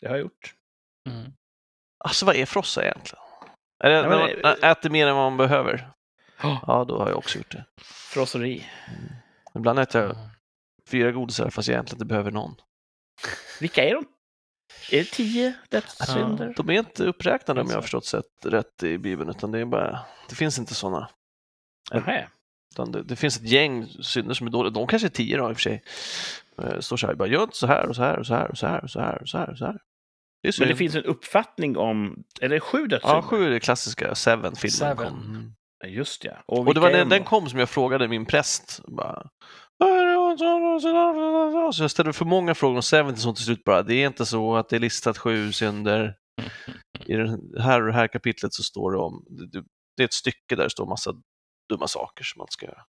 Det 0.00 0.08
har 0.08 0.14
jag 0.14 0.22
gjort. 0.22 0.54
Mm. 1.08 1.32
Alltså 2.04 2.26
vad 2.26 2.36
är 2.36 2.46
frossa 2.46 2.82
egentligen? 2.84 3.24
Är 3.84 3.90
det 3.90 4.08
men- 4.08 4.18
när 4.18 4.42
man 4.42 4.70
äter 4.70 4.90
mer 4.90 5.06
än 5.06 5.16
vad 5.16 5.32
man 5.32 5.36
behöver? 5.48 5.90
Ja. 6.42 6.84
Då 6.88 6.98
har 6.98 7.08
jag 7.08 7.18
också 7.18 7.38
gjort 7.38 7.52
det. 7.52 7.64
Frosseri. 7.84 8.66
Ibland 9.54 9.78
äter 9.78 10.00
jag 10.00 10.10
Mm. 10.16 10.28
fyra 10.90 11.12
godisar 11.12 11.50
fast 11.50 11.68
jag 11.68 11.74
egentligen 11.74 11.96
inte 11.96 12.04
behöver 12.06 12.30
någon. 12.30 12.54
Vilka 13.60 13.84
är 13.84 13.94
de? 13.94 14.04
Är 14.90 14.98
det 14.98 15.04
tio 15.10 15.54
dödssynder? 15.68 16.54
De 16.56 16.68
är 16.70 16.72
inte 16.78 17.04
uppräknade 17.04 17.60
om 17.60 17.66
jag 17.66 17.72
har 17.74 17.76
Alltså. 17.82 17.98
förstått 17.98 18.24
sett 18.42 18.52
rätt 18.52 18.82
i 18.82 18.98
Bibeln, 18.98 19.30
utan 19.30 19.52
det 19.52 19.58
är 19.58 19.64
bara, 19.64 19.98
det 20.28 20.34
finns 20.34 20.58
inte 20.58 20.74
sådana. 20.74 21.08
Det, 22.76 23.02
det 23.02 23.16
finns 23.16 23.36
ett 23.36 23.48
gäng 23.50 23.86
synder 24.02 24.34
som 24.34 24.46
är 24.46 24.50
dåliga. 24.50 24.70
De 24.70 24.86
kanske 24.86 25.08
är 25.08 25.10
tio 25.10 25.36
då 25.36 25.50
i 25.50 25.52
och 25.52 25.56
för 25.56 25.62
sig. 25.62 25.82
Eh, 26.58 26.64
Det 26.64 26.82
står 26.82 26.96
så 26.96 27.06
här, 27.06 27.14
bara 27.14 27.28
gör 27.28 27.42
inte 27.42 27.56
så 27.56 27.66
här 27.66 27.88
och 27.88 27.96
så 27.96 28.02
här 28.02 28.18
och 28.18 28.26
så 28.26 28.34
här 28.34 28.50
och 28.50 28.58
så 28.58 28.66
här 28.68 28.82
och 28.84 28.90
så 28.90 29.00
här 29.00 29.20
och 29.22 29.28
så 29.28 29.38
här. 29.38 29.50
Och 29.50 29.58
så 29.58 29.64
här. 29.64 29.78
Det. 30.42 30.58
Men 30.58 30.68
det 30.68 30.76
finns 30.76 30.94
en 30.94 31.04
uppfattning 31.04 31.76
om, 31.76 32.24
är 32.40 32.48
det 32.48 32.60
sju 32.60 32.86
dödssynder? 32.86 33.16
Ja, 33.16 33.22
sju 33.22 33.44
är 33.46 33.50
det 33.50 33.60
klassiska, 33.60 34.14
Seven-filmen 34.14 34.70
Seven. 34.70 34.96
kom. 34.96 35.54
Just 35.86 36.24
ja. 36.24 36.42
Och 36.46 36.64
det 36.64 36.64
vilka 36.64 36.80
var 36.80 36.88
är 36.88 36.92
när 36.92 37.04
de 37.04 37.08
den 37.08 37.24
kom 37.24 37.48
som 37.48 37.58
jag 37.58 37.68
frågade 37.68 38.08
min 38.08 38.26
präst. 38.26 38.80
Bara, 38.86 39.28
så 41.72 41.82
jag 41.82 41.90
ställde 41.90 42.12
för 42.12 42.24
många 42.24 42.54
frågor 42.54 42.76
om 42.76 42.82
Seven 42.82 43.14
till 43.14 43.22
sånt 43.22 43.36
till 43.36 43.46
slut 43.46 43.64
bara, 43.64 43.82
det 43.82 43.94
är 43.94 44.06
inte 44.06 44.26
så 44.26 44.56
att 44.56 44.68
det 44.68 44.76
är 44.76 44.80
listat 44.80 45.18
sju 45.18 45.52
synder. 45.52 46.16
I 47.06 47.12
det 47.14 47.62
här 47.62 47.80
och 47.80 47.86
det 47.86 47.92
här 47.92 48.08
kapitlet 48.08 48.54
så 48.54 48.62
står 48.62 48.92
det 48.92 48.98
om, 48.98 49.26
det, 49.28 49.64
det 49.96 50.02
är 50.02 50.04
ett 50.04 50.12
stycke 50.12 50.56
där 50.56 50.64
det 50.64 50.70
står 50.70 50.86
massa 50.86 51.14
dumma 51.68 51.88
saker 51.88 52.24
som 52.24 52.38
man 52.38 52.48
ska 52.50 52.66
göra. 52.66 52.84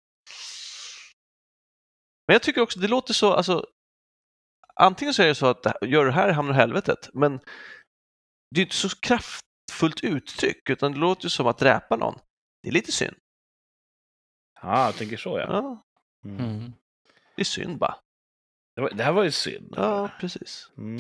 Men 2.27 2.35
jag 2.35 2.43
tycker 2.43 2.61
också, 2.61 2.79
det 2.79 2.89
låter 2.89 3.15
så, 3.15 3.33
alltså, 3.33 3.67
antingen 4.75 5.15
så 5.15 5.23
är 5.23 5.27
det 5.27 5.35
så 5.35 5.47
att 5.47 5.63
det 5.63 5.75
gör 5.83 6.05
du 6.05 6.11
det 6.11 6.17
här 6.17 6.33
hamnar 6.33 6.53
du 6.53 6.59
i 6.59 6.61
helvetet, 6.61 7.09
men 7.15 7.41
det 8.55 8.61
är 8.61 8.65
inte 8.65 8.77
så 8.77 8.89
kraftfullt 8.89 10.01
uttryck, 10.03 10.71
utan 10.71 10.93
det 10.93 10.99
låter 10.99 11.25
ju 11.25 11.31
som 11.31 11.47
att 11.47 11.59
dräpa 11.59 11.97
någon. 11.97 12.19
Det 12.67 12.71
är 12.71 12.75
lite 12.75 12.93
synd. 12.93 13.15
Ja, 14.63 14.85
jag 14.87 14.97
tänker 14.97 15.17
så 15.17 15.39
ja. 15.39 15.47
Ja, 15.49 15.83
Mm. 16.25 16.45
Mm. 16.51 16.73
det 17.37 17.43
är 17.43 17.45
synd 17.45 17.79
bara. 17.79 17.97
Det, 18.77 18.83
var, 18.83 18.91
det 18.91 19.03
här 19.05 19.13
var 19.13 19.25
ju 19.25 19.31
synd. 19.31 19.75
Ja, 19.77 20.11
precis. 20.21 20.71
Mm. 20.79 20.99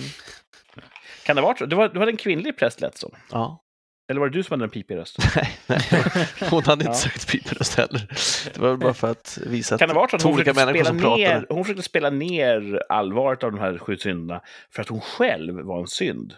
Kan 1.24 1.36
det 1.36 1.42
vara 1.42 1.56
så? 1.56 1.66
Du, 1.66 1.76
var, 1.76 1.88
du 1.88 1.98
hade 2.00 2.10
en 2.12 2.16
kvinnlig 2.16 2.58
präst 2.58 2.80
lät 2.80 2.98
som. 2.98 3.10
Ja. 3.30 3.62
Eller 4.08 4.20
var 4.20 4.28
det 4.28 4.38
du 4.38 4.42
som 4.42 4.52
hade 4.54 4.64
en 4.64 4.70
pipig 4.70 4.96
röst? 4.96 5.18
Nej, 5.36 5.58
nej. 5.66 5.80
Hon 6.50 6.62
hade 6.64 6.84
inte 6.84 6.90
Ja. 6.90 6.94
sagt 6.94 7.28
piperöst 7.30 7.74
heller. 7.74 8.06
Det 8.54 8.58
var 8.58 8.76
bara 8.76 8.94
för 8.94 9.10
att 9.10 9.38
visa 9.46 9.74
att 9.74 9.78
Kan 9.78 9.88
det 9.88 9.94
vara 9.94 10.08
så 10.08 10.16
att 10.16 10.22
två 10.22 10.28
olika 10.30 10.54
människor 10.54 10.84
som 10.84 10.96
ner, 10.96 11.02
pratade. 11.02 11.46
hon 11.54 11.64
försökte 11.64 11.82
spela 11.82 12.10
ner 12.10 12.82
allvaret 12.88 13.44
av 13.44 13.52
de 13.52 13.60
här 13.60 13.78
sju 13.78 13.96
synderna 13.96 14.42
för 14.70 14.82
att 14.82 14.88
hon 14.88 15.00
själv 15.00 15.54
var 15.60 15.80
en 15.80 15.86
synd 15.86 16.34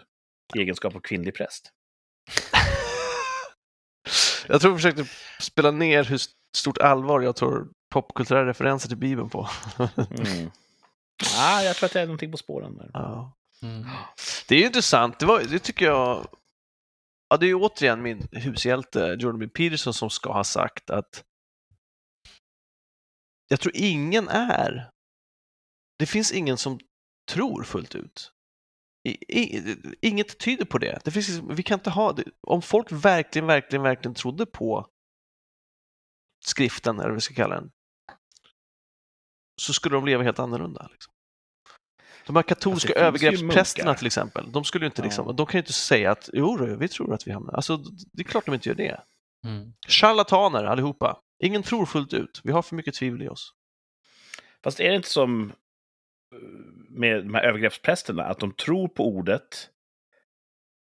i 0.55 0.59
egenskap 0.59 0.95
av 0.95 0.99
kvinnlig 0.99 1.33
präst? 1.35 1.71
Jag 4.49 4.61
tror 4.61 4.71
hon 4.71 4.79
försökte 4.79 5.05
spela 5.39 5.71
ner 5.71 6.03
hur 6.03 6.19
stort 6.57 6.77
allvar 6.77 7.21
jag 7.21 7.35
tror 7.35 7.67
popkulturella 7.89 8.49
referenser 8.49 8.87
till 8.87 8.97
Bibeln 8.97 9.29
på. 9.29 9.49
Mm. 9.77 10.51
ah, 11.37 11.61
jag 11.61 11.75
tror 11.75 11.87
att 11.87 11.93
det 11.93 12.01
är 12.01 12.05
någonting 12.05 12.31
på 12.31 12.37
spåren 12.37 12.77
där. 12.77 12.89
Ja. 12.93 13.35
Mm. 13.61 13.85
Det 14.47 14.55
är 14.55 14.59
ju 14.59 14.65
intressant, 14.65 15.19
det, 15.19 15.25
var, 15.25 15.39
det 15.39 15.59
tycker 15.59 15.85
jag 15.85 16.27
Ja, 17.29 17.37
det 17.37 17.45
är 17.45 17.47
ju 17.47 17.55
återigen 17.55 18.01
min 18.01 18.27
hushjälte 18.31 19.17
Jordan 19.19 19.39
B. 19.39 19.47
Peterson 19.47 19.93
som 19.93 20.09
ska 20.09 20.33
ha 20.33 20.43
sagt 20.43 20.89
att 20.89 21.23
jag 23.47 23.59
tror 23.59 23.75
ingen 23.75 24.27
är, 24.27 24.89
det 25.99 26.05
finns 26.05 26.31
ingen 26.31 26.57
som 26.57 26.79
tror 27.31 27.63
fullt 27.63 27.95
ut. 27.95 28.31
I, 29.03 29.39
i, 29.39 29.75
inget 30.01 30.39
tyder 30.39 30.65
på 30.65 30.77
det. 30.77 30.99
det 31.05 31.11
finns, 31.11 31.29
liksom- 31.29 31.55
vi 31.55 31.63
kan 31.63 31.79
inte 31.79 31.89
ha 31.89 32.13
det. 32.13 32.23
Om 32.41 32.61
folk 32.61 32.91
verkligen, 32.91 33.47
verkligen, 33.47 33.83
verkligen 33.83 34.15
trodde 34.15 34.45
på 34.45 34.87
skriften, 36.45 36.95
eller 36.99 37.09
vad 37.09 37.15
vi 37.15 37.21
ska 37.21 37.33
kalla 37.33 37.55
den, 37.55 37.71
så 39.61 39.73
skulle 39.73 39.95
de 39.95 40.05
leva 40.05 40.23
helt 40.23 40.39
annorlunda. 40.39 40.87
Liksom. 40.91 41.13
De 42.25 42.35
här 42.35 42.43
katolska 42.43 42.87
Alltså, 42.87 43.03
övergreppsprästerna 43.05 43.93
till 43.95 44.07
exempel, 44.07 44.51
de 44.51 44.63
skulle 44.63 44.85
inte 44.85 45.01
liksom, 45.01 45.25
Ja. 45.27 45.33
de 45.33 45.45
kan 45.45 45.57
ju 45.57 45.61
inte 45.61 45.73
säga 45.73 46.11
att 46.11 46.29
jo, 46.33 46.75
vi 46.79 46.87
tror 46.87 47.13
att 47.13 47.27
vi 47.27 47.31
hamnar... 47.31 47.53
Alltså, 47.53 47.77
det 48.13 48.21
är 48.21 48.23
klart 48.23 48.45
de 48.45 48.53
inte 48.55 48.69
gör 48.69 48.75
det. 48.75 49.01
Mm. 49.45 49.73
Charlataner 49.87 50.63
allihopa. 50.63 51.21
Ingen 51.43 51.63
tror 51.63 51.85
fullt 51.85 52.13
ut. 52.13 52.41
Vi 52.43 52.51
har 52.51 52.61
för 52.61 52.75
mycket 52.75 52.93
tvivel 52.93 53.21
i 53.21 53.29
oss. 53.29 53.53
Fast 54.63 54.79
är 54.79 54.89
det 54.89 54.95
inte 54.95 55.09
som 55.09 55.53
med 56.89 57.23
de 57.25 57.33
här 57.33 57.43
övergreppsprästerna, 57.43 58.23
att 58.23 58.39
de 58.39 58.51
tror 58.53 58.87
på 58.87 59.07
ordet, 59.07 59.69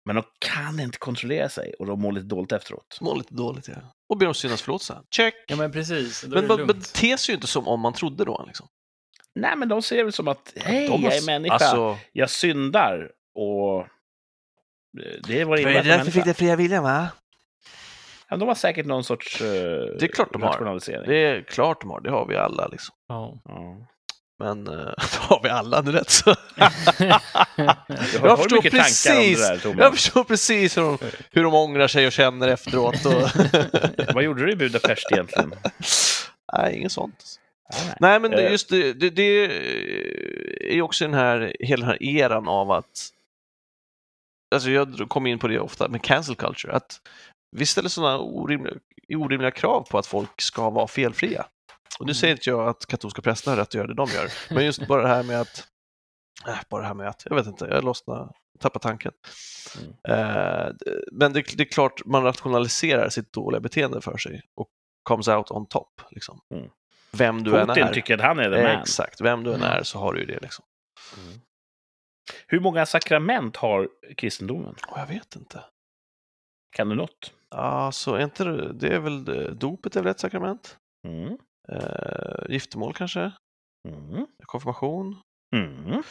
men 0.05 0.15
de 0.15 0.23
kan 0.39 0.79
inte 0.79 0.97
kontrollera 0.97 1.49
sig 1.49 1.73
och 1.79 1.85
de 1.85 2.01
mår 2.01 2.11
lite 2.11 2.27
dåligt 2.27 2.51
efteråt? 2.51 2.97
Mår 3.01 3.15
lite 3.15 3.33
dåligt, 3.33 3.67
ja. 3.67 3.75
Och 4.09 4.17
ber 4.17 4.27
om 4.27 4.33
syndagsförlåtelse. 4.33 5.01
Check! 5.11 5.35
Ja, 5.47 5.55
men 5.55 5.71
precis. 5.71 6.23
Men 6.23 6.31
det 6.31 6.47
man 6.47 6.57
man 6.59 6.67
lugnt. 6.67 6.93
ter 6.93 7.17
sig 7.17 7.33
ju 7.33 7.35
inte 7.35 7.47
som 7.47 7.67
om 7.67 7.79
man 7.79 7.93
trodde 7.93 8.25
då. 8.25 8.43
Liksom. 8.47 8.67
Nej, 9.35 9.55
men 9.57 9.69
de 9.69 9.81
ser 9.81 9.97
det 9.97 10.03
väl 10.03 10.13
som 10.13 10.27
att 10.27 10.53
hej, 10.55 10.87
har- 10.87 10.99
jag 10.99 11.15
är 11.17 11.25
människa, 11.25 11.53
Alltså, 11.53 11.97
jag 12.11 12.29
syndar 12.29 13.11
och 13.35 13.79
eh, 13.81 13.87
det 15.27 15.41
är 15.41 15.45
vad 15.45 15.57
det 15.57 15.63
det 15.63 15.71
innebär 15.71 15.79
är 15.79 15.83
därför 15.97 16.05
fick 16.05 16.15
människa. 16.15 16.25
den 16.25 16.35
fria 16.35 16.55
viljan, 16.55 16.83
va? 16.83 17.07
Ja, 18.29 18.37
de 18.37 18.47
har 18.47 18.55
säkert 18.55 18.85
någon 18.85 19.03
sorts 19.03 19.41
uh, 19.41 19.47
Det 19.47 20.03
är 20.03 20.07
klart 20.07 20.33
de 20.33 20.41
har. 20.41 20.79
Det 21.07 21.15
är 21.15 21.41
klart 21.43 21.81
de 21.81 21.89
har, 21.89 22.01
det 22.01 22.09
har 22.11 22.25
vi 22.25 22.35
alla. 22.35 22.67
Liksom. 22.67 22.95
Ja. 23.07 23.41
Ja. 23.45 23.87
Men 24.39 24.67
uh, 24.73 24.75
det 24.75 25.17
har 25.19 25.39
vi 25.43 25.49
alla, 25.49 25.81
nu 25.81 25.91
rätt 25.91 26.09
så. 26.09 26.35
Jag 28.23 28.39
förstår 28.39 28.61
precis. 28.69 29.39
där? 29.39 29.75
Jag 29.77 29.93
förstår 29.93 30.23
precis 30.23 30.77
hur 30.77 30.81
de, 30.81 30.97
hur 31.31 31.43
de 31.43 31.53
ångrar 31.53 31.87
sig 31.87 32.07
och 32.07 32.11
känner 32.11 32.47
efteråt. 32.47 33.05
Och... 33.05 33.13
Vad 34.13 34.23
gjorde 34.23 34.45
du 34.45 34.51
i 34.51 34.55
Budapest 34.55 35.11
egentligen? 35.11 35.53
Nej, 36.57 36.75
inget 36.75 36.91
sånt. 36.91 37.39
Nej. 37.85 37.95
Nej, 37.99 38.19
men 38.19 38.31
det- 38.31 38.45
Eh. 38.45 38.51
just 38.51 38.69
det, 38.69 38.93
det, 38.93 39.09
det 39.09 39.45
är 40.77 40.81
också 40.81 41.05
den 41.05 41.13
här, 41.13 41.53
hela 41.59 41.85
den 41.85 41.89
här 41.89 42.03
eran 42.03 42.47
av 42.47 42.71
att 42.71 43.13
Alltså 44.55 44.69
jag 44.71 45.05
kom 45.09 45.27
in 45.27 45.39
på 45.39 45.47
det 45.47 45.59
ofta 45.59 45.87
med 45.87 46.01
cancel 46.01 46.35
culture, 46.35 46.73
att 46.73 47.01
vi 47.55 47.65
ställer 47.65 47.89
sådana 47.89 48.19
orimliga, 48.19 48.73
orimliga 49.15 49.51
krav 49.51 49.87
på 49.89 49.97
att 49.97 50.05
folk 50.07 50.41
ska 50.41 50.69
vara 50.69 50.87
felfria. 50.87 51.45
Och 51.99 52.05
nu 52.05 52.13
säger 52.13 52.33
inte 52.33 52.49
jag 52.49 52.67
att 52.69 52.85
katolska 52.85 53.21
präster 53.21 53.51
har 53.51 53.57
rätt 53.57 53.67
att 53.67 53.73
göra 53.73 53.87
det 53.87 53.93
de 53.93 54.09
gör, 54.09 54.53
men 54.53 54.65
just 54.65 54.87
bara 54.87 55.01
det 55.01 55.07
här 55.07 55.23
med 55.23 55.41
att, 55.41 55.67
äh, 56.47 56.57
bara 56.69 56.81
det 56.81 56.87
här 56.87 56.93
med 56.95 57.07
att, 57.07 57.23
jag 57.25 57.35
vet 57.35 57.47
inte, 57.47 57.65
jag 57.65 57.83
lossnar, 57.83 58.35
tappar 58.59 58.79
tanken. 58.79 59.11
Mm. 59.79 60.19
Eh, 60.19 60.71
men 61.11 61.33
det, 61.33 61.57
det 61.57 61.63
är 61.63 61.71
klart, 61.71 62.05
man 62.05 62.23
rationaliserar 62.23 63.09
sitt 63.09 63.33
dåliga 63.33 63.59
beteende 63.59 64.01
för 64.01 64.17
sig 64.17 64.41
och 64.55 64.67
comes 65.03 65.27
out 65.27 65.51
on 65.51 65.65
top. 65.65 66.01
Liksom. 66.11 66.39
Mm. 66.53 66.69
Vem 67.11 67.43
du 67.43 67.57
än 67.57 67.67
Putin 67.67 67.83
är. 67.83 67.93
tycker 67.93 68.13
att 68.15 68.21
han 68.21 68.39
är 68.39 68.43
the 68.51 68.63
man. 68.63 68.81
Exakt, 68.81 69.21
vem 69.21 69.43
du 69.43 69.49
än 69.53 69.61
Mm. 69.61 69.71
är 69.71 69.83
så 69.83 69.99
har 69.99 70.13
du 70.13 70.19
ju 70.19 70.25
det. 70.25 70.39
Liksom. 70.39 70.65
Mm. 71.17 71.39
Hur 72.47 72.59
många 72.59 72.85
sakrament 72.85 73.55
har 73.57 73.89
kristendomen? 74.17 74.75
Och 74.87 74.99
jag 74.99 75.07
vet 75.07 75.35
inte. 75.35 75.63
Kan 76.75 76.89
du 76.89 76.95
något? 76.95 77.33
Ja, 77.49 77.91
så 77.91 78.15
är 78.15 78.23
inte 78.23 78.43
det, 78.43 78.73
det 78.73 78.87
är 78.87 78.99
väl 78.99 79.29
eh, 79.29 79.51
dopet 79.51 79.95
är 79.95 80.01
väl 80.01 80.11
ett 80.11 80.19
sakrament? 80.19 80.77
Mm. 81.07 81.37
Eh, 81.71 82.49
giftermål 82.49 82.93
kanske? 82.93 83.31
Mm. 83.89 84.27
Konfirmation? 84.45 85.21
Mm. 85.55 86.03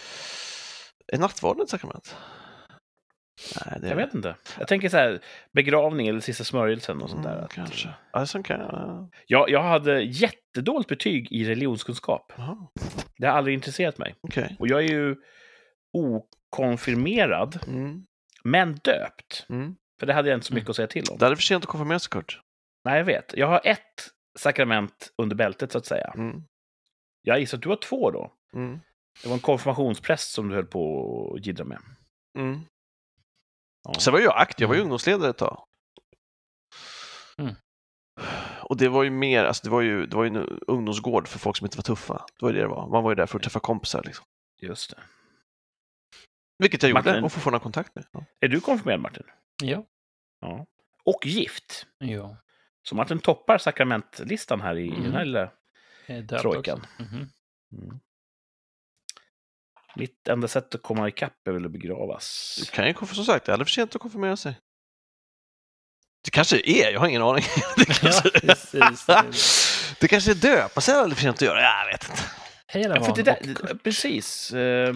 Är 1.13 1.19
nattvarden 1.19 1.63
ett 1.63 1.69
sakrament? 1.69 2.17
Nej, 3.67 3.79
det 3.81 3.89
Jag 3.89 3.97
vet 3.97 4.15
inte. 4.15 4.35
Jag 4.59 4.69
tänker 4.69 4.89
så 4.89 4.97
här, 4.97 5.21
begravning 5.53 6.09
eller 6.09 6.21
sista 6.21 6.45
smörjelsen 6.45 7.03
och 7.03 7.11
sånt 7.11 7.23
där. 7.23 7.37
Mm, 7.37 7.49
kanske. 7.49 7.89
Ja, 8.13 8.27
så 8.27 8.43
kan 8.43 8.61
jag... 8.61 9.09
jag, 9.27 9.51
jag 9.51 9.63
hade 9.63 10.03
jättedåligt 10.03 10.89
betyg 10.89 11.33
i 11.33 11.45
religionskunskap. 11.45 12.33
Jaha, 12.37 12.67
Det 13.19 13.27
har 13.27 13.33
aldrig 13.39 13.55
intresserat 13.55 13.99
mig. 13.99 14.15
okej. 14.21 14.57
Och 14.59 14.69
jag 14.69 14.79
är 14.85 14.89
ju 14.89 15.17
okonfirmerad, 15.93 17.59
Mm, 17.67 18.07
men 18.45 18.75
döpt. 18.75 19.47
mm. 19.49 19.77
För 20.01 20.07
det 20.07 20.13
hade 20.13 20.29
jag 20.29 20.37
inte 20.37 20.47
så 20.47 20.55
mycket 20.55 20.67
Mm. 20.67 20.71
att 20.71 20.77
säga 20.77 20.87
till 20.87 21.05
om. 21.13 21.19
Det 21.19 21.27
är 21.27 21.35
för 21.35 21.43
sent 21.43 21.65
att 21.65 21.71
konfirmera 21.71 21.99
sig, 21.99 22.11
Kurt. 22.11 22.41
Nej, 22.85 22.99
jag 22.99 23.05
vet. 23.05 23.35
Jag 23.37 23.47
har 23.47 23.61
ett 23.65 24.11
sakrament 24.37 25.13
under 25.19 25.37
bältet, 25.37 25.73
så 25.73 25.79
att 25.79 25.87
säga. 25.87 26.13
Mm, 26.17 26.43
Jag 27.23 27.41
gissar 27.41 27.59
att 27.59 27.63
du 27.63 27.69
har 27.69 27.77
två 27.77 28.11
då. 28.11 28.33
mm, 28.53 28.81
Det 29.23 29.29
var 29.29 29.35
en 29.35 29.41
konfirmationspräst 29.41 30.31
som 30.33 30.49
du 30.49 30.55
höll 30.55 30.67
på 30.67 31.35
att 31.37 31.47
jiddra 31.47 31.65
med. 31.65 31.79
mm. 32.39 32.61
Ja. 33.83 33.95
Sen 34.01 34.13
var 34.13 34.21
jag 34.21 34.37
aktiv, 34.41 34.63
jag 34.65 34.69
var 34.69 34.75
ju 34.75 34.79
Mm. 34.81 34.87
ungdomsledare 34.87 35.31
ett 35.31 35.39
tag. 35.39 35.65
Mm. 37.39 37.55
Och 38.63 38.77
det 38.77 38.89
var 38.89 39.03
ju 39.03 39.11
mer, 39.11 39.45
alltså 39.45 39.65
det 39.65 39.71
var 39.71 39.81
ju, 39.81 40.07
det 40.07 40.17
var 40.17 40.25
ju 40.25 40.29
en 40.29 40.59
ungdomsgård 40.67 41.29
för 41.29 41.39
folk 41.39 41.57
som 41.57 41.65
inte 41.65 41.77
var 41.79 41.83
tuffa. 41.83 42.15
Det 42.39 42.43
var 42.45 42.51
ju 42.51 42.57
det 42.57 42.63
det 42.63 42.69
var. 42.69 42.89
Man 42.89 43.03
var 43.05 43.11
ju 43.11 43.15
där 43.15 43.27
för 43.27 43.39
att 43.39 43.43
träffa 43.43 43.61
kompisar 43.61 44.03
liksom. 44.03 44.25
Just 44.63 44.91
det. 44.91 45.03
Vilket 46.59 46.83
jag 46.83 46.91
gjorde 46.91 47.03
Martin. 47.11 47.25
och 47.25 47.33
fortfarande 47.33 47.55
har 47.59 47.63
kontakt 47.63 47.95
med. 47.95 48.07
Ja. 48.13 48.25
Är 48.41 48.49
du 48.49 48.61
konfirmerad, 48.61 49.01
Martin? 49.01 49.23
Ja. 49.63 49.85
Ja. 50.41 50.67
Och 51.05 51.27
gift. 51.27 51.87
Ja. 51.99 52.37
Så 52.89 52.95
Martin 52.95 53.19
toppar 53.19 53.59
sakramentlistan 53.59 54.61
här 54.61 54.77
i, 54.77 54.87
i 54.87 54.91
den 54.91 55.03
här 55.03 55.23
Mm. 55.23 55.27
lilla... 55.27 55.51
Döpt 56.23 56.43
Trojkan. 56.43 56.87
Mhm. 56.99 57.31
Mm. 57.73 57.99
Mitt 59.97 60.29
enda 60.29 60.49
sätt 60.49 60.75
att 60.75 60.83
komma 60.83 61.09
ikapp 61.09 61.49
är 61.49 61.53
väl 61.53 61.65
att 61.65 61.71
begravas. 61.71 62.57
Du 62.65 62.71
kan 62.71 62.87
ju, 62.87 62.95
som 62.95 63.25
sagt, 63.25 63.47
det 63.47 63.51
är 63.51 63.53
aldrig 63.53 63.67
för 63.69 63.73
sent 63.73 63.95
att 63.95 64.01
konfirmera 64.01 64.37
sig. 64.37 64.61
Det 66.25 66.31
kanske 66.31 66.57
är, 66.65 66.93
jag 66.93 67.01
har 67.01 67.09
ingen 67.09 67.23
aning. 67.23 67.45
Det 67.77 67.85
Ja, 67.89 67.95
kanske, 68.01 68.31
precis. 68.41 69.07
det 70.01 70.09
kanske 70.09 70.31
är 70.31 70.35
döpa 70.35 70.81
sig 70.81 70.95
är 70.95 70.99
aldrig 70.99 71.17
för 71.17 71.23
sent 71.23 71.37
att 71.37 71.43
göra, 71.43 71.61
jag 71.61 71.87
vet 71.93 72.11
inte. 72.11 72.23
Hej 72.67 72.85
alla 72.85 72.97
Ja, 72.97 73.05
för 73.05 73.15
det 73.15 73.23
där, 73.23 73.75
precis. 73.75 74.53
Eh, 74.53 74.95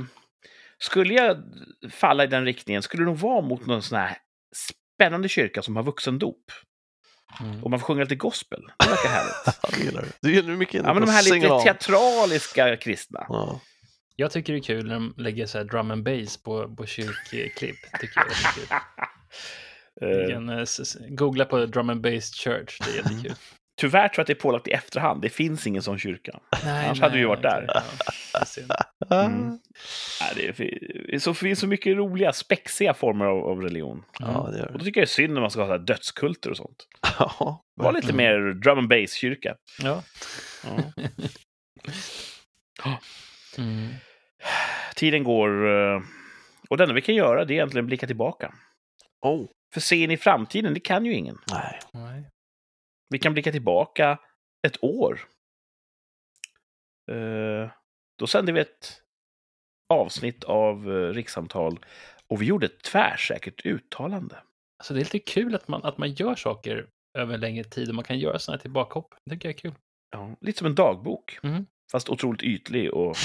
Skulle 0.79 1.15
jag 1.15 1.43
falla 1.91 2.25
i 2.25 2.27
den 2.27 2.45
riktningen 2.45 2.83
skulle 2.83 3.03
det 3.03 3.07
nog 3.07 3.19
vara 3.19 3.41
mot 3.41 3.67
någon 3.67 3.83
sån 3.83 3.99
här 3.99 4.19
spännande 4.97 5.29
kyrka 5.29 5.63
som 5.63 5.77
har 5.77 5.83
vuxendop. 5.83 6.53
Mm. 7.41 7.65
Och 7.65 7.71
man 7.71 7.81
får 7.81 7.87
sjunga 7.87 8.03
lite 8.03 8.15
gospel. 8.15 8.61
Det 8.79 8.89
verkar 8.91 9.09
härligt. 9.09 9.61
Det 10.23 10.31
gillar 10.31 10.47
du. 10.47 10.57
Mycket 10.57 10.75
inne 10.75 10.89
Ja, 10.89 10.95
men 10.95 11.07
de 11.07 11.11
här 11.11 11.35
lite 11.35 11.49
teatraliska 11.65 12.77
kristna. 12.77 13.27
Ja. 13.29 13.61
Jag 14.17 14.31
tycker 14.31 14.53
det 14.53 14.59
är 14.59 14.63
kul 14.63 14.87
när 14.87 14.95
de 14.95 15.15
lägger 15.17 15.47
så 15.47 15.59
här 15.59 15.65
drum 15.65 15.91
and 15.91 16.05
bass 16.05 16.37
på, 16.37 16.75
på 16.77 16.87
kyrkklipp. 16.87 17.77
Tycker 18.01 18.21
jag 18.21 18.27
är 18.27 18.55
kul. 18.55 18.67
Du 20.01 20.23
Eh, 20.23 20.31
kan 20.31 20.49
eh, 20.49 20.65
googla 21.09 21.45
på 21.45 21.67
drum 21.67 21.91
and 21.91 22.01
bass 22.01 22.35
church, 22.35 22.79
det 22.85 22.91
är 22.91 22.97
jättekul. 22.97 23.35
Tyvärr 23.81 24.09
tror 24.09 24.15
jag 24.19 24.23
att 24.23 24.27
det 24.27 24.33
är 24.33 24.43
pålagt 24.43 24.69
i 24.69 24.71
efterhand. 24.71 25.23
Det 25.23 25.29
finns 25.29 25.67
ingen 25.67 25.83
sån 25.83 25.99
kyrka. 25.99 26.41
Nej, 26.65 26.85
Annars 26.87 27.01
hade 27.01 27.15
vi 27.15 27.21
ju 27.21 27.27
varit 27.27 27.39
okej, 27.45 27.51
där. 27.67 27.83
ja, 28.33 28.45
det. 29.09 29.15
Mm. 29.15 29.59
Nej, 30.21 30.33
det, 30.37 30.49
är, 30.49 31.13
det 31.13 31.21
så- 31.21 31.35
finns 31.35 31.59
så 31.61 31.67
mycket 31.67 31.97
roliga, 31.97 32.33
spexiga 32.33 32.95
former 32.95 33.25
av, 33.25 33.39
av 33.39 33.61
religion. 33.63 34.05
Ja, 34.19 34.49
det 34.53 34.59
gör 34.59 34.67
Och 34.67 34.73
då 34.73 34.79
det. 34.79 34.85
tycker 34.85 35.01
jag 35.01 35.07
det 35.07 35.11
är 35.11 35.15
synd 35.15 35.35
när 35.35 35.41
man 35.41 35.51
ska 35.51 35.61
ha 35.61 35.67
så 35.67 35.73
här 35.73 35.79
dödskulter 35.79 36.51
och 36.51 36.57
sånt. 36.57 36.87
Ja, 37.19 37.65
Var 37.77 37.93
lite 37.93 38.13
Mm. 38.13 38.17
mer 38.17 38.53
drum 38.55 38.79
and 38.79 38.89
bass-kyrka. 38.89 39.55
Ja. 39.83 40.03
Ja. 40.65 40.77
Mm. 43.59 43.89
Tiden 44.97 45.25
går 45.25 45.67
eh, 45.69 46.01
och 46.69 46.77
det 46.77 46.85
enda 46.85 46.95
vi 46.95 47.01
kan 47.03 47.15
göra 47.15 47.45
det 47.45 47.53
är 47.53 47.55
egentligen 47.55 47.87
blicka 47.87 48.07
tillbaka. 48.07 48.55
Oh, 49.27 49.47
För 49.75 49.81
se 49.81 49.97
in 49.97 50.11
i 50.11 50.17
framtiden, 50.17 50.75
det 50.75 50.81
kan 50.81 51.07
ju 51.07 51.13
ingen. 51.15 51.39
nej. 51.53 51.79
Nej. 51.93 52.25
Vi 53.11 53.19
kan 53.19 53.33
blicka 53.33 53.53
tillbaka 53.53 54.19
ett 54.67 54.85
år. 54.85 55.21
Eh, 57.13 57.71
Då 58.19 58.27
sände 58.27 58.53
vi 58.53 58.61
ett 58.61 59.03
avsnitt 59.89 60.45
av 60.45 60.93
eh, 60.93 61.13
rikssamtal 61.15 61.79
och 62.27 62.43
vi 62.43 62.47
gjorde 62.47 62.67
ett 62.67 62.83
tvärsäkert 62.83 63.67
uttalande. 63.67 64.37
Alltså 64.79 64.95
det 64.95 65.01
är 65.01 65.05
lite 65.05 65.19
kul 65.19 65.55
att 65.55 65.69
man, 65.69 65.85
att 65.85 65.99
man 65.99 66.13
gör 66.13 66.35
saker 66.35 66.87
över 67.19 67.35
en 67.35 67.41
längre 67.41 67.65
tid 67.65 67.89
och 67.89 67.95
man 67.95 68.05
kan 68.05 68.19
göra 68.19 68.39
sådana 68.39 68.57
här 68.57 68.63
tillbakahopp. 68.63 69.15
Det 69.25 69.31
tycker 69.31 69.49
jag 69.49 69.55
är 69.55 69.59
kul. 69.59 69.75
Ja, 70.11 70.37
lite 70.41 70.59
som 70.59 70.67
en 70.67 70.75
dagbok, 70.75 71.39
Mm. 71.43 71.67
fast 71.93 72.09
otroligt 72.09 72.43
ytlig 72.43 72.95
och, 72.95 73.17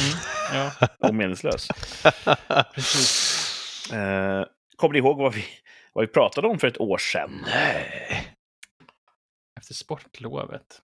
Ja, 0.54 0.72
och 1.08 1.16
meningslös. 1.16 1.68
precis. 2.74 3.92
Eh, 3.94 4.46
kommer 4.76 4.94
ni 4.94 5.00
ihåg 5.00 5.18
vad 5.18 5.34
vi, 5.34 5.46
vad 5.94 6.08
vi 6.08 6.14
pratade 6.14 6.48
om 6.48 6.60
för 6.60 6.68
ett 6.68 6.80
år 6.82 6.98
sedan? 6.98 7.46
Nej. 7.48 8.35
Efter 9.66 9.74
sportlovet. 9.74 10.82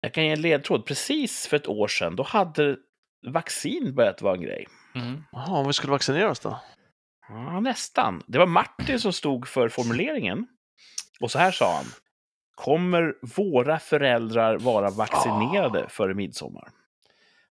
Jag 0.00 0.14
kan 0.14 0.24
ge 0.24 0.30
en 0.30 0.40
ledtråd. 0.40 0.86
Precis 0.86 1.46
för 1.46 1.56
ett 1.56 1.68
år 1.68 1.88
sedan, 1.88 2.16
då 2.16 2.22
hade 2.22 2.76
vaccin 3.26 3.94
börjat 3.94 4.22
vara 4.22 4.34
en 4.34 4.42
grej. 4.42 4.66
Mm. 4.94 5.24
Jaha, 5.32 5.58
om 5.58 5.66
vi 5.66 5.72
skulle 5.72 5.90
vaccinera 5.90 6.30
oss 6.30 6.40
då? 6.40 6.60
Ja, 7.28 7.60
nästan. 7.60 8.22
Det 8.26 8.38
var 8.38 8.46
Martin 8.46 9.00
som 9.00 9.12
stod 9.12 9.48
för 9.48 9.68
formuleringen. 9.68 10.46
Och 11.20 11.30
så 11.30 11.38
här 11.38 11.50
sa 11.50 11.76
han. 11.76 11.84
Kommer 12.54 13.14
våra 13.36 13.78
föräldrar 13.78 14.58
vara 14.58 14.90
vaccinerade 14.90 15.88
före 15.88 16.14
midsommar? 16.14 16.68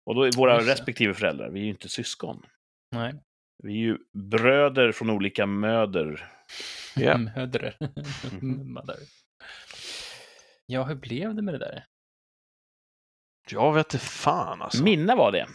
Och 0.05 0.15
då 0.15 0.23
är 0.23 0.33
våra 0.37 0.61
respektive 0.61 1.15
föräldrar, 1.15 1.51
vi 1.51 1.61
är 1.61 1.65
ju 1.65 1.71
inte 1.71 1.89
syskon. 1.89 2.43
Nej. 2.91 3.15
Vi 3.63 3.73
är 3.73 3.77
ju 3.77 3.99
bröder 4.13 4.93
från 4.93 5.11
olika 5.11 5.47
möder. 5.47 6.31
Mödrar. 7.37 7.77
Mhm. 8.33 8.73
Mother. 8.73 8.97
Ja, 10.67 10.85
hur 10.85 10.95
blev 10.95 11.35
det 11.35 11.43
med 11.43 11.55
det 11.55 11.59
där? 11.59 11.85
Jag 13.51 13.73
vet 13.73 13.95
inte 13.95 14.07
fan 14.07 14.63
alltså. 14.63 14.83
Mina 14.83 15.17
var 15.17 15.33
det. 15.33 15.47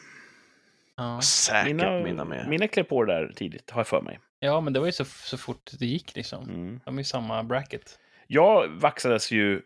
Ja. 0.97 1.21
Säkert 1.21 1.65
mina, 1.75 1.91
Mina, 2.03 2.25
med. 2.25 2.47
mina 2.49 2.67
klev 2.67 2.83
på 2.83 3.03
det 3.03 3.13
där 3.13 3.33
tidigt, 3.35 3.71
har 3.71 3.79
jag 3.79 3.87
för 3.87 4.01
mig. 4.01 4.19
ja, 4.39 4.61
men 4.61 4.73
det 4.73 4.79
var 4.79 4.85
ju 4.85 4.91
så, 4.91 5.05
så 5.05 5.37
fort 5.37 5.71
det 5.79 5.85
gick 5.85 6.15
liksom. 6.15 6.43
Mm. 6.49 6.79
De 6.85 6.95
är 6.95 6.99
ju 6.99 7.03
samma 7.03 7.43
bracket. 7.43 7.99
Jag 8.27 8.67
vaxades 8.67 9.31
ju 9.31 9.61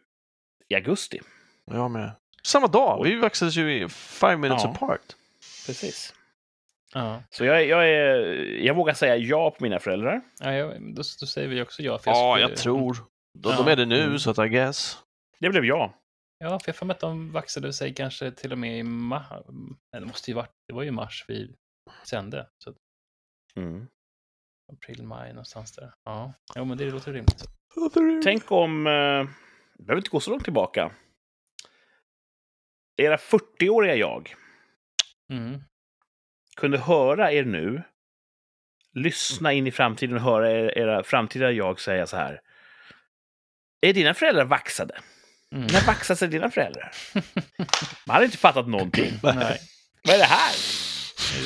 i 0.68 0.76
augusti. 0.76 1.20
Jag 1.66 1.92
med. 1.92 2.12
Samma 2.44 2.68
dag, 2.68 3.04
vi 3.04 3.16
vaccinades 3.16 3.56
ju 3.56 3.84
i 3.84 3.90
five 3.90 4.38
minutes 4.38 4.64
Ja. 4.64 4.70
apart. 4.72 5.16
Precis. 5.66 6.14
Ja, 6.94 7.24
Så 7.30 7.46
jag, 7.46 7.66
jag, 7.66 7.90
är, 7.90 8.16
jag 8.66 8.76
vågar 8.76 8.94
säga 8.94 9.16
ja 9.18 9.52
på 9.52 9.64
mina 9.64 9.80
föräldrar. 9.80 10.22
ja 10.40 10.54
jag, 10.54 10.82
då, 10.96 10.96
då 10.96 11.26
säger 11.28 11.48
vi 11.48 11.62
också 11.62 11.84
ja. 11.84 11.98
För 11.98 12.12
Ja, 12.12 12.34
skulle- 12.36 12.50
jag 12.50 12.58
tror. 12.58 12.94
De, 13.40 13.50
Ja. 13.50 13.64
de 13.64 13.72
är 13.72 13.76
det 13.76 13.86
nu, 13.86 14.04
Mm. 14.04 14.20
så 14.20 14.32
att 14.32 14.40
I 14.46 14.50
guess. 14.50 14.98
Det 15.40 15.50
blev 15.50 15.66
jag. 15.66 15.94
Ja, 16.38 16.60
för 16.60 16.70
jag 16.70 16.76
för 16.76 16.86
mig 16.86 16.94
att 16.94 17.00
de 17.00 17.32
vaxade 17.32 17.74
sig 17.74 17.94
kanske 17.94 18.32
till 18.32 18.52
och 18.52 18.58
med 18.58 18.78
i 18.80 18.84
mars. 18.84 19.26
Nej, 19.94 20.02
det 20.02 20.06
måste 20.06 20.32
ju 20.32 20.36
varit, 20.36 20.52
det 20.68 20.74
var 20.74 20.84
ju 20.84 20.92
mars 20.92 21.26
vi 21.28 21.56
sände. 22.04 22.48
Så 22.64 22.74
Mm. 23.56 23.88
april, 24.74 25.04
maj 25.04 25.30
någonstans 25.30 25.72
där. 25.76 25.94
Ja, 26.04 26.34
jo, 26.56 26.66
men 26.66 26.78
det 26.78 26.86
låter 26.92 27.14
rimligt. 27.14 27.44
Tänk 28.24 28.52
om... 28.52 28.88
Eh, 28.88 28.94
det 29.78 29.84
behöver 29.84 29.98
inte 30.00 30.10
gå 30.10 30.20
så 30.20 30.32
långt 30.32 30.44
tillbaka. 30.44 30.92
Era 33.02 33.18
40-åriga 33.18 33.96
jag 33.96 34.36
Mm. 35.32 35.62
Kunde 36.60 36.78
höra 36.78 37.32
er 37.32 37.46
nu, 37.46 37.82
lyssna 38.94 39.54
in 39.54 39.68
i 39.68 39.72
framtiden 39.72 40.16
och 40.16 40.22
höra 40.22 40.52
er, 40.52 40.78
era 40.78 41.04
framtida 41.04 41.52
jag 41.52 41.80
säga 41.80 42.08
så 42.08 42.18
här. 42.18 42.42
Är 43.82 43.94
dina 43.94 44.14
föräldrar 44.14 44.46
vaxade? 44.46 45.00
Mm. 45.56 45.68
När 45.68 45.88
vaxade 45.88 46.18
sig 46.18 46.28
dina 46.28 46.52
föräldrar? 46.52 46.92
Man 48.08 48.14
hade 48.14 48.26
inte 48.26 48.38
fattat 48.38 48.68
någonting. 48.68 49.12
Nej. 49.24 49.60
Vad 50.04 50.16
är 50.16 50.20
det 50.20 50.26
här? 50.26 50.56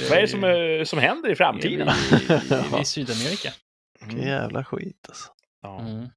Vad 0.09 0.17
är 0.17 0.21
det 0.21 0.27
som, 0.27 0.85
som 0.85 0.99
händer 0.99 1.29
i 1.29 1.35
framtiden? 1.35 1.89
Vi 2.49 2.55
är 2.55 2.81
i 2.81 2.85
Sydamerika. 2.85 3.49
Vilken 3.99 4.27
jävla 4.27 4.63
skit 4.63 5.05
alltså. 5.07 5.29
Ja. 5.61 5.79
Mm. 5.79 6.07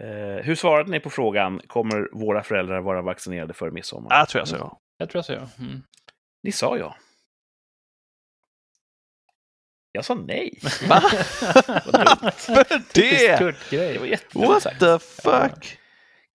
Eh, 0.00 0.44
hur 0.44 0.54
svarade 0.54 0.90
ni 0.90 1.00
på 1.00 1.10
frågan, 1.10 1.60
kommer 1.66 2.08
våra 2.12 2.42
föräldrar 2.42 2.80
vara 2.80 3.02
vaccinerade 3.02 3.54
före 3.54 3.70
midsommar? 3.70 4.16
Jag 4.16 4.28
tror 4.28 4.40
jag 4.40 4.48
sa 4.48 4.56
ja. 4.56 4.80
Jag 4.98 5.10
tror 5.10 5.18
jag 5.18 5.24
så, 5.24 5.32
ja. 5.32 5.64
Mm. 5.64 5.82
Ni 6.42 6.52
sa 6.52 6.78
ja. 6.78 6.96
Jag 9.92 10.04
sa 10.04 10.14
nej. 10.14 10.58
Va? 10.88 11.02
Varför 11.86 12.94
det? 13.70 13.92
Det 13.92 13.98
var 13.98 14.06
jättedumt 14.06 14.48
What 14.48 14.62
sagt. 14.62 14.80
the 14.80 14.98
fuck? 14.98 15.78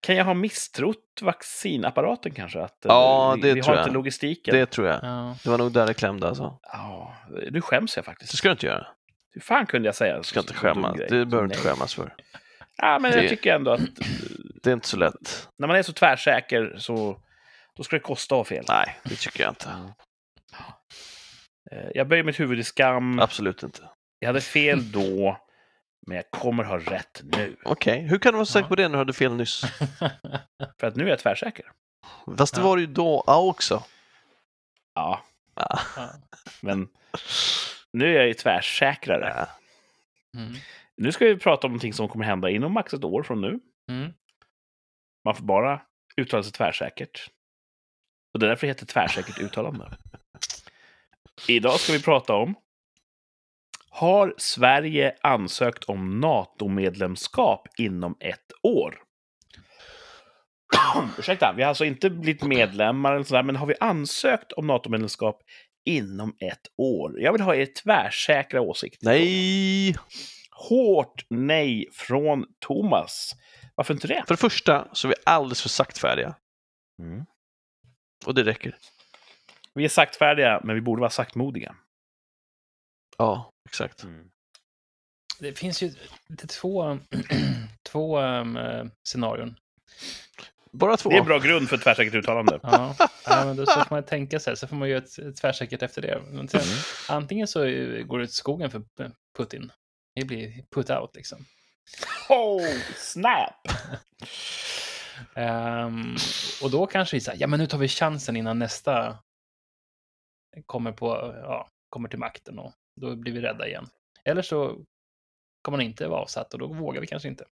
Kan 0.00 0.16
jag 0.16 0.24
ha 0.24 0.34
misstrott 0.34 1.18
vaccinapparaten 1.22 2.32
kanske? 2.32 2.60
Att, 2.60 2.84
eh, 2.84 2.88
Ja, 2.88 3.32
vi, 3.36 3.40
det 3.42 3.54
vi 3.54 3.62
tror 3.62 3.70
har 3.72 3.76
jag. 3.78 3.84
inte 3.86 3.94
logistiken. 3.94 4.54
Det 4.54 4.66
tror 4.66 4.86
jag. 4.88 4.98
Ja. 5.02 5.36
Det 5.44 5.50
var 5.50 5.58
nog 5.58 5.72
där 5.72 5.86
det 5.86 5.94
klämde 5.94 6.28
alltså. 6.28 6.58
Ja, 6.62 7.14
nu 7.50 7.60
skäms 7.60 7.96
jag 7.96 8.04
faktiskt. 8.04 8.30
Det 8.32 8.36
ska 8.36 8.48
du 8.48 8.52
inte 8.52 8.66
göra. 8.66 8.86
Hur 9.32 9.40
fan 9.40 9.66
kunde 9.66 9.88
jag 9.88 9.94
säga 9.94 10.16
Du 10.18 10.22
ska 10.24 10.40
inte 10.40 10.54
skämmas. 10.54 10.96
Det 10.96 11.08
behöver 11.26 11.36
du 11.48 11.54
inte 11.54 11.68
skämmas 11.68 11.94
för. 11.94 12.14
Ja, 12.76 12.98
men 12.98 13.10
Det- 13.12 13.20
jag 13.20 13.28
tycker 13.28 13.54
ändå 13.54 13.70
att 13.72 13.80
eh, 13.80 13.86
Det 14.62 14.70
är 14.70 14.74
inte 14.74 14.88
så 14.88 14.96
lätt. 14.96 15.48
när 15.58 15.66
man 15.68 15.76
är 15.76 15.82
så 15.82 15.92
tvärsäker 15.92 16.74
så 16.78 17.20
då 17.76 17.82
ska 17.82 17.96
det 17.96 18.00
kosta 18.00 18.34
att 18.34 18.38
ha 18.38 18.44
fel. 18.44 18.64
Nej, 18.68 18.96
det 19.04 19.14
tycker 19.16 19.42
jag 19.42 19.50
inte. 19.50 19.68
Eh, 21.70 21.88
Jag 21.94 22.08
böjer 22.08 22.24
mitt 22.24 22.40
huvud 22.40 22.58
i 22.58 22.64
skam. 22.64 23.18
Absolut 23.20 23.62
inte. 23.62 23.82
Jag 24.18 24.28
hade 24.28 24.40
fel 24.40 24.92
då, 24.92 25.36
men 26.06 26.16
jag 26.16 26.30
kommer 26.30 26.64
ha 26.64 26.78
rätt 26.78 27.20
nu. 27.24 27.56
Okej, 27.64 28.00
hur 28.00 28.18
kan 28.18 28.32
du 28.32 28.36
vara 28.36 28.46
säker 28.46 28.64
Ja. 28.64 28.68
på 28.68 28.74
det 28.76 28.82
när 28.82 28.92
du 28.92 28.98
hade 28.98 29.12
fel 29.12 29.34
nyss? 29.34 29.60
För 30.80 30.86
att 30.86 30.96
nu 30.96 31.04
är 31.04 31.08
jag 31.08 31.18
tvärsäker. 31.18 31.72
Fast 32.38 32.54
det 32.54 32.60
Ja. 32.60 32.64
var 32.66 32.76
det 32.76 32.80
ju 32.80 32.86
då 32.86 33.24
också. 33.26 33.82
Ja, 34.94 35.22
Ja. 35.54 35.78
men 36.62 36.88
nu 37.92 38.06
är 38.14 38.18
jag 38.18 38.26
ju 38.26 38.34
tvärsäkrare. 38.34 39.46
Mm. 40.36 40.52
Nu 40.96 41.12
ska 41.12 41.24
vi 41.24 41.36
prata 41.36 41.66
om 41.66 41.70
någonting 41.72 41.92
som 41.92 42.08
kommer 42.08 42.24
hända 42.24 42.50
inom 42.50 42.72
max 42.72 42.94
ett 42.94 43.04
år 43.04 43.22
från 43.22 43.40
nu. 43.40 43.60
Mm. 43.90 44.12
Man 45.24 45.34
får 45.34 45.44
bara 45.44 45.82
uttala 46.16 46.42
sig 46.42 46.52
tvärsäkert. 46.52 47.30
Och 48.34 48.40
det 48.40 48.46
är 48.46 48.48
därför 48.48 48.66
det 48.66 48.70
heter 48.70 48.86
tvärsäkert 48.86 49.38
uttalande. 49.38 49.96
Idag 51.48 51.80
ska 51.80 51.92
vi 51.92 52.02
prata 52.02 52.34
om 52.34 52.54
Har 53.90 54.34
Sverige 54.38 55.16
ansökt 55.20 55.84
om 55.84 56.20
NATO-medlemskap 56.20 57.68
inom 57.78 58.16
ett 58.20 58.52
år? 58.62 58.98
Ursäkta, 61.18 61.54
vi 61.56 61.62
har 61.62 61.68
alltså 61.68 61.84
inte 61.84 62.10
blivit 62.10 62.42
medlemmar 62.42 63.14
eller 63.14 63.24
sådär, 63.24 63.42
men 63.42 63.56
har 63.56 63.66
vi 63.66 63.74
ansökt 63.80 64.52
om 64.52 64.66
NATO-medlemskap 64.66 65.42
inom 65.84 66.36
ett 66.40 66.66
år? 66.76 67.20
Jag 67.20 67.32
vill 67.32 67.40
ha 67.40 67.54
er 67.54 67.66
tvärsäkra 67.66 68.60
åsikt. 68.60 69.02
Nej! 69.02 69.94
Hårt 70.50 71.26
nej 71.30 71.88
från 71.92 72.46
Thomas. 72.60 73.36
Varför 73.74 73.94
inte 73.94 74.08
det? 74.08 74.24
För 74.26 74.34
det 74.34 74.40
första 74.40 74.88
så 74.92 75.06
är 75.06 75.08
vi 75.08 75.14
alldeles 75.24 75.62
för 75.62 75.68
saktfärdiga. 75.68 76.34
Mm. 77.02 77.24
Och 78.26 78.34
det 78.34 78.42
räcker. 78.42 78.76
Vi 79.76 79.84
är 79.84 79.88
saktfärdiga, 79.88 80.60
men 80.64 80.74
vi 80.74 80.80
borde 80.80 81.00
vara 81.00 81.10
saktmodiga. 81.10 81.76
Ja, 83.18 83.50
exakt. 83.68 84.04
Det 85.40 85.52
finns 85.52 85.82
ju 85.82 85.92
två, 86.48 86.98
två 87.88 88.20
um, 88.20 88.58
scenarion. 89.08 89.56
Bara 90.72 90.96
två. 90.96 91.10
Det 91.10 91.16
är 91.16 91.20
en 91.20 91.26
bra 91.26 91.38
grund 91.38 91.68
för 91.68 91.76
ett 91.76 91.82
tvärsäkert 91.82 92.14
uttalande. 92.14 92.60
Ja, 92.62 92.94
ja 93.26 93.44
men 93.44 93.56
då 93.56 93.66
så 93.66 93.72
får 93.72 93.94
man 93.94 94.02
tänka 94.02 94.40
sig, 94.40 94.56
så 94.56 94.66
får 94.66 94.76
man 94.76 94.88
göra 94.88 94.98
ett, 94.98 95.18
ett 95.18 95.36
tvärsäkert 95.36 95.82
efter 95.82 96.02
det. 96.02 96.22
Men 96.30 96.48
sen, 96.48 96.60
Mm. 96.60 96.74
Antingen 97.08 97.46
så 97.48 97.64
eh, 97.64 98.02
går 98.04 98.18
det 98.18 98.24
åt 98.24 98.32
skogen 98.32 98.70
för 98.70 98.82
Putin. 99.36 99.72
Det 100.14 100.24
blir 100.24 100.64
put 100.74 100.90
out 100.90 101.16
liksom. 101.16 101.38
Oh, 102.28 102.68
snap! 102.96 103.68
Ehm, 105.34 106.16
och 106.62 106.70
då 106.70 106.86
kanske 106.86 107.16
vi 107.16 107.20
säger, 107.20 107.40
ja 107.40 107.46
men 107.46 107.60
nu 107.60 107.66
tar 107.66 107.78
vi 107.78 107.88
chansen 107.88 108.36
innan 108.36 108.58
nästa 108.58 109.18
kommer, 110.66 110.92
på, 110.92 111.06
ja, 111.42 111.68
kommer 111.88 112.08
till 112.08 112.18
makten 112.18 112.58
och 112.58 112.72
då 113.00 113.16
blir 113.16 113.32
vi 113.32 113.40
rädda 113.40 113.68
igen. 113.68 113.88
Eller 114.24 114.42
så 114.42 114.84
kommer 115.62 115.78
han 115.78 115.86
inte 115.86 116.08
vara 116.08 116.20
avsatt 116.20 116.52
och 116.52 116.58
då 116.58 116.66
vågar 116.66 117.00
vi 117.00 117.06
kanske 117.06 117.28
inte. 117.28 117.44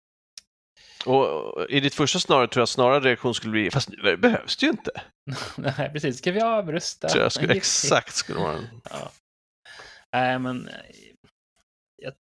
Och 1.07 1.71
i 1.71 1.81
ditt 1.81 1.95
första 1.95 2.19
scenario 2.19 2.47
tror 2.47 2.61
jag 2.61 2.69
snarare 2.69 3.01
reaktion 3.01 3.35
skulle 3.35 3.53
bli, 3.53 3.71
fast 3.71 3.89
nu 3.89 4.17
behövs 4.17 4.57
det 4.57 4.67
ju 4.67 4.71
inte. 4.71 5.03
Nej, 5.57 5.91
precis. 5.93 6.19
Ska 6.19 6.33
vi 6.33 6.41
avrösta? 6.41 7.09
Tror 7.09 7.23
jag 7.23 7.33
skulle, 7.33 7.55
exakt 7.57 8.15
skulle 8.15 8.39
vara 8.39 8.57
en... 8.57 8.81
Ja. 8.91 9.13
Nej, 10.13 10.39
men 10.39 10.69
jag 11.97 12.15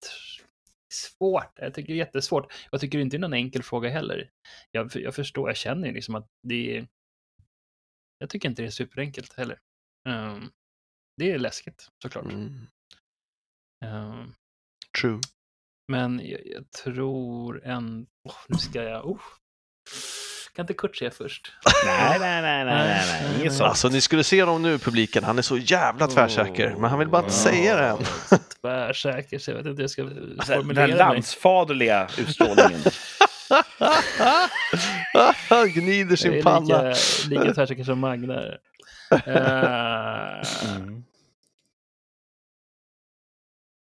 svårt. 0.92 1.58
Jag 1.58 1.74
tycker 1.74 1.92
det 1.92 1.94
är 1.94 2.04
jättesvårt. 2.04 2.52
Jag 2.70 2.80
tycker 2.80 2.98
inte 2.98 3.16
det 3.16 3.18
är 3.18 3.20
någon 3.20 3.34
enkel 3.34 3.62
fråga 3.62 3.88
heller. 3.90 4.30
Jag, 4.70 4.90
jag 4.94 5.14
förstår, 5.14 5.48
jag 5.48 5.56
känner 5.56 5.88
ju 5.88 5.94
liksom 5.94 6.14
att 6.14 6.26
det 6.48 6.76
är... 6.76 6.86
Jag 8.18 8.30
tycker 8.30 8.48
inte 8.48 8.62
det 8.62 8.66
är 8.66 8.70
superenkelt 8.70 9.32
heller. 9.32 9.58
Ehm, 10.08 10.50
det 11.20 11.32
är 11.32 11.38
läskigt 11.38 11.88
såklart. 12.02 12.24
Mm. 12.24 12.66
Ehm, 13.84 14.34
True. 15.00 15.20
men 15.88 16.20
jag, 16.24 16.40
jag 16.46 16.70
tror 16.84 17.64
en... 17.66 18.06
Oh, 18.28 18.34
nu 18.48 18.58
ska 18.58 18.82
jag... 18.82 19.06
Oh. 19.06 19.20
Kan 20.54 20.62
inte 20.62 20.74
Kurt 20.74 20.96
säga 20.96 21.10
först? 21.10 21.52
Nej, 21.86 22.18
nej, 22.20 22.42
nej, 22.42 22.64
nej, 22.64 22.64
nej, 22.64 23.22
nej. 23.22 23.40
inget 23.40 23.52
sånt. 23.52 23.68
Alltså 23.68 23.88
ni 23.88 24.00
skulle 24.00 24.24
se 24.24 24.42
honom 24.42 24.62
nu 24.62 24.78
publiken, 24.78 25.24
han 25.24 25.38
är 25.38 25.42
så 25.42 25.56
jävla 25.56 26.06
tvärsäker, 26.06 26.74
men 26.78 26.90
han 26.90 26.98
vill 26.98 27.08
bara 27.08 27.22
inte 27.22 27.34
säga 27.34 27.76
det 27.76 27.86
än. 27.86 27.98
Tvärsäker, 28.60 29.38
så 29.38 29.50
jag 29.50 29.56
vet 29.56 29.66
inte 29.66 29.76
hur 29.76 29.82
jag 29.82 29.90
ska 29.90 30.02
Den 30.04 30.38
formulera 30.46 30.86
mig. 30.86 30.96
landsfaderliga 30.96 32.08
utstrålningen. 32.18 32.80
Han 35.48 35.68
gnider 35.74 36.16
sin 36.16 36.42
panna. 36.42 36.82
lika, 36.82 36.94
lika 37.28 37.54
tvärsäker 37.54 37.84
som 37.84 37.98
Magna. 37.98 38.42
Uh, 38.42 38.56
Mm. 40.76 41.04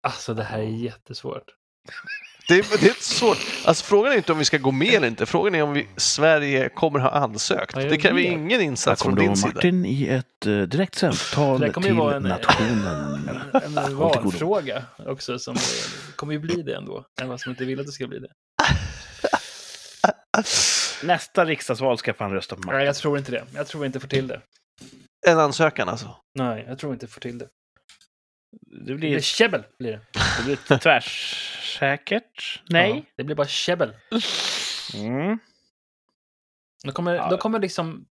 Alltså 0.04 0.34
det 0.34 0.44
här 0.44 0.60
är 0.60 0.64
jättesvårt. 0.64 1.44
Det 2.48 2.54
är, 2.54 2.66
det 2.80 2.86
är 2.86 2.90
inte 2.90 3.04
svårt. 3.04 3.38
Alltså, 3.66 3.84
frågan 3.86 4.14
är 4.14 4.18
inte 4.18 4.32
om 4.32 4.38
vi 4.38 4.46
ska 4.46 4.58
gå 4.58 4.72
med 4.72 4.94
eller 4.94 5.08
inte, 5.08 5.26
frågan 5.26 5.56
är 5.56 5.64
om 5.64 5.74
vi, 5.74 5.88
Sverige 5.98 6.70
kommer 6.70 7.00
ha 7.00 7.10
ansökt. 7.10 7.76
Ja, 7.76 7.82
det 7.82 7.98
kräver 7.98 8.16
vet. 8.16 8.26
ingen 8.32 8.62
insats 8.62 9.04
från 9.04 9.16
din 9.16 9.36
sida. 9.38 9.54
Martin 9.54 9.86
i 9.86 10.08
ett 10.08 10.48
uh, 10.48 10.62
direktsänt 10.68 11.32
tal 11.34 11.60
Det 11.60 11.74
till 11.74 11.94
vara 11.94 12.16
en- 12.16 12.24
nationen. 12.24 13.20
En, 13.66 13.78
en 13.78 13.96
valfråga 13.98 14.84
också 14.98 15.40
som 15.40 15.54
det 15.56 16.16
kommer 16.16 16.34
ju 16.34 16.40
bli 16.40 16.62
det 16.62 16.76
ändå. 16.76 17.06
Även 17.22 17.30
vad 17.30 17.40
som 17.42 17.50
inte 17.52 17.66
vill 17.66 17.80
att 17.80 17.86
det 17.86 17.92
ska 17.92 18.08
bli 18.08 18.20
det. 18.20 18.30
Nästa 21.04 21.46
riksdagsval 21.46 21.98
ska 21.98 22.14
fan 22.14 22.32
rösta 22.32 22.56
på 22.56 22.62
Nej, 22.62 22.74
Martin. 22.74 22.86
jag 22.86 22.96
tror 22.96 23.18
inte 23.18 23.32
det. 23.32 23.44
Jag 23.56 23.68
tror 23.68 23.86
inte 23.86 24.00
får 24.00 24.08
till 24.08 24.28
det. 24.28 24.42
En 25.28 25.40
ansökan 25.40 25.90
alltså. 25.90 26.16
Nej, 26.36 26.66
jag 26.68 26.80
tror 26.80 26.94
inte 26.94 27.08
får 27.08 27.22
till 27.22 27.38
det. 27.38 27.48
Det 28.62 28.86
Det 28.86 28.96
blir 28.96 29.20
käbbel, 29.20 29.64
blir 29.80 29.92
det. 29.92 30.00
det 30.38 30.44
blir 30.46 30.78
tvärsäkert. 30.80 32.62
Nej. 32.70 33.06
det 33.18 33.24
blir 33.24 33.36
bara 33.36 33.48
käbbel. 33.48 33.94
Mm. 34.96 35.40
De 36.84 36.92
kommer, 36.92 37.16
Ja. 37.16 37.30
de 37.30 37.38
kommer 37.38 37.60
liksom 37.60 38.06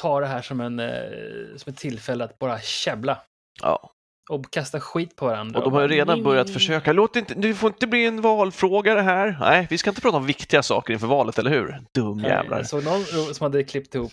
ta 0.00 0.20
det 0.20 0.26
här 0.26 0.42
som, 0.42 0.60
en, 0.60 0.78
eh, 0.80 1.56
som 1.56 1.72
ett 1.72 1.76
tillfälle 1.78 2.24
att 2.24 2.38
bara 2.38 2.60
käbbla. 2.60 3.18
Ja. 3.62 3.92
Och 4.30 4.50
kasta 4.52 4.80
skit 4.80 5.16
på 5.16 5.26
varandra. 5.26 5.58
Och 5.58 5.64
de 5.64 5.72
har 5.72 5.82
ju 5.82 5.88
redan 5.88 6.16
"Nej, 6.18 6.24
börjat 6.24 6.50
försöka. 6.50 6.92
Låt 6.92 7.16
inte, 7.16 7.34
det 7.34 7.54
får 7.54 7.70
inte 7.70 7.86
bli 7.86 8.06
en 8.06 8.20
valfråga 8.20 8.94
det 8.94 9.02
här. 9.02 9.36
Nej, 9.40 9.66
vi 9.70 9.78
ska 9.78 9.90
inte 9.90 10.00
prata 10.02 10.16
om 10.16 10.26
viktiga 10.26 10.62
saker 10.62 10.92
inför 10.92 11.06
valet, 11.06 11.38
eller 11.38 11.50
hur? 11.50 11.80
Dum 11.94 12.18
jävlar. 12.18 12.56
Jag 12.56 12.66
såg 12.66 12.84
någon 12.84 13.04
som 13.34 13.44
hade 13.44 13.64
klippt 13.64 13.94
ihop 13.94 14.12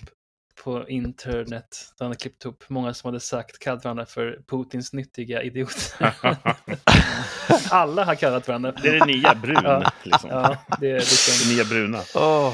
på 0.64 0.90
internet. 0.90 1.94
De 1.98 2.03
hade 2.03 2.15
klippt 2.15 2.45
ihop 2.45 2.64
många 2.68 2.94
som 2.94 3.07
hade 3.07 3.19
sagt, 3.19 3.60
kallat 3.60 3.84
varandra 3.84 4.06
för 4.06 4.40
Putins 4.48 4.94
nyttiga 4.94 5.44
idioter. 5.44 6.14
Alla 7.72 8.03
har 8.06 8.15
kallat 8.15 8.48
varandra. 8.48 8.72
Det 8.72 8.88
är 8.90 8.99
det 8.99 9.06
nya 9.06 9.36
brun. 9.36 9.61
Ja. 9.64 9.91
Liksom. 10.03 10.30
Ja, 10.30 10.57
det 10.80 10.90
är 10.90 10.94
liksom... 10.99 11.49
Det 11.49 11.56
nya 11.56 11.65
bruna. 11.65 12.02
Åh, 12.15 12.53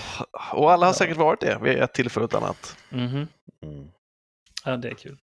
och 0.52 0.72
alla 0.72 0.86
har 0.86 0.94
säkert 0.94 1.18
varit 1.18 1.40
det 1.40 1.60
vid 1.61 1.78
ett 1.78 1.94
tillfälle 1.94 2.26
och 2.26 2.34
annat. 2.36 2.78
Mhm. 2.90 3.28
Mm. 3.64 3.88
Ja, 4.65 4.78
det 4.78 4.90
är 4.90 4.94
kul. 4.94 5.18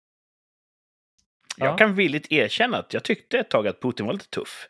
Jag 1.57 1.69
Ja. 1.69 1.77
kan 1.77 1.95
villigt 1.95 2.33
erkänna 2.33 2.79
att 2.79 2.95
jag 2.95 3.03
tyckte 3.05 3.39
ett 3.39 3.51
tag 3.51 3.67
att 3.69 3.81
Putin 3.81 4.07
var 4.07 4.13
lite 4.13 4.29
tuff. 4.31 4.69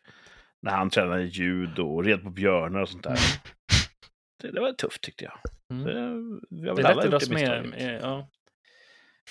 När 0.62 0.72
han 0.72 0.90
tränade 0.90 1.22
judo 1.24 1.82
och 1.82 2.04
red 2.04 2.22
på 2.22 2.30
björnar 2.30 2.80
och 2.80 2.88
sånt 2.88 3.02
där. 3.02 3.18
Det, 4.46 4.52
det 4.52 4.60
var 4.60 4.72
tufft 4.72 5.02
tyckte 5.02 5.24
jag. 5.24 5.38
Mm. 5.72 5.84
Det, 5.84 5.92
vi 6.62 6.68
har 6.68 6.76
Det 6.76 6.82
väl 6.82 6.86
är 6.86 6.90
alla 6.90 7.06
gjort 7.12 7.20
det 7.20 7.30
med. 7.30 7.66
med 7.68 8.00
ja. 8.02 8.28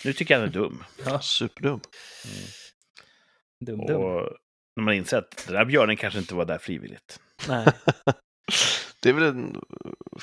Nu 0.05 0.13
tycker 0.13 0.33
jag 0.33 0.39
han 0.41 0.49
är 0.49 0.53
dum. 0.53 0.83
ja, 1.05 1.19
Superdum. 1.21 1.79
dum, 3.65 3.85
dum. 3.85 4.01
Och 4.01 4.37
när 4.75 4.83
man 4.83 4.93
inser 4.93 5.17
att 5.17 5.43
den 5.47 5.55
där 5.55 5.65
björnen 5.65 5.97
kanske 5.97 6.19
inte 6.19 6.35
var 6.35 6.45
där 6.45 6.57
frivilligt. 6.57 7.19
Nej. 7.47 7.65
Det 9.01 9.09
är 9.09 9.13
väl 9.13 9.23
en 9.23 9.61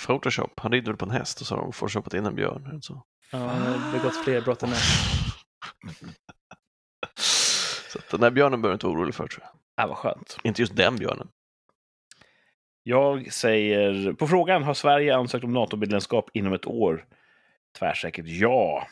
Photoshop. 0.07 0.61
Han 0.61 0.73
rider 0.73 0.93
på 0.93 1.05
en 1.05 1.11
häst 1.11 1.41
och 1.41 1.47
så 1.47 1.55
har 1.55 1.63
de 1.63 1.73
photoshopat 1.73 2.15
in 2.15 2.27
en 2.27 2.35
björn. 2.35 2.67
eller 2.67 2.81
Så. 2.81 3.03
Ja, 3.31 3.39
han 3.39 3.63
har 3.63 3.93
begått 3.93 4.25
fler 4.25 4.41
brott 4.41 4.63
än 4.63 4.71
det. 4.71 4.77
så 7.91 7.99
den 8.11 8.21
där 8.21 8.31
björnen 8.31 8.63
behöver 8.63 8.73
du 8.73 8.75
inte 8.75 8.87
vara 8.87 8.97
orolig 8.97 9.15
för 9.15 9.27
tror 9.27 9.43
jag. 9.43 9.85
Ah, 9.85 9.89
vad 9.89 9.97
skönt. 9.97 10.37
Inte 10.45 10.63
just 10.63 10.77
den 10.77 10.97
björnen. 10.97 11.29
Jag 12.83 13.33
säger 13.33 14.13
på 14.13 14.29
frågan 14.29 14.63
har 14.63 14.75
Sverige 14.75 15.17
ansökt 15.17 15.45
om 15.45 15.53
NATO-medlemskap 15.53 16.31
inom 16.33 16.53
ett 16.53 16.67
år? 16.67 17.07
Tvärsäkert 17.79 18.25
ja. 18.29 18.87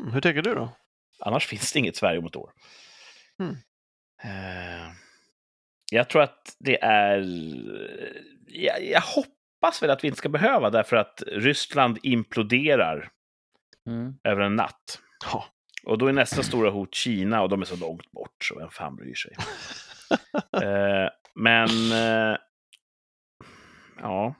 Mm, 0.00 0.12
hur 0.12 0.20
tänker 0.20 0.42
du 0.42 0.54
då? 0.54 0.68
Annars 1.18 1.46
finns 1.46 1.72
det 1.72 1.78
inget 1.78 1.96
Sverige 1.96 2.18
om 2.18 2.26
ett 2.26 2.36
år. 2.36 2.50
Mm. 3.40 3.56
Jag 5.92 6.08
tror 6.08 6.22
att 6.22 6.56
det 6.58 6.82
är... 6.82 7.24
Jag, 8.46 8.84
jag 8.84 9.00
hoppas 9.00 9.82
väl 9.82 9.90
att 9.90 10.04
vi 10.04 10.08
inte 10.08 10.18
ska 10.18 10.28
behöva 10.28 10.70
därför 10.70 10.96
att 10.96 11.22
Ryssland 11.26 11.98
imploderar 12.02 13.10
Mm. 13.86 14.14
över 14.24 14.40
en 14.42 14.56
natt. 14.56 14.98
Ja. 15.32 15.44
Och 15.84 15.98
då 15.98 16.06
är 16.06 16.12
nästa 16.12 16.42
stora 16.42 16.70
hot 16.70 16.94
Kina 16.94 17.42
och 17.42 17.48
de 17.48 17.60
är 17.60 17.66
så 17.66 17.76
långt 17.76 18.10
bort 18.10 18.44
så 18.44 18.58
vem 18.58 18.70
fan 18.70 18.96
bryr 18.96 19.14
sig? 19.14 19.36
eh, 20.62 21.08
men... 21.34 21.92
Eh, 21.92 22.36
ja. 24.00 24.34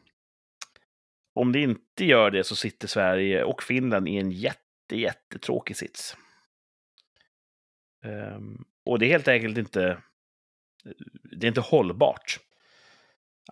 Om 1.34 1.52
det 1.52 1.60
inte 1.60 2.04
gör 2.04 2.30
det 2.30 2.44
så 2.44 2.56
sitter 2.56 2.88
Sverige 2.88 3.44
och 3.44 3.62
Finland 3.62 4.08
i 4.08 4.16
en 4.16 4.30
jätte, 4.30 4.96
jättetråkig 4.96 5.76
sits. 5.76 6.16
Ehm, 8.04 8.64
och 8.84 8.98
det 8.98 9.06
är 9.06 9.10
helt 9.10 9.28
enkelt 9.28 9.58
inte 9.58 10.02
det 11.22 11.46
är 11.46 11.48
inte 11.48 11.60
hållbart 11.60 12.40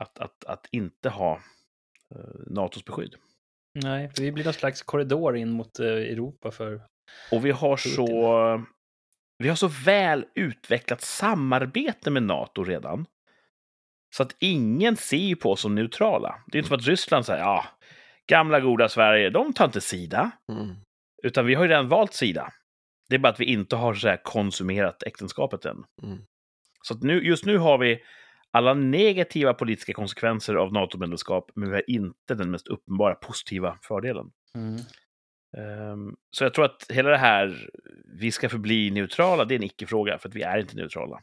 att, 0.00 0.18
att, 0.18 0.44
att 0.44 0.66
inte 0.70 1.08
ha 1.08 1.40
eh, 2.14 2.40
NATOs 2.46 2.84
beskydd. 2.84 3.14
Nej, 3.74 4.10
för 4.14 4.22
vi 4.22 4.32
blir 4.32 4.44
någon 4.44 4.52
slags 4.52 4.82
korridor 4.82 5.36
in 5.36 5.50
mot 5.50 5.80
eh, 5.80 5.86
Europa 5.86 6.50
för... 6.50 6.82
Och 7.32 7.46
vi 7.46 7.50
har 7.50 7.76
så... 7.76 8.64
Vi 9.38 9.48
har 9.48 9.56
så 9.56 9.68
väl 9.68 10.26
utvecklat 10.34 11.00
samarbete 11.00 12.10
med 12.10 12.22
NATO 12.22 12.64
redan. 12.64 13.06
Så 14.16 14.22
att 14.22 14.36
ingen 14.38 14.96
ser 14.96 15.34
på 15.34 15.52
oss 15.52 15.60
som 15.60 15.74
neutrala. 15.74 16.42
Det 16.46 16.56
är 16.56 16.58
inte 16.58 16.68
som 16.68 16.76
att 16.76 16.86
Ryssland 16.86 17.26
säger 17.26 17.40
ja, 17.40 17.64
gamla 18.28 18.60
goda 18.60 18.88
Sverige, 18.88 19.30
de 19.30 19.52
tar 19.52 19.64
inte 19.64 19.80
sida. 19.80 20.30
Mm. 20.52 20.76
Utan 21.22 21.46
vi 21.46 21.54
har 21.54 21.64
ju 21.64 21.70
redan 21.70 21.88
valt 21.88 22.14
sida. 22.14 22.52
Det 23.08 23.14
är 23.14 23.18
bara 23.18 23.32
att 23.32 23.40
vi 23.40 23.44
inte 23.44 23.76
har 23.76 23.94
så 23.94 24.08
här 24.08 24.20
konsumerat 24.24 25.02
äktenskapet 25.02 25.64
än. 25.64 25.84
Mm. 26.02 26.18
Så 26.82 26.94
att 26.94 27.02
nu, 27.02 27.24
just 27.24 27.44
nu 27.44 27.58
har 27.58 27.78
vi 27.78 28.02
alla 28.50 28.74
negativa 28.74 29.54
politiska 29.54 29.92
konsekvenser 29.92 30.54
av 30.54 30.72
NATO-medlemskap, 30.72 31.50
men 31.54 31.68
vi 31.68 31.74
har 31.74 31.90
inte 31.90 32.34
den 32.34 32.50
mest 32.50 32.68
uppenbara 32.68 33.14
positiva 33.14 33.78
fördelen. 33.82 34.30
Mm. 34.54 34.76
Ehm, 35.56 36.16
så 36.30 36.44
jag 36.44 36.54
tror 36.54 36.64
att 36.64 36.86
hela 36.90 37.10
det 37.10 37.16
här, 37.18 37.68
vi 38.20 38.30
ska 38.32 38.48
förbli 38.48 38.90
neutrala, 38.90 39.44
det 39.44 39.54
är 39.54 39.56
en 39.56 39.62
icke-fråga, 39.62 40.18
för 40.18 40.28
att 40.28 40.34
vi 40.34 40.42
är 40.42 40.58
inte 40.58 40.76
neutrala. 40.76 41.20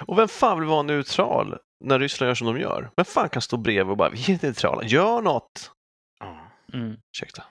Och 0.00 0.18
vem 0.18 0.28
fan 0.28 0.58
vill 0.58 0.68
vara 0.68 0.82
neutral 0.82 1.58
när 1.84 1.98
Ryssland 1.98 2.28
gör 2.28 2.34
som 2.34 2.46
de 2.46 2.60
gör? 2.60 2.90
Vem 2.96 3.04
fan 3.04 3.28
kan 3.28 3.42
stå 3.42 3.56
bredvid 3.56 3.90
och 3.90 3.96
bara, 3.96 4.10
vi 4.10 4.18
är 4.18 4.30
inte 4.30 4.46
neutrala, 4.46 4.84
gör 4.84 5.22
något! 5.22 5.72
Mm. 6.72 6.96
Ursäkta. 7.12 7.44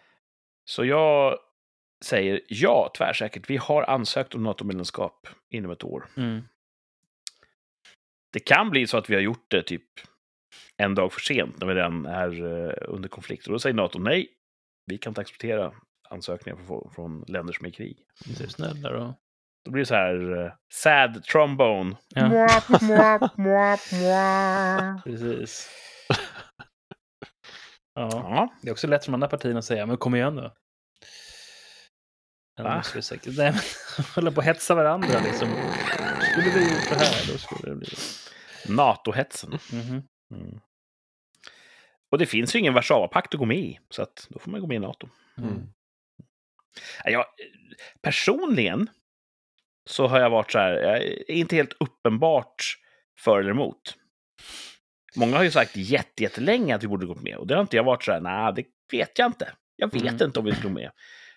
Så 0.66 0.86
jag 0.86 1.38
säger 2.06 2.42
ja, 2.48 2.92
tvärsäkert. 2.98 3.50
Vi 3.50 3.58
har 3.58 3.84
ansökt 3.84 4.36
om 4.36 4.44
NATO-medlemskap 4.44 5.28
inom 5.50 5.72
ett 5.72 5.84
år. 5.84 6.06
Mm. 6.18 6.42
Det 8.34 8.40
kan 8.40 8.70
bli 8.70 8.88
så 8.88 8.98
att 8.98 9.10
vi 9.10 9.16
har 9.16 9.22
gjort 9.22 9.46
det 9.48 9.64
typ 9.64 9.84
en 10.78 10.96
dag 10.96 11.14
för 11.14 11.20
sent 11.20 11.60
när 11.60 11.68
vi 11.68 11.74
redan 11.74 12.06
är 12.06 12.44
eh, 12.44 12.74
under 12.88 13.10
konflikt. 13.10 13.48
Och 13.48 13.54
då 13.54 13.60
säger 13.60 13.76
NATO 13.76 14.00
nej, 14.00 14.28
vi 14.86 14.98
kan 14.98 15.12
inte 15.12 15.22
acceptera 15.22 15.74
ansökningar 16.10 16.58
från, 16.66 16.92
från 16.96 17.26
länder 17.28 17.54
som 17.54 17.66
är 17.66 17.70
i 17.70 17.74
krig. 17.74 17.98
Du 18.26 18.44
är 18.44 18.48
snälla 18.48 18.90
då. 18.90 19.16
Då 19.68 19.72
blir 19.72 19.82
det 19.82 19.86
så 19.86 19.96
här 19.96 20.46
eh, 20.46 20.52
sad 20.74 21.24
trombone. 21.24 21.96
Ja, 22.16 22.62
precis. 25.04 25.70
Ja, 27.94 28.10
Ja, 28.12 28.54
det 28.62 28.68
är 28.68 28.72
också 28.72 28.88
lätt 28.88 29.06
för 29.06 29.12
de 29.12 29.14
andra 29.14 29.28
partierna 29.28 29.60
att 29.60 29.66
säga, 29.66 29.86
men 29.86 29.98
kom 29.98 30.16
igen 30.16 30.36
då. 30.36 30.54
Ja, 32.56 32.64
Va? 32.64 32.76
måste 32.78 32.98
vi 32.98 33.02
säkert. 33.02 33.38
Nej, 33.38 33.52
men, 33.52 33.62
hålla 34.16 34.32
på 34.32 34.38
och 34.38 34.44
hetsa 34.44 34.76
varandra 34.76 35.20
liksom. 35.24 35.50
Skulle 36.32 36.50
vi 36.50 36.62
gjort 36.62 36.90
det 36.90 36.96
här, 36.96 37.32
då 37.32 37.38
skulle 37.38 37.70
det 37.70 37.76
bli... 37.76 37.88
NATO-hetsen. 38.68 39.52
Mhm. 39.72 40.04
Mm. 40.36 40.60
Och 42.12 42.18
det 42.18 42.26
finns 42.26 42.56
ju 42.56 42.60
ingen 42.60 42.74
Warszawapakt 42.74 43.34
att 43.34 43.40
gå 43.40 43.46
med 43.46 43.58
i, 43.58 43.80
så 43.90 44.02
att 44.02 44.28
då 44.30 44.40
får 44.40 44.52
man 44.52 44.62
gå 44.62 44.68
med 44.68 44.76
i 44.76 44.80
NATO. 44.80 45.10
Mm. 45.38 45.50
Mm. 45.50 45.68
Ja, 47.04 47.10
Jag, 47.12 47.26
personligen 48.02 48.90
så 49.88 50.08
har 50.08 50.20
jag 50.20 50.30
varit 50.30 50.52
så 50.52 50.60
här, 50.60 50.72
jag 50.72 50.98
är 51.04 51.32
inte 51.32 51.56
helt 51.56 51.74
uppenbart 51.80 52.64
för 53.20 53.40
eller 53.40 53.52
emot. 53.52 53.98
Många 55.16 55.38
har 55.38 55.44
ju 55.44 55.52
sagt 55.52 55.76
jätte- 55.76 56.24
jättelänge 56.24 56.76
att 56.76 56.84
vi 56.84 56.88
borde 56.88 57.06
gå 57.06 57.16
med 57.16 57.38
och 57.38 57.48
det 57.48 57.54
har 57.56 57.62
inte 57.62 57.76
jag 57.76 57.84
varit 57.84 58.04
så 58.04 58.12
här, 58.12 58.22
nej, 58.22 58.54
det 58.56 58.66
vet 58.98 59.20
jag 59.20 59.26
inte. 59.30 59.54
Jag 59.76 59.94
vet 59.94 60.02
Mm. 60.04 60.24
inte 60.24 60.40
om 60.40 60.46
vi 60.46 60.54
gå 60.64 60.70
med. 60.70 60.92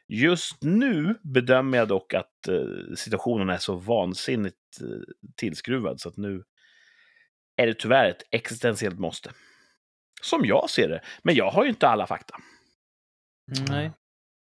Just 0.09 0.63
nu 0.63 1.15
bedömer 1.23 1.79
jag 1.79 1.89
dock 1.89 2.15
att 2.15 2.49
eh, 2.49 2.95
situationen 2.97 3.51
är 3.51 3.59
så 3.59 3.75
vansinnigt 3.75 4.57
eh, 4.81 4.87
tillskruvad 5.37 6.01
så 6.01 6.09
att 6.09 6.17
nu 6.17 6.45
är 7.57 7.67
det 7.67 7.75
tyvärr 7.75 8.11
ett 8.11 8.23
existentiellt 8.31 8.99
måste. 8.99 9.31
Som 10.23 10.45
jag 10.47 10.71
ser 10.71 10.89
det. 10.89 11.03
Men 11.23 11.35
jag 11.35 11.51
har 11.51 11.63
ju 11.65 11.69
inte 11.71 11.89
alla 11.89 12.07
fakta. 12.07 12.35
Nej. 13.69 13.93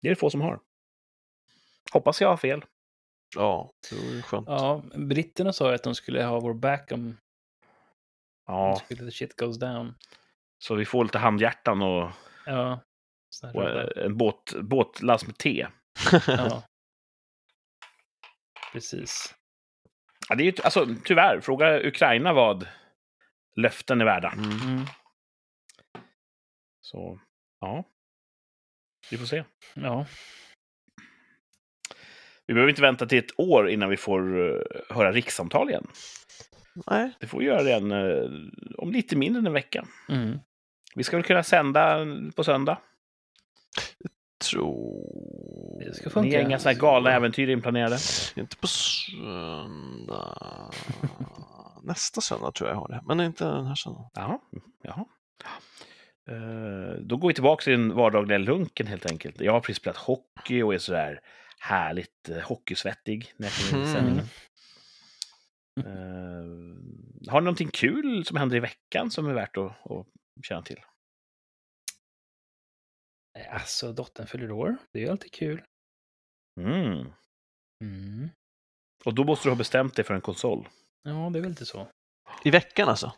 Det 0.03 0.09
är 0.09 0.11
det 0.11 0.17
få 0.17 0.31
som 0.31 0.41
har. 0.41 0.61
Hoppas 1.93 2.21
jag 2.21 2.29
har 2.29 2.37
fel. 2.37 2.65
Ja, 3.37 3.73
det 3.91 3.97
vore 3.97 4.23
skönt. 4.23 4.49
Ja, 4.49 4.83
britterna 4.95 5.53
sa 5.53 5.69
ju 5.69 5.75
att 5.75 5.83
de 5.83 5.95
skulle 5.95 6.25
ha 6.25 6.41
vår 6.41 6.55
back 6.55 6.93
om, 6.93 7.17
Ja, 8.47 8.81
skulle 8.85 9.05
the 9.05 9.11
shit 9.11 9.37
goes 9.37 9.59
down. 9.59 9.95
så 10.59 10.75
vi 10.75 10.85
får 10.85 11.05
lite 11.05 11.19
handhjärtan 11.19 11.83
och, 11.83 12.11
Ja. 12.47 12.81
Och 13.55 13.65
eh, 13.69 14.05
en 14.05 14.17
båt, 14.17 14.53
båtlast 14.63 15.27
med 15.27 15.39
te. 15.39 15.67
ja. 16.27 16.63
Precis. 18.73 19.35
Ja, 20.29 20.35
det 20.35 20.43
är 20.43 20.45
ju, 20.45 20.53
alltså, 20.65 20.87
tyvärr, 21.05 21.41
fråga 21.41 21.87
Ukraina 21.89 22.33
vad 22.33 22.69
löften 23.57 24.01
är 24.01 24.05
värda. 24.05 24.33
Mm. 24.33 24.51
Mm. 24.51 24.85
Så, 26.81 27.21
ja. 27.61 27.85
Vi 29.11 29.19
får 29.19 29.27
se. 29.27 29.45
Ja. 29.75 30.07
Vi 32.49 32.55
behöver 32.55 32.71
inte 32.71 32.83
vänta 32.83 33.07
till 33.07 33.19
ett 33.19 33.41
år 33.41 33.71
innan 33.71 33.89
vi 33.91 33.97
får 33.97 34.51
eh, 34.51 34.61
höra 34.97 35.13
rikssamtal 35.13 35.71
igen. 35.71 35.87
Nej, 36.91 37.11
Det 37.21 37.27
får 37.27 37.39
vi 37.39 37.45
göra 37.45 37.63
igen 37.63 37.93
eh, 37.93 38.25
om 38.79 38.93
lite 38.93 39.17
mindre 39.17 39.41
än 39.41 39.47
en 39.47 39.53
vecka. 39.53 39.85
Mm. 40.09 40.39
Vi 40.95 41.05
ska 41.05 41.17
väl 41.17 41.25
kunna 41.25 41.43
sända 41.43 42.07
på 42.37 42.45
söndag. 42.45 42.79
tror... 44.51 45.85
Det 45.85 45.95
ska 45.95 46.05
Ni 46.05 46.11
funka. 46.11 46.39
har 46.39 46.45
inga 46.45 46.59
sådana 46.59 46.75
här 46.75 46.81
galna 46.81 47.13
äventyr 47.13 47.49
inplanerade? 47.49 47.97
Inte 48.37 48.57
på 48.57 48.67
söndag. 48.67 50.71
Nästa 51.83 52.21
söndag 52.21 52.53
tror 52.53 52.69
jag 52.71 52.77
jag 52.77 52.81
har 52.81 52.89
det, 52.89 53.01
men 53.07 53.21
inte 53.21 53.45
den 53.45 53.67
här 53.67 53.75
söndagen. 53.75 54.11
Jaha. 54.15 54.39
Jaha. 54.83 55.05
Eh, 56.31 57.01
Då 57.01 57.17
går 57.17 57.29
vi 57.29 57.35
tillbaka 57.35 57.63
till 57.65 57.73
den 57.73 57.95
vardagliga 57.95 58.39
lunken 58.39 58.87
helt 58.87 59.11
enkelt. 59.11 59.41
Jag 59.41 59.53
har 59.53 59.61
precis 59.61 59.77
spelat 59.77 59.97
hockey 59.97 60.63
och 60.63 60.75
är 60.75 60.79
sådär 60.79 61.21
härligt 61.59 62.29
eh, 62.29 62.39
hockeysvettig 62.39 63.33
när 63.37 63.47
jag 63.47 63.55
kommer 63.71 63.83
in 63.83 63.89
i 63.89 63.91
Mm. 63.91 63.95
sändningen. 63.95 64.25
Eh, 65.81 67.33
har 67.33 67.41
ni 67.41 67.45
någonting 67.45 67.69
kul 67.73 68.25
som 68.25 68.37
händer 68.37 68.57
i 68.57 68.61
veckan 68.61 69.11
som 69.11 69.27
är 69.27 69.35
värt 69.35 69.57
att, 69.57 69.91
att 69.91 70.07
känna 70.45 70.63
till? 70.63 70.81
Alltså, 73.51 73.93
dottern 73.93 74.27
fyller 74.27 74.51
år. 74.51 74.77
Det 74.93 74.99
är 74.99 75.03
ju 75.05 75.11
alltid 75.11 75.33
kul. 75.33 75.63
Mm. 76.61 77.13
Mm. 77.85 78.29
Och 79.05 79.15
då 79.15 79.25
måste 79.25 79.47
du 79.49 79.51
ha 79.51 79.57
bestämt 79.57 79.97
dig 79.97 80.05
för 80.05 80.15
en 80.15 80.21
konsol. 80.21 80.69
Ja, 81.03 81.31
det 81.33 81.39
är 81.39 81.41
väl 81.41 81.51
inte 81.51 81.67
så. 81.67 81.89
I 82.45 82.51
veckan 82.51 82.89
alltså? 82.89 83.13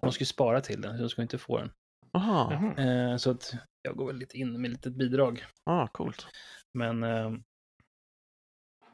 Hon 0.00 0.12
ska 0.12 0.22
ju 0.22 0.26
spara 0.26 0.60
till 0.60 0.80
den, 0.80 0.96
så 0.96 1.02
hon 1.02 1.10
ska 1.10 1.22
inte 1.22 1.38
få 1.38 1.58
den. 1.58 1.70
Aha. 2.12 2.74
Eh, 2.78 3.16
så 3.16 3.30
att 3.30 3.54
jag 3.82 3.96
går 3.96 4.06
väl 4.06 4.16
lite 4.16 4.36
in 4.38 4.60
med 4.60 4.70
lite 4.70 4.90
bidrag. 4.90 5.44
ah, 5.64 5.86
coolt. 5.86 6.26
Men... 6.74 7.02
Eh, 7.02 7.32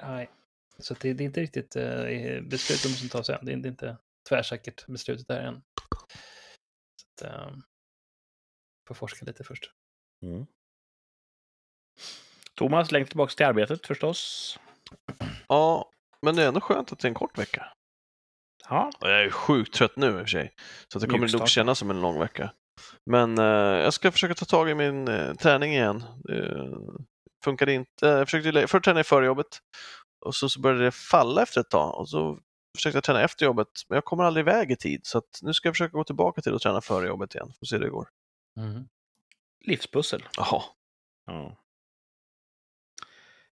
nej. 0.03 0.31
Så 0.79 0.95
det, 0.95 1.13
det 1.13 1.25
är 1.25 1.27
inte 1.27 1.41
riktigt 1.41 1.77
eh, 1.77 2.41
beslut 2.43 2.83
de 2.83 2.89
måste 2.89 3.09
ta 3.09 3.25
sen. 3.25 3.45
Det 3.45 3.53
är 3.53 3.57
inte, 3.57 3.69
inte 3.69 3.97
tvärsäkert 4.29 4.87
beslutet 4.87 5.29
där 5.29 5.41
än. 5.41 5.63
Så 6.97 7.27
att, 7.27 7.33
eh, 7.33 7.57
får 8.89 8.95
forska 8.95 9.25
lite 9.27 9.45
först. 9.45 9.71
Mm. 10.23 10.47
Thomas, 12.55 12.93
längtar 12.93 13.09
tillbaka 13.09 13.35
till 13.35 13.47
arbetet 13.47 13.87
förstås. 13.87 14.59
Ja, 15.49 15.91
men 16.23 16.37
det 16.37 16.43
är 16.43 16.49
ändå 16.49 16.61
skönt 16.61 16.93
att 16.93 16.99
det 16.99 17.07
är 17.07 17.11
en 17.11 17.15
kort 17.15 17.39
vecka. 17.39 17.73
Ja, 18.69 18.91
Och 19.01 19.11
Jag 19.11 19.23
är 19.23 19.31
sjukt 19.31 19.75
trött 19.75 19.97
nu 19.97 20.07
i 20.07 20.11
och 20.11 20.19
för 20.19 20.27
sig, 20.27 20.55
så 20.89 20.99
det 20.99 21.07
kommer 21.07 21.39
nog 21.39 21.49
kännas 21.49 21.79
som 21.79 21.91
en 21.91 22.01
lång 22.01 22.19
vecka. 22.19 22.53
Men 23.11 23.39
eh, 23.39 23.45
jag 23.85 23.93
ska 23.93 24.13
försöka 24.13 24.35
ta 24.35 24.45
tag 24.45 24.71
i 24.71 24.75
min 24.75 25.09
eh, 25.09 25.35
träning 25.35 25.73
igen. 25.73 26.05
Det 26.25 26.71
funkade 27.45 27.73
inte. 27.73 28.07
Jag 28.07 28.29
försökte 28.29 28.67
först 28.67 28.85
träna 28.85 29.05
före 29.05 29.27
jobbet 29.27 29.47
och 30.27 30.35
så, 30.35 30.49
så 30.49 30.61
började 30.61 30.85
det 30.85 30.91
falla 30.91 31.43
efter 31.43 31.61
ett 31.61 31.71
tag 31.71 31.99
och 31.99 32.09
så 32.09 32.39
försökte 32.77 32.97
jag 32.97 33.05
träna 33.05 33.23
efter 33.23 33.47
jobbet, 33.47 33.69
men 33.89 33.97
jag 33.97 34.05
kommer 34.05 34.25
aldrig 34.25 34.43
iväg 34.49 34.71
i 34.71 34.77
tid 34.77 35.01
så 35.05 35.19
att 35.19 35.39
nu 35.43 35.53
ska 35.53 35.69
jag 35.69 35.75
försöka 35.75 35.93
gå 35.93 36.05
tillbaka 36.05 36.43
till 36.43 36.55
att 36.55 36.63
träna 36.63 36.81
före 36.81 37.07
jobbet 37.07 37.35
igen. 37.35 37.53
Får 37.59 37.67
se 37.67 37.77
hur 37.77 37.85
det 37.85 37.91
går. 37.91 38.09
Mm. 38.57 38.89
livspussel. 39.67 40.23
Jaha, 40.37 40.63
Ja. 41.27 41.57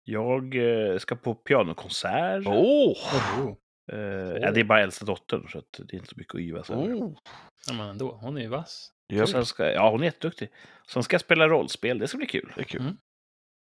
Jag 0.05 0.55
eh, 0.55 0.99
ska 0.99 1.17
på 1.17 1.35
pianokonsert. 1.35 2.43
åh! 2.47 2.97
Oh. 3.41 3.55
Eh, 3.93 3.99
ja, 4.43 4.51
det 4.51 4.61
är 4.61 4.65
bara 4.65 4.83
äldsta 4.83 5.05
dottern, 5.05 5.49
så 5.49 5.59
att 5.59 5.73
det 5.73 5.93
är 5.93 5.99
inte 5.99 6.09
så 6.09 6.17
mycket 6.17 6.35
att 6.35 6.41
yvas 6.41 6.71
över. 6.71 6.95
Oh. 6.95 7.19
Ja, 7.67 7.73
men 7.73 7.89
ändå, 7.89 8.19
hon 8.21 8.37
är 8.37 8.41
ju 8.41 8.49
vass. 8.49 8.93
Japp, 9.13 9.29
Sen 9.29 9.47
ska, 9.47 9.73
ja, 9.73 9.91
hon 9.91 10.01
är 10.01 10.05
jätteduktig. 10.05 10.49
Sen 10.89 11.03
ska 11.03 11.15
jag 11.15 11.21
spela 11.21 11.49
rollspel, 11.49 11.99
det 11.99 12.09
ska 12.09 12.19
bli 12.19 12.27
kul. 12.27 12.53
det 12.55 12.61
är 12.61 12.65
kul. 12.65 12.81
Mm. 12.81 12.97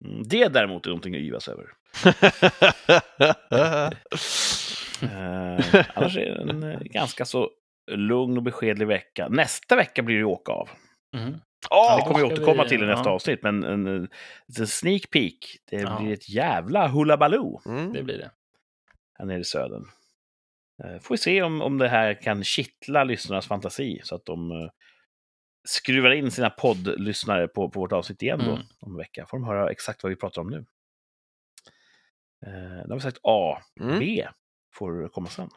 Mm, 0.03 0.23
det 0.25 0.47
däremot 0.47 0.85
är 0.85 0.89
någonting 0.89 1.15
att 1.15 1.21
yvas 1.21 1.47
över. 1.47 1.65
Eh, 5.01 5.85
annars 5.95 6.17
är 6.17 6.25
det 6.25 6.41
en 6.51 6.63
eh, 6.63 6.79
ganska 6.79 7.25
så 7.25 7.49
lugn 7.91 8.37
och 8.37 8.43
beskedlig 8.43 8.87
vecka. 8.87 9.27
Nästa 9.29 9.75
vecka 9.75 10.01
blir 10.03 10.17
det 10.17 10.23
åka 10.23 10.51
av. 10.51 10.69
Mm. 11.15 11.33
Åh! 11.71 11.95
det 11.97 12.01
kommer 12.01 12.19
vi 12.19 12.25
återkomma 12.33 12.63
vi- 12.63 12.69
till 12.69 12.83
i 12.83 12.85
nästa 12.85 13.09
ja. 13.09 13.13
avsnitt, 13.13 13.39
men 13.43 13.63
en, 13.63 13.87
en, 13.87 14.07
en 14.59 14.67
sneak 14.67 15.09
peek. 15.11 15.57
Det 15.69 15.75
Ja. 15.81 15.99
blir 16.01 16.13
ett 16.13 16.29
jävla 16.29 16.87
hullabaloo 16.87 17.61
Mm. 17.65 17.93
Det 17.93 18.03
blir 18.03 18.17
det. 18.17 18.31
här 19.19 19.25
nere 19.25 19.39
i 19.39 19.43
södern. 19.43 19.83
Eh, 20.83 20.99
får 21.01 21.13
vi 21.15 21.17
se 21.17 21.41
om, 21.41 21.61
om 21.61 21.77
det 21.77 21.87
här 21.89 22.21
kan 22.21 22.43
kittla 22.43 23.03
lyssnarnas 23.03 23.47
fantasi 23.47 23.99
så 24.03 24.15
att 24.15 24.25
de 24.25 24.51
eh, 24.51 24.69
skruvar 25.65 26.11
in 26.11 26.31
sina 26.31 26.49
poddlyssnare 26.49 27.47
på, 27.47 27.69
på 27.69 27.79
vårt 27.79 27.91
avsnitt 27.91 28.21
igen 28.21 28.39
då, 28.39 28.51
Mm. 28.51 28.63
om 28.79 28.91
en 28.91 28.97
vecka. 28.97 29.25
får 29.25 29.37
de 29.37 29.43
höra 29.47 29.69
exakt 29.71 30.03
vad 30.03 30.09
vi 30.09 30.15
pratar 30.15 30.41
om 30.41 30.49
nu. 30.49 30.65
Eh, 32.45 32.83
då 32.85 32.89
har 32.89 32.95
vi 32.95 33.01
sagt 33.01 33.17
A. 33.23 33.57
Mm. 33.81 33.99
B 33.99 34.27
får 34.73 35.07
komma 35.07 35.29
sen. 35.29 35.49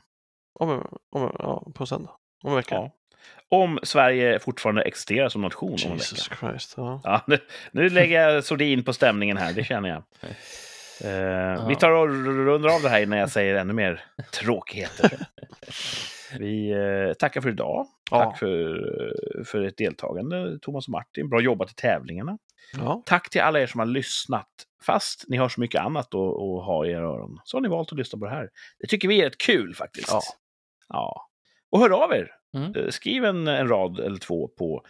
Om, 0.61 0.71
om, 1.11 1.37
ja, 1.39 1.67
på 1.75 1.87
söndag. 1.87 2.11
Om 2.45 2.51
en 2.51 2.57
vecka. 2.57 2.75
Ja. 2.75 2.91
Om 3.49 3.79
Sverige 3.83 4.39
fortfarande 4.39 4.83
existerar 4.83 5.29
som 5.29 5.43
nation 5.43 5.69
om 5.69 5.75
en 5.75 5.79
vecka. 5.79 5.93
Jesus 5.93 6.31
Christ. 6.41 6.75
Ja. 6.77 7.01
Ja, 7.05 7.23
nu, 7.27 7.39
nu 7.73 7.89
lägger 7.91 8.21
jag 8.29 8.45
sordin 8.45 8.85
på 8.85 8.93
stämningen 8.93 9.37
här, 9.37 9.53
det 9.53 9.65
känner 9.65 9.89
jag. 9.89 10.03
Eh, 11.05 11.69
Vi 11.69 11.77
tar 11.77 11.91
och 11.91 12.09
rundar 12.27 12.75
av 12.75 12.83
det 12.83 12.89
här 12.89 13.01
innan 13.03 13.19
jag 13.19 13.31
säger 13.31 13.55
ännu 13.55 13.73
mer 13.73 14.05
tråkigheter. 14.33 15.27
Vi 16.39 16.71
eh, 16.71 17.13
tackar 17.19 17.41
för 17.41 17.49
idag. 17.49 17.87
Ja. 18.11 18.25
Tack 18.25 18.39
för, 18.39 19.45
för 19.45 19.63
ert 19.63 19.79
deltagande, 19.79 20.59
Thomas 20.63 20.87
och 20.87 20.93
Martin. 20.93 21.29
Bra 21.29 21.41
jobbat 21.41 21.71
i 21.71 21.75
tävlingarna. 21.75 22.39
Ja. 22.73 23.03
Tack 23.07 23.31
till 23.31 23.41
alla 23.41 23.61
er 23.61 23.67
som 23.67 23.79
har 23.79 23.87
lyssnat. 23.87 24.49
Fast 24.87 25.25
ni 25.29 25.37
har 25.37 25.49
så 25.49 25.61
mycket 25.61 25.81
annat 25.81 26.15
att, 26.15 26.21
att 26.21 26.65
ha 26.67 26.87
i 26.87 26.91
era 26.91 27.07
öron, 27.07 27.41
så 27.45 27.57
har 27.57 27.63
ni 27.63 27.69
valt 27.69 27.93
att 27.93 27.99
lyssna 27.99 28.19
på 28.19 28.25
det 28.25 28.31
här. 28.31 28.49
Det 28.79 28.87
tycker 28.87 29.09
vi 29.09 29.21
är 29.21 29.25
rätt 29.25 29.39
kul 29.39 29.75
faktiskt. 29.75 30.09
Ja. 30.13 30.21
Ja. 30.89 31.29
Och 31.71 31.81
hör 31.81 32.05
av 32.05 32.13
er. 32.13 32.31
Mm. 32.57 32.75
Eh, 32.75 32.89
Skriv 32.89 33.25
en, 33.25 33.49
en 33.49 33.69
rad 33.69 34.01
eller 34.01 34.19
två 34.19 34.49
på 34.49 34.85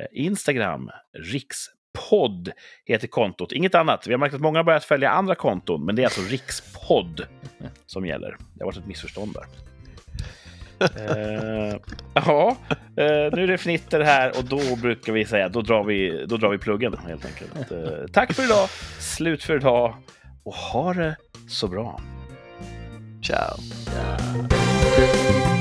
eh, 0.00 0.06
Instagram. 0.24 0.90
Rikspodd 1.18 2.52
heter 2.84 3.08
kontot. 3.08 3.52
Inget 3.52 3.74
annat. 3.74 4.06
Vi 4.06 4.12
har 4.12 4.18
märkt 4.18 4.34
att 4.34 4.40
många 4.40 4.58
har 4.58 4.64
börjat 4.64 4.84
följa 4.84 5.10
andra 5.10 5.34
konton, 5.34 5.84
men 5.84 5.96
det 5.96 6.02
är 6.02 6.04
alltså 6.04 6.20
Rikspodd 6.20 7.26
som 7.86 8.06
gäller. 8.06 8.36
Det 8.54 8.64
har 8.64 8.66
varit 8.66 8.78
ett 8.78 8.86
missförstånd 8.86 9.32
där. 9.34 9.73
Eh, 10.80 11.76
ja, 12.14 12.56
eh, 12.96 13.32
nu 13.32 13.42
är 13.42 13.46
det 13.46 13.58
fnitter 13.58 14.00
här 14.00 14.38
och 14.38 14.44
då 14.44 14.76
brukar 14.82 15.12
vi 15.12 15.24
säga 15.24 15.48
då 15.48 15.62
drar 15.62 15.84
vi, 15.84 16.26
då 16.26 16.36
drar 16.36 16.48
vi 16.48 16.58
pluggen 16.58 16.96
helt 17.08 17.24
enkelt. 17.24 17.72
Eh, 17.72 18.06
tack 18.12 18.32
för 18.32 18.44
idag, 18.44 18.68
slut 18.98 19.42
för 19.42 19.56
idag 19.56 19.94
och 20.44 20.54
ha 20.54 20.94
det 20.94 21.16
så 21.48 21.68
bra. 21.68 22.00
Ciao. 23.22 23.56
Ja. 23.96 25.53